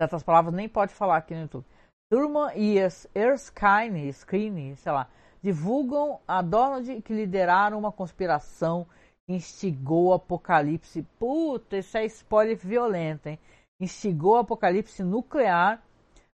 Certas 0.00 0.22
palavras 0.22 0.54
nem 0.54 0.66
pode 0.66 0.94
falar 0.94 1.18
aqui 1.18 1.34
no 1.34 1.42
YouTube. 1.42 1.66
Turma 2.10 2.54
e 2.54 2.78
Erskine, 3.14 4.10
Screen, 4.14 4.74
sei 4.76 4.92
lá, 4.92 5.10
divulgam 5.42 6.20
a 6.26 6.42
Donald 6.42 7.02
que 7.02 7.12
lideraram 7.12 7.78
uma 7.78 7.92
conspiração 7.92 8.86
instigou 9.34 10.08
o 10.08 10.12
apocalipse. 10.12 11.02
Puta, 11.18 11.78
isso 11.78 11.96
é 11.96 12.04
spoiler 12.06 12.56
violento, 12.56 13.28
hein? 13.28 13.38
Instigou 13.80 14.34
o 14.34 14.38
apocalipse 14.38 15.02
nuclear. 15.02 15.82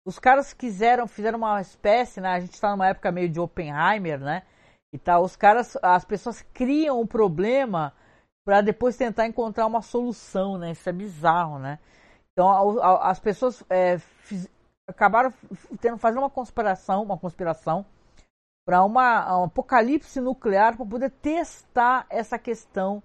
Os 0.06 0.20
caras 0.20 0.54
quiseram, 0.54 1.08
fizeram 1.08 1.38
uma 1.38 1.62
espécie, 1.62 2.22
né? 2.22 2.30
A 2.30 2.40
gente 2.40 2.54
está 2.54 2.72
numa 2.72 2.88
época 2.88 3.12
meio 3.12 3.30
de 3.30 3.40
Oppenheimer, 3.40 4.20
né? 4.20 4.44
E 4.94 4.98
tal. 4.98 5.24
Os 5.24 5.36
caras, 5.36 5.78
as 5.82 6.06
pessoas 6.06 6.42
criam 6.54 7.02
um 7.02 7.08
problema 7.08 7.94
para 8.46 8.62
depois 8.62 8.98
tentar 8.98 9.26
encontrar 9.26 9.66
uma 9.66 9.82
solução, 9.82 10.58
né? 10.58 10.72
Isso 10.72 10.88
é 10.88 10.94
bizarro, 10.94 11.60
né? 11.60 11.80
Então 12.32 12.82
as 13.02 13.20
pessoas 13.20 13.64
é, 13.70 13.98
fiz, 13.98 14.50
acabaram 14.88 15.32
tendo 15.80 15.98
fazer 15.98 16.18
uma 16.18 16.30
conspiração, 16.30 17.04
uma 17.04 17.18
conspiração 17.18 17.86
para 18.66 18.84
uma 18.84 19.40
um 19.40 19.44
apocalipse 19.46 20.22
nuclear 20.22 20.76
para 20.76 20.86
poder 20.86 21.10
testar 21.10 22.06
essa 22.10 22.40
questão 22.40 23.04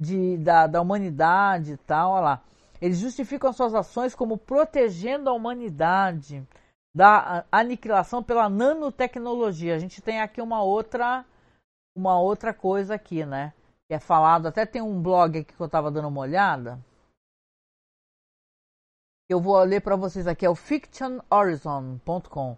de, 0.00 0.38
da, 0.38 0.66
da 0.66 0.80
humanidade 0.80 1.72
e 1.72 1.76
tal. 1.76 2.12
Olha 2.12 2.20
lá. 2.20 2.42
Eles 2.80 2.98
justificam 2.98 3.52
suas 3.52 3.74
ações 3.74 4.14
como 4.14 4.38
protegendo 4.38 5.28
a 5.28 5.34
humanidade 5.34 6.46
da 6.94 7.44
aniquilação 7.52 8.22
pela 8.22 8.48
nanotecnologia. 8.48 9.74
A 9.74 9.78
gente 9.78 10.00
tem 10.00 10.20
aqui 10.20 10.40
uma 10.40 10.62
outra 10.62 11.24
uma 11.94 12.18
outra 12.18 12.54
coisa 12.54 12.94
aqui, 12.94 13.26
né? 13.26 13.52
Que 13.88 13.94
é 13.94 13.98
falado, 13.98 14.46
até 14.46 14.64
tem 14.64 14.80
um 14.80 15.02
blog 15.02 15.40
aqui 15.40 15.52
que 15.52 15.60
eu 15.60 15.66
estava 15.66 15.90
dando 15.90 16.08
uma 16.08 16.20
olhada. 16.20 16.78
Eu 19.28 19.40
vou 19.40 19.60
ler 19.62 19.80
para 19.80 19.96
vocês 19.96 20.26
aqui, 20.26 20.46
é 20.46 20.50
o 20.50 20.54
fictionhorizon.com. 20.54 22.56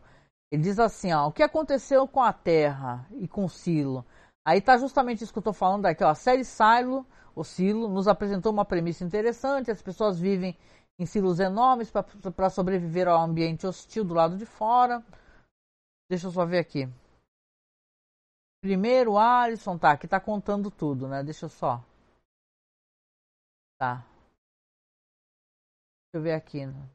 Ele 0.53 0.65
diz 0.65 0.79
assim, 0.79 1.11
ó, 1.15 1.29
o 1.29 1.33
que 1.33 1.43
aconteceu 1.43 2.07
com 2.07 2.21
a 2.21 2.31
Terra 2.31 3.07
e 3.13 3.27
com 3.27 3.49
Silo? 3.49 4.05
Aí 4.47 4.61
tá 4.61 4.77
justamente 4.77 5.25
isso 5.25 5.33
que 5.33 5.39
eu 5.39 5.41
estou 5.41 5.55
falando 5.55 5.87
aqui, 5.87 6.05
ó. 6.05 6.11
A 6.11 6.15
série 6.15 6.45
Silo, 6.45 7.07
o 7.35 7.43
Silo, 7.43 7.89
nos 7.89 8.07
apresentou 8.07 8.53
uma 8.53 8.63
premissa 8.63 9.03
interessante. 9.03 9.71
As 9.71 9.81
pessoas 9.81 10.21
vivem 10.21 10.55
em 10.99 11.07
silos 11.07 11.41
enormes 11.41 11.91
para 11.91 12.51
sobreviver 12.51 13.09
ao 13.09 13.19
ambiente 13.23 13.67
hostil 13.67 14.05
do 14.05 14.13
lado 14.13 14.37
de 14.37 14.45
fora. 14.45 15.03
Deixa 16.11 16.27
eu 16.27 16.31
só 16.31 16.45
ver 16.45 16.59
aqui. 16.59 16.87
Primeiro, 18.61 19.17
Alisson, 19.17 19.79
tá, 19.79 19.93
aqui 19.93 20.07
tá 20.07 20.21
contando 20.21 20.71
tudo, 20.71 21.09
né? 21.09 21.25
Deixa 21.25 21.47
eu 21.47 21.49
só. 21.49 21.83
Tá. 23.79 24.05
Deixa 26.05 26.13
eu 26.13 26.21
ver 26.21 26.35
aqui. 26.35 26.67
Né? 26.67 26.91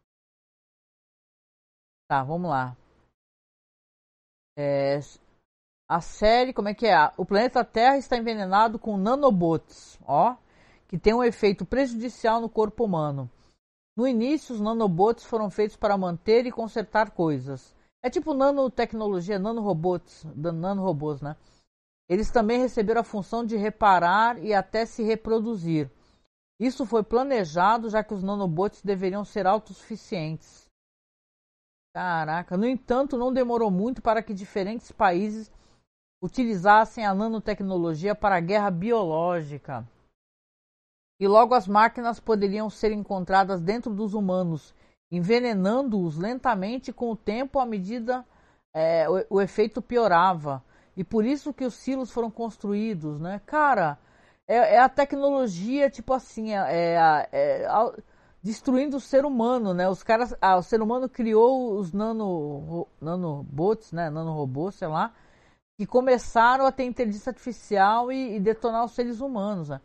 Tá, 2.08 2.24
vamos 2.24 2.52
lá. 2.52 2.78
É, 4.60 5.00
a 5.88 6.02
série, 6.02 6.52
como 6.52 6.68
é 6.68 6.74
que 6.74 6.88
é? 6.88 7.12
O 7.16 7.24
planeta 7.24 7.64
Terra 7.64 7.98
está 7.98 8.18
envenenado 8.18 8.80
com 8.80 8.98
nanobots, 8.98 10.00
ó, 10.04 10.36
que 10.88 10.98
tem 10.98 11.14
um 11.14 11.24
efeito 11.24 11.64
prejudicial 11.64 12.42
no 12.42 12.50
corpo 12.50 12.84
humano. 12.84 13.30
No 13.96 14.08
início, 14.08 14.56
os 14.56 14.60
nanobots 14.60 15.24
foram 15.26 15.50
feitos 15.52 15.78
para 15.78 15.98
manter 15.98 16.46
e 16.48 16.52
consertar 16.52 17.12
coisas. 17.12 17.76
É 18.04 18.10
tipo 18.10 18.34
nanotecnologia, 18.34 19.38
nanorobots, 19.38 20.26
nanorobôs, 20.36 21.22
né? 21.22 21.36
Eles 22.10 22.32
também 22.32 22.60
receberam 22.60 23.02
a 23.02 23.04
função 23.04 23.46
de 23.46 23.56
reparar 23.58 24.44
e 24.44 24.54
até 24.54 24.86
se 24.86 25.04
reproduzir. 25.04 25.92
Isso 26.60 26.86
foi 26.86 27.04
planejado, 27.04 27.90
já 27.90 28.04
que 28.04 28.14
os 28.14 28.24
nanobots 28.24 28.82
deveriam 28.82 29.24
ser 29.24 29.46
autossuficientes. 29.46 30.67
Caraca, 31.98 32.56
no 32.56 32.68
entanto, 32.68 33.18
não 33.18 33.34
demorou 33.34 33.72
muito 33.72 34.04
para 34.04 34.22
que 34.22 34.32
diferentes 34.32 34.92
países 34.92 35.52
utilizassem 36.22 37.04
a 37.04 37.12
nanotecnologia 37.12 38.14
para 38.14 38.36
a 38.36 38.40
guerra 38.40 38.70
biológica. 38.70 39.84
E 41.20 41.28
logo 41.28 41.56
as 41.56 41.68
máquinas 41.68 42.20
poderiam 42.20 42.70
ser 42.70 42.92
encontradas 42.92 43.64
dentro 43.64 43.92
dos 43.92 44.14
humanos, 44.14 44.76
envenenando-os 45.12 46.20
lentamente 46.20 46.94
com 46.94 47.10
o 47.10 47.16
tempo 47.16 47.58
à 47.58 47.66
medida 47.66 48.24
é, 48.76 49.10
o, 49.10 49.38
o, 49.38 49.42
efeito 49.42 49.82
piorava. 49.82 50.64
E 50.96 51.04
por 51.04 51.26
isso 51.26 51.52
que 51.52 51.66
os 51.66 51.74
silos 51.74 52.12
foram 52.12 52.30
construídos, 52.30 53.20
né? 53.20 53.42
Cara, 53.44 53.98
é, 54.48 54.76
é 54.76 54.80
a 54.80 54.88
tecnologia, 54.88 55.90
tipo 55.90 56.14
assim, 56.14 56.54
é, 56.54 56.94
é, 56.94 57.30
é 57.32 57.68
destruindo 58.42 58.98
o 58.98 59.02
ser 59.02 59.26
humano, 59.26 59.74
né? 59.74 59.90
Os 59.90 60.04
caras, 60.04 60.36
ah, 60.42 60.58
o 60.58 60.64
ser 60.64 60.82
humano 60.82 61.10
criou 61.10 61.78
os 61.78 61.92
nano, 61.92 62.88
nanobots, 63.02 63.92
né? 63.92 64.10
Nanorobôs, 64.10 64.76
sei 64.76 64.88
lá, 64.88 65.14
que 65.78 65.86
começaram 65.86 66.66
a 66.66 66.72
ter 66.72 66.86
inteligência 66.86 67.30
artificial 67.30 68.12
e, 68.12 68.36
e 68.36 68.40
detonar 68.40 68.84
os 68.86 68.94
seres 68.94 69.22
humanos. 69.22 69.70
Né? 69.70 69.82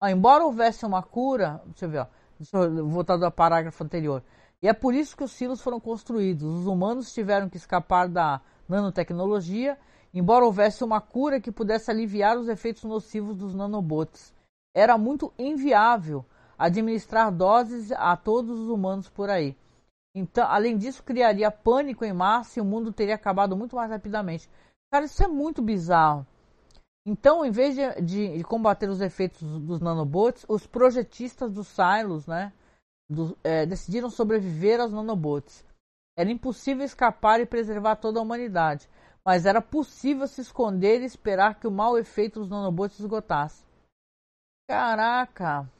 Ah, 0.00 0.10
embora 0.10 0.44
houvesse 0.44 0.86
uma 0.86 1.02
cura, 1.02 1.60
deixa 1.66 1.84
eu 1.84 1.90
ver, 1.90 1.98
ó, 1.98 2.06
deixa 2.38 2.56
eu 2.56 2.88
voltar 2.88 3.16
do 3.16 3.30
parágrafo 3.30 3.82
anterior. 3.84 4.22
E 4.62 4.68
é 4.68 4.72
por 4.72 4.94
isso 4.94 5.16
que 5.16 5.24
os 5.24 5.32
silos 5.32 5.60
foram 5.60 5.78
construídos. 5.78 6.60
Os 6.60 6.66
humanos 6.66 7.12
tiveram 7.12 7.48
que 7.48 7.56
escapar 7.56 8.08
da 8.08 8.40
nanotecnologia, 8.68 9.78
embora 10.12 10.44
houvesse 10.44 10.82
uma 10.82 11.00
cura 11.00 11.40
que 11.40 11.52
pudesse 11.52 11.90
aliviar 11.90 12.36
os 12.38 12.48
efeitos 12.48 12.84
nocivos 12.84 13.36
dos 13.36 13.54
nanobots. 13.54 14.32
Era 14.74 14.96
muito 14.98 15.32
inviável 15.38 16.24
administrar 16.58 17.30
doses 17.30 17.92
a 17.92 18.16
todos 18.16 18.58
os 18.58 18.68
humanos 18.68 19.08
por 19.08 19.30
aí. 19.30 19.56
Então, 20.14 20.46
além 20.48 20.76
disso, 20.76 21.02
criaria 21.02 21.50
pânico 21.50 22.04
em 22.04 22.12
massa 22.12 22.58
e 22.58 22.62
o 22.62 22.64
mundo 22.64 22.92
teria 22.92 23.14
acabado 23.14 23.56
muito 23.56 23.76
mais 23.76 23.90
rapidamente. 23.90 24.50
Cara, 24.92 25.04
isso 25.04 25.22
é 25.22 25.28
muito 25.28 25.62
bizarro. 25.62 26.26
Então, 27.06 27.44
em 27.44 27.50
vez 27.50 27.74
de, 27.74 28.02
de, 28.02 28.38
de 28.38 28.44
combater 28.44 28.88
os 28.88 29.00
efeitos 29.00 29.40
dos 29.60 29.80
nanobots, 29.80 30.44
os 30.48 30.66
projetistas 30.66 31.52
dos 31.52 31.68
silos, 31.68 32.26
né, 32.26 32.52
do, 33.08 33.36
é, 33.42 33.64
decidiram 33.64 34.10
sobreviver 34.10 34.80
aos 34.80 34.92
nanobots. 34.92 35.64
Era 36.18 36.30
impossível 36.30 36.84
escapar 36.84 37.40
e 37.40 37.46
preservar 37.46 37.96
toda 37.96 38.18
a 38.18 38.22
humanidade, 38.22 38.88
mas 39.24 39.46
era 39.46 39.62
possível 39.62 40.26
se 40.26 40.40
esconder 40.40 41.00
e 41.00 41.04
esperar 41.04 41.60
que 41.60 41.66
o 41.66 41.70
mau 41.70 41.96
efeito 41.96 42.40
dos 42.40 42.50
nanobots 42.50 42.98
esgotasse. 42.98 43.64
Caraca! 44.68 45.70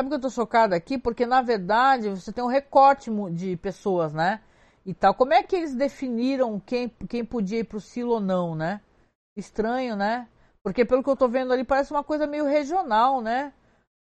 Sabe 0.00 0.08
que 0.08 0.14
eu 0.14 0.20
tô 0.20 0.30
chocado 0.30 0.74
aqui? 0.74 0.96
Porque 0.96 1.26
na 1.26 1.42
verdade 1.42 2.08
você 2.08 2.32
tem 2.32 2.42
um 2.42 2.46
recorte 2.46 3.10
de 3.32 3.54
pessoas, 3.58 4.14
né? 4.14 4.40
E 4.86 4.94
tal. 4.94 5.14
Como 5.14 5.34
é 5.34 5.42
que 5.42 5.54
eles 5.54 5.74
definiram 5.74 6.58
quem, 6.58 6.88
quem 7.06 7.22
podia 7.22 7.58
ir 7.58 7.64
pro 7.64 7.78
silo 7.82 8.12
ou 8.12 8.20
não, 8.20 8.54
né? 8.54 8.80
Estranho, 9.36 9.94
né? 9.96 10.26
Porque 10.62 10.86
pelo 10.86 11.02
que 11.02 11.10
eu 11.10 11.16
tô 11.16 11.28
vendo 11.28 11.52
ali 11.52 11.64
parece 11.64 11.90
uma 11.90 12.02
coisa 12.02 12.26
meio 12.26 12.46
regional, 12.46 13.20
né? 13.20 13.52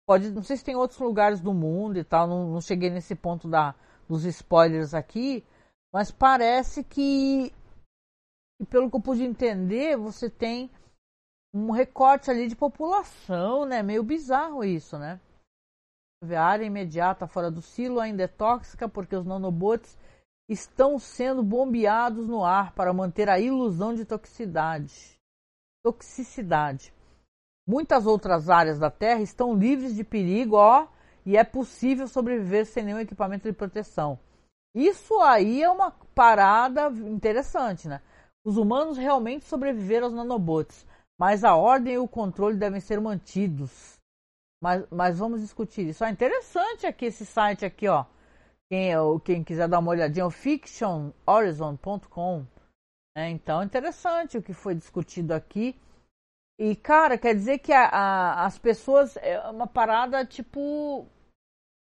Pode, 0.07 0.29
não 0.29 0.43
sei 0.43 0.57
se 0.57 0.63
tem 0.63 0.75
outros 0.75 0.99
lugares 0.99 1.41
do 1.41 1.51
mundo 1.51 1.97
e 1.97 2.03
tal, 2.03 2.27
não, 2.27 2.47
não 2.47 2.61
cheguei 2.61 2.91
nesse 2.91 3.15
ponto 3.15 3.47
da, 3.47 3.73
dos 4.07 4.23
spoilers 4.23 4.93
aqui, 4.93 5.43
mas 5.91 6.11
parece 6.11 6.83
que, 6.83 7.51
pelo 8.69 8.87
que 8.87 8.97
eu 8.97 9.01
pude 9.01 9.23
entender, 9.23 9.97
você 9.97 10.29
tem 10.29 10.69
um 11.51 11.71
recorte 11.71 12.29
ali 12.29 12.47
de 12.47 12.55
população, 12.55 13.65
né? 13.65 13.81
Meio 13.81 14.03
bizarro 14.03 14.63
isso, 14.63 14.95
né? 14.99 15.19
A 16.23 16.41
área 16.41 16.65
imediata 16.65 17.27
fora 17.27 17.51
do 17.51 17.61
silo 17.61 17.99
ainda 17.99 18.23
é 18.23 18.27
tóxica 18.27 18.89
porque 18.89 19.15
os 19.15 19.25
nanobots 19.25 19.97
estão 20.49 20.97
sendo 20.97 21.43
bombeados 21.43 22.27
no 22.27 22.43
ar 22.43 22.73
para 22.73 22.93
manter 22.93 23.29
a 23.29 23.39
ilusão 23.39 23.93
de 23.93 24.03
toxicidade. 24.03 25.19
Toxicidade. 25.83 26.93
Muitas 27.67 28.05
outras 28.05 28.49
áreas 28.49 28.79
da 28.79 28.89
Terra 28.89 29.21
estão 29.21 29.53
livres 29.53 29.93
de 29.93 30.03
perigo, 30.03 30.55
ó, 30.55 30.87
e 31.25 31.37
é 31.37 31.43
possível 31.43 32.07
sobreviver 32.07 32.65
sem 32.65 32.83
nenhum 32.83 32.99
equipamento 32.99 33.47
de 33.47 33.53
proteção. 33.53 34.17
Isso 34.73 35.19
aí 35.21 35.61
é 35.61 35.69
uma 35.69 35.91
parada 36.15 36.87
interessante, 36.89 37.87
né? 37.87 38.01
Os 38.45 38.57
humanos 38.57 38.97
realmente 38.97 39.45
sobreviveram 39.45 40.05
aos 40.05 40.15
nanobots, 40.15 40.85
mas 41.19 41.43
a 41.43 41.55
ordem 41.55 41.95
e 41.95 41.97
o 41.97 42.07
controle 42.07 42.55
devem 42.55 42.79
ser 42.79 43.01
mantidos. 43.01 43.96
Mas, 44.61 44.85
mas 44.89 45.19
vamos 45.19 45.41
discutir 45.41 45.87
isso. 45.87 46.03
É 46.03 46.09
interessante 46.09 46.87
aqui 46.87 47.05
esse 47.05 47.25
site 47.25 47.65
aqui, 47.65 47.87
ó. 47.87 48.05
Quem, 48.69 48.91
quem 49.23 49.43
quiser 49.43 49.67
dar 49.67 49.79
uma 49.79 49.91
olhadinha, 49.91 50.23
é 50.23 50.25
o 50.25 50.31
fictionhorizon.com. 50.31 52.45
É, 53.15 53.29
então, 53.29 53.63
interessante 53.63 54.37
o 54.37 54.43
que 54.43 54.53
foi 54.53 54.75
discutido 54.75 55.33
aqui. 55.33 55.79
E, 56.59 56.75
cara, 56.75 57.17
quer 57.17 57.33
dizer 57.35 57.59
que 57.59 57.71
a, 57.71 57.87
a, 57.87 58.45
as 58.45 58.57
pessoas. 58.57 59.15
É 59.17 59.39
uma 59.49 59.67
parada 59.67 60.25
tipo. 60.25 61.07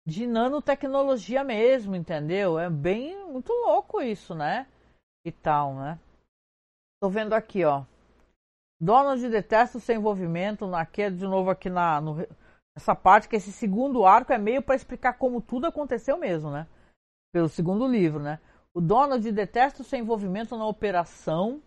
de 0.06 0.26
nanotecnologia 0.26 1.44
mesmo, 1.44 1.94
entendeu? 1.96 2.58
É 2.58 2.68
bem. 2.68 3.24
muito 3.26 3.52
louco 3.52 4.02
isso, 4.02 4.34
né? 4.34 4.66
E 5.24 5.32
tal, 5.32 5.74
né? 5.74 5.98
Tô 7.00 7.08
vendo 7.08 7.34
aqui, 7.34 7.64
ó. 7.64 7.84
Donald 8.80 9.28
detesta 9.28 9.78
o 9.78 9.80
seu 9.80 9.96
envolvimento 9.96 10.66
naquele, 10.66 11.16
de 11.16 11.26
novo 11.26 11.50
aqui 11.50 11.68
na, 11.68 12.00
no, 12.00 12.14
nessa 12.78 12.94
parte, 12.94 13.28
que 13.28 13.34
esse 13.34 13.52
segundo 13.52 14.06
arco 14.06 14.32
é 14.32 14.38
meio 14.38 14.62
para 14.62 14.76
explicar 14.76 15.14
como 15.14 15.42
tudo 15.42 15.66
aconteceu 15.66 16.16
mesmo, 16.16 16.50
né? 16.50 16.68
Pelo 17.32 17.48
segundo 17.48 17.86
livro, 17.88 18.22
né? 18.22 18.40
O 18.72 18.80
Donald 18.80 19.30
detesta 19.32 19.82
o 19.82 19.84
seu 19.84 19.98
envolvimento 19.98 20.56
na 20.56 20.64
operação 20.64 21.60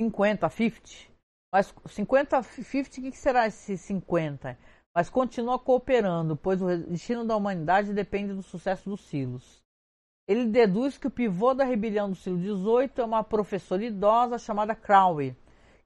50, 0.00 0.48
50. 0.48 1.12
Mas 1.52 1.74
50, 1.86 2.42
50, 2.42 2.88
o 2.88 3.10
que 3.10 3.18
será 3.18 3.46
esse 3.46 3.76
50? 3.76 4.58
Mas 4.96 5.10
continua 5.10 5.58
cooperando, 5.58 6.34
pois 6.34 6.62
o 6.62 6.76
destino 6.88 7.26
da 7.26 7.36
humanidade 7.36 7.92
depende 7.92 8.32
do 8.32 8.42
sucesso 8.42 8.88
dos 8.88 9.02
silos. 9.02 9.62
Ele 10.26 10.46
deduz 10.46 10.96
que 10.96 11.06
o 11.06 11.10
pivô 11.10 11.52
da 11.52 11.64
rebelião 11.64 12.08
do 12.08 12.16
século 12.16 12.40
XVIII 12.40 12.92
é 12.96 13.04
uma 13.04 13.22
professora 13.22 13.84
idosa 13.84 14.38
chamada 14.38 14.74
Crowley, 14.74 15.36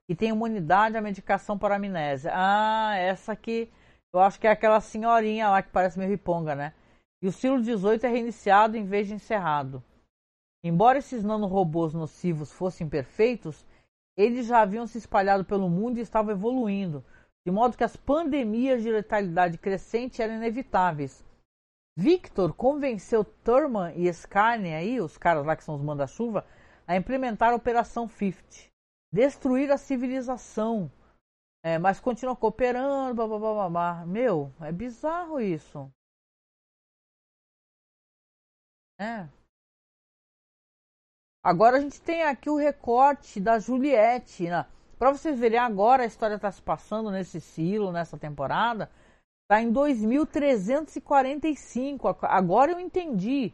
que 0.07 0.15
tem 0.15 0.29
imunidade 0.29 0.97
à 0.97 1.01
medicação 1.01 1.57
para 1.57 1.75
amnésia. 1.75 2.31
Ah, 2.33 2.95
essa 2.95 3.33
aqui, 3.33 3.69
eu 4.13 4.21
acho 4.21 4.39
que 4.39 4.47
é 4.47 4.51
aquela 4.51 4.79
senhorinha 4.79 5.49
lá 5.49 5.61
que 5.61 5.69
parece 5.69 5.99
meio 5.99 6.09
riponga, 6.09 6.55
né? 6.55 6.73
E 7.21 7.27
o 7.27 7.31
século 7.31 7.63
XVIII 7.63 7.99
é 8.03 8.07
reiniciado 8.07 8.77
em 8.77 8.85
vez 8.85 9.07
de 9.07 9.15
encerrado. 9.15 9.83
Embora 10.63 10.99
esses 10.99 11.23
nanorobôs 11.23 11.93
nocivos 11.93 12.51
fossem 12.51 12.87
perfeitos, 12.87 13.65
eles 14.15 14.47
já 14.47 14.61
haviam 14.61 14.87
se 14.87 14.97
espalhado 14.97 15.43
pelo 15.43 15.69
mundo 15.69 15.97
e 15.97 16.01
estavam 16.01 16.31
evoluindo, 16.31 17.03
de 17.45 17.51
modo 17.51 17.77
que 17.77 17.83
as 17.83 17.95
pandemias 17.95 18.81
de 18.81 18.91
letalidade 18.91 19.57
crescente 19.57 20.21
eram 20.21 20.35
inevitáveis. 20.35 21.23
Victor 21.95 22.53
convenceu 22.53 23.23
Thurman 23.23 23.93
e 23.95 24.11
Scarne, 24.13 24.73
aí, 24.73 25.01
os 25.01 25.17
caras 25.17 25.45
lá 25.45 25.55
que 25.55 25.63
são 25.63 25.75
os 25.75 25.81
manda-chuva, 25.81 26.45
a 26.85 26.95
implementar 26.95 27.51
a 27.51 27.55
Operação 27.55 28.07
50, 28.07 28.69
destruir 29.11 29.71
a 29.71 29.77
civilização, 29.77 30.91
é, 31.63 31.77
mas 31.77 31.99
continua 31.99 32.35
cooperando, 32.35 33.13
blá, 33.15 33.27
blá, 33.27 33.39
blá, 33.39 33.69
blá. 33.69 34.05
Meu, 34.05 34.51
é 34.61 34.71
bizarro 34.71 35.39
isso. 35.39 35.91
É. 38.99 39.27
Agora 41.43 41.77
a 41.77 41.79
gente 41.79 42.01
tem 42.01 42.23
aqui 42.23 42.49
o 42.49 42.57
recorte 42.57 43.39
da 43.39 43.59
Juliette. 43.59 44.49
Né? 44.49 44.65
Para 44.97 45.11
vocês 45.11 45.39
verem, 45.39 45.59
agora 45.59 46.03
a 46.03 46.05
história 46.05 46.35
está 46.35 46.51
se 46.51 46.61
passando 46.61 47.09
nesse 47.11 47.39
silo, 47.39 47.91
nessa 47.91 48.17
temporada. 48.17 48.91
Está 49.43 49.61
em 49.61 49.71
2345. 49.71 52.17
Agora 52.23 52.71
eu 52.71 52.79
entendi 52.79 53.53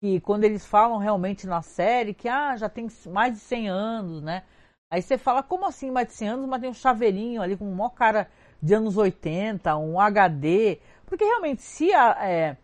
que 0.00 0.20
quando 0.20 0.44
eles 0.44 0.66
falam 0.66 0.98
realmente 0.98 1.46
na 1.46 1.62
série 1.62 2.14
que 2.14 2.28
ah, 2.28 2.56
já 2.56 2.68
tem 2.68 2.88
mais 3.06 3.34
de 3.34 3.40
100 3.40 3.68
anos, 3.68 4.22
né? 4.22 4.44
Aí 4.92 5.00
você 5.00 5.16
fala, 5.16 5.42
como 5.42 5.64
assim 5.64 5.90
mais 5.90 6.08
de 6.08 6.12
100 6.12 6.28
anos, 6.28 6.46
mas 6.46 6.60
tem 6.60 6.68
um 6.68 6.74
chaveirinho 6.74 7.40
ali 7.40 7.56
com 7.56 7.64
um 7.64 7.74
maior 7.74 7.88
cara 7.88 8.28
de 8.62 8.74
anos 8.74 8.98
80, 8.98 9.74
um 9.78 9.98
HD. 9.98 10.80
Porque 11.06 11.24
realmente, 11.24 11.62
se 11.62 11.90
a, 11.94 12.10
é, 12.28 12.58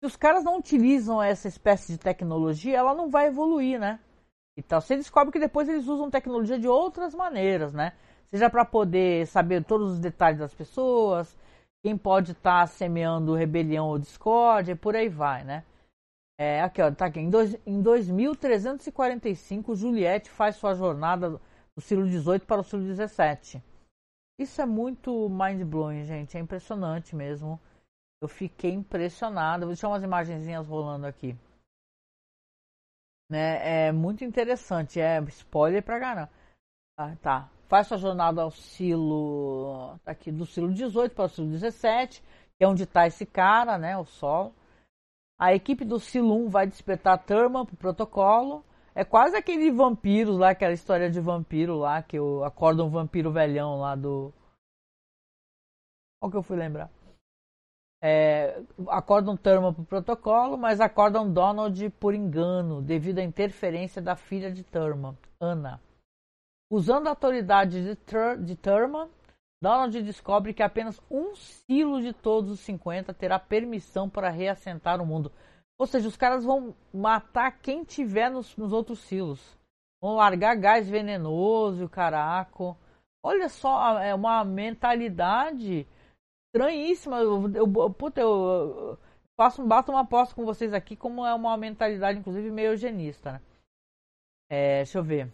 Se 0.00 0.06
os 0.06 0.14
caras 0.14 0.44
não 0.44 0.58
utilizam 0.58 1.20
essa 1.20 1.48
espécie 1.48 1.90
de 1.90 1.98
tecnologia, 1.98 2.78
ela 2.78 2.94
não 2.94 3.10
vai 3.10 3.26
evoluir, 3.26 3.80
né? 3.80 3.98
Então, 4.56 4.80
você 4.80 4.94
descobre 4.94 5.32
que 5.32 5.40
depois 5.40 5.68
eles 5.68 5.88
usam 5.88 6.08
tecnologia 6.08 6.56
de 6.56 6.68
outras 6.68 7.12
maneiras, 7.16 7.72
né? 7.72 7.94
Seja 8.30 8.48
para 8.48 8.64
poder 8.64 9.26
saber 9.26 9.64
todos 9.64 9.94
os 9.94 9.98
detalhes 9.98 10.38
das 10.38 10.54
pessoas, 10.54 11.36
quem 11.84 11.98
pode 11.98 12.30
estar 12.30 12.60
tá 12.60 12.66
semeando 12.68 13.34
rebelião 13.34 13.88
ou 13.88 13.98
discórdia, 13.98 14.70
e 14.72 14.76
por 14.76 14.94
aí 14.94 15.08
vai, 15.08 15.42
né? 15.42 15.64
É, 16.38 16.60
aqui, 16.60 16.80
ó, 16.80 16.92
tá 16.92 17.06
aqui. 17.06 17.18
Em, 17.18 17.28
dois, 17.28 17.58
em 17.66 17.82
2345, 17.82 19.74
Juliette 19.74 20.30
faz 20.30 20.54
sua 20.54 20.72
jornada 20.72 21.40
do 21.76 21.82
século 21.82 22.06
XVIII 22.06 22.40
para 22.40 22.60
o 22.60 22.64
século 22.64 22.94
XVII. 22.94 23.62
Isso 24.38 24.60
é 24.60 24.66
muito 24.66 25.28
mind-blowing, 25.28 26.04
gente. 26.04 26.36
É 26.36 26.40
impressionante 26.40 27.14
mesmo. 27.14 27.60
Eu 28.20 28.28
fiquei 28.28 28.72
impressionado. 28.72 29.66
Vou 29.66 29.74
deixar 29.74 29.88
umas 29.88 30.02
imagenzinhas 30.02 30.66
rolando 30.66 31.06
aqui. 31.06 31.36
Né? 33.30 33.88
É 33.88 33.92
muito 33.92 34.24
interessante. 34.24 35.00
É 35.00 35.20
spoiler 35.24 35.82
pra 35.82 36.00
caramba. 36.00 36.30
Ah, 36.98 37.14
tá. 37.16 37.50
Faz 37.68 37.88
sua 37.88 37.98
jornada 37.98 38.42
ao 38.42 38.50
silo. 38.50 39.98
Tá 40.04 40.12
aqui, 40.12 40.30
do 40.30 40.46
silo 40.46 40.72
18 40.72 41.14
para 41.14 41.24
o 41.24 41.28
silo 41.28 41.48
17, 41.48 42.22
que 42.56 42.64
é 42.64 42.68
onde 42.68 42.84
está 42.84 43.06
esse 43.06 43.26
cara, 43.26 43.76
né? 43.76 43.98
O 43.98 44.04
Sol. 44.04 44.54
A 45.38 45.52
equipe 45.52 45.84
do 45.84 45.98
silo 45.98 46.34
1 46.46 46.48
vai 46.48 46.66
despertar 46.66 47.18
Turma 47.24 47.66
pro 47.66 47.76
protocolo. 47.76 48.64
É 48.96 49.04
quase 49.04 49.36
aquele 49.36 49.70
vampiros 49.70 50.38
lá, 50.38 50.50
aquela 50.50 50.72
história 50.72 51.10
de 51.10 51.20
vampiro 51.20 51.76
lá, 51.76 52.02
que 52.02 52.16
eu 52.16 52.42
acordo 52.42 52.82
um 52.82 52.88
vampiro 52.88 53.30
velhão 53.30 53.78
lá 53.78 53.94
do. 53.94 54.32
Qual 56.18 56.30
que 56.30 56.36
eu 56.38 56.42
fui 56.42 56.56
lembrar? 56.56 56.90
É, 58.02 58.58
acordam 58.88 59.36
Turma 59.36 59.74
pro 59.74 59.84
protocolo, 59.84 60.56
mas 60.56 60.80
acordam 60.80 61.30
Donald 61.30 61.90
por 61.90 62.14
engano, 62.14 62.80
devido 62.80 63.18
à 63.18 63.22
interferência 63.22 64.00
da 64.00 64.16
filha 64.16 64.50
de 64.50 64.64
Turma, 64.64 65.14
Ana. 65.38 65.78
Usando 66.70 67.08
a 67.08 67.10
autoridade 67.10 67.84
de, 67.84 67.96
Tur 67.96 68.38
de 68.38 68.56
Turma, 68.56 69.10
Donald 69.60 70.02
descobre 70.02 70.54
que 70.54 70.62
apenas 70.62 70.98
um 71.10 71.34
silo 71.34 72.00
de 72.00 72.14
todos 72.14 72.50
os 72.50 72.60
50 72.60 73.12
terá 73.12 73.38
permissão 73.38 74.08
para 74.08 74.30
reassentar 74.30 75.02
o 75.02 75.06
mundo. 75.06 75.30
Ou 75.78 75.86
seja, 75.86 76.08
os 76.08 76.16
caras 76.16 76.44
vão 76.44 76.74
matar 76.92 77.58
quem 77.58 77.84
tiver 77.84 78.30
nos, 78.30 78.56
nos 78.56 78.72
outros 78.72 79.00
silos. 79.00 79.56
Vão 80.00 80.16
largar 80.16 80.56
gás 80.56 80.88
venenoso, 80.88 81.88
caraco. 81.88 82.76
Olha 83.22 83.48
só, 83.48 83.98
é 83.98 84.14
uma 84.14 84.44
mentalidade 84.44 85.86
estranhíssima. 86.46 87.18
Eu, 87.18 87.52
eu, 87.54 87.90
puta, 87.92 88.20
eu, 88.20 88.28
eu 88.28 88.98
faço, 89.36 89.66
bato 89.66 89.92
uma 89.92 90.00
aposta 90.00 90.34
com 90.34 90.44
vocês 90.44 90.72
aqui, 90.72 90.96
como 90.96 91.26
é 91.26 91.34
uma 91.34 91.56
mentalidade, 91.56 92.18
inclusive, 92.18 92.50
meio 92.50 92.72
eugenista. 92.72 93.32
Né? 93.32 93.40
É, 94.48 94.76
deixa 94.78 94.98
eu 94.98 95.04
ver. 95.04 95.32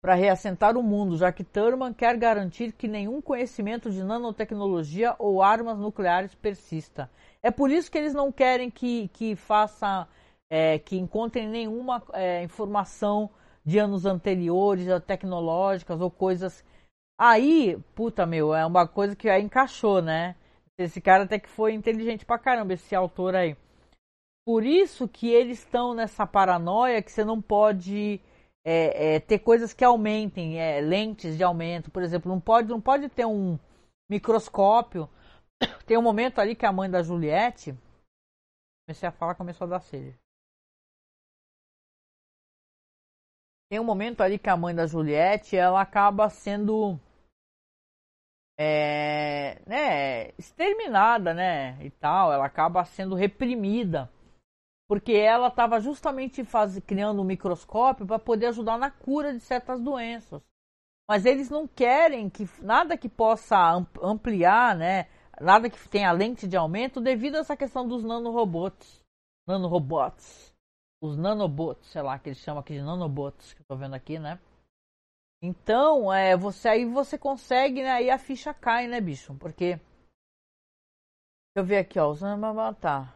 Para 0.00 0.14
reassentar 0.14 0.76
o 0.76 0.82
mundo, 0.82 1.16
já 1.16 1.32
que 1.32 1.44
Thurman 1.44 1.94
quer 1.94 2.16
garantir 2.16 2.72
que 2.72 2.88
nenhum 2.88 3.22
conhecimento 3.22 3.90
de 3.90 4.02
nanotecnologia 4.02 5.14
ou 5.18 5.42
armas 5.42 5.78
nucleares 5.78 6.34
persista. 6.34 7.08
É 7.42 7.50
por 7.50 7.70
isso 7.70 7.90
que 7.90 7.98
eles 7.98 8.14
não 8.14 8.30
querem 8.30 8.70
que, 8.70 9.08
que 9.08 9.34
faça, 9.34 10.08
é, 10.50 10.78
que 10.78 10.96
encontrem 10.96 11.48
nenhuma 11.48 12.02
é, 12.12 12.42
informação 12.44 13.28
de 13.64 13.78
anos 13.78 14.06
anteriores, 14.06 14.86
tecnológicas 15.06 16.00
ou 16.00 16.10
coisas. 16.10 16.64
Aí, 17.18 17.78
puta 17.94 18.24
meu, 18.24 18.54
é 18.54 18.64
uma 18.64 18.86
coisa 18.86 19.16
que 19.16 19.28
aí 19.28 19.42
encaixou, 19.42 20.00
né? 20.00 20.36
Esse 20.78 21.00
cara 21.00 21.24
até 21.24 21.38
que 21.38 21.48
foi 21.48 21.74
inteligente 21.74 22.24
pra 22.24 22.38
caramba, 22.38 22.74
esse 22.74 22.94
autor 22.94 23.34
aí. 23.34 23.56
Por 24.44 24.64
isso 24.64 25.06
que 25.06 25.28
eles 25.28 25.58
estão 25.60 25.94
nessa 25.94 26.26
paranoia 26.26 27.02
que 27.02 27.12
você 27.12 27.24
não 27.24 27.40
pode 27.40 28.20
é, 28.64 29.14
é, 29.14 29.20
ter 29.20 29.38
coisas 29.40 29.72
que 29.72 29.84
aumentem, 29.84 30.58
é, 30.60 30.80
lentes 30.80 31.36
de 31.36 31.44
aumento, 31.44 31.90
por 31.90 32.02
exemplo, 32.02 32.30
não 32.30 32.40
pode, 32.40 32.68
não 32.68 32.80
pode 32.80 33.08
ter 33.08 33.26
um 33.26 33.58
microscópio 34.10 35.08
tem 35.86 35.96
um 35.96 36.02
momento 36.02 36.40
ali 36.40 36.54
que 36.54 36.66
a 36.66 36.72
mãe 36.72 36.90
da 36.90 37.02
Juliette. 37.02 37.74
Comecei 38.86 39.08
a 39.08 39.12
falar, 39.12 39.34
começou 39.34 39.66
a 39.66 39.70
dar 39.70 39.80
sede. 39.80 40.18
Tem 43.70 43.80
um 43.80 43.84
momento 43.84 44.20
ali 44.20 44.38
que 44.38 44.50
a 44.50 44.56
mãe 44.56 44.74
da 44.74 44.86
Juliette 44.86 45.56
ela 45.56 45.80
acaba 45.80 46.28
sendo 46.28 47.00
é, 48.58 49.62
né, 49.66 50.28
exterminada, 50.38 51.32
né, 51.32 51.82
e 51.82 51.90
tal. 51.90 52.32
Ela 52.32 52.44
acaba 52.44 52.84
sendo 52.84 53.14
reprimida 53.14 54.10
porque 54.92 55.12
ela 55.14 55.48
estava 55.48 55.80
justamente 55.80 56.44
faz, 56.44 56.78
criando 56.80 57.22
um 57.22 57.24
microscópio 57.24 58.06
para 58.06 58.18
poder 58.18 58.48
ajudar 58.48 58.76
na 58.76 58.90
cura 58.90 59.32
de 59.32 59.40
certas 59.40 59.80
doenças. 59.80 60.42
Mas 61.08 61.24
eles 61.24 61.48
não 61.48 61.66
querem 61.66 62.28
que 62.28 62.46
nada 62.60 62.94
que 62.94 63.08
possa 63.08 63.56
ampliar, 64.02 64.76
né, 64.76 65.08
nada 65.42 65.68
que 65.68 65.88
tenha 65.88 66.12
lente 66.12 66.46
de 66.46 66.56
aumento 66.56 67.00
devido 67.00 67.36
a 67.36 67.40
essa 67.40 67.56
questão 67.56 67.86
dos 67.86 68.02
nanorobots. 68.02 69.02
Nanorobots. 69.46 70.52
Os 71.02 71.16
nanobots, 71.16 71.88
sei 71.88 72.00
lá, 72.00 72.18
que 72.18 72.28
eles 72.28 72.38
chamam 72.38 72.60
aqui 72.60 72.74
de 72.74 72.82
nanobots, 72.82 73.52
que 73.52 73.60
eu 73.60 73.66
tô 73.66 73.76
vendo 73.76 73.94
aqui, 73.94 74.18
né? 74.18 74.38
Então, 75.42 76.12
é, 76.12 76.36
você 76.36 76.68
aí 76.68 76.84
você 76.84 77.18
consegue, 77.18 77.82
né? 77.82 77.90
Aí 77.90 78.08
a 78.08 78.16
ficha 78.16 78.54
cai, 78.54 78.86
né, 78.86 79.00
bicho? 79.00 79.34
Porque. 79.34 79.74
Deixa 79.74 81.56
eu 81.56 81.64
ver 81.64 81.78
aqui, 81.78 81.98
ó. 81.98 82.08
Os 82.10 82.20
tá. 82.80 83.12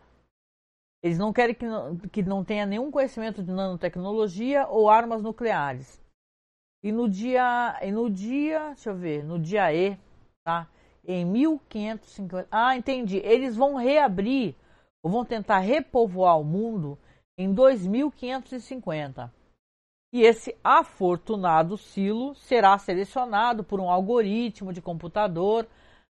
Eles 1.00 1.18
não 1.18 1.32
querem 1.32 1.54
que 1.54 1.64
não, 1.64 1.96
que 1.96 2.22
não 2.24 2.44
tenha 2.44 2.66
nenhum 2.66 2.90
conhecimento 2.90 3.44
de 3.44 3.52
nanotecnologia 3.52 4.66
ou 4.66 4.90
armas 4.90 5.22
nucleares. 5.22 6.02
E 6.82 6.90
no 6.90 7.08
dia. 7.08 7.78
E 7.80 7.92
no 7.92 8.10
dia. 8.10 8.70
Deixa 8.70 8.90
eu 8.90 8.96
ver. 8.96 9.22
No 9.22 9.38
dia 9.38 9.72
E, 9.72 9.96
tá? 10.44 10.68
Em 11.06 11.24
1550. 11.24 12.48
Ah, 12.50 12.76
entendi. 12.76 13.18
Eles 13.18 13.56
vão 13.56 13.76
reabrir, 13.76 14.54
ou 15.02 15.10
vão 15.10 15.24
tentar 15.24 15.58
repovoar 15.58 16.38
o 16.38 16.44
mundo 16.44 16.98
em 17.38 17.52
2550. 17.52 19.32
E 20.12 20.22
esse 20.22 20.56
afortunado 20.64 21.76
silo 21.76 22.34
será 22.34 22.78
selecionado 22.78 23.62
por 23.62 23.80
um 23.80 23.90
algoritmo 23.90 24.72
de 24.72 24.80
computador 24.80 25.66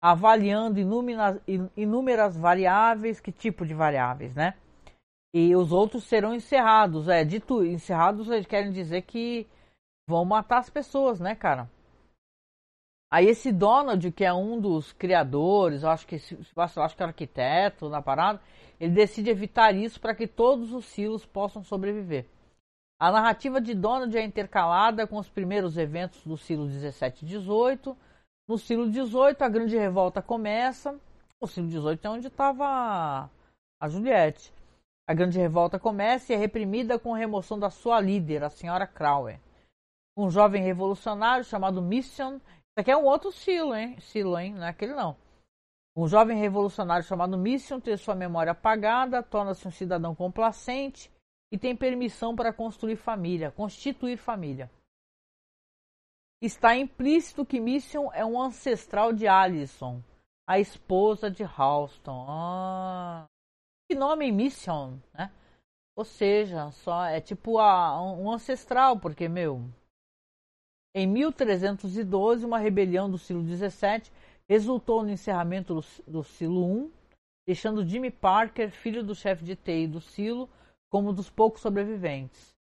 avaliando 0.01 0.79
inúmeras, 0.79 1.41
inúmeras 1.75 2.37
variáveis, 2.37 3.19
que 3.19 3.31
tipo 3.31 3.65
de 3.65 3.73
variáveis, 3.73 4.35
né? 4.35 4.53
E 5.33 5.55
os 5.55 5.71
outros 5.71 6.03
serão 6.03 6.33
encerrados. 6.33 7.07
É, 7.07 7.23
dito 7.23 7.65
encerrados, 7.65 8.29
eles 8.29 8.45
querem 8.45 8.71
dizer 8.71 9.01
que 9.03 9.47
vão 10.07 10.23
matar 10.23 10.59
as 10.59 10.69
pessoas, 10.69 11.19
né, 11.19 11.35
cara? 11.35 11.69
Aí 13.09 13.27
esse 13.27 13.51
Donald, 13.51 14.11
que 14.11 14.25
é 14.25 14.33
um 14.33 14.59
dos 14.59 14.91
criadores, 14.93 15.83
acho 15.83 16.05
que 16.05 16.15
acho 16.15 16.95
que 16.95 17.03
é 17.03 17.05
arquiteto 17.05 17.87
na 17.87 18.01
parada, 18.01 18.41
ele 18.79 18.93
decide 18.93 19.29
evitar 19.29 19.73
isso 19.73 19.99
para 19.99 20.13
que 20.13 20.27
todos 20.27 20.73
os 20.73 20.85
silos 20.85 21.25
possam 21.25 21.63
sobreviver. 21.63 22.25
A 22.99 23.11
narrativa 23.11 23.61
de 23.61 23.73
Donald 23.73 24.15
é 24.17 24.23
intercalada 24.23 25.07
com 25.07 25.17
os 25.17 25.29
primeiros 25.29 25.77
eventos 25.77 26.21
do 26.25 26.35
silo 26.35 26.67
17 26.67 27.23
e 27.23 27.27
18. 27.27 27.95
No 28.47 28.57
silo 28.57 28.89
18, 28.89 29.41
a 29.41 29.49
grande 29.49 29.77
revolta 29.77 30.21
começa. 30.21 30.99
O 31.39 31.47
silo 31.47 31.67
18 31.67 32.05
é 32.05 32.09
onde 32.09 32.27
estava 32.27 33.29
a 33.79 33.89
Juliette. 33.89 34.51
A 35.07 35.13
grande 35.13 35.37
revolta 35.37 35.79
começa 35.79 36.33
e 36.33 36.35
é 36.35 36.39
reprimida 36.39 36.99
com 36.99 37.13
a 37.13 37.17
remoção 37.17 37.57
da 37.57 37.69
sua 37.69 38.01
líder, 38.01 38.43
a 38.43 38.49
senhora 38.49 38.87
Crowell. 38.87 39.39
Um 40.17 40.29
jovem 40.29 40.63
revolucionário 40.63 41.45
chamado 41.45 41.81
Mission 41.81 42.39
isso 42.77 42.81
aqui 42.81 42.91
é 42.91 42.97
um 42.97 43.05
outro 43.05 43.31
silo, 43.31 43.73
hein? 43.73 43.99
Silo, 43.99 44.37
hein? 44.37 44.53
Não 44.53 44.63
é 44.63 44.69
aquele 44.69 44.93
não. 44.93 45.17
Um 45.95 46.07
jovem 46.07 46.37
revolucionário 46.37 47.03
chamado 47.03 47.35
Mission 47.35 47.79
tem 47.79 47.97
sua 47.97 48.13
memória 48.13 48.51
apagada, 48.51 49.23
torna-se 49.23 49.67
um 49.67 49.71
cidadão 49.71 50.13
complacente 50.13 51.11
e 51.51 51.57
tem 51.57 51.75
permissão 51.75 52.35
para 52.35 52.53
construir 52.53 52.95
família, 52.95 53.49
constituir 53.49 54.15
família. 54.15 54.69
Está 56.39 56.77
implícito 56.77 57.43
que 57.43 57.59
Mission 57.59 58.11
é 58.13 58.23
um 58.23 58.39
ancestral 58.39 59.11
de 59.11 59.27
Alison, 59.27 60.03
a 60.47 60.59
esposa 60.59 61.31
de 61.31 61.43
Halston. 61.43 62.27
Ah, 62.29 63.25
que 63.89 63.97
nome 63.97 64.31
Mission, 64.31 64.99
né? 65.15 65.31
Ou 65.95 66.05
seja, 66.05 66.69
só 66.69 67.05
é 67.05 67.19
tipo 67.19 67.57
a, 67.57 67.99
um 68.03 68.31
ancestral, 68.31 68.99
porque 68.99 69.27
meu, 69.27 69.67
em 70.99 71.05
1312, 71.05 72.43
uma 72.43 72.57
rebelião 72.57 73.09
do 73.09 73.19
Silo 73.19 73.43
17 73.43 74.11
resultou 74.49 75.03
no 75.03 75.11
encerramento 75.11 75.75
do, 75.75 76.11
do 76.11 76.23
Silo 76.23 76.65
1, 76.65 76.91
deixando 77.45 77.85
Jimmy 77.85 78.09
Parker, 78.09 78.71
filho 78.71 79.03
do 79.03 79.13
chefe 79.13 79.43
de 79.43 79.55
TI 79.55 79.85
do 79.85 80.01
Silo, 80.01 80.49
como 80.89 81.11
um 81.11 81.13
dos 81.13 81.29
poucos 81.29 81.61
sobreviventes. 81.61 82.55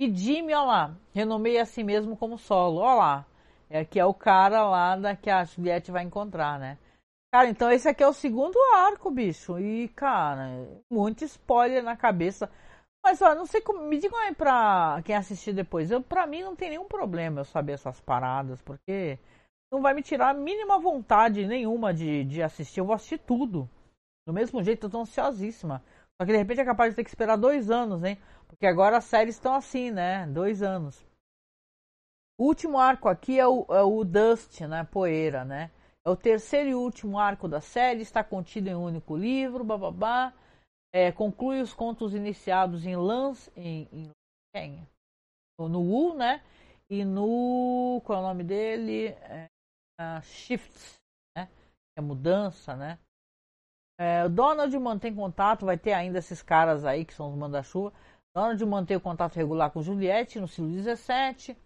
E 0.00 0.10
Jimmy, 0.10 0.54
olha 0.54 0.64
lá, 0.64 0.96
renomeia 1.12 1.62
a 1.62 1.66
si 1.66 1.84
mesmo 1.84 2.16
como 2.16 2.38
solo, 2.38 2.78
olha 2.78 2.94
lá, 2.94 3.26
é, 3.68 3.84
que 3.84 4.00
é 4.00 4.06
o 4.06 4.14
cara 4.14 4.64
lá 4.64 4.96
da, 4.96 5.14
que 5.14 5.28
a 5.28 5.44
Juliette 5.44 5.90
vai 5.90 6.02
encontrar, 6.02 6.58
né? 6.58 6.78
Cara, 7.30 7.48
então 7.50 7.70
esse 7.70 7.88
aqui 7.88 8.02
é 8.02 8.08
o 8.08 8.12
segundo 8.14 8.58
arco, 8.74 9.10
bicho. 9.10 9.58
E, 9.58 9.88
cara, 9.88 10.66
muito 10.90 11.24
spoiler 11.24 11.82
na 11.82 11.96
cabeça. 11.96 12.50
Mas, 13.04 13.20
ó, 13.20 13.34
não 13.34 13.46
sei 13.46 13.60
como. 13.60 13.82
Me 13.82 13.98
digam 13.98 14.18
aí 14.18 14.34
pra 14.34 15.00
quem 15.04 15.14
assistir 15.16 15.52
depois. 15.52 15.90
Eu, 15.90 16.00
pra 16.02 16.26
mim 16.26 16.42
não 16.42 16.54
tem 16.54 16.70
nenhum 16.70 16.86
problema 16.86 17.40
eu 17.40 17.44
saber 17.44 17.72
essas 17.72 18.00
paradas, 18.00 18.62
porque 18.62 19.18
não 19.72 19.82
vai 19.82 19.94
me 19.94 20.02
tirar 20.02 20.30
a 20.30 20.34
mínima 20.34 20.78
vontade 20.78 21.46
nenhuma 21.46 21.92
de, 21.92 22.24
de 22.24 22.42
assistir. 22.42 22.80
Eu 22.80 22.86
vou 22.86 22.94
assistir 22.94 23.18
tudo. 23.18 23.68
Do 24.26 24.32
mesmo 24.32 24.62
jeito, 24.62 24.86
eu 24.86 24.90
tô 24.90 25.00
ansiosíssima. 25.00 25.82
Só 26.20 26.26
que 26.26 26.32
de 26.32 26.38
repente 26.38 26.60
é 26.60 26.64
capaz 26.64 26.92
de 26.92 26.96
ter 26.96 27.04
que 27.04 27.10
esperar 27.10 27.36
dois 27.36 27.70
anos, 27.70 28.04
hein? 28.04 28.18
Porque 28.46 28.66
agora 28.66 28.98
as 28.98 29.04
séries 29.04 29.34
estão 29.34 29.54
assim, 29.54 29.90
né? 29.90 30.26
Dois 30.28 30.62
anos. 30.62 31.04
O 32.38 32.44
último 32.46 32.78
arco 32.78 33.08
aqui 33.08 33.38
é 33.38 33.46
o, 33.46 33.66
é 33.70 33.82
o 33.82 34.04
Dust, 34.04 34.60
né? 34.62 34.84
Poeira, 34.84 35.44
né? 35.44 35.70
É 36.04 36.10
o 36.10 36.16
terceiro 36.16 36.68
e 36.68 36.74
último 36.74 37.18
arco 37.18 37.48
da 37.48 37.60
série, 37.60 38.02
está 38.02 38.22
contido 38.22 38.68
em 38.68 38.74
um 38.74 38.84
único 38.84 39.16
livro, 39.16 39.64
bababá. 39.64 40.32
É, 40.92 41.10
conclui 41.10 41.60
os 41.60 41.72
contos 41.72 42.14
iniciados 42.14 42.84
em 42.84 42.96
Lance, 42.96 43.50
em, 43.56 43.88
em, 43.92 44.10
em 44.54 44.86
no 45.58 45.80
Wu, 45.80 46.14
né? 46.14 46.42
E 46.90 47.04
no. 47.04 48.02
Qual 48.04 48.18
é 48.18 48.22
o 48.22 48.26
nome 48.26 48.44
dele? 48.44 49.06
É, 49.08 49.48
uh, 50.00 50.22
Shifts, 50.22 51.00
né? 51.36 51.48
É 51.96 52.00
mudança, 52.00 52.76
né? 52.76 52.98
É, 53.98 54.28
Donald 54.28 54.76
mantém 54.78 55.14
contato, 55.14 55.64
vai 55.64 55.78
ter 55.78 55.92
ainda 55.92 56.18
esses 56.18 56.42
caras 56.42 56.84
aí 56.84 57.04
que 57.04 57.14
são 57.14 57.30
os 57.30 57.36
manda-chuva. 57.36 57.92
Donald 58.34 58.64
mantém 58.66 58.96
o 58.96 59.00
contato 59.00 59.36
regular 59.36 59.70
com 59.70 59.82
Juliette 59.82 60.40
no 60.40 60.48
silo 60.48 60.68
17, 60.70 61.56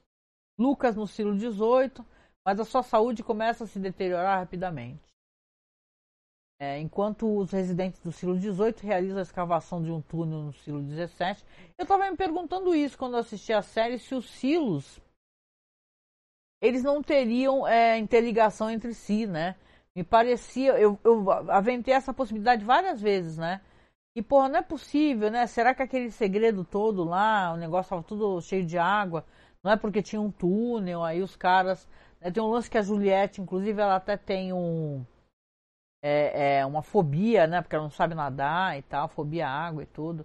Lucas 0.58 0.96
no 0.96 1.06
silo 1.06 1.36
18, 1.36 2.04
mas 2.44 2.60
a 2.60 2.64
sua 2.64 2.82
saúde 2.82 3.22
começa 3.22 3.64
a 3.64 3.66
se 3.66 3.78
deteriorar 3.78 4.40
rapidamente. 4.40 5.05
É, 6.58 6.78
enquanto 6.80 7.36
os 7.36 7.50
residentes 7.50 8.00
do 8.00 8.10
silo 8.10 8.38
18 8.38 8.82
realizam 8.86 9.18
a 9.18 9.22
escavação 9.22 9.82
de 9.82 9.90
um 9.90 10.00
túnel 10.00 10.42
no 10.42 10.52
silo 10.54 10.82
17. 10.82 11.44
Eu 11.76 11.82
estava 11.82 12.10
me 12.10 12.16
perguntando 12.16 12.74
isso 12.74 12.96
quando 12.96 13.16
assisti 13.16 13.52
a 13.52 13.60
série, 13.60 13.98
se 13.98 14.14
os 14.14 14.30
silos 14.30 15.00
eles 16.60 16.82
não 16.82 17.02
teriam 17.02 17.66
é, 17.66 17.98
interligação 17.98 18.70
entre 18.70 18.94
si, 18.94 19.26
né? 19.26 19.56
Me 19.94 20.02
parecia, 20.02 20.78
eu, 20.78 20.98
eu 21.04 21.30
aventei 21.50 21.94
essa 21.94 22.12
possibilidade 22.12 22.64
várias 22.64 23.00
vezes, 23.00 23.36
né? 23.36 23.60
E, 24.16 24.22
porra, 24.22 24.48
não 24.48 24.58
é 24.58 24.62
possível, 24.62 25.30
né? 25.30 25.46
Será 25.46 25.74
que 25.74 25.82
aquele 25.82 26.10
segredo 26.10 26.64
todo 26.64 27.04
lá, 27.04 27.52
o 27.52 27.56
negócio 27.56 27.88
estava 27.88 28.02
tudo 28.02 28.40
cheio 28.40 28.64
de 28.64 28.78
água, 28.78 29.24
não 29.62 29.72
é 29.72 29.76
porque 29.76 30.02
tinha 30.02 30.20
um 30.20 30.30
túnel, 30.30 31.02
aí 31.02 31.22
os 31.22 31.36
caras. 31.36 31.88
Né? 32.20 32.30
Tem 32.30 32.42
um 32.42 32.48
lance 32.48 32.70
que 32.70 32.78
a 32.78 32.82
Juliette, 32.82 33.40
inclusive, 33.40 33.80
ela 33.80 33.96
até 33.96 34.16
tem 34.16 34.52
um. 34.52 35.04
É, 36.08 36.58
é, 36.58 36.66
uma 36.66 36.82
fobia, 36.82 37.46
né? 37.46 37.60
Porque 37.60 37.74
ela 37.74 37.84
não 37.84 37.90
sabe 37.90 38.14
nadar 38.14 38.78
e 38.78 38.82
tal, 38.82 39.08
fobia 39.08 39.48
à 39.48 39.50
água 39.50 39.82
e 39.82 39.86
tudo. 39.86 40.24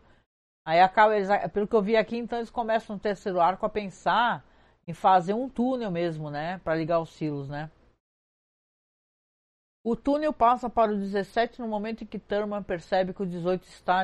Aí 0.63 0.79
acaba, 0.79 1.15
eles, 1.15 1.29
pelo 1.51 1.67
que 1.67 1.75
eu 1.75 1.81
vi 1.81 1.97
aqui, 1.97 2.17
então 2.17 2.37
eles 2.37 2.51
começam 2.51 2.95
no 2.95 3.01
terceiro 3.01 3.41
arco 3.41 3.65
a 3.65 3.69
pensar 3.69 4.45
em 4.87 4.93
fazer 4.93 5.33
um 5.33 5.49
túnel 5.49 5.89
mesmo, 5.89 6.29
né? 6.29 6.59
Para 6.59 6.75
ligar 6.75 6.99
os 6.99 7.09
silos, 7.09 7.49
né? 7.49 7.71
O 9.83 9.95
túnel 9.95 10.31
passa 10.31 10.69
para 10.69 10.91
o 10.91 10.97
17 10.97 11.59
no 11.59 11.67
momento 11.67 12.03
em 12.03 12.07
que 12.07 12.19
Thurman 12.19 12.61
percebe 12.61 13.13
que 13.13 13.23
o 13.23 13.25
18 13.25 13.63
está, 13.63 14.03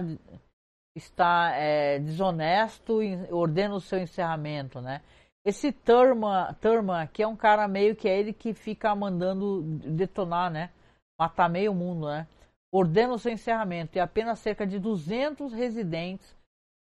está 0.96 1.52
é, 1.56 2.00
desonesto 2.00 3.04
e 3.04 3.32
ordena 3.32 3.76
o 3.76 3.82
seu 3.82 4.00
encerramento, 4.00 4.82
né? 4.82 5.04
Esse 5.46 5.72
Thurman, 5.72 6.56
Thurman 6.56 7.04
aqui 7.04 7.22
é 7.22 7.28
um 7.28 7.36
cara 7.36 7.68
meio 7.68 7.96
que 7.96 8.10
é 8.10 8.20
ele 8.20 8.34
que 8.34 8.54
fica 8.54 8.96
mandando 8.96 9.62
detonar, 9.62 10.50
né? 10.50 10.72
Matar 11.20 11.50
meio 11.50 11.74
mundo, 11.74 12.08
né? 12.08 12.28
Ordena 12.72 13.14
o 13.14 13.20
seu 13.20 13.32
encerramento 13.32 13.98
e 13.98 14.02
apenas 14.02 14.40
cerca 14.40 14.68
de 14.68 14.80
200 14.80 15.54
residentes 15.54 16.36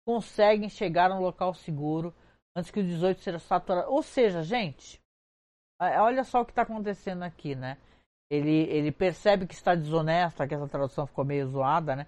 conseguem 0.05 0.69
chegar 0.69 1.11
a 1.11 1.15
um 1.15 1.21
local 1.21 1.53
seguro 1.53 2.13
antes 2.55 2.71
que 2.71 2.79
o 2.79 2.83
18 2.83 3.21
seja 3.21 3.39
saturado. 3.39 3.91
Ou 3.91 4.01
seja, 4.03 4.43
gente, 4.43 5.01
olha 5.79 6.23
só 6.23 6.41
o 6.41 6.45
que 6.45 6.51
está 6.51 6.63
acontecendo 6.63 7.23
aqui, 7.23 7.55
né? 7.55 7.77
Ele, 8.29 8.63
ele 8.69 8.91
percebe 8.91 9.47
que 9.47 9.53
está 9.53 9.73
desonesto, 9.73 10.43
aqui 10.43 10.53
essa 10.53 10.67
tradução 10.67 11.07
ficou 11.07 11.23
meio 11.23 11.47
zoada, 11.47 11.95
né? 11.95 12.07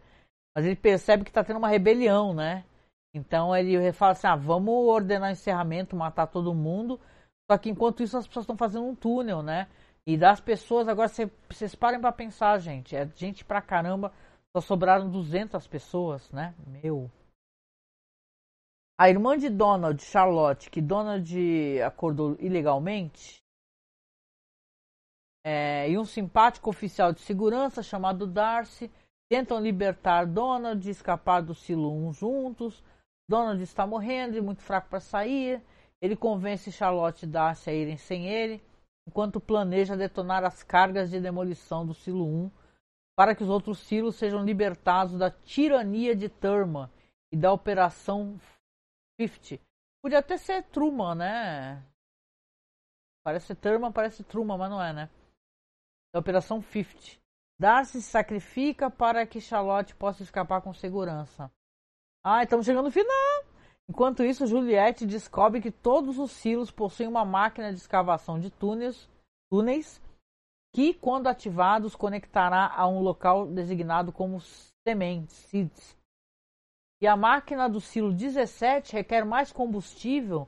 Mas 0.55 0.65
ele 0.65 0.75
percebe 0.75 1.23
que 1.23 1.30
está 1.30 1.43
tendo 1.43 1.57
uma 1.57 1.69
rebelião, 1.69 2.34
né? 2.34 2.65
Então 3.13 3.55
ele 3.55 3.91
fala 3.93 4.11
assim: 4.11 4.27
ah, 4.27 4.36
vamos 4.36 4.73
ordenar 4.88 5.32
encerramento, 5.32 5.95
matar 5.95 6.27
todo 6.27 6.53
mundo. 6.53 6.99
Só 7.49 7.57
que 7.57 7.69
enquanto 7.69 8.03
isso 8.03 8.17
as 8.17 8.27
pessoas 8.27 8.43
estão 8.43 8.57
fazendo 8.57 8.86
um 8.86 8.95
túnel, 8.95 9.41
né? 9.41 9.67
E 10.06 10.18
das 10.18 10.39
pessoas, 10.39 10.88
agora 10.88 11.08
vocês 11.08 11.76
parem 11.76 12.00
para 12.00 12.12
pensar, 12.12 12.58
gente. 12.60 12.95
É 12.95 13.08
gente 13.16 13.45
pra 13.45 13.62
caramba. 13.62 14.12
Só 14.56 14.62
sobraram 14.62 15.10
200 15.10 15.68
pessoas, 15.68 16.32
né? 16.32 16.56
Meu. 16.66 17.10
A 19.00 19.10
irmã 19.10 19.38
de 19.38 19.50
Donald, 19.50 20.04
Charlotte, 20.04 20.70
que 20.70 20.82
Donald 20.82 21.34
acordou 21.82 22.36
ilegalmente, 22.39 23.39
é, 25.43 25.89
e 25.89 25.97
um 25.97 26.06
simpático 26.06 26.70
oficial 26.70 27.14
de 27.14 27.22
segurança 27.22 27.82
chamado 27.82 28.28
Darcy 28.28 28.91
tentam 29.30 29.60
libertar 29.60 30.26
Donald 30.26 30.86
e 30.86 30.91
escapar 30.91 31.41
do 31.41 31.56
silo 31.56 31.91
1 32.08 32.14
juntos. 32.14 32.84
Donald 33.28 33.62
está 33.64 33.88
morrendo 33.88 34.38
e 34.38 34.41
muito 34.41 34.62
fraco 34.62 34.89
para 34.89 35.00
sair. 35.00 35.62
Ele 36.02 36.16
convence 36.16 36.72
Charlotte 36.72 37.24
e 37.24 37.28
Darcy 37.28 37.70
a 37.70 37.74
irem 37.74 37.97
sem 37.97 38.28
ele, 38.28 38.62
enquanto 39.10 39.41
planeja 39.41 39.97
detonar 39.97 40.43
as 40.43 40.62
cargas 40.62 41.10
de 41.10 41.20
demolição 41.20 41.84
do 41.84 41.95
silo 41.95 42.26
1 42.26 42.51
para 43.18 43.34
que 43.34 43.43
os 43.43 43.49
outros 43.49 43.80
silos 43.80 44.16
sejam 44.16 44.45
libertados 44.45 45.18
da 45.18 45.32
tirania 45.32 46.16
de 46.16 46.30
Thurman 46.30 46.88
e 47.34 47.36
da 47.36 47.51
Operação 47.51 48.39
50. 49.20 49.62
Podia 50.01 50.20
até 50.20 50.38
ser 50.38 50.64
Truman, 50.66 51.16
né? 51.16 51.84
Parece 53.24 53.55
Thurman, 53.55 53.91
parece 53.91 54.24
Truman, 54.24 54.57
mas 54.57 54.70
não 54.70 54.82
é, 54.82 54.93
né? 54.93 55.10
da 56.14 56.20
Operação 56.20 56.62
50. 56.62 57.20
Darcy 57.60 58.01
se 58.01 58.10
sacrifica 58.10 58.89
para 58.89 59.26
que 59.26 59.41
Charlotte 59.41 59.95
possa 59.95 60.24
escapar 60.24 60.62
com 60.62 60.74
segurança. 60.74 61.51
Ah, 62.24 62.43
estamos 62.43 62.66
chegando 62.66 62.86
no 62.86 62.91
final. 62.91 63.28
Enquanto 63.90 64.24
isso, 64.24 64.46
Juliette 64.46 65.04
descobre 65.04 65.60
que 65.60 65.72
todos 65.72 66.20
os 66.20 66.32
silos 66.32 66.70
possuem 66.70 67.10
uma 67.10 67.26
máquina 67.26 67.74
de 67.74 67.80
escavação 67.80 68.40
de 68.40 68.52
túneis, 68.52 69.10
túneis 69.52 70.00
que, 70.76 70.94
quando 70.94 71.26
ativados, 71.26 71.96
conectará 71.96 72.72
a 72.72 72.88
um 72.88 73.02
local 73.02 73.48
designado 73.48 74.12
como 74.12 74.40
sementes, 74.88 75.36
seeds. 75.36 75.98
E 77.02 77.08
a 77.08 77.18
máquina 77.18 77.68
do 77.68 77.82
silo 77.82 78.14
17 78.14 78.94
requer 78.94 79.26
mais 79.26 79.52
combustível 79.52 80.48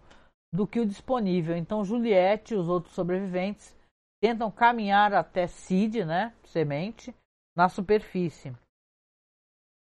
do 0.54 0.68
que 0.68 0.80
o 0.80 0.86
disponível. 0.86 1.58
Então, 1.58 1.84
Juliette 1.84 2.54
e 2.54 2.58
os 2.58 2.70
outros 2.70 2.94
sobreviventes 2.94 3.76
tentam 4.22 4.52
caminhar 4.52 5.16
até 5.16 5.48
seed, 5.48 6.06
né, 6.06 6.32
semente, 6.44 7.16
na 7.56 7.68
superfície. 7.70 8.54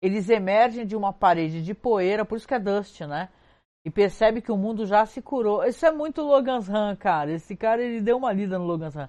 Eles 0.01 0.27
emergem 0.27 0.87
de 0.87 0.95
uma 0.95 1.13
parede 1.13 1.63
de 1.63 1.75
poeira, 1.75 2.25
por 2.25 2.35
isso 2.37 2.47
que 2.47 2.55
é 2.55 2.59
dust, 2.59 3.01
né? 3.01 3.29
E 3.85 3.91
percebe 3.91 4.41
que 4.41 4.51
o 4.51 4.57
mundo 4.57 4.85
já 4.85 5.05
se 5.05 5.21
curou. 5.21 5.63
Isso 5.63 5.85
é 5.85 5.91
muito 5.91 6.21
Logan's 6.21 6.67
Run, 6.67 6.95
cara. 6.95 7.31
Esse 7.31 7.55
cara 7.55 7.81
ele 7.81 8.01
deu 8.01 8.17
uma 8.17 8.31
lida 8.31 8.57
no 8.57 8.65
Logan's 8.65 8.95
Run. 8.95 9.07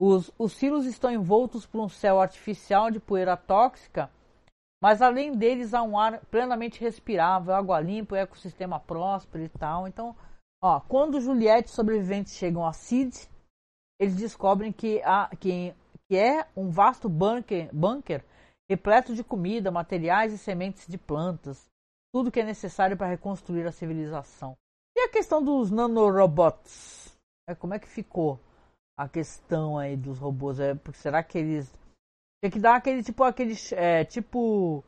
Os, 0.00 0.32
os 0.38 0.52
silos 0.54 0.86
estão 0.86 1.12
envoltos 1.12 1.66
por 1.66 1.80
um 1.80 1.88
céu 1.88 2.20
artificial 2.20 2.90
de 2.90 2.98
poeira 2.98 3.36
tóxica, 3.36 4.10
mas 4.82 5.02
além 5.02 5.32
deles 5.32 5.74
há 5.74 5.82
um 5.82 5.98
ar 5.98 6.24
plenamente 6.30 6.80
respirável, 6.80 7.54
água 7.54 7.78
limpa, 7.78 8.16
ecossistema 8.16 8.80
próspero 8.80 9.44
e 9.44 9.48
tal. 9.50 9.86
Então, 9.86 10.16
ó, 10.62 10.80
quando 10.80 11.20
Juliette 11.20 11.68
e 11.68 11.72
sobreviventes 11.72 12.34
chegam 12.34 12.66
a 12.66 12.72
Seed, 12.72 13.14
eles 14.00 14.16
descobrem 14.16 14.72
que, 14.72 15.02
há, 15.04 15.28
que, 15.38 15.74
que 16.08 16.16
é 16.16 16.46
um 16.56 16.70
vasto 16.70 17.06
bunker, 17.06 17.68
bunker 17.70 18.24
repleto 18.70 19.14
de 19.14 19.22
comida, 19.22 19.70
materiais 19.70 20.32
e 20.32 20.38
sementes 20.38 20.86
de 20.86 20.96
plantas, 20.96 21.69
tudo 22.12 22.30
que 22.30 22.40
é 22.40 22.44
necessário 22.44 22.96
para 22.96 23.08
reconstruir 23.08 23.66
a 23.66 23.72
civilização. 23.72 24.56
E 24.96 25.00
a 25.00 25.08
questão 25.08 25.42
dos 25.42 25.70
nanorobots? 25.70 27.16
É, 27.48 27.54
como 27.54 27.74
é 27.74 27.78
que 27.78 27.88
ficou 27.88 28.38
a 28.98 29.08
questão 29.08 29.78
aí 29.78 29.96
dos 29.96 30.18
robôs? 30.18 30.60
É, 30.60 30.78
será 30.94 31.22
que 31.22 31.38
eles. 31.38 31.72
Tem 32.42 32.50
que 32.50 32.58
dar 32.58 32.76
aquele 32.76 33.02
tipo, 33.02 33.22
aquele. 33.22 33.54
É, 33.72 34.04
tipo. 34.04 34.84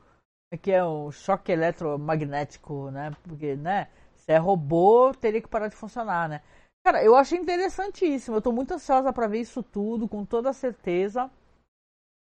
É 0.52 0.56
que 0.56 0.70
é 0.70 0.84
o 0.84 1.10
choque 1.10 1.50
eletromagnético, 1.50 2.90
né? 2.90 3.16
Porque, 3.22 3.56
né? 3.56 3.88
Se 4.16 4.32
é 4.32 4.36
robô, 4.36 5.12
teria 5.14 5.40
que 5.40 5.48
parar 5.48 5.68
de 5.68 5.76
funcionar, 5.76 6.28
né? 6.28 6.42
Cara, 6.84 7.02
eu 7.02 7.16
achei 7.16 7.38
interessantíssimo. 7.38 8.36
Eu 8.36 8.42
tô 8.42 8.52
muito 8.52 8.74
ansiosa 8.74 9.12
para 9.12 9.28
ver 9.28 9.40
isso 9.40 9.62
tudo, 9.62 10.08
com 10.08 10.24
toda 10.24 10.52
certeza. 10.52 11.30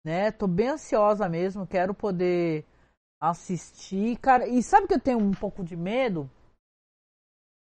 Né? 0.04 0.30
Tô 0.30 0.46
bem 0.46 0.68
ansiosa 0.68 1.28
mesmo. 1.28 1.66
Quero 1.66 1.94
poder 1.94 2.64
assistir. 3.20 4.16
Cara, 4.18 4.46
e 4.46 4.62
sabe 4.62 4.86
que 4.86 4.94
eu 4.94 5.00
tenho 5.00 5.18
um 5.18 5.32
pouco 5.32 5.64
de 5.64 5.76
medo? 5.76 6.30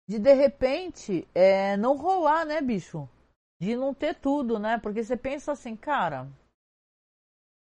De 0.09 0.19
de 0.19 0.35
repente 0.35 1.27
é, 1.35 1.77
não 1.77 1.97
rolar, 1.97 2.45
né, 2.45 2.61
bicho? 2.61 3.09
De 3.61 3.77
não 3.77 3.95
ter 3.95 4.15
tudo, 4.15 4.59
né? 4.59 4.79
Porque 4.79 5.03
você 5.03 5.17
pensa 5.17 5.53
assim, 5.53 5.77
cara. 5.77 6.29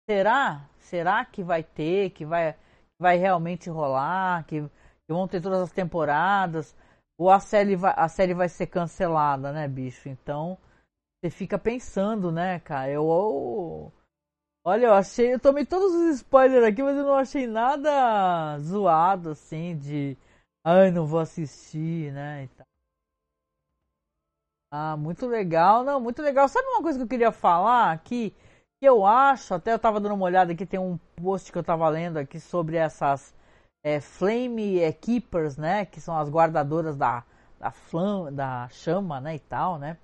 será? 0.10 0.70
Será 0.80 1.26
que 1.26 1.44
vai 1.44 1.64
ter, 1.64 2.12
que 2.12 2.26
vai, 2.26 2.56
vai 3.00 3.18
realmente 3.18 3.70
rolar, 3.70 4.46
que, 4.46 4.62
que 4.62 5.14
vão 5.14 5.28
ter 5.28 5.42
todas 5.42 5.62
as 5.62 5.72
temporadas? 5.72 6.76
Ou 7.18 7.30
a 7.30 7.40
série, 7.40 7.76
vai, 7.76 7.94
a 7.96 8.08
série 8.08 8.34
vai 8.34 8.48
ser 8.48 8.68
cancelada, 8.68 9.52
né, 9.52 9.68
bicho? 9.68 10.08
Então, 10.08 10.58
você 11.20 11.30
fica 11.30 11.58
pensando, 11.58 12.32
né, 12.32 12.60
cara? 12.60 12.92
Eu, 12.92 13.04
eu, 13.10 13.94
olha, 14.68 14.88
eu 14.88 14.94
achei, 14.94 15.34
eu 15.34 15.40
tomei 15.40 15.66
todos 15.66 15.94
os 15.94 16.16
spoilers 16.18 16.66
aqui, 16.66 16.84
mas 16.84 16.98
eu 16.98 17.06
não 17.06 17.16
achei 17.16 17.48
nada 17.48 18.60
zoado, 18.60 19.30
assim, 19.30 19.78
de, 19.78 20.18
ai, 20.66 20.92
não 20.92 21.06
vou 21.06 21.22
assistir, 21.22 22.12
né. 22.12 22.50
Ah, 24.70 24.98
muito 24.98 25.26
legal, 25.26 25.86
não, 25.86 26.02
muito 26.02 26.22
legal. 26.22 26.50
Sabe 26.50 26.68
uma 26.68 26.82
coisa 26.82 27.00
que 27.00 27.04
eu 27.04 27.08
queria 27.08 27.32
falar 27.32 27.94
aqui? 27.94 28.36
Que 28.82 28.86
eu 28.88 29.06
acho, 29.06 29.54
até 29.54 29.72
eu 29.72 29.80
tava 29.80 30.02
dando 30.02 30.16
uma 30.16 30.26
olhada 30.26 30.52
aqui, 30.52 30.66
tem 30.66 30.80
um 30.80 30.98
post 31.16 31.50
que 31.50 31.58
eu 31.58 31.64
tava 31.64 31.88
lendo 31.88 32.18
aqui 32.18 32.38
sobre 32.38 32.76
essas 32.76 33.34
é, 33.86 34.02
Flame 34.02 34.92
Keepers, 35.00 35.56
né? 35.56 35.86
Que 35.86 36.02
são 36.02 36.18
as 36.18 36.30
guardadoras 36.30 36.98
da, 36.98 37.24
da, 37.58 37.72
flam, 37.72 38.34
da 38.34 38.68
chama, 38.68 39.22
né? 39.22 39.36
E 39.36 39.40
tal, 39.40 39.80
né? 39.80 39.98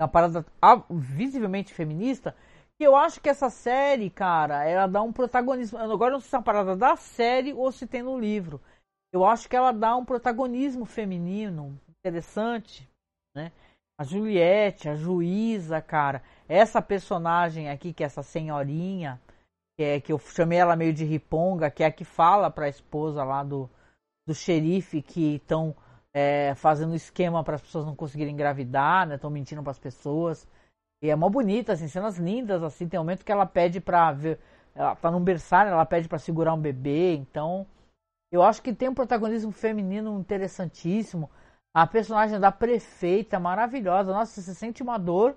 É 0.00 0.04
uma 0.04 0.08
parada 0.08 0.46
visivelmente 0.88 1.74
feminista. 1.74 2.34
Eu 2.80 2.96
acho 2.96 3.20
que 3.20 3.28
essa 3.28 3.50
série, 3.50 4.08
cara, 4.08 4.64
ela 4.64 4.86
dá 4.86 5.02
um 5.02 5.12
protagonismo. 5.12 5.78
Agora 5.78 6.12
não 6.12 6.20
sei 6.20 6.30
se 6.30 6.34
é 6.34 6.38
uma 6.38 6.44
parada 6.44 6.74
da 6.74 6.96
série 6.96 7.52
ou 7.52 7.70
se 7.70 7.86
tem 7.86 8.02
no 8.02 8.18
livro. 8.18 8.58
Eu 9.12 9.24
acho 9.26 9.48
que 9.48 9.54
ela 9.54 9.70
dá 9.70 9.94
um 9.94 10.04
protagonismo 10.04 10.86
feminino 10.86 11.78
interessante, 11.88 12.88
né? 13.36 13.52
A 13.98 14.04
Juliette, 14.04 14.88
a 14.88 14.96
juíza, 14.96 15.82
cara. 15.82 16.22
Essa 16.48 16.80
personagem 16.80 17.68
aqui, 17.68 17.92
que 17.92 18.02
é 18.02 18.06
essa 18.06 18.22
senhorinha, 18.22 19.20
que, 19.76 19.84
é, 19.84 20.00
que 20.00 20.10
eu 20.10 20.18
chamei 20.18 20.58
ela 20.58 20.74
meio 20.74 20.94
de 20.94 21.04
riponga, 21.04 21.70
que 21.70 21.82
é 21.82 21.86
a 21.86 21.92
que 21.92 22.04
fala 22.04 22.50
para 22.50 22.64
a 22.64 22.70
esposa 22.70 23.22
lá 23.22 23.44
do, 23.44 23.68
do 24.26 24.34
xerife 24.34 25.02
que 25.02 25.34
estão 25.34 25.76
é, 26.14 26.54
fazendo 26.54 26.94
esquema 26.94 27.44
para 27.44 27.56
as 27.56 27.60
pessoas 27.60 27.84
não 27.84 27.94
conseguirem 27.94 28.32
engravidar, 28.32 29.06
né? 29.06 29.16
Estão 29.16 29.28
mentindo 29.28 29.62
para 29.62 29.72
as 29.72 29.78
pessoas. 29.78 30.48
E 31.02 31.10
é 31.10 31.16
mó 31.16 31.28
bonita, 31.28 31.72
assim, 31.72 31.88
cenas 31.88 32.18
lindas, 32.18 32.62
assim. 32.62 32.88
Tem 32.88 32.98
um 32.98 33.02
momento 33.02 33.24
que 33.24 33.32
ela 33.32 33.46
pede 33.46 33.80
para 33.80 34.12
ver. 34.12 34.38
Ela 34.74 34.94
tá 34.96 35.10
num 35.10 35.22
berçário, 35.22 35.72
ela 35.72 35.86
pede 35.86 36.08
para 36.08 36.18
segurar 36.18 36.54
um 36.54 36.60
bebê. 36.60 37.14
Então, 37.14 37.66
eu 38.32 38.42
acho 38.42 38.62
que 38.62 38.74
tem 38.74 38.88
um 38.88 38.94
protagonismo 38.94 39.52
feminino 39.52 40.18
interessantíssimo. 40.18 41.30
A 41.74 41.86
personagem 41.86 42.38
da 42.38 42.52
prefeita, 42.52 43.40
maravilhosa. 43.40 44.12
Nossa, 44.12 44.40
você 44.40 44.54
sente 44.54 44.82
uma 44.82 44.98
dor 44.98 45.36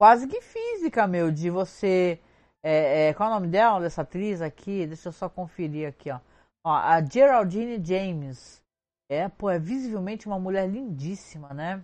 quase 0.00 0.28
que 0.28 0.40
física, 0.40 1.06
meu, 1.06 1.30
de 1.32 1.50
você 1.50 2.20
é, 2.62 3.08
é, 3.08 3.14
qual 3.14 3.28
é 3.28 3.32
o 3.32 3.34
nome 3.36 3.48
dela, 3.48 3.80
dessa 3.80 4.02
atriz 4.02 4.42
aqui? 4.42 4.86
Deixa 4.86 5.08
eu 5.08 5.12
só 5.12 5.28
conferir 5.28 5.88
aqui, 5.88 6.10
ó. 6.10 6.20
ó. 6.64 6.74
A 6.74 7.02
Geraldine 7.04 7.82
James. 7.84 8.62
É, 9.10 9.28
pô, 9.28 9.48
é 9.48 9.58
visivelmente 9.58 10.26
uma 10.26 10.38
mulher 10.38 10.68
lindíssima, 10.68 11.54
né? 11.54 11.82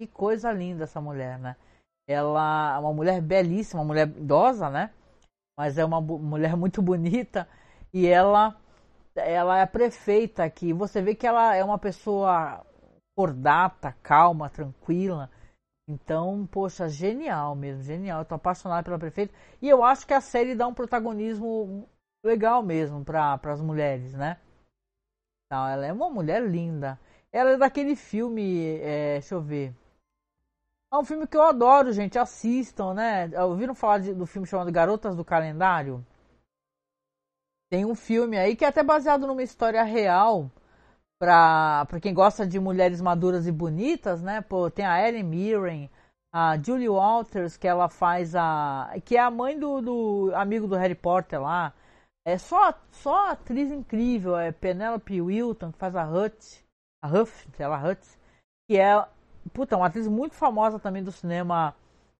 Que 0.00 0.06
coisa 0.06 0.50
linda 0.50 0.84
essa 0.84 1.00
mulher, 1.00 1.38
né? 1.38 1.56
Ela 2.08 2.76
é 2.76 2.78
uma 2.78 2.92
mulher 2.92 3.20
belíssima, 3.20 3.82
uma 3.82 3.88
mulher 3.88 4.08
idosa, 4.08 4.70
né? 4.70 4.90
Mas 5.58 5.76
é 5.76 5.84
uma 5.84 6.00
mulher 6.00 6.56
muito 6.56 6.80
bonita. 6.80 7.46
E 7.92 8.06
ela, 8.06 8.56
ela 9.14 9.58
é 9.58 9.66
prefeita 9.66 10.42
aqui. 10.42 10.72
Você 10.72 11.02
vê 11.02 11.14
que 11.14 11.26
ela 11.26 11.54
é 11.54 11.62
uma 11.62 11.78
pessoa 11.78 12.64
cordata, 13.14 13.94
calma, 14.02 14.48
tranquila 14.48 15.30
então, 15.90 16.46
poxa, 16.46 16.88
genial 16.88 17.56
mesmo, 17.56 17.82
genial. 17.82 18.20
Eu 18.20 18.24
tô 18.24 18.36
apaixonado 18.36 18.84
pela 18.84 18.98
prefeita. 18.98 19.34
E 19.60 19.68
eu 19.68 19.82
acho 19.82 20.06
que 20.06 20.14
a 20.14 20.20
série 20.20 20.54
dá 20.54 20.68
um 20.68 20.74
protagonismo 20.74 21.88
legal 22.24 22.62
mesmo 22.62 23.04
para 23.04 23.40
as 23.42 23.60
mulheres, 23.60 24.14
né? 24.14 24.38
Então, 25.46 25.66
ela 25.66 25.84
é 25.84 25.92
uma 25.92 26.08
mulher 26.08 26.46
linda. 26.46 26.96
Ela 27.32 27.50
é 27.50 27.56
daquele 27.56 27.96
filme, 27.96 28.78
é, 28.78 29.14
deixa 29.14 29.34
eu 29.34 29.42
ver. 29.42 29.74
É 30.92 30.96
um 30.96 31.04
filme 31.04 31.26
que 31.26 31.36
eu 31.36 31.42
adoro, 31.42 31.92
gente. 31.92 32.18
Assistam, 32.18 32.94
né? 32.94 33.30
Ouviram 33.44 33.74
falar 33.74 33.98
de, 33.98 34.12
do 34.12 34.26
filme 34.26 34.46
chamado 34.46 34.72
Garotas 34.72 35.14
do 35.16 35.24
Calendário? 35.24 36.04
Tem 37.70 37.84
um 37.84 37.94
filme 37.94 38.36
aí 38.36 38.56
que 38.56 38.64
é 38.64 38.68
até 38.68 38.82
baseado 38.82 39.26
numa 39.26 39.42
história 39.42 39.82
real 39.84 40.50
para 41.20 41.86
quem 42.02 42.12
gosta 42.12 42.46
de 42.46 42.58
mulheres 42.58 43.00
maduras 43.00 43.46
e 43.46 43.52
bonitas, 43.52 44.22
né? 44.22 44.40
Pô, 44.40 44.68
tem 44.70 44.84
a 44.84 45.06
Ellen 45.06 45.22
Mirren, 45.22 45.90
a 46.32 46.56
Julie 46.56 46.88
Walters, 46.88 47.56
que 47.56 47.68
ela 47.68 47.88
faz 47.88 48.34
a. 48.34 48.90
que 49.04 49.16
é 49.16 49.20
a 49.20 49.30
mãe 49.30 49.58
do, 49.58 49.80
do 49.80 50.32
amigo 50.34 50.66
do 50.66 50.76
Harry 50.76 50.94
Potter 50.96 51.40
lá. 51.40 51.72
É 52.24 52.36
só, 52.36 52.74
só 52.90 53.30
atriz 53.30 53.70
incrível, 53.70 54.36
é 54.36 54.50
Penelope 54.50 55.20
Wilton, 55.20 55.72
que 55.72 55.78
faz 55.78 55.94
a 55.94 56.04
Hut, 56.04 56.64
a 57.02 57.08
Huff, 57.08 57.48
sei 57.54 57.66
lá, 57.66 57.82
Hut, 57.82 58.00
que 58.68 58.78
é, 58.78 59.06
puta, 59.52 59.76
uma 59.76 59.86
atriz 59.86 60.06
muito 60.06 60.34
famosa 60.34 60.78
também 60.78 61.02
do 61.02 61.12
cinema 61.12 61.74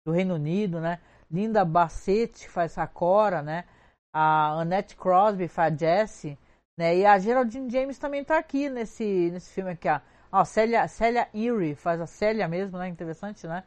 do 0.04 0.12
Reino 0.12 0.34
Unido, 0.34 0.80
né? 0.80 1.00
Linda 1.30 1.64
Bassett 1.64 2.48
faz 2.48 2.76
a 2.78 2.86
Cora, 2.86 3.42
né? 3.42 3.64
A 4.12 4.60
Annette 4.60 4.96
Crosby 4.96 5.46
faz 5.46 5.72
a 5.72 5.76
Jessie. 5.76 6.38
Né? 6.78 6.96
E 6.96 7.06
a 7.06 7.18
Geraldine 7.18 7.70
James 7.70 7.98
também 7.98 8.22
está 8.22 8.38
aqui 8.38 8.68
nesse, 8.68 9.30
nesse 9.30 9.52
filme 9.52 9.70
aqui. 9.70 9.88
Ó. 9.88 10.00
Ó, 10.32 10.44
Célia, 10.44 10.86
Célia 10.88 11.28
Erie, 11.34 11.74
faz 11.74 12.00
a 12.00 12.06
Célia 12.06 12.48
mesmo, 12.48 12.78
né? 12.78 12.88
Interessante, 12.88 13.46
né? 13.46 13.64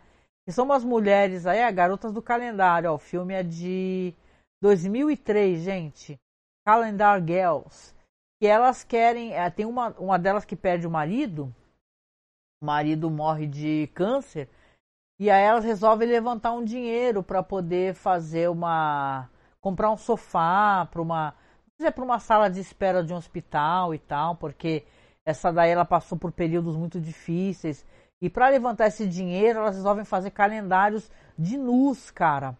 E 0.47 0.51
são 0.51 0.66
umas 0.66 0.84
mulheres 0.84 1.45
aí, 1.45 1.72
garotas 1.72 2.11
do 2.14 2.22
calendário. 2.22 2.91
Ó. 2.91 2.95
O 2.95 2.99
filme 2.99 3.34
é 3.34 3.43
de 3.43 4.14
2003, 4.61 5.61
gente. 5.61 6.20
Calendar 6.66 7.22
Girls. 7.26 7.93
Que 8.41 8.47
elas 8.47 8.84
querem. 8.84 9.34
É, 9.34 9.49
tem 9.49 9.66
uma, 9.66 9.89
uma 9.99 10.18
delas 10.18 10.45
que 10.45 10.55
perde 10.55 10.88
o 10.88 10.91
marido. 10.91 11.53
Marido 12.64 13.09
morre 13.09 13.45
de 13.45 13.89
câncer. 13.93 14.49
E 15.20 15.30
aí 15.30 15.43
elas 15.43 15.64
resolvem 15.64 16.07
levantar 16.07 16.53
um 16.53 16.64
dinheiro 16.64 17.22
para 17.22 17.43
poder 17.43 17.93
fazer 17.93 18.49
uma. 18.49 19.30
comprar 19.61 19.91
um 19.91 19.97
sofá 19.97 20.88
para 20.91 21.01
uma 21.01 21.34
é 21.82 21.91
para 21.91 22.03
uma 22.03 22.20
sala 22.20 22.49
de 22.49 22.61
espera 22.61 23.03
de 23.03 23.14
um 23.14 23.18
hospital 23.18 23.93
e 23.93 23.99
tal, 23.99 24.36
porque 24.36 24.86
essa 25.26 25.51
daí 25.51 25.72
ela 25.72 25.84
passou 25.84 26.18
por 26.18 26.32
períodos 26.32 26.78
muito 26.78 27.00
difíceis. 27.00 27.86
E 28.21 28.29
para 28.29 28.47
levantar 28.50 28.88
esse 28.88 29.05
dinheiro, 29.05 29.59
elas 29.59 29.75
resolvem 29.75 30.05
fazer 30.05 30.32
calendários 30.32 31.12
de 31.38 31.58
nus, 31.58 32.09
cara. 32.09 32.58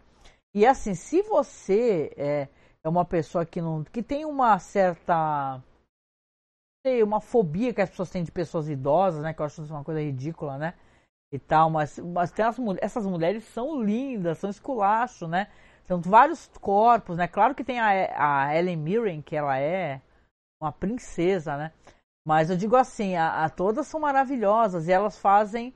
E 0.54 0.66
assim, 0.66 0.94
se 0.94 1.22
você 1.22 2.12
é, 2.16 2.48
é 2.82 2.88
uma 2.88 3.04
pessoa 3.04 3.46
que 3.46 3.62
não 3.62 3.82
que 3.84 4.02
tem 4.02 4.24
uma 4.26 4.58
certa 4.58 5.62
sei, 6.84 7.02
uma 7.02 7.20
fobia 7.20 7.72
que 7.72 7.80
as 7.80 7.88
pessoas 7.88 8.10
têm 8.10 8.22
de 8.22 8.30
pessoas 8.30 8.68
idosas, 8.68 9.22
né, 9.22 9.32
que 9.32 9.40
eu 9.40 9.46
acho 9.46 9.62
isso 9.62 9.72
uma 9.72 9.84
coisa 9.84 10.00
ridícula, 10.00 10.58
né? 10.58 10.74
E 11.32 11.38
tal, 11.38 11.70
mas, 11.70 11.98
mas 11.98 12.30
tem 12.30 12.44
as, 12.44 12.56
essas 12.80 13.06
mulheres 13.06 13.42
são 13.44 13.82
lindas, 13.82 14.38
são 14.38 14.50
esculacho, 14.50 15.26
né? 15.26 15.48
São 15.84 16.00
vários 16.00 16.46
corpos, 16.60 17.16
né? 17.16 17.26
Claro 17.26 17.54
que 17.54 17.64
tem 17.64 17.80
a, 17.80 18.46
a 18.46 18.56
Ellen 18.56 18.76
Mirren, 18.76 19.22
que 19.22 19.34
ela 19.34 19.58
é 19.58 20.00
uma 20.62 20.70
princesa, 20.70 21.56
né? 21.56 21.72
Mas 22.26 22.50
eu 22.50 22.56
digo 22.56 22.76
assim, 22.76 23.16
a, 23.16 23.44
a 23.44 23.50
todas 23.50 23.86
são 23.86 24.00
maravilhosas 24.00 24.86
e 24.86 24.92
elas 24.92 25.18
fazem 25.18 25.74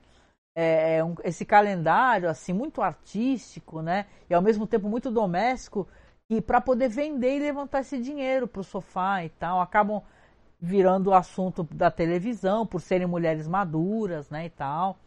é, 0.56 0.96
é 0.98 1.04
um, 1.04 1.14
esse 1.24 1.44
calendário 1.44 2.28
assim 2.28 2.52
muito 2.52 2.80
artístico, 2.80 3.82
né? 3.82 4.06
E 4.30 4.34
ao 4.34 4.42
mesmo 4.42 4.66
tempo 4.66 4.88
muito 4.88 5.10
doméstico 5.10 5.88
e 6.30 6.40
para 6.40 6.60
poder 6.60 6.88
vender 6.88 7.36
e 7.36 7.40
levantar 7.40 7.80
esse 7.80 7.98
dinheiro 7.98 8.46
para 8.46 8.60
o 8.60 8.64
sofá 8.64 9.24
e 9.24 9.30
tal, 9.30 9.60
acabam 9.60 10.02
virando 10.60 11.10
o 11.10 11.14
assunto 11.14 11.62
da 11.64 11.90
televisão 11.90 12.66
por 12.66 12.80
serem 12.80 13.06
mulheres 13.06 13.46
maduras, 13.46 14.30
né? 14.30 14.46
E 14.46 14.50
tal. 14.50 14.98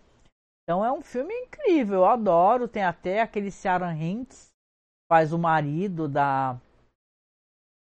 Então 0.64 0.86
é 0.86 0.92
um 0.92 1.02
filme 1.02 1.34
incrível, 1.34 2.00
eu 2.00 2.06
adoro. 2.06 2.68
Tem 2.68 2.84
até 2.84 3.22
aquele 3.22 3.52
Ciaran 3.52 3.94
Hinds 3.94 4.50
faz 5.12 5.34
o 5.34 5.40
marido 5.40 6.08
da 6.08 6.58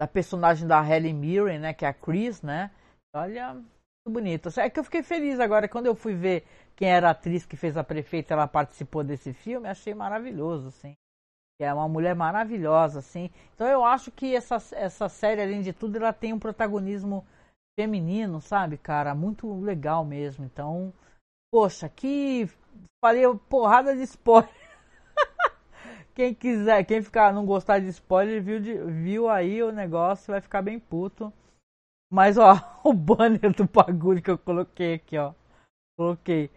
da 0.02 0.08
personagem 0.08 0.66
da 0.66 0.82
Helen 0.82 1.14
Mirren, 1.14 1.60
né, 1.60 1.74
que 1.74 1.84
é 1.84 1.90
a 1.90 1.94
Chris, 1.94 2.42
né? 2.42 2.72
Olha, 3.14 3.54
muito 3.54 4.10
bonito. 4.10 4.50
É 4.58 4.70
que 4.70 4.80
eu 4.80 4.84
fiquei 4.84 5.04
feliz 5.04 5.42
agora 5.42 5.68
quando 5.68 5.88
eu 5.88 5.94
fui 5.94 6.16
ver 6.16 6.46
quem 6.76 6.90
era 6.90 7.10
a 7.10 7.12
atriz 7.12 7.46
que 7.46 7.58
fez 7.58 7.76
a 7.76 7.84
prefeita, 7.84 8.34
ela 8.34 8.48
participou 8.48 9.04
desse 9.04 9.34
filme, 9.34 9.68
achei 9.68 9.94
maravilhoso, 9.94 10.70
assim. 10.70 10.96
É 11.62 11.74
uma 11.74 11.90
mulher 11.90 12.16
maravilhosa, 12.16 13.00
assim. 13.00 13.30
Então 13.54 13.68
eu 13.68 13.84
acho 13.84 14.10
que 14.12 14.34
essa, 14.34 14.56
essa 14.74 15.10
série, 15.10 15.42
além 15.42 15.62
de 15.62 15.74
tudo, 15.74 15.98
ela 15.98 16.14
tem 16.14 16.32
um 16.32 16.40
protagonismo 16.40 17.28
feminino, 17.78 18.40
sabe, 18.42 18.78
cara? 18.78 19.14
Muito 19.16 19.60
legal 19.62 20.06
mesmo. 20.06 20.46
Então, 20.46 20.94
poxa, 21.52 21.90
que 21.90 22.50
falei 23.04 23.24
porrada 23.50 23.96
de 23.96 24.04
spoiler. 24.04 24.50
Quem 26.14 26.34
quiser, 26.34 26.84
quem 26.84 27.02
ficar 27.02 27.34
não 27.34 27.46
gostar 27.46 27.80
de 27.80 27.88
spoiler, 27.88 28.44
viu, 28.44 28.60
de, 28.60 28.74
viu 28.76 29.30
aí 29.30 29.64
o 29.64 29.72
negócio, 29.72 30.34
vai 30.34 30.42
ficar 30.42 30.62
bem 30.62 30.78
puto. 30.78 31.32
Mas 32.12 32.38
ó, 32.38 32.56
o 32.84 32.92
banner 32.92 33.54
do 33.56 33.66
bagulho 33.66 34.22
que 34.22 34.30
eu 34.30 34.38
coloquei 34.38 34.96
aqui, 34.96 35.18
ó. 35.18 35.34
Coloquei. 35.98 36.52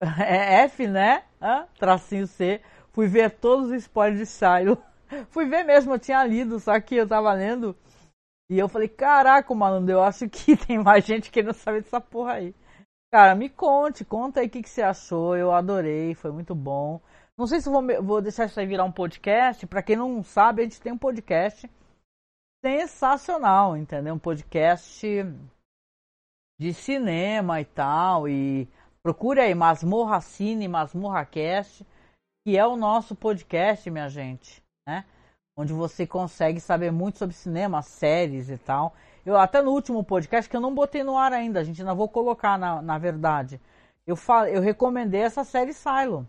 É 0.00 0.64
F, 0.64 0.86
né? 0.86 1.24
Hã? 1.40 1.66
Tracinho 1.78 2.26
C. 2.26 2.60
Fui 2.92 3.08
ver 3.08 3.30
todos 3.30 3.70
os 3.70 3.76
spoilers 3.82 4.18
de 4.20 4.26
Silo. 4.26 4.80
Fui 5.30 5.46
ver 5.46 5.64
mesmo, 5.64 5.94
eu 5.94 5.98
tinha 5.98 6.24
lido, 6.24 6.60
só 6.60 6.78
que 6.80 6.94
eu 6.94 7.08
tava 7.08 7.32
lendo. 7.32 7.76
E 8.50 8.58
eu 8.58 8.68
falei, 8.68 8.88
caraca, 8.88 9.54
malandro, 9.54 9.92
eu 9.92 10.02
acho 10.02 10.28
que 10.28 10.56
tem 10.66 10.78
mais 10.78 11.04
gente 11.04 11.30
que 11.30 11.42
não 11.42 11.52
sabe 11.52 11.80
dessa 11.80 12.00
porra 12.00 12.34
aí. 12.34 12.54
Cara, 13.12 13.34
me 13.34 13.48
conte, 13.48 14.04
conta 14.04 14.40
aí 14.40 14.46
o 14.46 14.50
que, 14.50 14.62
que 14.62 14.68
você 14.68 14.82
achou. 14.82 15.36
Eu 15.36 15.52
adorei, 15.52 16.14
foi 16.14 16.32
muito 16.32 16.54
bom. 16.54 17.00
Não 17.38 17.46
sei 17.46 17.60
se 17.60 17.68
vou, 17.68 17.82
vou 18.02 18.20
deixar 18.20 18.46
isso 18.46 18.58
aí 18.58 18.66
virar 18.66 18.84
um 18.84 18.92
podcast. 18.92 19.66
Para 19.66 19.82
quem 19.82 19.96
não 19.96 20.22
sabe, 20.22 20.62
a 20.62 20.64
gente 20.64 20.80
tem 20.80 20.92
um 20.92 20.98
podcast 20.98 21.70
sensacional, 22.64 23.76
entendeu? 23.76 24.14
Um 24.14 24.18
podcast 24.18 25.06
de 26.58 26.74
cinema 26.74 27.60
e 27.60 27.64
tal. 27.64 28.28
E 28.28 28.68
procure 29.02 29.40
aí 29.40 29.54
Masmorra 29.54 30.20
Cine, 30.20 30.68
Masmorra 30.68 31.24
Cast, 31.24 31.84
que 32.44 32.56
é 32.56 32.66
o 32.66 32.76
nosso 32.76 33.14
podcast, 33.14 33.90
minha 33.90 34.08
gente, 34.08 34.62
né? 34.88 35.04
Onde 35.56 35.72
você 35.72 36.06
consegue 36.06 36.60
saber 36.60 36.90
muito 36.90 37.18
sobre 37.18 37.34
cinema, 37.34 37.80
séries 37.82 38.50
e 38.50 38.58
tal. 38.58 38.94
Eu 39.24 39.38
até 39.38 39.62
no 39.62 39.70
último 39.70 40.02
podcast 40.02 40.50
que 40.50 40.56
eu 40.56 40.60
não 40.60 40.74
botei 40.74 41.02
no 41.02 41.16
ar 41.16 41.32
ainda, 41.32 41.60
a 41.60 41.64
gente 41.64 41.80
ainda 41.80 41.94
vou 41.94 42.08
colocar 42.08 42.58
na, 42.58 42.82
na 42.82 42.98
verdade. 42.98 43.60
Eu 44.06 44.16
fal, 44.16 44.46
eu 44.46 44.60
recomendei 44.60 45.22
essa 45.22 45.44
série 45.44 45.72
Silo. 45.72 46.28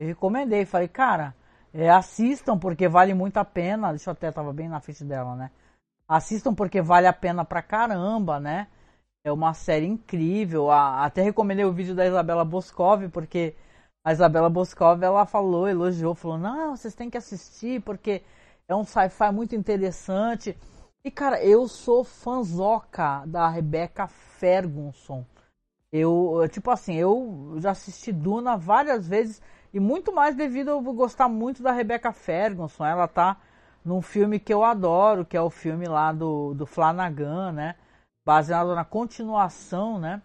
Eu 0.00 0.08
recomendei, 0.08 0.64
falei, 0.64 0.88
cara, 0.88 1.34
é, 1.72 1.88
assistam 1.88 2.58
porque 2.58 2.88
vale 2.88 3.14
muito 3.14 3.36
a 3.38 3.44
pena. 3.44 3.90
Deixa 3.90 4.10
eu 4.10 4.12
até 4.12 4.30
tava 4.30 4.52
bem 4.52 4.68
na 4.68 4.80
frente 4.80 5.04
dela, 5.04 5.34
né? 5.34 5.50
Assistam 6.06 6.54
porque 6.54 6.82
vale 6.82 7.06
a 7.06 7.12
pena 7.12 7.44
pra 7.44 7.62
caramba, 7.62 8.40
né? 8.40 8.68
É 9.24 9.32
uma 9.32 9.54
série 9.54 9.86
incrível. 9.86 10.70
A, 10.70 11.04
até 11.04 11.22
recomendei 11.22 11.64
o 11.64 11.72
vídeo 11.72 11.94
da 11.94 12.06
Isabela 12.06 12.44
Boscov, 12.44 13.08
porque 13.10 13.54
a 14.04 14.12
Isabela 14.12 14.48
Boscov 14.50 15.02
ela 15.02 15.26
falou, 15.26 15.68
elogiou, 15.68 16.14
falou: 16.14 16.38
"Não, 16.38 16.76
vocês 16.76 16.94
têm 16.94 17.10
que 17.10 17.18
assistir 17.18 17.82
porque 17.82 18.22
é 18.68 18.74
um 18.74 18.84
sci-fi 18.84 19.32
muito 19.32 19.56
interessante". 19.56 20.56
E 21.04 21.10
cara, 21.10 21.42
eu 21.42 21.66
sou 21.68 22.04
fanzoca 22.04 23.24
da 23.26 23.48
Rebecca 23.48 24.06
Ferguson. 24.06 25.24
Eu, 25.92 26.46
tipo 26.50 26.70
assim, 26.70 26.94
eu 26.96 27.56
já 27.58 27.70
assisti 27.70 28.12
Duna 28.12 28.56
várias 28.56 29.08
vezes 29.08 29.40
e 29.72 29.80
muito 29.80 30.12
mais 30.12 30.36
devido 30.36 30.68
a 30.68 30.72
eu 30.72 30.82
gostar 30.82 31.28
muito 31.28 31.62
da 31.62 31.72
Rebecca 31.72 32.12
Ferguson. 32.12 32.84
Ela 32.84 33.08
tá 33.08 33.38
num 33.84 34.02
filme 34.02 34.38
que 34.38 34.52
eu 34.52 34.64
adoro, 34.64 35.24
que 35.24 35.36
é 35.36 35.40
o 35.40 35.50
filme 35.50 35.86
lá 35.86 36.12
do, 36.12 36.52
do 36.54 36.66
Flanagan, 36.66 37.52
né? 37.52 37.76
Baseado 38.24 38.74
na 38.74 38.84
continuação, 38.84 39.98
né? 39.98 40.20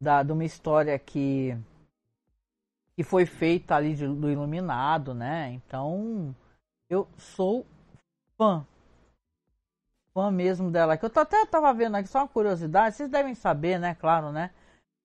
Da, 0.00 0.22
de 0.22 0.32
uma 0.32 0.44
história 0.44 0.98
que, 0.98 1.56
que 2.94 3.02
foi 3.02 3.26
feita 3.26 3.74
ali 3.74 3.94
de, 3.94 4.06
do 4.06 4.30
Iluminado, 4.30 5.14
né? 5.14 5.50
Então, 5.52 6.34
eu 6.90 7.08
sou 7.16 7.66
fã 8.36 8.66
fã 10.16 10.30
mesmo 10.30 10.70
dela. 10.70 10.96
Que 10.96 11.04
eu 11.04 11.10
até 11.14 11.44
tava 11.44 11.74
vendo 11.74 11.94
aqui, 11.96 12.08
só 12.08 12.20
uma 12.20 12.28
curiosidade, 12.28 12.96
vocês 12.96 13.10
devem 13.10 13.34
saber, 13.34 13.78
né? 13.78 13.94
Claro, 13.94 14.32
né? 14.32 14.50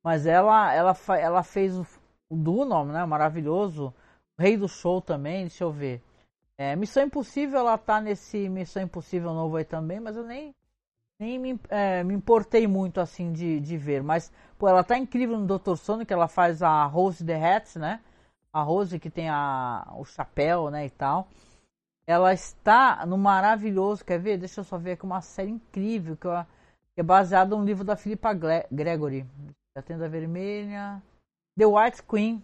Mas 0.01 0.25
ela, 0.25 0.73
ela, 0.73 0.95
ela 1.19 1.43
fez 1.43 1.77
o, 1.77 1.85
o 2.29 2.35
Duno, 2.37 2.85
né? 2.85 3.03
Maravilhoso. 3.03 3.93
O 4.39 4.41
Rei 4.41 4.55
do 4.55 4.69
Show 4.69 5.01
também, 5.01 5.41
deixa 5.41 5.65
eu 5.65 5.71
ver. 5.71 6.01
É, 6.57 6.77
Missão 6.77 7.03
Impossível, 7.03 7.59
ela 7.59 7.77
tá 7.77 7.99
nesse 7.99 8.47
Missão 8.47 8.81
Impossível 8.81 9.33
novo 9.33 9.57
aí 9.57 9.65
também, 9.65 9.99
mas 9.99 10.15
eu 10.15 10.23
nem, 10.23 10.55
nem 11.19 11.37
me, 11.37 11.59
é, 11.67 12.03
me 12.05 12.13
importei 12.13 12.65
muito 12.65 13.01
assim 13.01 13.33
de, 13.33 13.59
de 13.59 13.75
ver. 13.75 14.01
Mas, 14.01 14.31
pô, 14.57 14.69
ela 14.69 14.83
tá 14.83 14.97
incrível 14.97 15.37
no 15.37 15.59
Dr. 15.59 15.75
Sono, 15.75 16.05
que 16.05 16.13
ela 16.13 16.29
faz 16.29 16.63
a 16.63 16.85
Rose 16.85 17.25
the 17.25 17.35
Hats, 17.35 17.75
né? 17.75 17.99
A 18.53 18.61
Rose 18.61 18.97
que 18.97 19.09
tem 19.09 19.29
a, 19.29 19.91
o 19.97 20.05
chapéu, 20.05 20.69
né, 20.69 20.85
e 20.85 20.89
tal 20.89 21.27
ela 22.11 22.33
está 22.33 23.05
no 23.05 23.17
maravilhoso, 23.17 24.03
quer 24.03 24.19
ver? 24.19 24.37
Deixa 24.37 24.59
eu 24.59 24.65
só 24.65 24.77
ver 24.77 24.93
aqui 24.93 25.05
uma 25.05 25.21
série 25.21 25.49
incrível 25.49 26.17
que, 26.17 26.27
eu, 26.27 26.31
que 26.93 26.99
é 26.99 27.03
baseada 27.03 27.55
no 27.55 27.63
livro 27.63 27.85
da 27.85 27.95
Philippa 27.95 28.33
Gregory. 28.33 29.25
A 29.77 29.81
Tenda 29.81 30.09
Vermelha. 30.09 31.01
The 31.57 31.65
White 31.65 32.03
Queen. 32.03 32.43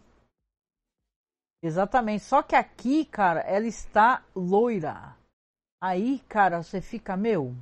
Exatamente. 1.62 2.24
Só 2.24 2.42
que 2.42 2.56
aqui, 2.56 3.04
cara, 3.04 3.42
ela 3.42 3.68
está 3.68 4.24
loira. 4.34 5.18
Aí, 5.82 6.20
cara, 6.30 6.64
você 6.64 6.80
fica, 6.80 7.18
meu, 7.18 7.54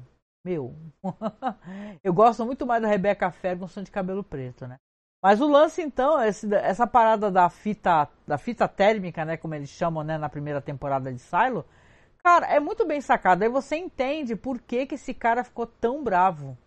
meu. 0.45 0.75
eu 2.03 2.13
gosto 2.13 2.45
muito 2.45 2.67
mais 2.67 2.83
da 2.83 2.87
Rebecca 2.87 3.31
Ferguson 3.31 3.81
de 3.81 3.89
cabelo 3.89 4.23
preto, 4.23 4.67
né? 4.67 4.77
Mas 5.23 5.41
o 5.41 5.47
lance, 5.47 5.81
então, 5.81 6.21
esse, 6.21 6.53
essa 6.53 6.85
parada 6.85 7.31
da 7.31 7.49
fita, 7.49 8.07
da 8.27 8.37
fita 8.37 8.67
térmica, 8.67 9.25
né, 9.25 9.37
como 9.37 9.55
eles 9.55 9.69
chamam, 9.69 10.03
né, 10.03 10.19
na 10.19 10.29
primeira 10.29 10.61
temporada 10.61 11.11
de 11.11 11.19
Silo, 11.19 11.65
Cara, 12.25 12.47
é 12.47 12.59
muito 12.59 12.87
bem 12.87 12.99
sacado. 13.01 13.43
Aí 13.43 13.49
você 13.49 13.75
entende 13.75 14.35
por 14.35 14.59
que, 14.59 14.87
que 14.87 14.95
esse 14.95 15.13
cara 15.13 15.43
ficou 15.43 15.67
tão 15.67 16.03
bravo. 16.03 16.57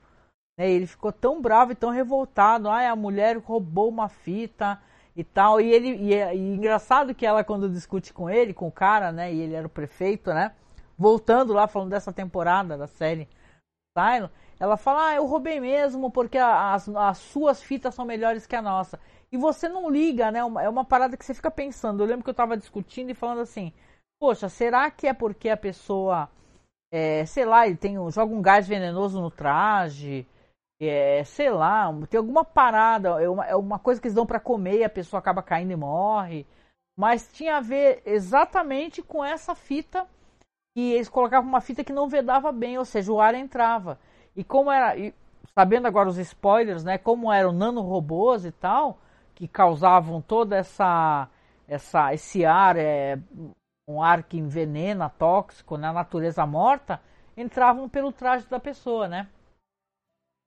Né? 0.56 0.70
Ele 0.70 0.86
ficou 0.86 1.10
tão 1.10 1.42
bravo 1.42 1.72
e 1.72 1.74
tão 1.74 1.90
revoltado. 1.90 2.68
Ah, 2.68 2.88
a 2.88 2.94
mulher 2.94 3.36
roubou 3.38 3.88
uma 3.88 4.08
fita 4.08 4.80
e 5.16 5.24
tal. 5.24 5.60
E 5.60 5.68
ele 5.72 5.96
e, 5.96 6.14
é, 6.14 6.32
e 6.32 6.38
engraçado 6.38 7.12
que 7.12 7.26
ela 7.26 7.42
quando 7.42 7.68
discute 7.68 8.12
com 8.12 8.30
ele, 8.30 8.54
com 8.54 8.68
o 8.68 8.72
cara, 8.72 9.10
né? 9.10 9.34
E 9.34 9.40
ele 9.40 9.54
era 9.54 9.66
o 9.66 9.70
prefeito, 9.70 10.32
né? 10.32 10.52
Voltando 10.96 11.52
lá 11.52 11.66
falando 11.66 11.90
dessa 11.90 12.12
temporada 12.12 12.78
da 12.78 12.86
série 12.86 13.28
Silo, 13.98 14.30
ela 14.60 14.76
fala: 14.76 15.08
"Ah, 15.08 15.14
eu 15.16 15.26
roubei 15.26 15.58
mesmo 15.58 16.08
porque 16.08 16.38
as, 16.38 16.88
as 16.88 17.18
suas 17.18 17.60
fitas 17.60 17.96
são 17.96 18.04
melhores 18.04 18.46
que 18.46 18.54
a 18.54 18.62
nossa". 18.62 19.00
E 19.32 19.36
você 19.36 19.68
não 19.68 19.90
liga, 19.90 20.30
né? 20.30 20.38
É 20.38 20.68
uma 20.68 20.84
parada 20.84 21.16
que 21.16 21.24
você 21.24 21.34
fica 21.34 21.50
pensando. 21.50 22.00
Eu 22.02 22.06
lembro 22.06 22.22
que 22.22 22.30
eu 22.30 22.34
tava 22.34 22.56
discutindo 22.56 23.10
e 23.10 23.14
falando 23.14 23.40
assim: 23.40 23.72
poxa, 24.18 24.48
será 24.48 24.90
que 24.90 25.06
é 25.06 25.12
porque 25.12 25.48
a 25.48 25.56
pessoa, 25.56 26.28
é, 26.92 27.24
sei 27.26 27.44
lá, 27.44 27.66
ele 27.66 27.76
tem, 27.76 27.94
joga 28.10 28.34
um 28.34 28.42
gás 28.42 28.66
venenoso 28.66 29.20
no 29.20 29.30
traje, 29.30 30.26
é, 30.80 31.24
sei 31.24 31.50
lá, 31.50 31.92
tem 32.08 32.18
alguma 32.18 32.44
parada, 32.44 33.22
é 33.22 33.28
uma, 33.28 33.46
é 33.46 33.56
uma 33.56 33.78
coisa 33.78 34.00
que 34.00 34.06
eles 34.06 34.14
dão 34.14 34.26
para 34.26 34.40
comer 34.40 34.78
e 34.78 34.84
a 34.84 34.90
pessoa 34.90 35.18
acaba 35.18 35.42
caindo 35.42 35.72
e 35.72 35.76
morre. 35.76 36.46
Mas 36.96 37.30
tinha 37.32 37.56
a 37.56 37.60
ver 37.60 38.02
exatamente 38.04 39.02
com 39.02 39.24
essa 39.24 39.54
fita 39.54 40.06
que 40.74 40.92
eles 40.92 41.08
colocavam 41.08 41.48
uma 41.48 41.60
fita 41.60 41.84
que 41.84 41.92
não 41.92 42.08
vedava 42.08 42.52
bem, 42.52 42.78
ou 42.78 42.84
seja, 42.84 43.12
o 43.12 43.20
ar 43.20 43.34
entrava. 43.34 43.98
E 44.36 44.44
como 44.44 44.70
era, 44.70 44.96
e 44.96 45.14
sabendo 45.54 45.86
agora 45.86 46.08
os 46.08 46.18
spoilers, 46.18 46.84
né, 46.84 46.98
como 46.98 47.32
eram 47.32 47.52
nanorobôs 47.52 48.44
e 48.44 48.52
tal, 48.52 48.98
que 49.34 49.48
causavam 49.48 50.20
toda 50.20 50.56
essa 50.56 51.28
essa 51.66 52.14
esse 52.14 52.44
ar 52.44 52.76
é, 52.76 53.18
um 53.88 54.02
ar 54.02 54.22
que 54.22 54.36
envenena, 54.36 55.08
tóxico, 55.08 55.78
na 55.78 55.92
natureza 55.92 56.46
morta, 56.46 57.00
entravam 57.34 57.88
pelo 57.88 58.12
traje 58.12 58.46
da 58.46 58.60
pessoa, 58.60 59.08
né? 59.08 59.26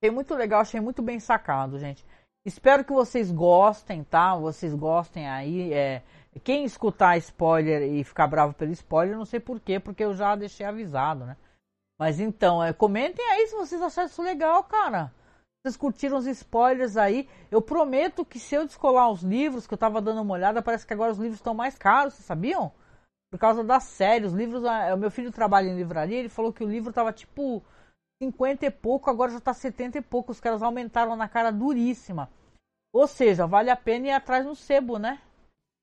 Achei 0.00 0.14
muito 0.14 0.34
legal, 0.34 0.60
achei 0.60 0.80
muito 0.80 1.02
bem 1.02 1.18
sacado, 1.18 1.78
gente. 1.78 2.06
Espero 2.44 2.84
que 2.84 2.92
vocês 2.92 3.30
gostem, 3.30 4.04
tá? 4.04 4.36
Vocês 4.36 4.74
gostem 4.74 5.28
aí. 5.28 5.72
É... 5.72 6.02
Quem 6.44 6.64
escutar 6.64 7.16
spoiler 7.18 7.82
e 7.82 8.02
ficar 8.04 8.26
bravo 8.26 8.54
pelo 8.54 8.72
spoiler, 8.72 9.16
não 9.16 9.24
sei 9.24 9.38
porquê, 9.38 9.78
porque 9.78 10.02
eu 10.02 10.14
já 10.14 10.34
deixei 10.34 10.64
avisado, 10.64 11.26
né? 11.26 11.36
Mas 11.98 12.18
então, 12.18 12.62
é, 12.62 12.72
comentem 12.72 13.24
aí 13.30 13.46
se 13.46 13.54
vocês 13.54 13.82
acharam 13.82 14.08
isso 14.08 14.22
legal, 14.22 14.64
cara. 14.64 15.12
Vocês 15.62 15.76
curtiram 15.76 16.16
os 16.16 16.26
spoilers 16.26 16.96
aí. 16.96 17.28
Eu 17.50 17.60
prometo 17.62 18.24
que 18.24 18.40
se 18.40 18.54
eu 18.54 18.66
descolar 18.66 19.10
os 19.10 19.22
livros, 19.22 19.66
que 19.66 19.74
eu 19.74 19.78
tava 19.78 20.00
dando 20.00 20.22
uma 20.22 20.34
olhada, 20.34 20.62
parece 20.62 20.86
que 20.86 20.92
agora 20.92 21.12
os 21.12 21.18
livros 21.18 21.38
estão 21.38 21.54
mais 21.54 21.76
caros, 21.76 22.14
vocês 22.14 22.26
sabiam? 22.26 22.72
Por 23.32 23.38
causa 23.38 23.64
da 23.64 23.80
série. 23.80 24.26
Os 24.26 24.34
livros. 24.34 24.62
Ah, 24.66 24.94
o 24.94 24.98
meu 24.98 25.10
filho 25.10 25.32
trabalha 25.32 25.70
em 25.70 25.74
livraria, 25.74 26.18
ele 26.18 26.28
falou 26.28 26.52
que 26.52 26.62
o 26.62 26.68
livro 26.68 26.92
tava 26.92 27.10
tipo 27.12 27.64
50 28.22 28.66
e 28.66 28.70
pouco, 28.70 29.08
agora 29.08 29.32
já 29.32 29.40
tá 29.40 29.54
70 29.54 29.98
e 29.98 30.02
pouco. 30.02 30.32
Os 30.32 30.38
caras 30.38 30.62
aumentaram 30.62 31.16
na 31.16 31.26
cara 31.26 31.50
duríssima. 31.50 32.28
Ou 32.92 33.06
seja, 33.06 33.46
vale 33.46 33.70
a 33.70 33.76
pena 33.76 34.08
ir 34.08 34.10
atrás 34.10 34.44
no 34.44 34.54
sebo, 34.54 34.98
né? 34.98 35.18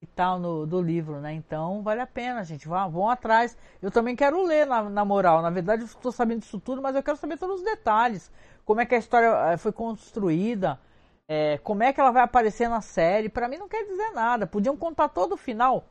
E 0.01 0.05
tal, 0.05 0.39
no, 0.39 0.67
do 0.67 0.79
livro, 0.79 1.19
né? 1.19 1.33
Então 1.33 1.81
vale 1.81 2.01
a 2.01 2.07
pena, 2.07 2.43
gente. 2.43 2.67
Vão, 2.67 2.91
vão 2.91 3.09
atrás. 3.09 3.57
Eu 3.81 3.89
também 3.89 4.15
quero 4.15 4.43
ler, 4.43 4.67
na, 4.67 4.83
na 4.87 5.03
moral. 5.03 5.41
Na 5.41 5.49
verdade, 5.49 5.81
eu 5.81 5.87
estou 5.87 6.11
sabendo 6.11 6.41
disso 6.41 6.59
tudo, 6.59 6.83
mas 6.83 6.95
eu 6.95 7.01
quero 7.01 7.17
saber 7.17 7.37
todos 7.39 7.57
os 7.57 7.65
detalhes. 7.65 8.31
Como 8.63 8.79
é 8.79 8.85
que 8.85 8.93
a 8.93 8.99
história 8.99 9.27
eh, 9.51 9.57
foi 9.57 9.71
construída. 9.71 10.79
É, 11.27 11.57
como 11.57 11.81
é 11.81 11.91
que 11.91 11.99
ela 11.99 12.11
vai 12.11 12.21
aparecer 12.21 12.69
na 12.69 12.79
série. 12.79 13.27
Para 13.27 13.47
mim 13.47 13.57
não 13.57 13.67
quer 13.67 13.85
dizer 13.85 14.11
nada. 14.11 14.45
Podiam 14.45 14.77
contar 14.77 15.09
todo 15.09 15.33
o 15.33 15.37
final 15.37 15.83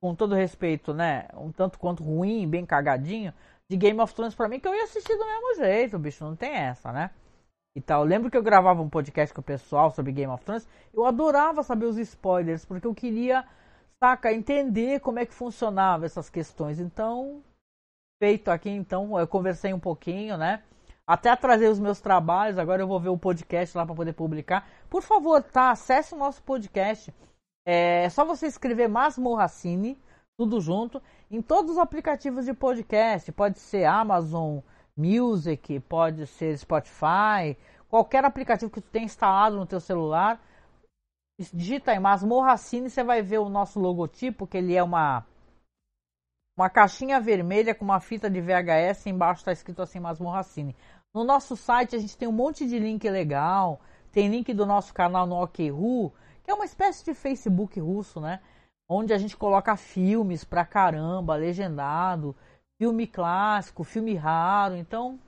com 0.00 0.14
todo 0.14 0.34
respeito, 0.34 0.92
né, 0.92 1.28
um 1.34 1.50
tanto 1.50 1.78
quanto 1.78 2.02
ruim, 2.04 2.48
bem 2.48 2.66
cagadinho, 2.66 3.32
de 3.70 3.76
Game 3.76 4.00
of 4.00 4.14
Thrones 4.14 4.34
pra 4.34 4.48
mim, 4.48 4.60
que 4.60 4.68
eu 4.68 4.74
ia 4.74 4.84
assistir 4.84 5.16
do 5.16 5.24
mesmo 5.24 5.54
jeito, 5.56 5.98
bicho, 5.98 6.24
não 6.24 6.36
tem 6.36 6.52
essa, 6.52 6.92
né? 6.92 7.10
E 7.76 7.80
tal. 7.80 8.02
Eu 8.02 8.08
lembro 8.08 8.30
que 8.30 8.36
eu 8.36 8.42
gravava 8.42 8.82
um 8.82 8.88
podcast 8.88 9.34
com 9.34 9.40
o 9.40 9.44
pessoal 9.44 9.90
sobre 9.90 10.12
Game 10.12 10.32
of 10.32 10.44
Thrones, 10.44 10.68
eu 10.92 11.06
adorava 11.06 11.62
saber 11.62 11.86
os 11.86 11.96
spoilers, 11.96 12.64
porque 12.64 12.86
eu 12.86 12.94
queria, 12.94 13.44
saca, 13.98 14.32
entender 14.32 15.00
como 15.00 15.18
é 15.18 15.26
que 15.26 15.34
funcionava 15.34 16.04
essas 16.04 16.28
questões. 16.28 16.78
Então, 16.78 17.42
feito 18.22 18.50
aqui, 18.50 18.70
então, 18.70 19.18
eu 19.18 19.26
conversei 19.26 19.72
um 19.72 19.80
pouquinho, 19.80 20.36
né? 20.36 20.62
Até 21.06 21.34
trazer 21.36 21.68
os 21.68 21.78
meus 21.78 22.00
trabalhos, 22.00 22.58
agora 22.58 22.82
eu 22.82 22.86
vou 22.86 22.98
ver 22.98 23.10
o 23.10 23.18
podcast 23.18 23.76
lá 23.76 23.84
para 23.84 23.94
poder 23.94 24.14
publicar. 24.14 24.66
Por 24.88 25.02
favor, 25.02 25.42
tá? 25.42 25.70
Acesse 25.70 26.14
o 26.14 26.18
nosso 26.18 26.42
podcast 26.42 27.12
é 27.64 28.08
só 28.10 28.24
você 28.24 28.46
escrever 28.46 28.88
Masmorracine, 28.88 29.98
tudo 30.36 30.60
junto, 30.60 31.02
em 31.30 31.40
todos 31.40 31.72
os 31.72 31.78
aplicativos 31.78 32.44
de 32.44 32.52
podcast. 32.52 33.30
Pode 33.32 33.58
ser 33.58 33.84
Amazon 33.84 34.58
Music, 34.96 35.80
pode 35.80 36.26
ser 36.26 36.56
Spotify, 36.58 37.56
qualquer 37.88 38.24
aplicativo 38.24 38.70
que 38.70 38.80
tu 38.80 38.90
tenha 38.90 39.04
instalado 39.04 39.56
no 39.56 39.66
teu 39.66 39.80
celular. 39.80 40.40
Digita 41.52 41.90
aí 41.90 41.98
Masmorra 41.98 42.56
Cine, 42.56 42.88
você 42.90 43.02
vai 43.02 43.22
ver 43.22 43.38
o 43.38 43.48
nosso 43.48 43.80
logotipo, 43.80 44.46
que 44.46 44.58
ele 44.58 44.74
é 44.74 44.82
uma 44.82 45.26
uma 46.56 46.70
caixinha 46.70 47.20
vermelha 47.20 47.74
com 47.74 47.84
uma 47.84 47.98
fita 47.98 48.30
de 48.30 48.40
VHS, 48.40 49.06
embaixo 49.06 49.40
está 49.40 49.50
escrito 49.50 49.82
assim 49.82 49.98
Masmorra 49.98 50.44
Cine. 50.44 50.76
No 51.12 51.24
nosso 51.24 51.56
site 51.56 51.96
a 51.96 51.98
gente 51.98 52.16
tem 52.16 52.28
um 52.28 52.32
monte 52.32 52.66
de 52.66 52.78
link 52.78 53.08
legal, 53.10 53.80
tem 54.12 54.28
link 54.28 54.54
do 54.54 54.64
nosso 54.64 54.94
canal 54.94 55.26
no 55.26 55.42
OKRU, 55.42 56.10
que 56.10 56.14
é 56.50 56.54
uma 56.54 56.64
espécie 56.64 57.04
de 57.04 57.14
Facebook 57.14 57.78
russo, 57.80 58.20
né? 58.20 58.40
Onde 58.88 59.12
a 59.14 59.18
gente 59.18 59.36
coloca 59.36 59.76
filmes 59.76 60.44
pra 60.44 60.64
caramba, 60.64 61.36
legendado, 61.36 62.36
filme 62.78 63.06
clássico, 63.06 63.84
filme 63.84 64.14
raro, 64.14 64.76
então 64.76 65.18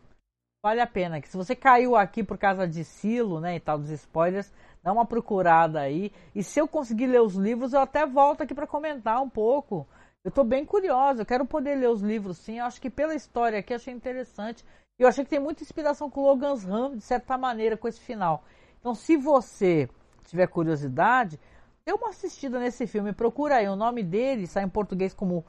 vale 0.62 0.80
a 0.80 0.86
pena. 0.86 1.20
Que 1.20 1.28
se 1.28 1.36
você 1.36 1.54
caiu 1.54 1.96
aqui 1.96 2.22
por 2.22 2.36
causa 2.36 2.66
de 2.66 2.84
Silo, 2.84 3.40
né, 3.40 3.56
e 3.56 3.60
tal 3.60 3.78
dos 3.78 3.90
spoilers, 3.90 4.52
dá 4.82 4.92
uma 4.92 5.06
procurada 5.06 5.80
aí. 5.80 6.12
E 6.34 6.42
se 6.42 6.60
eu 6.60 6.68
conseguir 6.68 7.06
ler 7.06 7.22
os 7.22 7.34
livros, 7.34 7.72
eu 7.72 7.80
até 7.80 8.04
volto 8.04 8.42
aqui 8.42 8.54
para 8.54 8.66
comentar 8.66 9.22
um 9.22 9.28
pouco. 9.28 9.86
Eu 10.24 10.28
estou 10.28 10.44
bem 10.44 10.64
curiosa, 10.64 11.22
eu 11.22 11.26
quero 11.26 11.46
poder 11.46 11.76
ler 11.76 11.88
os 11.88 12.02
livros 12.02 12.38
sim. 12.38 12.58
Eu 12.58 12.64
acho 12.66 12.80
que 12.80 12.90
pela 12.90 13.14
história 13.14 13.60
aqui 13.60 13.72
achei 13.72 13.94
interessante. 13.94 14.64
Eu 14.98 15.06
achei 15.06 15.24
que 15.24 15.30
tem 15.30 15.38
muita 15.38 15.62
inspiração 15.62 16.10
com 16.10 16.22
Logan's 16.22 16.64
Run, 16.64 16.96
de 16.96 17.04
certa 17.04 17.38
maneira, 17.38 17.76
com 17.76 17.86
esse 17.86 18.00
final. 18.00 18.42
Então, 18.80 18.94
se 18.94 19.16
você 19.16 19.88
tiver 20.28 20.46
curiosidade, 20.46 21.38
dê 21.84 21.92
uma 21.92 22.10
assistida 22.10 22.58
nesse 22.58 22.86
filme. 22.86 23.12
Procura 23.12 23.56
aí. 23.56 23.68
O 23.68 23.76
nome 23.76 24.02
dele 24.02 24.46
sai 24.46 24.64
em 24.64 24.68
português 24.68 25.14
como 25.14 25.44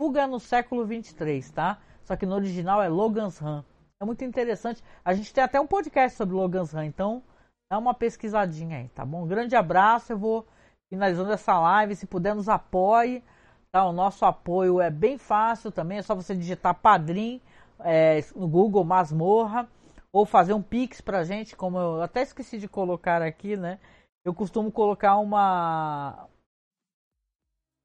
Fuga 0.00 0.26
no 0.26 0.40
século 0.40 0.84
23, 0.84 1.50
tá? 1.50 1.78
Só 2.04 2.16
que 2.16 2.26
no 2.26 2.34
original 2.34 2.82
é 2.82 2.88
Logan's 2.88 3.38
Run. 3.38 3.62
É 4.02 4.04
muito 4.04 4.24
interessante. 4.24 4.82
A 5.04 5.14
gente 5.14 5.32
tem 5.32 5.44
até 5.44 5.60
um 5.60 5.66
podcast 5.66 6.16
sobre 6.16 6.34
Logan's 6.34 6.72
Run, 6.72 6.82
então 6.82 7.22
dá 7.70 7.78
uma 7.78 7.94
pesquisadinha 7.94 8.78
aí, 8.78 8.88
tá 8.88 9.04
bom? 9.04 9.22
Um 9.22 9.28
grande 9.28 9.54
abraço. 9.54 10.12
Eu 10.12 10.18
vou 10.18 10.46
finalizando 10.92 11.32
essa 11.32 11.58
live. 11.58 11.94
Se 11.94 12.06
puder, 12.06 12.34
nos 12.34 12.48
apoie. 12.48 13.22
Tá? 13.70 13.86
O 13.86 13.92
nosso 13.92 14.24
apoio 14.24 14.80
é 14.80 14.90
bem 14.90 15.16
fácil 15.16 15.70
também. 15.70 15.98
É 15.98 16.02
só 16.02 16.14
você 16.14 16.34
digitar 16.34 16.74
Padrim 16.74 17.40
é, 17.80 18.20
no 18.34 18.48
Google 18.48 18.84
Masmorra 18.84 19.68
ou 20.12 20.26
fazer 20.26 20.52
um 20.52 20.62
Pix 20.62 21.00
pra 21.00 21.24
gente, 21.24 21.56
como 21.56 21.78
eu 21.78 22.02
até 22.02 22.20
esqueci 22.20 22.58
de 22.58 22.68
colocar 22.68 23.22
aqui, 23.22 23.56
né? 23.56 23.78
Eu 24.24 24.34
costumo 24.34 24.70
colocar 24.70 25.16
uma. 25.16 26.28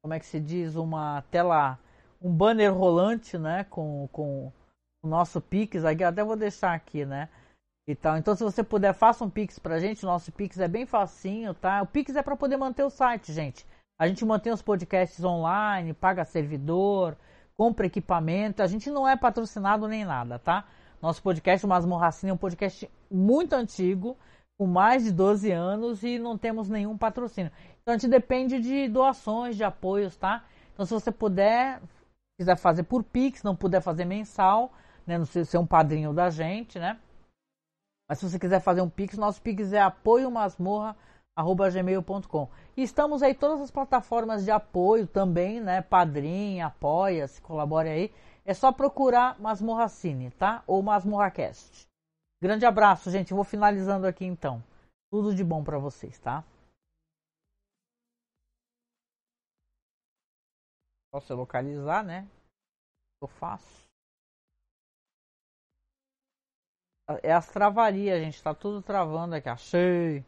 Como 0.02 0.14
é 0.14 0.20
que 0.20 0.26
se 0.26 0.38
diz? 0.38 0.76
Uma 0.76 1.22
tela. 1.30 1.78
Um 2.20 2.32
banner 2.32 2.72
rolante, 2.72 3.36
né? 3.36 3.64
Com, 3.64 4.08
com 4.12 4.52
o 5.02 5.08
nosso 5.08 5.40
Pix 5.40 5.84
aqui. 5.84 6.04
Até 6.04 6.22
vou 6.22 6.36
deixar 6.36 6.74
aqui, 6.74 7.04
né? 7.04 7.28
E 7.88 7.94
tal. 7.94 8.16
Então, 8.16 8.36
se 8.36 8.44
você 8.44 8.62
puder, 8.62 8.92
faça 8.92 9.24
um 9.24 9.30
Pix 9.30 9.58
pra 9.58 9.80
gente. 9.80 10.04
O 10.04 10.06
nosso 10.06 10.30
Pix 10.30 10.58
é 10.60 10.68
bem 10.68 10.86
facinho, 10.86 11.54
tá? 11.54 11.82
O 11.82 11.86
Pix 11.86 12.14
é 12.14 12.22
para 12.22 12.36
poder 12.36 12.56
manter 12.56 12.84
o 12.84 12.90
site, 12.90 13.32
gente. 13.32 13.66
A 13.98 14.06
gente 14.06 14.24
mantém 14.24 14.52
os 14.52 14.62
podcasts 14.62 15.24
online, 15.24 15.92
paga 15.92 16.24
servidor, 16.24 17.16
compra 17.56 17.86
equipamento. 17.86 18.62
A 18.62 18.66
gente 18.68 18.88
não 18.90 19.08
é 19.08 19.16
patrocinado 19.16 19.88
nem 19.88 20.04
nada, 20.04 20.38
tá? 20.38 20.68
Nosso 21.02 21.20
podcast, 21.20 21.66
o 21.66 21.68
Masmorracina, 21.68 22.30
é 22.30 22.34
um 22.34 22.38
podcast 22.38 22.88
muito 23.10 23.54
antigo, 23.54 24.16
com 24.58 24.66
mais 24.66 25.04
de 25.04 25.12
12 25.12 25.52
anos 25.52 26.02
e 26.02 26.18
não 26.18 26.36
temos 26.36 26.68
nenhum 26.68 26.98
patrocínio. 26.98 27.52
Então 27.80 27.94
a 27.94 27.96
gente 27.96 28.10
depende 28.10 28.60
de 28.60 28.88
doações, 28.88 29.56
de 29.56 29.62
apoios, 29.62 30.16
tá? 30.16 30.44
Então 30.74 30.84
se 30.84 30.92
você 30.92 31.12
puder, 31.12 31.80
quiser 32.36 32.56
fazer 32.56 32.82
por 32.82 33.04
Pix, 33.04 33.44
não 33.44 33.54
puder 33.54 33.80
fazer 33.80 34.04
mensal, 34.04 34.72
né? 35.06 35.16
Não 35.16 35.24
sei 35.24 35.44
ser 35.44 35.58
um 35.58 35.66
padrinho 35.66 36.12
da 36.12 36.28
gente, 36.28 36.76
né? 36.78 36.98
Mas 38.08 38.18
se 38.18 38.28
você 38.28 38.36
quiser 38.38 38.60
fazer 38.60 38.80
um 38.80 38.90
Pix, 38.90 39.16
nosso 39.16 39.40
Pix 39.40 39.72
é 39.72 39.80
apoiomasmorra.gmail.com. 39.80 42.48
E 42.76 42.82
estamos 42.82 43.22
aí 43.22 43.34
todas 43.34 43.60
as 43.60 43.70
plataformas 43.70 44.44
de 44.44 44.50
apoio 44.50 45.06
também, 45.06 45.60
né? 45.60 45.82
Padrim, 45.82 46.60
apoia, 46.60 47.28
se 47.28 47.40
colabore 47.40 47.88
aí. 47.88 48.12
É 48.44 48.52
só 48.54 48.72
procurar 48.72 49.38
Masmorra 49.38 49.86
Cine, 49.88 50.32
tá? 50.32 50.64
Ou 50.66 50.82
Masmorra 50.82 51.30
Cast. 51.30 51.86
Grande 52.40 52.64
abraço, 52.64 53.10
gente. 53.10 53.34
vou 53.34 53.44
finalizando 53.44 54.06
aqui 54.06 54.24
então. 54.24 54.62
Tudo 55.10 55.34
de 55.34 55.42
bom 55.42 55.64
para 55.64 55.78
vocês, 55.78 56.18
tá? 56.20 56.44
Se 61.20 61.32
localizar, 61.32 62.04
né? 62.04 62.28
Eu 63.20 63.26
faço. 63.26 63.88
É 67.22 67.32
as 67.32 67.48
travarias, 67.50 68.20
gente. 68.20 68.42
Tá 68.42 68.54
tudo 68.54 68.80
travando 68.82 69.34
aqui. 69.34 69.48
Achei. 69.48 70.24